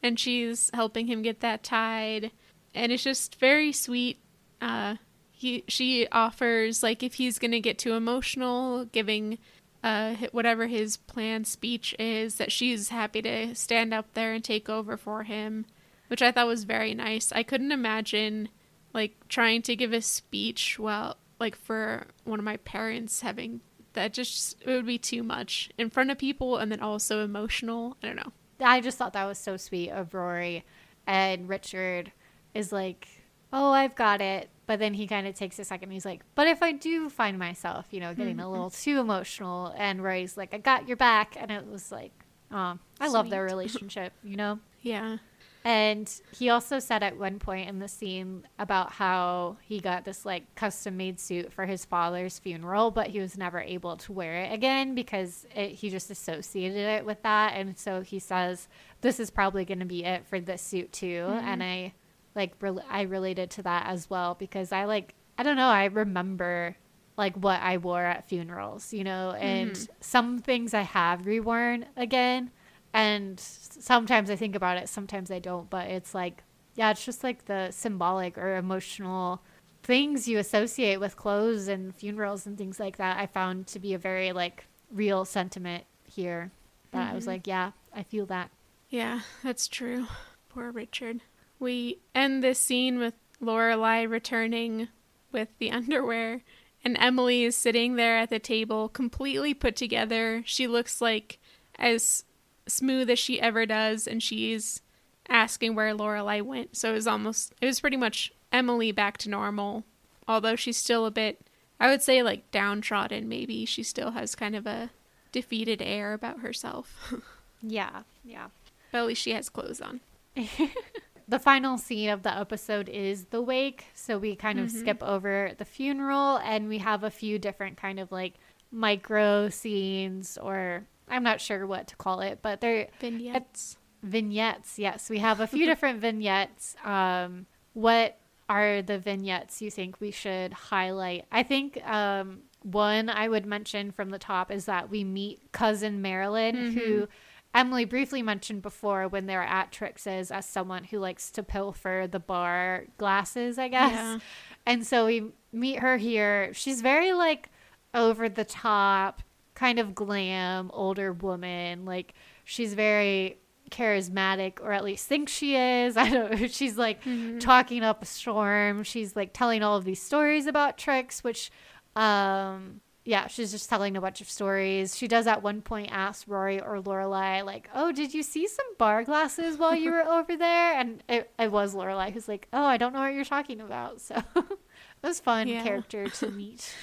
and 0.04 0.20
she's 0.20 0.70
helping 0.76 1.08
him 1.08 1.24
get 1.24 1.40
that 1.40 1.64
tied. 1.64 2.30
And 2.76 2.92
it's 2.92 3.04
just 3.04 3.40
very 3.40 3.72
sweet. 3.72 4.20
Uh, 4.62 4.98
he 5.32 5.64
she 5.68 6.08
offers 6.12 6.84
like 6.84 7.02
if 7.02 7.16
he's 7.16 7.40
gonna 7.40 7.60
get 7.60 7.80
too 7.80 7.94
emotional, 7.94 8.86
giving 8.86 9.40
uh, 9.84 10.16
whatever 10.32 10.68
his 10.68 10.98
planned 10.98 11.48
speech 11.48 11.96
is, 11.98 12.36
that 12.36 12.52
she's 12.52 12.90
happy 12.90 13.24
to 13.24 13.56
stand 13.56 13.92
up 13.92 14.14
there 14.14 14.34
and 14.34 14.44
take 14.44 14.70
over 14.70 14.98
for 14.98 15.24
him 15.24 15.66
which 16.08 16.22
I 16.22 16.32
thought 16.32 16.48
was 16.48 16.64
very 16.64 16.94
nice. 16.94 17.32
I 17.32 17.44
couldn't 17.44 17.72
imagine 17.72 18.50
like 18.94 19.16
trying 19.28 19.62
to 19.64 19.76
give 19.76 19.94
a 19.94 20.02
speech 20.02 20.80
while 20.80 21.18
like 21.40 21.56
for 21.56 22.08
one 22.24 22.40
of 22.40 22.46
my 22.46 22.58
parents 22.58 23.22
having 23.22 23.62
that 23.94 24.14
just 24.14 24.62
it 24.62 24.68
would 24.68 24.86
be 24.86 24.98
too 24.98 25.24
much 25.24 25.70
in 25.78 25.90
front 25.90 26.12
of 26.12 26.18
people 26.18 26.58
and 26.58 26.72
then 26.72 26.80
also 26.80 27.24
emotional. 27.24 27.98
I 28.02 28.08
don't 28.08 28.16
know. 28.16 28.32
I 28.60 28.80
just 28.82 28.98
thought 28.98 29.14
that 29.14 29.26
was 29.26 29.38
so 29.38 29.58
sweet 29.58 29.90
of 29.90 30.14
Rory 30.14 30.64
and 31.08 31.50
Richard 31.50 32.12
is 32.54 32.72
like, 32.72 33.08
"Oh, 33.52 33.72
I've 33.72 33.96
got 33.96 34.22
it." 34.22 34.50
But 34.68 34.80
then 34.80 34.96
he 34.96 35.06
kind 35.06 35.28
of 35.28 35.36
takes 35.36 35.60
a 35.60 35.64
second. 35.64 35.92
He's 35.92 36.06
like, 36.06 36.22
"But 36.36 36.48
if 36.48 36.64
I 36.64 36.72
do 36.72 37.10
find 37.10 37.38
myself, 37.38 37.88
you 37.92 38.00
know, 38.00 38.14
getting 38.14 38.38
mm-hmm. 38.38 38.46
a 38.46 38.50
little 38.50 38.70
too 38.70 39.00
emotional," 39.00 39.74
and 39.78 40.04
Rory's 40.04 40.38
like, 40.38 40.54
"I 40.54 40.58
got 40.58 40.88
your 40.88 40.98
back," 40.98 41.36
and 41.38 41.52
it 41.52 41.68
was 41.68 41.92
like, 41.92 42.12
"Oh, 42.52 42.80
I 43.00 43.08
Sweet. 43.08 43.14
love 43.14 43.30
their 43.30 43.44
relationship," 43.54 44.14
you 44.24 44.38
know? 44.38 44.60
Yeah. 44.82 45.18
And 45.66 46.08
he 46.38 46.52
also 46.52 46.78
said 46.78 47.02
at 47.02 47.18
one 47.18 47.40
point 47.40 47.68
in 47.68 47.80
the 47.80 47.88
scene 47.88 48.46
about 48.60 48.92
how 48.92 49.58
he 49.64 49.80
got 49.80 50.06
this 50.06 50.24
like 50.24 50.54
custom 50.54 50.96
made 50.96 51.20
suit 51.20 51.52
for 51.52 51.66
his 51.66 51.84
father's 51.84 52.38
funeral, 52.38 52.92
but 52.92 53.08
he 53.08 53.20
was 53.20 53.36
never 53.36 53.60
able 53.60 53.98
to 53.98 54.14
wear 54.14 54.44
it 54.44 54.54
again 54.54 54.94
because 54.94 55.48
it, 55.56 55.72
he 55.72 55.90
just 55.90 56.12
associated 56.12 56.78
it 56.78 57.04
with 57.04 57.24
that. 57.24 57.54
And 57.56 57.76
so 57.76 58.02
he 58.02 58.20
says, 58.20 58.68
This 59.02 59.20
is 59.20 59.32
probably 59.32 59.66
going 59.66 59.80
to 59.80 59.86
be 59.86 60.06
it 60.06 60.28
for 60.28 60.40
this 60.40 60.62
suit 60.62 60.94
too. 60.94 61.26
Mm-hmm. 61.28 61.48
And 61.48 61.64
I 61.64 61.94
like, 62.36 62.54
re- 62.62 62.86
I 62.88 63.02
related 63.02 63.50
to 63.52 63.64
that 63.64 63.88
as 63.88 64.08
well 64.08 64.36
because 64.36 64.72
I 64.72 64.86
like, 64.86 65.16
I 65.40 65.42
don't 65.42 65.58
know, 65.58 65.70
I 65.70 65.86
remember 65.86 66.76
like 67.18 67.36
what 67.38 67.60
I 67.64 67.78
wore 67.78 68.04
at 68.06 68.30
funerals, 68.30 68.94
you 68.94 69.04
know, 69.04 69.32
and 69.32 69.72
mm-hmm. 69.72 69.94
some 70.00 70.38
things 70.38 70.76
I 70.76 70.82
have 70.82 71.22
reworn 71.22 71.86
again 71.98 72.52
and 72.96 73.38
sometimes 73.38 74.30
I 74.30 74.38
think 74.38 74.56
about 74.56 74.78
it, 74.78 74.88
sometimes 74.88 75.30
I 75.30 75.40
don't, 75.40 75.70
but 75.70 75.90
it's 75.90 76.16
like, 76.16 76.44
yeah, 76.76 76.92
it's 76.92 77.04
just 77.04 77.26
like 77.26 77.44
the 77.44 77.70
symbolic 77.72 78.38
or 78.38 78.56
emotional 78.56 79.42
things 79.84 80.30
you 80.30 80.40
associate 80.40 81.02
with 81.02 81.18
clothes 81.18 81.68
and 81.68 81.94
funerals 81.94 82.46
and 82.46 82.58
things 82.58 82.80
like 82.80 82.96
that, 82.96 83.20
I 83.20 83.28
found 83.28 83.68
to 83.68 83.80
be 83.80 83.94
a 83.94 83.98
very 83.98 84.32
like 84.32 84.68
real 84.90 85.26
sentiment 85.26 85.84
here. 86.06 86.52
That 86.92 87.00
mm-hmm. 87.00 87.12
I 87.12 87.16
was 87.16 87.26
mm-hmm. 87.26 87.32
like, 87.32 87.48
yeah, 87.48 87.72
I 87.94 88.04
feel 88.04 88.26
that. 88.28 88.50
Yeah, 88.90 89.20
that's 89.44 89.68
true. 89.68 90.08
Poor 90.48 90.72
Richard. 90.72 91.20
We 91.60 92.00
end 92.16 92.42
this 92.42 92.60
scene 92.60 92.98
with 92.98 93.16
Lorelai 93.42 94.10
returning 94.10 94.88
with 95.34 95.50
the 95.60 95.70
underwear, 95.70 96.44
and 96.82 96.96
Emily 96.98 97.44
is 97.44 97.58
sitting 97.58 97.98
there 97.98 98.18
at 98.18 98.30
the 98.30 98.40
table, 98.40 98.88
completely 98.88 99.54
put 99.54 99.76
together. 99.76 100.44
She 100.46 100.66
looks 100.66 101.02
like 101.02 101.40
as 101.78 102.24
smooth 102.68 103.10
as 103.10 103.20
she 103.20 103.40
ever 103.40 103.66
does, 103.66 104.08
and 104.08 104.22
she's 104.22 104.82
asking 105.30 105.76
where 105.76 105.94
Lorelai 105.94 106.42
went. 106.42 106.76
So 106.76 106.92
it 106.92 106.94
was 106.94 107.08
almost, 107.08 107.54
it 107.62 107.66
was 107.66 107.80
pretty 107.80 107.98
much 107.98 108.32
Emily 108.52 108.92
back 108.92 109.18
to 109.20 109.30
normal, 109.30 109.84
although 110.28 110.56
she's 110.56 110.78
still 110.78 111.06
a 111.06 111.12
bit, 111.12 111.42
I 111.80 111.90
would 111.90 112.02
say, 112.02 112.24
like 112.24 112.52
downtrodden. 112.52 113.28
Maybe 113.28 113.66
she 113.66 113.84
still 113.84 114.12
has 114.12 114.36
kind 114.36 114.56
of 114.56 114.66
a 114.66 114.92
defeated 115.32 115.82
air 115.82 116.14
about 116.14 116.40
herself. 116.40 117.14
yeah, 117.62 118.04
yeah. 118.24 118.48
But 118.92 119.00
at 119.00 119.08
least 119.08 119.22
she 119.22 119.32
has 119.32 119.50
clothes 119.50 119.82
on. 119.82 120.00
the 121.28 121.40
final 121.40 121.78
scene 121.78 122.10
of 122.10 122.24
the 122.24 122.36
episode 122.36 122.88
is 122.90 123.26
the 123.26 123.42
wake. 123.42 123.86
So 123.94 124.18
we 124.18 124.36
kind 124.36 124.60
of 124.60 124.68
mm-hmm. 124.68 124.80
skip 124.80 125.04
over 125.04 125.52
the 125.58 125.66
funeral 125.66 126.38
and 126.38 126.70
we 126.70 126.78
have 126.80 127.04
a 127.04 127.12
few 127.12 127.40
different 127.40 127.78
kind 127.78 128.00
of 128.00 128.12
like 128.12 128.36
micro 128.72 129.50
scenes 129.50 130.38
or 130.38 130.86
I'm 131.08 131.24
not 131.24 131.42
sure 131.42 131.66
what 131.68 131.88
to 131.88 131.96
call 131.96 132.22
it, 132.22 132.40
but 132.42 132.62
they're 132.62 132.88
vignettes. 133.00 133.78
Vignettes, 134.04 134.78
yes. 134.80 135.10
We 135.10 135.20
have 135.20 135.40
a 135.40 135.48
few 135.48 135.66
different 135.68 136.00
vignettes. 136.00 136.76
Um, 136.84 137.46
what 137.74 138.18
are 138.48 138.82
the 138.82 139.00
vignettes 139.00 139.62
you 139.62 139.72
think 139.72 140.00
we 140.00 140.12
should 140.12 140.54
highlight? 140.54 141.26
I 141.32 141.44
think 141.44 141.86
um, 141.88 142.42
one 142.64 143.10
I 143.10 143.28
would 143.28 143.46
mention 143.46 143.92
from 143.92 144.10
the 144.10 144.20
top 144.20 144.52
is 144.52 144.66
that 144.66 144.90
we 144.90 145.04
meet 145.04 145.52
cousin 145.52 146.02
Marilyn, 146.02 146.56
mm-hmm. 146.56 146.78
who 146.78 147.08
Emily 147.54 147.86
briefly 147.86 148.22
mentioned 148.22 148.62
before 148.62 149.08
when 149.08 149.28
they 149.28 149.36
were 149.36 149.42
at 149.42 149.72
Trix's 149.72 150.30
as 150.30 150.46
someone 150.46 150.84
who 150.84 151.00
likes 151.00 151.32
to 151.32 151.44
pilfer 151.44 152.08
the 152.10 152.20
bar 152.20 152.86
glasses, 152.98 153.58
I 153.58 153.70
guess. 153.70 153.94
Yeah. 153.94 154.20
And 154.66 154.86
so 154.86 155.06
we 155.06 155.32
meet 155.54 155.80
her 155.80 155.98
here. 155.98 156.54
She's 156.54 156.82
very 156.82 157.14
like 157.14 157.50
over 157.94 158.28
the 158.28 158.44
top, 158.44 159.22
kind 159.56 159.80
of 159.80 159.96
glam, 159.96 160.70
older 160.74 161.12
woman. 161.12 161.86
Like 161.86 162.14
she's 162.44 162.74
very 162.74 163.40
charismatic 163.72 164.62
or 164.62 164.72
at 164.72 164.84
least 164.84 165.08
thinks 165.08 165.32
she 165.32 165.56
is. 165.56 165.98
I 165.98 166.10
don't 166.10 166.40
know. 166.40 166.48
She's 166.48 166.78
like 166.78 167.04
mm-hmm. 167.04 167.40
talking 167.40 167.84
up 167.84 168.04
a 168.04 168.06
storm. 168.06 168.84
She's 168.84 169.16
like 169.16 169.34
telling 169.34 169.64
all 169.64 169.78
of 169.78 169.86
these 169.86 170.02
stories 170.02 170.46
about 170.46 170.78
Trix, 170.78 171.24
which 171.24 171.52
um 171.96 172.82
yeah, 173.08 173.28
she's 173.28 173.52
just 173.52 173.70
telling 173.70 173.96
a 173.96 174.02
bunch 174.02 174.20
of 174.20 174.30
stories. 174.30 174.98
She 174.98 175.08
does 175.08 175.28
at 175.28 175.44
one 175.44 175.62
point 175.62 175.90
ask 175.92 176.26
Rory 176.28 176.60
or 176.60 176.82
Lorelai, 176.82 177.46
like, 177.46 177.70
"Oh, 177.74 177.92
did 177.92 178.16
you 178.16 178.24
see 178.24 178.48
some 178.48 178.66
bar 178.80 179.04
glasses 179.04 179.58
while 179.58 179.76
you 179.76 179.92
were 179.92 180.02
over 180.10 180.36
there?" 180.36 180.74
And 180.74 181.04
it, 181.08 181.32
it 181.38 181.52
was 181.52 181.76
Lorelai 181.76 182.12
who's 182.12 182.28
like, 182.28 182.48
"Oh, 182.52 182.64
I 182.64 182.78
don't 182.78 182.94
know 182.94 183.02
what 183.02 183.14
you're 183.14 183.24
talking 183.24 183.62
about." 183.62 184.02
So 184.02 184.16
it 184.36 184.58
was 185.04 185.20
fun 185.20 185.48
yeah. 185.48 185.62
character 185.62 186.10
to 186.10 186.32
meet. 186.32 186.76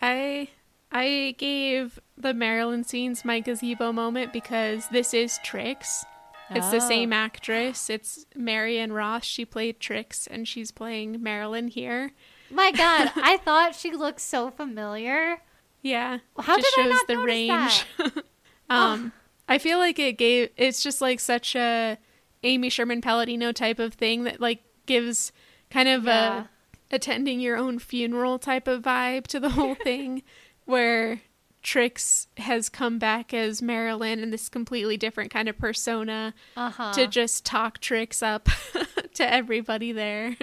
I 0.00 0.48
I 0.96 1.34
gave 1.36 2.00
the 2.16 2.32
Marilyn 2.32 2.82
scenes 2.82 3.22
my 3.22 3.40
gazebo 3.40 3.92
moment 3.92 4.32
because 4.32 4.88
this 4.88 5.12
is 5.12 5.38
Trix. 5.44 6.06
It's 6.48 6.68
oh. 6.68 6.70
the 6.70 6.80
same 6.80 7.12
oh. 7.12 7.16
actress. 7.16 7.90
It's 7.90 8.24
Marion 8.34 8.94
Ross. 8.94 9.24
She 9.24 9.44
played 9.44 9.78
Trix, 9.78 10.26
and 10.26 10.48
she's 10.48 10.70
playing 10.70 11.22
Marilyn 11.22 11.68
here. 11.68 12.12
My 12.50 12.72
God, 12.72 13.12
I 13.16 13.36
thought 13.36 13.74
she 13.74 13.92
looked 13.92 14.22
so 14.22 14.50
familiar. 14.50 15.42
Yeah. 15.82 16.20
How 16.38 16.56
just 16.56 16.74
did 16.74 16.84
shows 16.84 16.86
I 16.86 16.88
not 16.88 17.06
the 17.08 17.18
range. 17.18 17.86
um, 18.70 19.12
oh. 19.14 19.20
I 19.50 19.58
feel 19.58 19.76
like 19.76 19.98
it 19.98 20.16
gave. 20.16 20.48
It's 20.56 20.82
just 20.82 21.02
like 21.02 21.20
such 21.20 21.54
a 21.54 21.98
Amy 22.42 22.70
Sherman 22.70 23.02
Palladino 23.02 23.52
type 23.52 23.78
of 23.78 23.92
thing 23.92 24.24
that 24.24 24.40
like 24.40 24.62
gives 24.86 25.30
kind 25.68 25.90
of 25.90 26.04
yeah. 26.04 26.44
a 26.44 26.94
attending 26.94 27.40
your 27.40 27.56
own 27.56 27.78
funeral 27.78 28.38
type 28.38 28.68
of 28.68 28.82
vibe 28.82 29.26
to 29.28 29.40
the 29.40 29.50
whole 29.50 29.74
thing, 29.84 30.22
where 30.66 31.22
Trix 31.66 32.28
has 32.36 32.68
come 32.68 33.00
back 33.00 33.34
as 33.34 33.60
Marilyn 33.60 34.20
in 34.20 34.30
this 34.30 34.48
completely 34.48 34.96
different 34.96 35.32
kind 35.32 35.48
of 35.48 35.58
persona 35.58 36.32
uh-huh. 36.56 36.92
to 36.92 37.08
just 37.08 37.44
talk 37.44 37.78
Trix 37.78 38.22
up 38.22 38.48
to 39.14 39.32
everybody 39.32 39.90
there. 39.90 40.36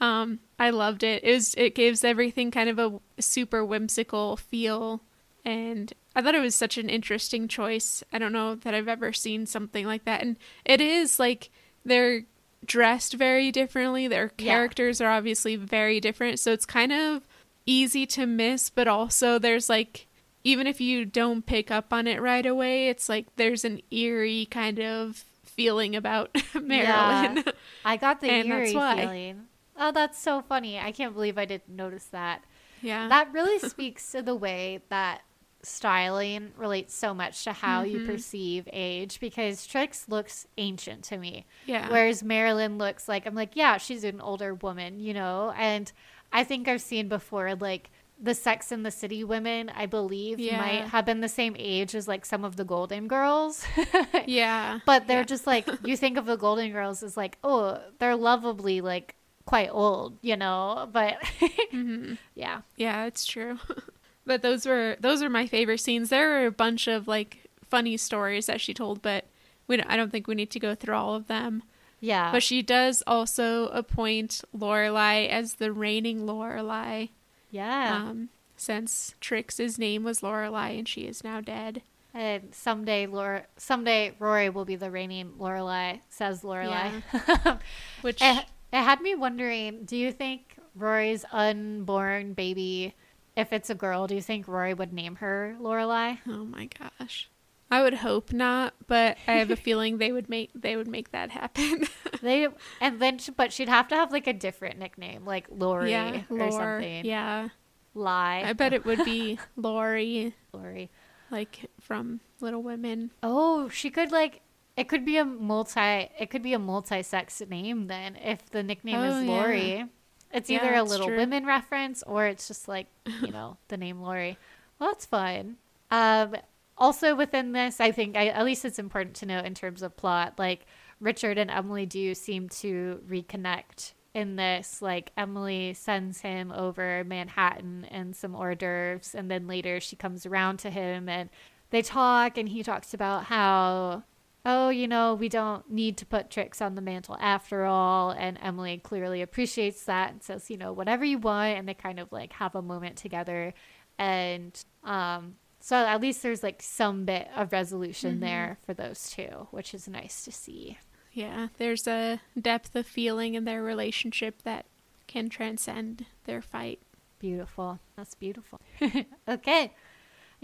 Um, 0.00 0.40
I 0.58 0.70
loved 0.70 1.04
it. 1.04 1.22
It 1.22 1.32
was 1.32 1.54
it 1.54 1.76
gives 1.76 2.02
everything 2.02 2.50
kind 2.50 2.68
of 2.68 2.78
a 2.80 3.22
super 3.22 3.64
whimsical 3.64 4.36
feel, 4.36 5.02
and 5.44 5.92
I 6.16 6.22
thought 6.22 6.34
it 6.34 6.40
was 6.40 6.56
such 6.56 6.76
an 6.76 6.88
interesting 6.88 7.46
choice. 7.46 8.02
I 8.12 8.18
don't 8.18 8.32
know 8.32 8.56
that 8.56 8.74
I've 8.74 8.88
ever 8.88 9.12
seen 9.12 9.46
something 9.46 9.86
like 9.86 10.04
that, 10.06 10.22
and 10.22 10.36
it 10.64 10.80
is 10.80 11.20
like 11.20 11.50
they're 11.84 12.24
dressed 12.64 13.14
very 13.14 13.52
differently. 13.52 14.08
Their 14.08 14.30
characters 14.30 15.00
yeah. 15.00 15.06
are 15.06 15.12
obviously 15.12 15.54
very 15.54 16.00
different, 16.00 16.40
so 16.40 16.52
it's 16.52 16.66
kind 16.66 16.92
of 16.92 17.22
easy 17.66 18.06
to 18.06 18.26
miss, 18.26 18.70
but 18.70 18.88
also 18.88 19.38
there's 19.38 19.68
like 19.68 20.06
even 20.44 20.66
if 20.66 20.80
you 20.80 21.06
don't 21.06 21.46
pick 21.46 21.70
up 21.70 21.92
on 21.92 22.06
it 22.06 22.20
right 22.20 22.44
away, 22.44 22.88
it's 22.88 23.08
like 23.08 23.26
there's 23.36 23.64
an 23.64 23.80
eerie 23.90 24.46
kind 24.50 24.78
of 24.78 25.24
feeling 25.44 25.96
about 25.96 26.30
Marilyn. 26.54 27.42
Yeah, 27.46 27.52
I 27.84 27.96
got 27.96 28.20
the 28.20 28.30
eerie 28.30 28.72
feeling. 28.72 29.46
Oh, 29.76 29.90
that's 29.90 30.18
so 30.18 30.42
funny. 30.42 30.78
I 30.78 30.92
can't 30.92 31.14
believe 31.14 31.38
I 31.38 31.46
didn't 31.46 31.74
notice 31.74 32.06
that. 32.06 32.44
Yeah. 32.82 33.08
That 33.08 33.32
really 33.32 33.58
speaks 33.68 34.12
to 34.12 34.22
the 34.22 34.34
way 34.34 34.82
that 34.90 35.22
styling 35.62 36.52
relates 36.58 36.94
so 36.94 37.14
much 37.14 37.44
to 37.44 37.52
how 37.52 37.82
mm-hmm. 37.82 38.00
you 38.00 38.06
perceive 38.06 38.68
age 38.70 39.18
because 39.18 39.66
Trix 39.66 40.08
looks 40.08 40.46
ancient 40.58 41.04
to 41.04 41.16
me. 41.16 41.46
Yeah. 41.66 41.88
Whereas 41.90 42.22
Marilyn 42.22 42.76
looks 42.76 43.08
like 43.08 43.26
I'm 43.26 43.34
like, 43.34 43.56
yeah, 43.56 43.78
she's 43.78 44.04
an 44.04 44.20
older 44.20 44.54
woman, 44.54 45.00
you 45.00 45.14
know? 45.14 45.54
And 45.56 45.90
I 46.34 46.44
think 46.44 46.68
I've 46.68 46.82
seen 46.82 47.08
before 47.08 47.54
like 47.54 47.90
the 48.20 48.34
Sex 48.34 48.72
and 48.72 48.84
the 48.84 48.90
City 48.90 49.24
women, 49.24 49.70
I 49.74 49.86
believe, 49.86 50.38
yeah. 50.38 50.58
might 50.58 50.88
have 50.88 51.06
been 51.06 51.20
the 51.20 51.28
same 51.28 51.54
age 51.58 51.94
as 51.94 52.08
like 52.08 52.26
some 52.26 52.44
of 52.44 52.56
the 52.56 52.64
Golden 52.64 53.08
Girls. 53.08 53.64
yeah. 54.26 54.80
But 54.84 55.06
they're 55.06 55.18
yeah. 55.18 55.24
just 55.24 55.46
like 55.46 55.68
you 55.84 55.96
think 55.96 56.18
of 56.18 56.26
the 56.26 56.36
Golden 56.36 56.72
Girls 56.72 57.02
as 57.02 57.16
like, 57.16 57.38
oh, 57.44 57.80
they're 58.00 58.16
lovably 58.16 58.80
like 58.80 59.14
quite 59.46 59.70
old, 59.70 60.18
you 60.22 60.36
know, 60.36 60.88
but 60.92 61.20
mm-hmm. 61.72 62.14
yeah. 62.34 62.62
Yeah, 62.76 63.04
it's 63.04 63.24
true. 63.24 63.58
but 64.26 64.42
those 64.42 64.66
were 64.66 64.96
those 65.00 65.22
are 65.22 65.30
my 65.30 65.46
favorite 65.46 65.80
scenes. 65.80 66.08
There 66.10 66.28
were 66.30 66.46
a 66.46 66.52
bunch 66.52 66.88
of 66.88 67.06
like 67.06 67.48
funny 67.68 67.96
stories 67.96 68.46
that 68.46 68.60
she 68.60 68.74
told, 68.74 69.02
but 69.02 69.26
we 69.66 69.76
don't, 69.76 69.88
I 69.88 69.96
don't 69.96 70.10
think 70.10 70.26
we 70.26 70.34
need 70.34 70.50
to 70.50 70.60
go 70.60 70.74
through 70.74 70.94
all 70.94 71.14
of 71.14 71.28
them. 71.28 71.62
Yeah. 72.04 72.32
But 72.32 72.42
she 72.42 72.60
does 72.60 73.02
also 73.06 73.68
appoint 73.68 74.42
Lorelai 74.56 75.28
as 75.28 75.54
the 75.54 75.72
reigning 75.72 76.26
Lorelai. 76.26 77.10
Yeah. 77.50 77.96
Um, 77.96 78.28
since 78.56 79.14
Trix's 79.20 79.78
name 79.78 80.04
was 80.04 80.20
Lorelai 80.20 80.78
and 80.78 80.86
she 80.86 81.02
is 81.02 81.24
now 81.24 81.40
dead. 81.40 81.82
And 82.12 82.54
someday, 82.54 83.06
Laura, 83.06 83.46
someday 83.56 84.14
Rory 84.18 84.50
will 84.50 84.66
be 84.66 84.76
the 84.76 84.90
reigning 84.90 85.32
Lorelai, 85.38 86.00
says 86.10 86.42
Lorelai. 86.42 87.02
Yeah. 87.12 87.58
Which 88.02 88.20
it 88.20 88.44
had 88.70 89.00
me 89.00 89.14
wondering 89.14 89.84
do 89.84 89.96
you 89.96 90.12
think 90.12 90.56
Rory's 90.76 91.24
unborn 91.32 92.34
baby, 92.34 92.94
if 93.34 93.52
it's 93.52 93.70
a 93.70 93.74
girl, 93.74 94.06
do 94.06 94.14
you 94.14 94.22
think 94.22 94.46
Rory 94.46 94.74
would 94.74 94.92
name 94.92 95.16
her 95.16 95.56
Lorelai? 95.58 96.18
Oh 96.28 96.44
my 96.44 96.68
gosh. 96.78 97.30
I 97.74 97.82
would 97.82 97.94
hope 97.94 98.32
not, 98.32 98.72
but 98.86 99.18
I 99.26 99.32
have 99.32 99.50
a 99.50 99.56
feeling 99.66 99.98
they 99.98 100.12
would 100.12 100.28
make 100.28 100.52
they 100.54 100.76
would 100.76 100.86
make 100.86 101.10
that 101.10 101.32
happen. 101.32 101.88
they 102.22 102.46
and 102.80 103.02
then 103.02 103.18
but 103.36 103.52
she'd 103.52 103.68
have 103.68 103.88
to 103.88 103.96
have 103.96 104.12
like 104.12 104.28
a 104.28 104.32
different 104.32 104.78
nickname, 104.78 105.24
like 105.24 105.48
Lori 105.50 105.90
yeah, 105.90 106.22
or 106.30 106.52
something. 106.52 107.04
Yeah. 107.04 107.48
Lie. 107.92 108.44
I 108.46 108.52
bet 108.52 108.72
it 108.72 108.84
would 108.84 109.04
be 109.04 109.40
Lori. 109.56 110.36
Lori. 110.52 110.88
Like 111.32 111.68
from 111.80 112.20
Little 112.40 112.62
Women. 112.62 113.10
Oh, 113.24 113.68
she 113.68 113.90
could 113.90 114.12
like 114.12 114.42
it 114.76 114.88
could 114.88 115.04
be 115.04 115.16
a 115.16 115.24
multi. 115.24 115.80
It 116.16 116.30
could 116.30 116.44
be 116.44 116.52
a 116.52 116.60
multi-sex 116.60 117.42
name 117.50 117.88
then 117.88 118.14
if 118.24 118.50
the 118.50 118.62
nickname 118.62 119.00
oh, 119.00 119.18
is 119.18 119.26
Lori. 119.26 119.72
Yeah. 119.72 119.86
It's 120.32 120.48
yeah, 120.48 120.58
either 120.58 120.74
a 120.74 120.84
Little 120.84 121.08
true. 121.08 121.16
Women 121.16 121.44
reference 121.44 122.04
or 122.04 122.26
it's 122.26 122.46
just 122.46 122.68
like 122.68 122.86
you 123.20 123.32
know 123.32 123.56
the 123.66 123.76
name 123.76 124.00
Lori. 124.00 124.38
Well, 124.78 124.90
that's 124.90 125.06
fine. 125.06 125.56
Um, 125.90 126.36
also 126.76 127.14
within 127.14 127.52
this, 127.52 127.80
I 127.80 127.92
think 127.92 128.16
I, 128.16 128.28
at 128.28 128.44
least 128.44 128.64
it's 128.64 128.78
important 128.78 129.16
to 129.16 129.26
note 129.26 129.44
in 129.44 129.54
terms 129.54 129.82
of 129.82 129.96
plot, 129.96 130.34
like 130.38 130.66
Richard 131.00 131.38
and 131.38 131.50
Emily 131.50 131.86
do 131.86 132.14
seem 132.14 132.48
to 132.50 133.00
reconnect 133.08 133.92
in 134.14 134.36
this. 134.36 134.80
Like 134.80 135.12
Emily 135.16 135.74
sends 135.74 136.20
him 136.20 136.52
over 136.52 137.04
Manhattan 137.04 137.86
and 137.90 138.14
some 138.14 138.34
hors 138.34 138.56
d'oeuvres, 138.56 139.14
and 139.14 139.30
then 139.30 139.46
later 139.46 139.80
she 139.80 139.96
comes 139.96 140.26
around 140.26 140.58
to 140.58 140.70
him 140.70 141.08
and 141.08 141.30
they 141.70 141.82
talk, 141.82 142.38
and 142.38 142.48
he 142.48 142.62
talks 142.62 142.94
about 142.94 143.24
how 143.24 144.04
oh, 144.46 144.68
you 144.68 144.86
know, 144.86 145.14
we 145.14 145.28
don't 145.28 145.70
need 145.70 145.96
to 145.98 146.06
put 146.06 146.30
Trix 146.30 146.60
on 146.60 146.74
the 146.74 146.82
mantle 146.82 147.16
after 147.20 147.64
all. 147.64 148.10
And 148.10 148.38
Emily 148.42 148.78
clearly 148.78 149.22
appreciates 149.22 149.84
that 149.84 150.12
and 150.12 150.22
says, 150.22 150.50
you 150.50 150.56
know, 150.56 150.72
whatever 150.72 151.04
you 151.04 151.18
want. 151.18 151.58
And 151.58 151.68
they 151.68 151.74
kind 151.74 151.98
of 151.98 152.12
like 152.12 152.34
have 152.34 152.54
a 152.54 152.62
moment 152.62 152.96
together. 152.96 153.54
And 153.98 154.62
um, 154.82 155.36
so 155.64 155.76
at 155.76 156.00
least 156.00 156.22
there's 156.22 156.42
like 156.42 156.60
some 156.60 157.04
bit 157.04 157.28
of 157.34 157.52
resolution 157.52 158.12
mm-hmm. 158.12 158.20
there 158.20 158.58
for 158.66 158.74
those 158.74 159.10
two, 159.10 159.48
which 159.50 159.72
is 159.72 159.88
nice 159.88 160.24
to 160.24 160.32
see. 160.32 160.78
Yeah, 161.12 161.48
there's 161.58 161.86
a 161.86 162.20
depth 162.40 162.74
of 162.74 162.86
feeling 162.86 163.34
in 163.34 163.44
their 163.44 163.62
relationship 163.62 164.42
that 164.42 164.66
can 165.06 165.28
transcend 165.28 166.06
their 166.24 166.42
fight. 166.42 166.80
Beautiful. 167.18 167.78
That's 167.96 168.14
beautiful. 168.14 168.60
okay 169.28 169.72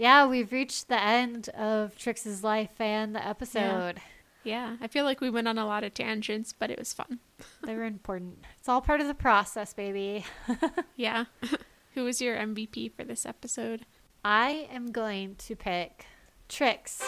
yeah, 0.01 0.25
we've 0.25 0.51
reached 0.51 0.87
the 0.87 0.99
end 0.99 1.49
of 1.49 1.95
Trix's 1.95 2.43
life 2.43 2.79
and 2.79 3.15
the 3.15 3.23
episode. 3.25 4.01
Yeah. 4.43 4.71
yeah. 4.71 4.77
I 4.81 4.87
feel 4.87 5.05
like 5.05 5.21
we 5.21 5.29
went 5.29 5.47
on 5.47 5.59
a 5.59 5.65
lot 5.67 5.83
of 5.83 5.93
tangents, 5.93 6.55
but 6.57 6.71
it 6.71 6.79
was 6.79 6.91
fun. 6.91 7.19
they 7.63 7.75
were 7.75 7.83
important. 7.83 8.39
It's 8.57 8.67
all 8.67 8.81
part 8.81 8.99
of 8.99 9.05
the 9.05 9.13
process, 9.13 9.73
baby. 9.73 10.25
yeah. 10.95 11.25
Who 11.93 12.03
was 12.03 12.19
your 12.19 12.35
MVP 12.35 12.93
for 12.93 13.03
this 13.03 13.27
episode? 13.27 13.85
I 14.23 14.67
am 14.71 14.91
going 14.91 15.35
to 15.35 15.55
pick 15.55 16.05
Trix 16.47 17.01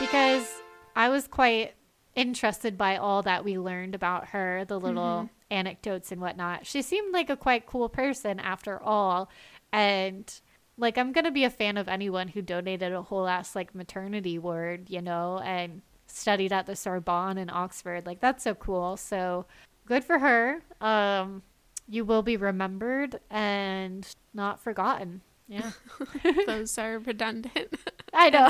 because 0.00 0.60
I 0.96 1.08
was 1.08 1.28
quite 1.28 1.74
interested 2.16 2.76
by 2.76 2.96
all 2.96 3.22
that 3.22 3.44
we 3.44 3.58
learned 3.58 3.94
about 3.94 4.28
her, 4.28 4.64
the 4.64 4.80
little 4.80 5.02
mm-hmm. 5.02 5.26
anecdotes 5.50 6.10
and 6.10 6.20
whatnot. 6.20 6.66
She 6.66 6.82
seemed 6.82 7.12
like 7.12 7.30
a 7.30 7.36
quite 7.36 7.66
cool 7.66 7.88
person 7.88 8.40
after 8.40 8.82
all. 8.82 9.30
And 9.72 10.32
like 10.76 10.98
I'm 10.98 11.12
gonna 11.12 11.30
be 11.30 11.44
a 11.44 11.50
fan 11.50 11.76
of 11.76 11.88
anyone 11.88 12.28
who 12.28 12.42
donated 12.42 12.92
a 12.92 13.02
whole 13.02 13.28
ass 13.28 13.54
like 13.54 13.76
maternity 13.76 14.38
ward, 14.40 14.90
you 14.90 15.02
know, 15.02 15.38
and 15.44 15.82
studied 16.06 16.52
at 16.52 16.66
the 16.66 16.74
Sorbonne 16.74 17.38
in 17.38 17.48
Oxford. 17.48 18.06
Like 18.06 18.20
that's 18.20 18.42
so 18.42 18.54
cool. 18.54 18.96
So 18.96 19.46
good 19.86 20.02
for 20.02 20.18
her. 20.18 20.62
Um, 20.80 21.42
you 21.88 22.04
will 22.04 22.22
be 22.22 22.36
remembered 22.36 23.20
and 23.30 24.06
not 24.36 24.60
forgotten. 24.60 25.22
Yeah, 25.48 25.72
those 26.46 26.78
are 26.78 26.98
redundant. 26.98 27.74
I 28.12 28.30
know. 28.30 28.48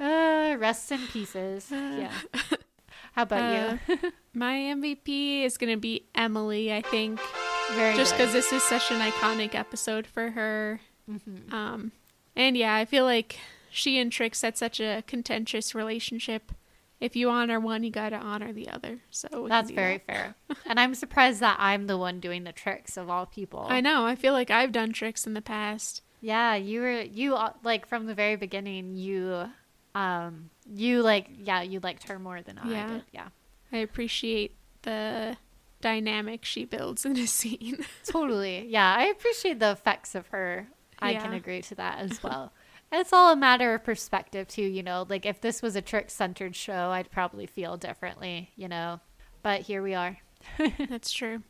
uh, 0.00 0.56
rest 0.58 0.90
in 0.90 1.06
pieces. 1.08 1.68
Yeah. 1.70 2.12
How 3.12 3.22
about 3.22 3.42
uh, 3.42 3.76
you? 3.88 4.12
my 4.34 4.54
MVP 4.54 5.44
is 5.44 5.56
gonna 5.56 5.76
be 5.76 6.06
Emily. 6.14 6.72
I 6.72 6.82
think. 6.82 7.20
Very 7.72 7.96
just 7.96 8.16
because 8.16 8.32
this 8.32 8.52
is 8.52 8.62
such 8.62 8.90
an 8.90 9.00
iconic 9.00 9.54
episode 9.54 10.06
for 10.06 10.30
her. 10.30 10.80
Mm-hmm. 11.10 11.52
Um, 11.52 11.92
and 12.36 12.56
yeah, 12.56 12.74
I 12.74 12.84
feel 12.84 13.04
like 13.04 13.38
she 13.70 13.98
and 13.98 14.12
Trix 14.12 14.42
had 14.42 14.56
such 14.56 14.80
a 14.80 15.02
contentious 15.06 15.74
relationship. 15.74 16.52
If 16.98 17.14
you 17.14 17.28
honor 17.28 17.60
one, 17.60 17.84
you 17.84 17.90
gotta 17.90 18.16
honor 18.16 18.52
the 18.52 18.68
other. 18.70 19.00
So 19.10 19.46
that's 19.48 19.70
very 19.70 19.98
that. 19.98 20.06
fair. 20.06 20.34
and 20.66 20.80
I'm 20.80 20.94
surprised 20.94 21.40
that 21.40 21.56
I'm 21.58 21.86
the 21.86 21.98
one 21.98 22.20
doing 22.20 22.44
the 22.44 22.52
Trix 22.52 22.96
of 22.96 23.10
all 23.10 23.26
people. 23.26 23.66
I 23.68 23.80
know. 23.80 24.06
I 24.06 24.14
feel 24.14 24.32
like 24.32 24.50
I've 24.50 24.72
done 24.72 24.92
Trix 24.92 25.26
in 25.26 25.34
the 25.34 25.42
past. 25.42 26.02
Yeah, 26.20 26.54
you 26.54 26.80
were 26.80 27.02
you 27.02 27.34
uh, 27.34 27.52
like 27.62 27.86
from 27.86 28.06
the 28.06 28.14
very 28.14 28.36
beginning. 28.36 28.96
You, 28.96 29.50
um, 29.94 30.50
you 30.72 31.02
like 31.02 31.28
yeah, 31.38 31.62
you 31.62 31.80
liked 31.80 32.08
her 32.08 32.18
more 32.18 32.40
than 32.40 32.58
yeah. 32.66 32.84
I 32.84 32.88
did. 32.88 33.02
Yeah, 33.12 33.28
I 33.72 33.78
appreciate 33.78 34.56
the 34.82 35.36
dynamic 35.82 36.44
she 36.44 36.64
builds 36.64 37.04
in 37.04 37.18
a 37.18 37.26
scene. 37.26 37.84
totally. 38.04 38.66
Yeah, 38.68 38.94
I 38.96 39.04
appreciate 39.04 39.60
the 39.60 39.72
effects 39.72 40.14
of 40.14 40.28
her. 40.28 40.68
I 40.98 41.12
yeah. 41.12 41.22
can 41.22 41.34
agree 41.34 41.60
to 41.62 41.74
that 41.74 41.98
as 41.98 42.22
well. 42.22 42.52
it's 42.92 43.12
all 43.12 43.32
a 43.32 43.36
matter 43.36 43.74
of 43.74 43.84
perspective 43.84 44.48
too, 44.48 44.62
you 44.62 44.82
know. 44.82 45.06
Like 45.08 45.26
if 45.26 45.40
this 45.40 45.62
was 45.62 45.76
a 45.76 45.82
Trix 45.82 46.14
centered 46.14 46.56
show, 46.56 46.90
I'd 46.90 47.10
probably 47.10 47.46
feel 47.46 47.76
differently, 47.76 48.50
you 48.56 48.68
know. 48.68 49.00
But 49.42 49.62
here 49.62 49.82
we 49.82 49.94
are. 49.94 50.18
That's 50.88 51.12
true. 51.12 51.42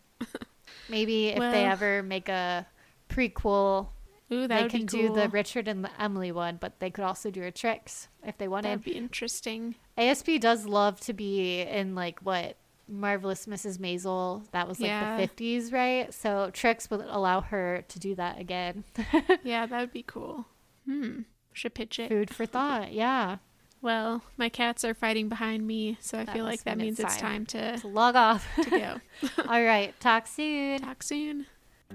Maybe 0.88 1.28
if 1.28 1.38
well, 1.38 1.52
they 1.52 1.64
ever 1.64 2.02
make 2.02 2.28
a 2.28 2.66
prequel, 3.08 3.88
ooh, 4.32 4.48
they 4.48 4.68
can 4.68 4.86
cool. 4.86 5.00
do 5.00 5.14
the 5.14 5.28
Richard 5.28 5.68
and 5.68 5.84
the 5.84 5.90
Emily 6.00 6.32
one, 6.32 6.58
but 6.60 6.80
they 6.80 6.90
could 6.90 7.04
also 7.04 7.30
do 7.30 7.42
a 7.42 7.50
Trix 7.50 8.08
if 8.24 8.36
they 8.38 8.48
wanted. 8.48 8.68
That'd 8.68 8.84
be 8.84 8.96
interesting. 8.96 9.76
ASP 9.96 10.40
does 10.40 10.66
love 10.66 11.00
to 11.00 11.12
be 11.12 11.60
in 11.60 11.94
like 11.94 12.20
what 12.20 12.56
Marvelous 12.88 13.46
Mrs. 13.46 13.78
Maisel. 13.78 14.42
That 14.52 14.68
was 14.68 14.80
like 14.80 14.88
yeah. 14.88 15.16
the 15.16 15.28
50s, 15.28 15.72
right? 15.72 16.12
So 16.12 16.50
Trix 16.52 16.90
would 16.90 17.00
allow 17.00 17.40
her 17.40 17.84
to 17.88 17.98
do 17.98 18.14
that 18.16 18.38
again. 18.40 18.84
yeah, 19.44 19.66
that 19.66 19.80
would 19.80 19.92
be 19.92 20.02
cool. 20.02 20.46
Hmm. 20.86 21.20
Should 21.52 21.74
pitch 21.74 21.98
it. 21.98 22.08
Food 22.08 22.30
for 22.30 22.46
thought. 22.46 22.92
Yeah. 22.92 23.38
Well, 23.82 24.22
my 24.36 24.48
cats 24.48 24.84
are 24.84 24.94
fighting 24.94 25.28
behind 25.28 25.66
me, 25.66 25.96
so 26.00 26.18
I 26.18 26.24
that 26.24 26.34
feel 26.34 26.44
like 26.44 26.64
that 26.64 26.78
means 26.78 26.98
it's 26.98 27.16
time, 27.16 27.46
to, 27.46 27.78
to 27.78 27.88
log 27.88 28.16
off. 28.16 28.46
to 28.62 28.70
go. 28.70 29.00
All 29.48 29.62
right. 29.62 29.98
Talk 30.00 30.26
soon. 30.26 30.80
Talk 30.80 31.02
soon. 31.02 31.46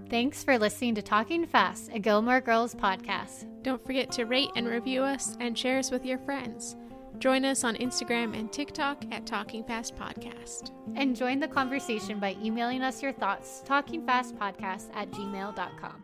Thanks 0.09 0.43
for 0.43 0.57
listening 0.57 0.95
to 0.95 1.01
Talking 1.01 1.45
Fast, 1.45 1.89
a 1.93 1.99
Gilmore 1.99 2.39
Girls 2.39 2.73
podcast. 2.73 3.45
Don't 3.61 3.85
forget 3.85 4.11
to 4.13 4.25
rate 4.25 4.49
and 4.55 4.67
review 4.67 5.03
us 5.03 5.35
and 5.39 5.57
share 5.57 5.79
us 5.79 5.91
with 5.91 6.05
your 6.05 6.17
friends. 6.19 6.77
Join 7.19 7.45
us 7.45 7.63
on 7.63 7.75
Instagram 7.75 8.37
and 8.37 8.51
TikTok 8.51 9.03
at 9.11 9.27
Talking 9.27 9.63
Fast 9.63 9.95
Podcast. 9.95 10.71
And 10.95 11.15
join 11.15 11.39
the 11.39 11.47
conversation 11.47 12.19
by 12.19 12.35
emailing 12.41 12.81
us 12.81 13.03
your 13.03 13.11
thoughts, 13.13 13.63
talkingfastpodcast 13.67 14.89
at 14.95 15.11
gmail.com. 15.11 16.03